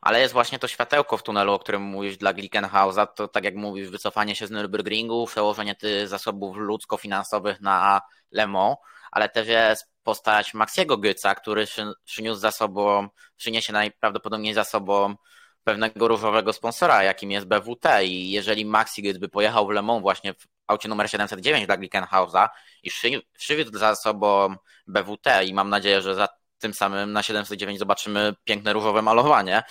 ale 0.02 0.20
jest 0.20 0.34
właśnie 0.34 0.60
to 0.60 0.68
światełko 0.68 1.18
w 1.18 1.24
tunelu, 1.24 1.54
o 1.54 1.60
którym 1.60 1.82
mówisz 1.82 2.18
dla 2.18 2.34
Glickenhausa, 2.34 3.06
to 3.06 3.28
tak 3.28 3.44
jak 3.44 3.56
mówisz, 3.56 3.90
wycofanie 3.90 4.36
się 4.36 4.48
z 4.48 4.52
Nürburgringu, 4.52 5.28
przełożenie 5.28 5.76
zasobów 6.06 6.58
ludzko-finansowych 6.58 7.62
na 7.62 8.02
Le 8.32 8.48
Mans, 8.48 8.78
ale 9.14 9.30
też 9.30 9.48
jest 9.48 9.86
postać 10.04 10.54
Maxiego 10.54 10.98
Gyca, 10.98 11.36
który 11.36 11.66
przyniósł 12.06 12.40
za 12.40 12.52
sobą, 12.52 13.10
przyniesie 13.38 13.74
najprawdopodobniej 13.74 14.54
za 14.54 14.64
sobą 14.64 15.16
pewnego 15.64 16.08
różowego 16.08 16.54
sponsora, 16.54 17.04
jakim 17.04 17.32
jest 17.32 17.46
BWT 17.48 18.04
i 18.04 18.32
jeżeli 18.32 18.66
Maxi 18.66 19.02
Gyc 19.02 19.18
by 19.18 19.30
pojechał 19.30 19.68
w 19.68 19.70
Le 19.70 19.82
Mans 19.82 20.02
właśnie 20.02 20.34
w 20.34 20.48
aucie 20.68 20.90
numer 20.90 21.10
709 21.10 21.66
dla 21.66 21.78
Glickenhausa 21.78 22.50
i 22.84 22.90
przywiózł 23.38 23.78
za 23.78 23.96
sobą 23.96 24.56
BWT 24.88 25.44
i 25.46 25.54
mam 25.54 25.70
nadzieję, 25.70 26.02
że 26.02 26.16
za 26.16 26.28
tym 26.60 26.74
samym 26.74 27.12
na 27.14 27.24
709 27.24 27.80
zobaczymy 27.80 28.34
piękne 28.44 28.74
różowe 28.74 29.02
malowanie, 29.02 29.64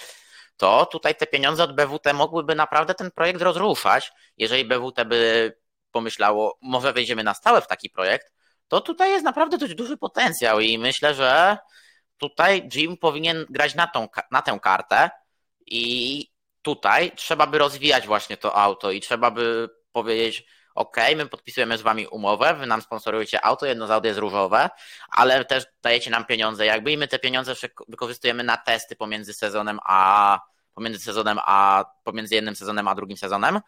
to 0.56 0.86
tutaj 0.86 1.14
te 1.14 1.26
pieniądze 1.26 1.64
od 1.64 1.76
BWT 1.76 2.12
mogłyby 2.14 2.54
naprawdę 2.54 2.94
ten 2.94 3.10
projekt 3.10 3.42
rozruszać, 3.42 4.12
jeżeli 4.36 4.64
BWT 4.64 5.04
by 5.04 5.52
pomyślało, 5.90 6.58
może 6.62 6.92
wejdziemy 6.92 7.24
na 7.24 7.34
stałe 7.34 7.60
w 7.60 7.66
taki 7.66 7.90
projekt, 7.90 8.32
to 8.72 8.80
tutaj 8.80 9.10
jest 9.10 9.24
naprawdę 9.24 9.58
dość 9.58 9.74
duży 9.74 9.96
potencjał 9.96 10.60
i 10.60 10.78
myślę, 10.78 11.14
że 11.14 11.58
tutaj 12.16 12.68
Jim 12.74 12.96
powinien 12.96 13.46
grać 13.50 13.74
na, 13.74 13.86
tą, 13.86 14.08
na 14.30 14.42
tę 14.42 14.58
kartę 14.62 15.10
i 15.66 16.26
tutaj 16.62 17.12
trzeba 17.16 17.46
by 17.46 17.58
rozwijać 17.58 18.06
właśnie 18.06 18.36
to 18.36 18.56
auto 18.56 18.90
i 18.90 19.00
trzeba 19.00 19.30
by 19.30 19.68
powiedzieć, 19.92 20.44
ok, 20.74 20.96
my 21.16 21.26
podpisujemy 21.26 21.78
z 21.78 21.82
wami 21.82 22.06
umowę, 22.06 22.54
wy 22.54 22.66
nam 22.66 22.82
sponsorujecie 22.82 23.44
auto, 23.44 23.66
jedno 23.66 23.86
z 23.86 23.90
aut 23.90 24.04
jest 24.04 24.18
różowe, 24.18 24.70
ale 25.08 25.44
też 25.44 25.66
dajecie 25.82 26.10
nam 26.10 26.24
pieniądze. 26.24 26.66
Jakby 26.66 26.92
i 26.92 26.98
my 26.98 27.08
te 27.08 27.18
pieniądze 27.18 27.54
wykorzystujemy 27.88 28.44
na 28.44 28.56
testy 28.56 28.96
pomiędzy 28.96 29.34
sezonem 29.34 29.78
a 29.84 30.40
pomiędzy 30.74 30.98
sezonem 30.98 31.38
a 31.46 31.84
pomiędzy 32.04 32.34
jednym 32.34 32.56
sezonem 32.56 32.88
a 32.88 32.94
drugim 32.94 33.16
sezonem 33.16 33.60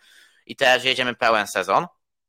i 0.47 0.57
też 0.57 0.85
jedziemy 0.85 1.15
pełen 1.15 1.47
sezon 1.47 1.87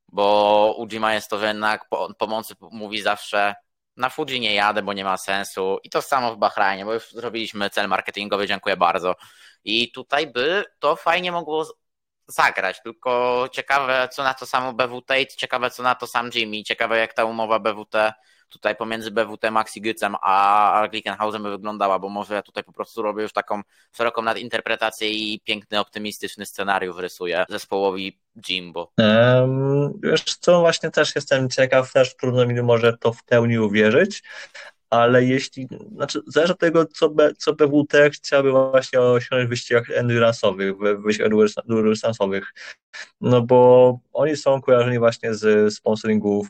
bo 0.08 0.76
u 0.78 0.88
Jima 0.88 1.14
jest 1.14 1.30
to, 1.30 1.40
że 1.40 1.48
jednak 1.48 1.86
pomocy 2.18 2.56
mówi 2.72 3.02
zawsze 3.02 3.56
na 3.98 4.10
Fuji 4.10 4.40
nie 4.40 4.54
jadę, 4.54 4.82
bo 4.84 4.94
nie 4.94 5.04
ma 5.04 5.18
sensu. 5.18 5.78
I 5.84 5.90
to 5.90 6.02
samo 6.02 6.36
w 6.36 6.38
Bahrajnie, 6.38 6.86
bo 6.86 6.94
już 6.94 7.12
zrobiliśmy 7.12 7.70
cel 7.70 7.88
marketingowy, 7.88 8.48
dziękuję 8.48 8.78
bardzo. 8.78 9.16
I 9.64 9.92
tutaj 9.92 10.28
by 10.28 10.64
to 10.80 10.96
fajnie 10.96 11.32
mogło 11.32 11.66
zagrać, 12.28 12.82
tylko 12.82 13.50
ciekawe 13.52 14.10
co 14.12 14.24
na 14.24 14.34
to 14.34 14.46
samo 14.46 14.74
BWT 14.74 15.22
i 15.22 15.28
ciekawe 15.28 15.70
co 15.72 15.84
na 15.84 15.96
to 15.96 16.08
sam 16.08 16.30
Jimmy, 16.34 16.64
ciekawe 16.64 17.00
jak 17.00 17.14
ta 17.14 17.26
umowa 17.26 17.60
BWT 17.60 18.14
tutaj 18.56 18.76
pomiędzy 18.76 19.12
BWT, 19.12 19.52
Maxi 19.52 19.82
Gycem 19.82 20.16
a 20.22 20.88
Glickenhausem 20.92 21.44
by 21.44 21.50
wyglądała, 21.50 22.00
bo 22.00 22.10
może 22.10 22.36
ja 22.36 22.42
tutaj 22.42 22.64
po 22.64 22.72
prostu 22.72 23.02
robię 23.02 23.24
już 23.24 23.34
taką 23.34 23.62
szeroką 23.92 24.22
nadinterpretację 24.22 25.10
i 25.10 25.40
piękny, 25.40 25.80
optymistyczny 25.80 26.46
scenariusz 26.46 26.98
rysuję 26.98 27.46
zespołowi 27.50 28.20
Jimbo. 28.50 28.92
Um, 28.98 29.94
wiesz 30.04 30.24
co, 30.24 30.60
właśnie 30.60 30.92
też 30.92 31.16
jestem 31.16 31.50
ciekaw, 31.50 31.94
też 31.94 32.16
trudno 32.16 32.46
mi 32.46 32.62
może 32.62 32.98
to 32.98 33.14
w 33.14 33.24
pełni 33.24 33.60
uwierzyć, 33.60 34.24
ale 34.90 35.24
jeśli, 35.24 35.68
znaczy 35.96 36.22
zależy 36.28 36.54
od 36.54 36.60
tego, 36.60 36.86
co, 36.86 37.10
B, 37.10 37.34
co 37.38 37.54
BWT 37.54 38.10
chciałaby 38.14 38.52
właśnie 38.52 39.02
osiągnąć 39.02 39.48
w 39.48 39.50
wyścigach 39.50 39.90
endurance'owych, 39.90 40.98
w 41.00 41.04
wyścigach 41.04 41.32
endurance'owych, 41.68 42.44
no 43.22 43.42
bo 43.42 44.00
oni 44.14 44.38
są 44.38 44.62
kojarzeni 44.62 45.00
właśnie 45.00 45.34
z 45.34 45.74
sponsoringu 45.74 46.48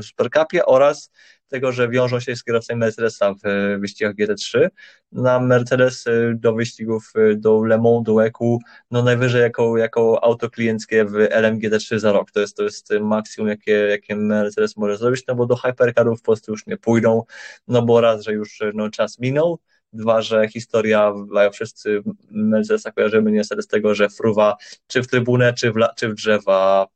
w 0.00 0.04
Supercupie 0.04 0.66
oraz 0.66 1.10
tego, 1.48 1.72
że 1.72 1.88
wiążą 1.88 2.20
się 2.20 2.36
z 2.36 2.44
kierowcami 2.44 2.80
Mercedesa 2.80 3.34
w 3.34 3.40
wyścigach 3.80 4.14
GT3. 4.14 4.68
Na 5.12 5.40
Mercedes 5.40 6.06
y, 6.06 6.34
do 6.36 6.54
wyścigów 6.54 7.12
y, 7.16 7.36
do 7.36 7.64
Le 7.64 7.78
Mans, 7.78 8.02
do 8.02 8.24
EQ, 8.24 8.58
no 8.90 9.02
najwyżej 9.02 9.42
jako, 9.42 9.78
jako 9.78 10.24
auto 10.24 10.50
klienckie 10.50 11.04
w 11.04 11.12
LMGT3 11.12 11.98
za 11.98 12.12
rok. 12.12 12.30
To 12.30 12.40
jest, 12.40 12.56
to 12.56 12.62
jest 12.62 12.90
maksimum, 13.00 13.48
jakie, 13.48 13.72
jakie 13.72 14.16
Mercedes 14.16 14.76
może 14.76 14.96
zrobić, 14.96 15.22
no 15.28 15.34
bo 15.34 15.46
do 15.46 15.56
hypercarów 15.56 16.22
po 16.22 16.24
prostu 16.24 16.52
już 16.52 16.66
nie 16.66 16.76
pójdą, 16.76 17.22
no 17.68 17.82
bo 17.82 18.00
raz, 18.00 18.22
że 18.22 18.32
już 18.32 18.60
no, 18.74 18.90
czas 18.90 19.18
minął, 19.18 19.58
Dwa, 19.94 20.22
że 20.22 20.48
historia, 20.48 21.12
wszyscy 21.52 22.02
Mercedesa 22.30 22.92
kojarzymy 22.92 23.32
niestety 23.32 23.62
z 23.62 23.66
tego, 23.66 23.94
że 23.94 24.08
fruwa 24.08 24.56
czy 24.86 25.02
w 25.02 25.06
trybunę, 25.06 25.54
czy 25.54 25.72
w, 25.72 25.74
czy 25.96 26.08
w 26.08 26.14
drzewa 26.14 26.86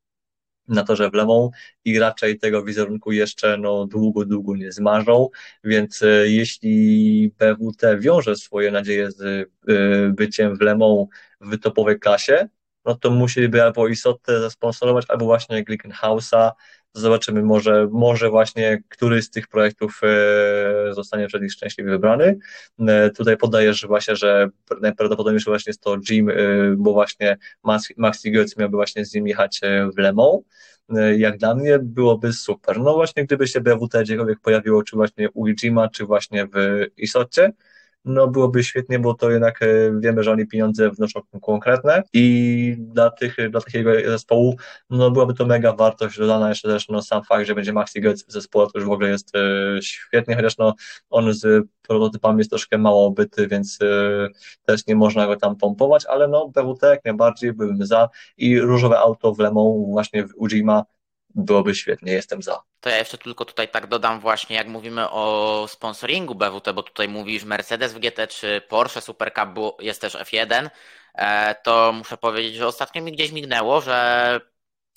na 0.68 0.82
torze 0.82 1.10
w 1.10 1.14
Lemą 1.14 1.51
i 1.84 1.98
raczej 1.98 2.38
tego 2.38 2.64
wizerunku 2.64 3.12
jeszcze 3.12 3.56
no, 3.56 3.86
długo, 3.86 4.24
długo 4.24 4.56
nie 4.56 4.72
zmarzą, 4.72 5.28
więc 5.64 6.02
e, 6.02 6.06
jeśli 6.28 7.32
BWT 7.38 7.98
wiąże 7.98 8.36
swoje 8.36 8.70
nadzieje 8.70 9.10
z 9.10 9.22
e, 9.22 9.44
byciem 10.12 10.56
w 10.56 10.60
Lemą 10.60 11.09
w 11.40 11.59
topowej 11.59 11.98
klasie, 11.98 12.48
no 12.84 12.94
to 12.94 13.10
musieliby 13.10 13.62
albo 13.62 13.88
Isotę 13.88 14.40
zasponsorować, 14.40 15.05
albo 15.09 15.24
właśnie 15.24 15.64
Glickenhausa, 15.64 16.52
Zobaczymy, 16.97 17.43
może, 17.43 17.89
może 17.93 18.31
właśnie 18.31 18.82
któryś 18.89 19.24
z 19.24 19.31
tych 19.31 19.48
projektów 19.48 20.01
e, 20.02 20.94
zostanie 20.94 21.27
przez 21.27 21.43
nich 21.43 21.52
szczęśliwie 21.52 21.90
wybrany. 21.90 22.39
Tutaj 23.16 23.36
podaję, 23.36 23.74
że 23.74 23.86
właśnie, 23.86 24.16
że 24.16 24.48
najprawdopodobniejsze 24.81 25.51
właśnie 25.51 25.70
jest 25.70 25.81
to 25.81 25.97
Jim, 26.10 26.31
bo 26.77 26.93
właśnie 26.93 27.36
Maxi 27.97 28.32
Goetz 28.32 28.56
miałby 28.56 28.77
właśnie 28.77 29.05
z 29.05 29.14
nim 29.14 29.27
jechać 29.27 29.60
w 29.97 29.98
Le 29.98 30.12
Mans. 30.12 30.43
Jak 31.16 31.39
dla 31.39 31.55
mnie 31.55 31.78
byłoby 31.78 32.32
super. 32.32 32.81
No 32.81 32.94
właśnie, 32.94 33.24
gdyby 33.24 33.47
się 33.47 33.60
BWT 33.60 34.02
gdziekolwiek 34.02 34.40
pojawiło, 34.40 34.82
czy 34.82 34.97
właśnie 34.97 35.31
u 35.31 35.48
Jima, 35.48 35.89
czy 35.89 36.05
właśnie 36.05 36.47
w 36.47 36.86
Isocie, 36.97 37.52
no 38.06 38.28
byłoby 38.28 38.64
świetnie, 38.64 38.98
bo 38.98 39.14
to 39.14 39.30
jednak 39.30 39.62
e, 39.62 39.66
wiemy, 40.00 40.22
że 40.22 40.32
oni 40.32 40.46
pieniądze 40.46 40.90
wnoszą 40.90 41.20
konkretne 41.42 42.02
i 42.12 42.76
dla, 42.78 43.10
tych, 43.10 43.36
dla 43.50 43.60
takiego 43.60 43.90
zespołu 44.06 44.56
no 44.90 45.10
byłaby 45.10 45.34
to 45.34 45.46
mega 45.46 45.72
wartość 45.72 46.18
dodana, 46.18 46.48
jeszcze 46.48 46.68
też 46.68 46.88
no, 46.88 47.02
sam 47.02 47.24
fakt, 47.24 47.46
że 47.46 47.54
będzie 47.54 47.72
Maxi 47.72 48.00
Goetz 48.00 48.26
w 48.26 48.32
zespole, 48.32 48.66
to 48.72 48.78
już 48.78 48.88
w 48.88 48.90
ogóle 48.90 49.08
jest 49.08 49.36
e, 49.36 49.40
świetnie, 49.82 50.36
chociaż 50.36 50.58
no, 50.58 50.74
on 51.10 51.32
z 51.32 51.66
prototypami 51.82 52.38
jest 52.38 52.50
troszkę 52.50 52.78
mało 52.78 53.06
obyty, 53.06 53.48
więc 53.48 53.78
e, 53.82 54.28
też 54.64 54.86
nie 54.86 54.96
można 54.96 55.26
go 55.26 55.36
tam 55.36 55.56
pompować, 55.56 56.06
ale 56.06 56.28
no 56.28 56.48
BWT 56.48 56.82
jak 56.82 57.04
najbardziej 57.04 57.52
byłbym 57.52 57.86
za 57.86 58.08
i 58.36 58.60
różowe 58.60 58.98
auto 58.98 59.34
w 59.34 59.38
Lemą 59.38 59.86
właśnie 59.90 60.26
w 60.26 60.30
Ujima 60.36 60.84
byłoby 61.36 61.74
świetnie, 61.74 62.12
jestem 62.12 62.42
za. 62.42 62.62
To 62.80 62.90
ja 62.90 62.98
jeszcze 62.98 63.18
tylko 63.18 63.44
tutaj 63.44 63.68
tak 63.68 63.86
dodam 63.86 64.20
właśnie, 64.20 64.56
jak 64.56 64.68
mówimy 64.68 65.10
o 65.10 65.66
sponsoringu 65.68 66.34
BWT, 66.34 66.72
bo 66.74 66.82
tutaj 66.82 67.08
mówisz 67.08 67.44
Mercedes 67.44 67.94
w 67.94 67.98
GT 67.98 68.28
czy 68.28 68.62
Porsche 68.68 69.00
Super 69.00 69.32
Cup 69.34 69.82
jest 69.82 70.00
też 70.00 70.14
F1, 70.14 70.70
e, 71.14 71.54
to 71.54 71.92
muszę 71.92 72.16
powiedzieć, 72.16 72.54
że 72.54 72.66
ostatnio 72.66 73.02
mi 73.02 73.12
gdzieś 73.12 73.32
mignęło, 73.32 73.80
że 73.80 74.40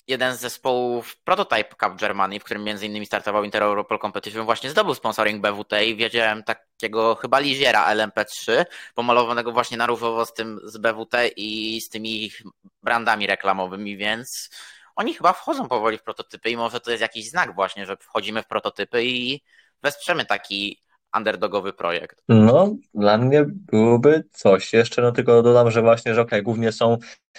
jeden 0.08 0.36
z 0.36 0.40
zespołów 0.40 1.16
Prototype 1.16 1.74
Cup 1.80 2.00
Germany, 2.00 2.40
w 2.40 2.44
którym 2.44 2.64
między 2.64 2.86
innymi 2.86 3.06
startował 3.06 3.44
Inter 3.44 3.62
Europol 3.62 3.98
Competition, 3.98 4.44
właśnie 4.44 4.70
zdobył 4.70 4.94
sponsoring 4.94 5.42
BWT 5.42 5.84
i 5.84 5.96
wiedziałem 5.96 6.42
takiego 6.42 7.14
chyba 7.14 7.38
liziera 7.38 7.94
LMP3, 7.94 8.64
pomalowanego 8.94 9.52
właśnie 9.52 9.76
na 9.76 9.86
różowo 9.86 10.26
z 10.26 10.32
tym 10.32 10.60
z 10.64 10.78
BWT 10.78 11.14
i 11.36 11.80
z 11.80 11.88
tymi 11.88 12.30
brandami 12.82 13.26
reklamowymi, 13.26 13.96
więc 13.96 14.50
oni 15.00 15.14
chyba 15.14 15.32
wchodzą 15.32 15.68
powoli 15.68 15.98
w 15.98 16.02
prototypy 16.02 16.50
i 16.50 16.56
może 16.56 16.80
to 16.80 16.90
jest 16.90 17.00
jakiś 17.00 17.30
znak 17.30 17.54
właśnie, 17.54 17.86
że 17.86 17.96
wchodzimy 17.96 18.42
w 18.42 18.46
prototypy 18.46 19.04
i 19.04 19.40
wesprzemy 19.82 20.24
taki 20.24 20.80
underdogowy 21.16 21.72
projekt. 21.72 22.22
No, 22.28 22.74
dla 22.94 23.18
mnie 23.18 23.44
byłoby 23.48 24.24
coś. 24.32 24.72
Jeszcze 24.72 25.02
no 25.02 25.12
tylko 25.12 25.42
dodam, 25.42 25.70
że 25.70 25.82
właśnie, 25.82 26.14
że 26.14 26.20
okej, 26.20 26.28
okay, 26.38 26.42
głównie 26.42 26.72
są 26.72 26.98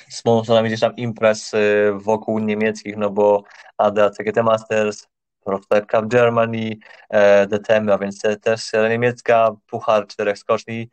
sponsorami 0.10 0.70
gdzieś 0.70 0.80
tam 0.80 0.96
imprez 0.96 1.54
y, 1.54 1.92
wokół 1.96 2.40
niemieckich, 2.40 2.98
no 2.98 3.10
bo 3.10 3.44
ADA 3.78 4.10
CGT 4.10 4.44
Masters, 4.44 5.08
Prototype 5.46 5.86
Cup 5.86 6.08
Germany, 6.08 6.78
e, 7.10 7.48
DTM, 7.48 7.90
a 7.90 7.98
więc 7.98 8.22
też 8.42 8.72
niemiecka, 8.90 9.52
Puchar 9.68 10.08
czterech 10.08 10.38
skoczni, 10.38 10.90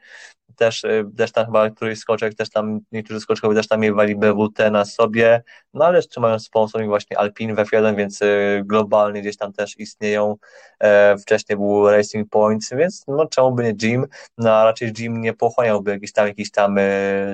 też, 0.58 0.84
y, 0.84 1.04
też 1.16 1.32
tam 1.32 1.46
chyba 1.46 1.70
któryś 1.70 1.98
skoczek, 1.98 2.34
też 2.34 2.50
tam 2.50 2.80
niektórzy 2.92 3.20
skoczkowie 3.20 3.56
też 3.56 3.68
tam 3.68 3.80
miewali 3.80 4.16
BWT 4.16 4.70
na 4.70 4.84
sobie, 4.84 5.42
no 5.74 5.84
ale 5.84 5.96
jeszcze 5.98 6.20
mają 6.20 6.38
sponsoring 6.38 6.88
właśnie 6.88 7.18
Alpine 7.18 7.54
w 7.54 7.58
F1, 7.58 7.96
więc 7.96 8.22
y, 8.22 8.62
globalnie 8.64 9.20
gdzieś 9.20 9.36
tam 9.36 9.52
też 9.52 9.78
istnieją. 9.78 10.36
E, 10.80 11.16
wcześniej 11.18 11.56
był 11.56 11.90
Racing 11.90 12.30
Points, 12.30 12.70
więc 12.72 13.04
no 13.08 13.26
czemu 13.26 13.52
by 13.52 13.62
nie 13.64 13.74
Jim, 13.82 14.06
no 14.38 14.52
a 14.52 14.64
raczej 14.64 14.92
Jim 14.98 15.20
nie 15.20 15.32
pochłaniałby 15.32 15.90
jakichś 15.90 16.12
tam, 16.12 16.26
jakichś 16.26 16.50
tam 16.50 16.76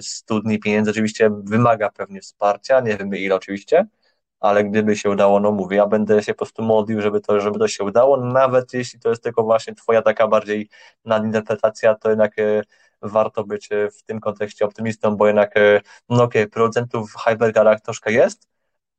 studni 0.00 0.58
pieniędzy, 0.58 0.90
oczywiście 0.90 1.30
wymaga 1.44 1.90
pewnie 1.90 2.20
wsparcia, 2.20 2.80
nie 2.80 2.96
wiemy 2.96 3.18
ile 3.18 3.34
oczywiście, 3.34 3.86
ale 4.44 4.64
gdyby 4.64 4.96
się 4.96 5.10
udało, 5.10 5.40
no 5.40 5.52
mówię, 5.52 5.76
ja 5.76 5.86
będę 5.86 6.22
się 6.22 6.34
po 6.34 6.38
prostu 6.38 6.62
modlił, 6.62 7.00
żeby 7.00 7.20
to, 7.20 7.40
żeby 7.40 7.58
to 7.58 7.68
się 7.68 7.84
udało, 7.84 8.16
nawet 8.16 8.74
jeśli 8.74 9.00
to 9.00 9.08
jest 9.08 9.22
tylko 9.22 9.42
właśnie 9.42 9.74
twoja 9.74 10.02
taka 10.02 10.28
bardziej 10.28 10.68
nadinterpretacja, 11.04 11.94
to 11.94 12.10
jednak 12.10 12.32
warto 13.02 13.44
być 13.44 13.72
e, 13.72 13.90
w 13.90 14.02
tym 14.02 14.20
kontekście 14.20 14.64
optymistą, 14.64 15.16
bo 15.16 15.26
jednak, 15.26 15.56
e, 15.56 15.80
no 16.08 16.22
okej, 16.22 16.42
okay, 16.42 16.50
producentów 16.50 17.12
w 17.12 17.16
hypercarach 17.16 17.80
troszkę 17.80 18.12
jest, 18.12 18.48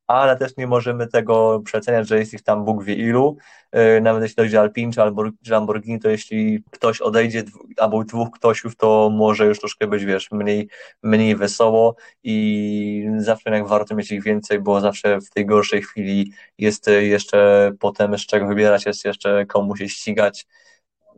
ale 0.08 0.38
też 0.38 0.58
nie 0.58 0.68
możemy 0.68 1.08
tego 1.08 1.62
przeceniać, 1.66 2.08
że 2.08 2.20
jest 2.20 2.34
ich 2.34 2.44
tam 2.44 2.66
Bóg 2.66 2.84
wie 2.84 2.96
ilu, 2.96 3.38
e, 3.72 4.02
nawet 4.02 4.24
jeśli 4.24 4.36
dojdzie 4.36 4.60
Alpine 4.60 4.92
czy 4.92 5.52
Lamborghini, 5.52 6.00
to 6.00 6.10
jeśli 6.10 6.64
ktoś 6.72 7.02
odejdzie, 7.02 7.44
albo 7.78 8.04
dwóch 8.04 8.32
ktośów, 8.32 8.76
to 8.76 9.10
może 9.14 9.46
już 9.46 9.60
troszkę 9.60 9.88
być, 9.88 10.06
wiesz, 10.06 10.32
mniej, 10.32 10.70
mniej 11.04 11.36
wesoło 11.36 11.96
i 12.24 13.08
zawsze 13.18 13.50
jak 13.50 13.68
warto 13.68 13.96
mieć 13.96 14.12
ich 14.12 14.24
więcej, 14.24 14.60
bo 14.60 14.82
zawsze 14.82 15.22
w 15.22 15.30
tej 15.30 15.46
gorszej 15.46 15.82
chwili 15.82 16.34
jest 16.58 16.88
jeszcze 16.88 17.72
potem 17.80 18.18
z 18.18 18.26
czego 18.26 18.48
wybierać, 18.48 18.86
jest 18.86 19.06
jeszcze 19.06 19.46
komu 19.46 19.76
się 19.76 19.90
ścigać, 19.90 20.48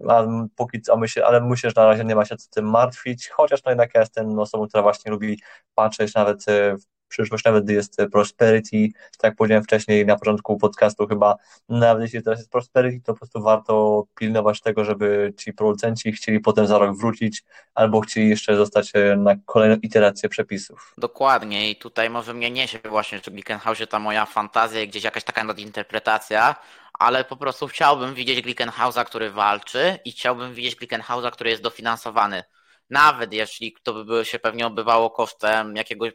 ale 0.07 0.47
póki 0.55 0.81
co 0.81 0.97
myślę, 0.97 1.25
ale 1.25 1.41
myślę, 1.41 1.69
że 1.69 1.81
na 1.81 1.85
razie 1.87 2.03
nie 2.03 2.15
ma 2.15 2.25
się 2.25 2.37
co 2.37 2.49
tym 2.49 2.69
martwić, 2.69 3.29
chociaż 3.29 3.63
no 3.63 3.71
jednak 3.71 3.93
ja 3.93 3.99
jestem 3.99 4.39
osobą, 4.39 4.67
która 4.67 4.83
właśnie 4.83 5.11
lubi 5.11 5.41
patrzeć 5.75 6.13
nawet 6.13 6.45
w 6.81 6.96
przyszłość, 7.07 7.45
nawet 7.45 7.63
gdy 7.63 7.73
jest 7.73 7.97
prosperity, 8.11 8.89
tak 9.17 9.23
jak 9.23 9.35
powiedziałem 9.35 9.63
wcześniej 9.63 10.05
na 10.05 10.17
początku 10.17 10.57
podcastu 10.57 11.07
chyba, 11.07 11.35
nawet 11.69 12.03
jeśli 12.03 12.23
teraz 12.23 12.39
jest 12.39 12.51
prosperity, 12.51 13.01
to 13.05 13.13
po 13.13 13.19
prostu 13.19 13.41
warto 13.41 14.03
pilnować 14.15 14.61
tego, 14.61 14.85
żeby 14.85 15.33
ci 15.37 15.53
producenci 15.53 16.11
chcieli 16.11 16.39
potem 16.39 16.67
za 16.67 16.77
rok 16.77 16.97
wrócić, 16.97 17.43
albo 17.75 18.01
chcieli 18.01 18.29
jeszcze 18.29 18.55
zostać 18.55 18.91
e, 18.93 19.15
na 19.15 19.35
kolejną 19.45 19.75
iterację 19.81 20.29
przepisów. 20.29 20.93
Dokładnie 20.97 21.71
i 21.71 21.75
tutaj 21.75 22.09
może 22.09 22.33
mnie 22.33 22.51
niesie 22.51 22.79
właśnie 22.89 23.19
w 23.19 23.29
Glickenhausie 23.29 23.87
ta 23.87 23.99
moja 23.99 24.25
fantazja 24.25 24.81
i 24.81 24.87
gdzieś 24.87 25.03
jakaś 25.03 25.23
taka 25.23 25.43
nadinterpretacja, 25.43 26.55
ale 26.93 27.23
po 27.23 27.35
prostu 27.37 27.67
chciałbym 27.67 28.13
widzieć 28.13 28.41
Glickenhausa, 28.41 29.05
który 29.05 29.31
walczy 29.31 29.99
i 30.05 30.11
chciałbym 30.11 30.53
widzieć 30.53 30.75
Glickenhausa, 30.75 31.31
który 31.31 31.49
jest 31.49 31.63
dofinansowany. 31.63 32.43
Nawet 32.89 33.33
jeśli 33.33 33.75
to 33.83 34.05
by 34.05 34.25
się 34.25 34.39
pewnie 34.39 34.67
odbywało 34.67 35.09
kosztem 35.09 35.75
jakiegoś 35.75 36.11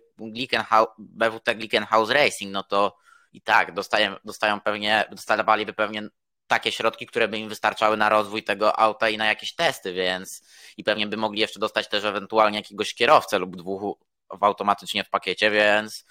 BWT 0.99 1.55
Glickenhaus 1.55 2.11
Racing, 2.11 2.53
no 2.53 2.63
to 2.63 2.97
i 3.33 3.41
tak 3.41 3.75
dostają, 3.75 4.17
dostają 4.25 4.61
pewnie, 4.61 5.05
dostawaliby 5.11 5.73
pewnie 5.73 6.09
takie 6.47 6.73
środki, 6.73 7.07
które 7.07 7.29
by 7.29 7.39
im 7.39 7.49
wystarczały 7.49 7.97
na 7.97 8.09
rozwój 8.09 8.45
tego 8.45 8.79
auta 8.79 9.09
i 9.09 9.19
na 9.19 9.27
jakieś 9.27 9.55
testy, 9.55 9.93
więc 9.93 10.43
i 10.77 10.85
pewnie 10.85 11.07
by 11.07 11.17
mogli 11.17 11.41
jeszcze 11.41 11.61
dostać 11.61 11.89
też 11.89 12.05
ewentualnie 12.05 12.59
jakiegoś 12.59 12.95
kierowcę 12.95 13.39
lub 13.39 13.57
dwóch 13.57 13.99
automatycznie 14.41 15.05
w 15.05 15.11
pakiecie, 15.11 15.51
więc 15.51 16.05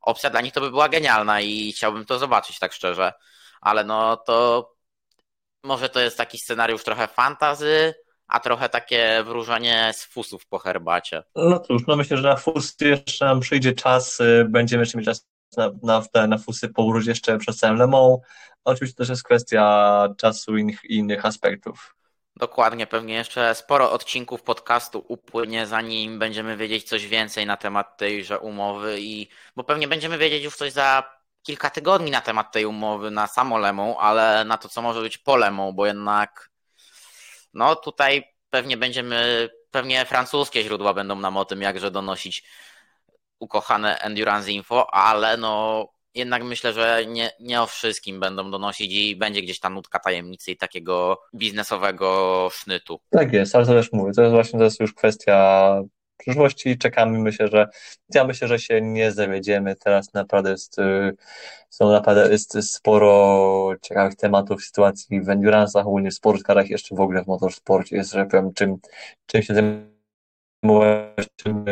opcja 0.00 0.30
dla 0.30 0.40
nich 0.40 0.52
to 0.52 0.60
by 0.60 0.70
była 0.70 0.88
genialna 0.88 1.40
i 1.40 1.72
chciałbym 1.72 2.04
to 2.04 2.18
zobaczyć 2.18 2.58
tak 2.58 2.72
szczerze. 2.72 3.12
Ale 3.60 3.84
no 3.84 4.16
to 4.16 4.70
może 5.62 5.88
to 5.88 6.00
jest 6.00 6.16
taki 6.16 6.38
scenariusz 6.38 6.84
trochę 6.84 7.08
fantazy, 7.08 7.94
a 8.28 8.40
trochę 8.40 8.68
takie 8.68 9.22
wróżenie 9.24 9.92
z 9.94 10.04
fusów 10.04 10.46
po 10.46 10.58
herbacie. 10.58 11.22
No 11.36 11.60
cóż, 11.60 11.82
no 11.86 11.96
myślę, 11.96 12.16
że 12.16 12.28
na 12.28 12.36
fusy 12.36 12.88
jeszcze 12.88 13.24
nam 13.24 13.40
przyjdzie 13.40 13.72
czas, 13.72 14.20
y, 14.20 14.46
będziemy 14.48 14.82
jeszcze 14.82 14.98
mieć 14.98 15.06
czas 15.06 15.26
na, 15.56 15.70
na, 15.82 16.02
te, 16.12 16.26
na 16.26 16.38
fusy 16.38 16.68
powrócić 16.68 17.08
jeszcze 17.08 17.38
przed 17.38 17.56
całym 17.56 17.78
Le 17.78 17.86
Mans. 17.86 18.18
Oczywiście 18.64 18.96
też 18.96 19.08
jest 19.08 19.22
kwestia 19.22 20.08
czasu 20.16 20.56
i 20.56 20.60
innych, 20.60 20.84
innych 20.84 21.26
aspektów. 21.26 21.94
Dokładnie, 22.36 22.86
pewnie 22.86 23.14
jeszcze 23.14 23.54
sporo 23.54 23.92
odcinków 23.92 24.42
podcastu 24.42 25.04
upłynie, 25.08 25.66
zanim 25.66 26.18
będziemy 26.18 26.56
wiedzieć 26.56 26.88
coś 26.88 27.06
więcej 27.06 27.46
na 27.46 27.56
temat 27.56 27.96
tejże 27.96 28.38
umowy 28.38 29.00
i 29.00 29.28
bo 29.56 29.64
pewnie 29.64 29.88
będziemy 29.88 30.18
wiedzieć 30.18 30.44
już 30.44 30.56
coś 30.56 30.72
za 30.72 31.02
kilka 31.42 31.70
tygodni 31.70 32.10
na 32.10 32.20
temat 32.20 32.52
tej 32.52 32.64
umowy 32.66 33.10
na 33.10 33.26
samo 33.26 33.58
Lemą, 33.58 33.98
ale 33.98 34.44
na 34.44 34.58
to, 34.58 34.68
co 34.68 34.82
może 34.82 35.00
być 35.00 35.18
po 35.18 35.36
Lemą, 35.36 35.72
bo 35.72 35.86
jednak 35.86 36.50
no 37.54 37.76
tutaj 37.76 38.24
pewnie 38.50 38.76
będziemy, 38.76 39.48
pewnie 39.70 40.04
francuskie 40.04 40.62
źródła 40.62 40.94
będą 40.94 41.16
nam 41.16 41.36
o 41.36 41.44
tym 41.44 41.62
jakże 41.62 41.90
donosić 41.90 42.44
ukochane 43.38 43.98
Endurance 43.98 44.52
Info, 44.52 44.94
ale 44.94 45.36
no 45.36 45.86
jednak 46.14 46.44
myślę, 46.44 46.72
że 46.72 47.04
nie, 47.06 47.30
nie 47.40 47.62
o 47.62 47.66
wszystkim 47.66 48.20
będą 48.20 48.50
donosić 48.50 48.92
i 48.92 49.16
będzie 49.16 49.42
gdzieś 49.42 49.60
ta 49.60 49.70
nutka 49.70 49.98
tajemnicy 49.98 50.50
i 50.50 50.56
takiego 50.56 51.22
biznesowego 51.34 52.48
sznytu. 52.52 53.00
Tak 53.10 53.32
jest, 53.32 53.54
ale 53.54 53.66
to 53.66 53.72
też 53.72 53.92
mówię, 53.92 54.12
to 54.12 54.22
jest 54.22 54.34
właśnie 54.34 54.58
to 54.58 54.64
jest 54.64 54.80
już 54.80 54.94
kwestia 54.94 55.80
przyszłości. 56.16 56.78
Czekamy, 56.78 57.18
myślę, 57.18 57.48
że 57.48 57.68
ja 58.14 58.24
myślę, 58.24 58.48
że 58.48 58.58
się 58.58 58.80
nie 58.80 59.12
zawiedziemy. 59.12 59.76
Teraz 59.76 60.14
naprawdę 60.14 60.50
jest, 60.50 60.78
y, 60.78 61.16
są 61.70 61.92
naprawdę 61.92 62.30
jest 62.30 62.72
sporo 62.72 63.70
ciekawych 63.82 64.16
tematów, 64.16 64.64
sytuacji 64.64 65.20
w 65.20 65.26
endurance'ach, 65.26 65.80
ogólnie 65.80 66.10
w 66.10 66.14
sportkarach, 66.14 66.70
jeszcze 66.70 66.94
w 66.96 67.00
ogóle 67.00 67.24
w 67.24 67.26
motorsporcie 67.26 67.96
jest, 67.96 68.12
że 68.12 68.26
powiem, 68.26 68.54
czym, 68.54 68.76
czym 69.26 69.42
się 69.42 69.54
zajmować, 69.54 71.28
czym 71.36 71.64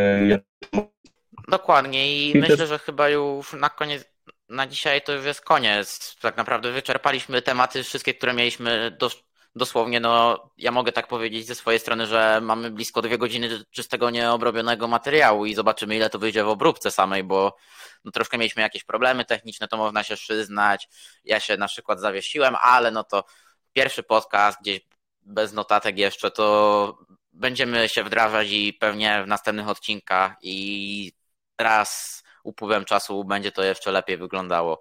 Dokładnie 1.48 2.16
i, 2.16 2.36
I 2.36 2.40
myślę, 2.40 2.66
że 2.66 2.78
chyba 2.78 3.09
już 3.09 3.52
na 3.52 3.69
koniec 3.69 4.12
na 4.52 4.66
dzisiaj 4.66 5.02
to 5.02 5.12
już 5.12 5.24
jest 5.24 5.40
koniec. 5.40 6.16
Tak 6.20 6.36
naprawdę 6.36 6.73
wyczerpaliśmy 6.73 7.43
tematy 7.43 7.82
wszystkie, 7.82 8.14
które 8.14 8.35
mieliśmy 8.35 8.97
do, 9.01 9.10
dosłownie, 9.54 10.00
no 10.00 10.42
ja 10.58 10.70
mogę 10.70 10.92
tak 10.92 11.06
powiedzieć 11.06 11.46
ze 11.46 11.54
swojej 11.54 11.80
strony, 11.80 12.06
że 12.06 12.40
mamy 12.42 12.70
blisko 12.70 13.02
dwie 13.02 13.18
godziny 13.18 13.64
czystego 13.70 14.10
nieobrobionego 14.10 14.88
materiału 14.88 15.46
i 15.46 15.54
zobaczymy 15.54 15.96
ile 15.96 16.10
to 16.10 16.18
wyjdzie 16.18 16.44
w 16.44 16.48
obróbce 16.48 16.90
samej, 16.90 17.24
bo 17.24 17.56
no, 18.04 18.10
troszkę 18.10 18.38
mieliśmy 18.38 18.62
jakieś 18.62 18.84
problemy 18.84 19.24
techniczne, 19.24 19.68
to 19.68 19.76
można 19.76 20.02
się 20.02 20.16
przyznać. 20.16 20.88
Ja 21.24 21.40
się 21.40 21.56
na 21.56 21.68
przykład 21.68 22.00
zawiesiłem, 22.00 22.56
ale 22.62 22.90
no 22.90 23.04
to 23.04 23.24
pierwszy 23.72 24.02
podcast 24.02 24.58
gdzieś 24.60 24.80
bez 25.22 25.52
notatek 25.52 25.98
jeszcze, 25.98 26.30
to 26.30 26.98
będziemy 27.32 27.88
się 27.88 28.04
wdrażać 28.04 28.48
i 28.50 28.72
pewnie 28.72 29.22
w 29.24 29.28
następnych 29.28 29.68
odcinkach 29.68 30.32
i 30.42 31.12
raz 31.58 32.22
upływem 32.44 32.84
czasu 32.84 33.24
będzie 33.24 33.52
to 33.52 33.62
jeszcze 33.62 33.92
lepiej 33.92 34.16
wyglądało. 34.16 34.80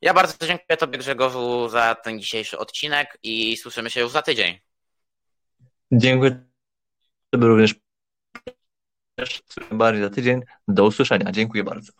Ja 0.00 0.14
bardzo 0.14 0.46
dziękuję 0.46 0.76
Tobie 0.76 0.98
Grzegorzu 0.98 1.68
za 1.68 1.94
ten 1.94 2.20
dzisiejszy 2.20 2.58
odcinek 2.58 3.18
i 3.22 3.56
słyszymy 3.56 3.90
się 3.90 4.00
już 4.00 4.12
za 4.12 4.22
tydzień. 4.22 4.58
Dziękuję 5.92 6.46
Tobie 7.30 7.46
również 7.46 7.74
bardziej 9.72 10.02
za 10.02 10.10
tydzień. 10.10 10.42
Do 10.68 10.84
usłyszenia. 10.84 11.32
Dziękuję 11.32 11.64
bardzo. 11.64 11.92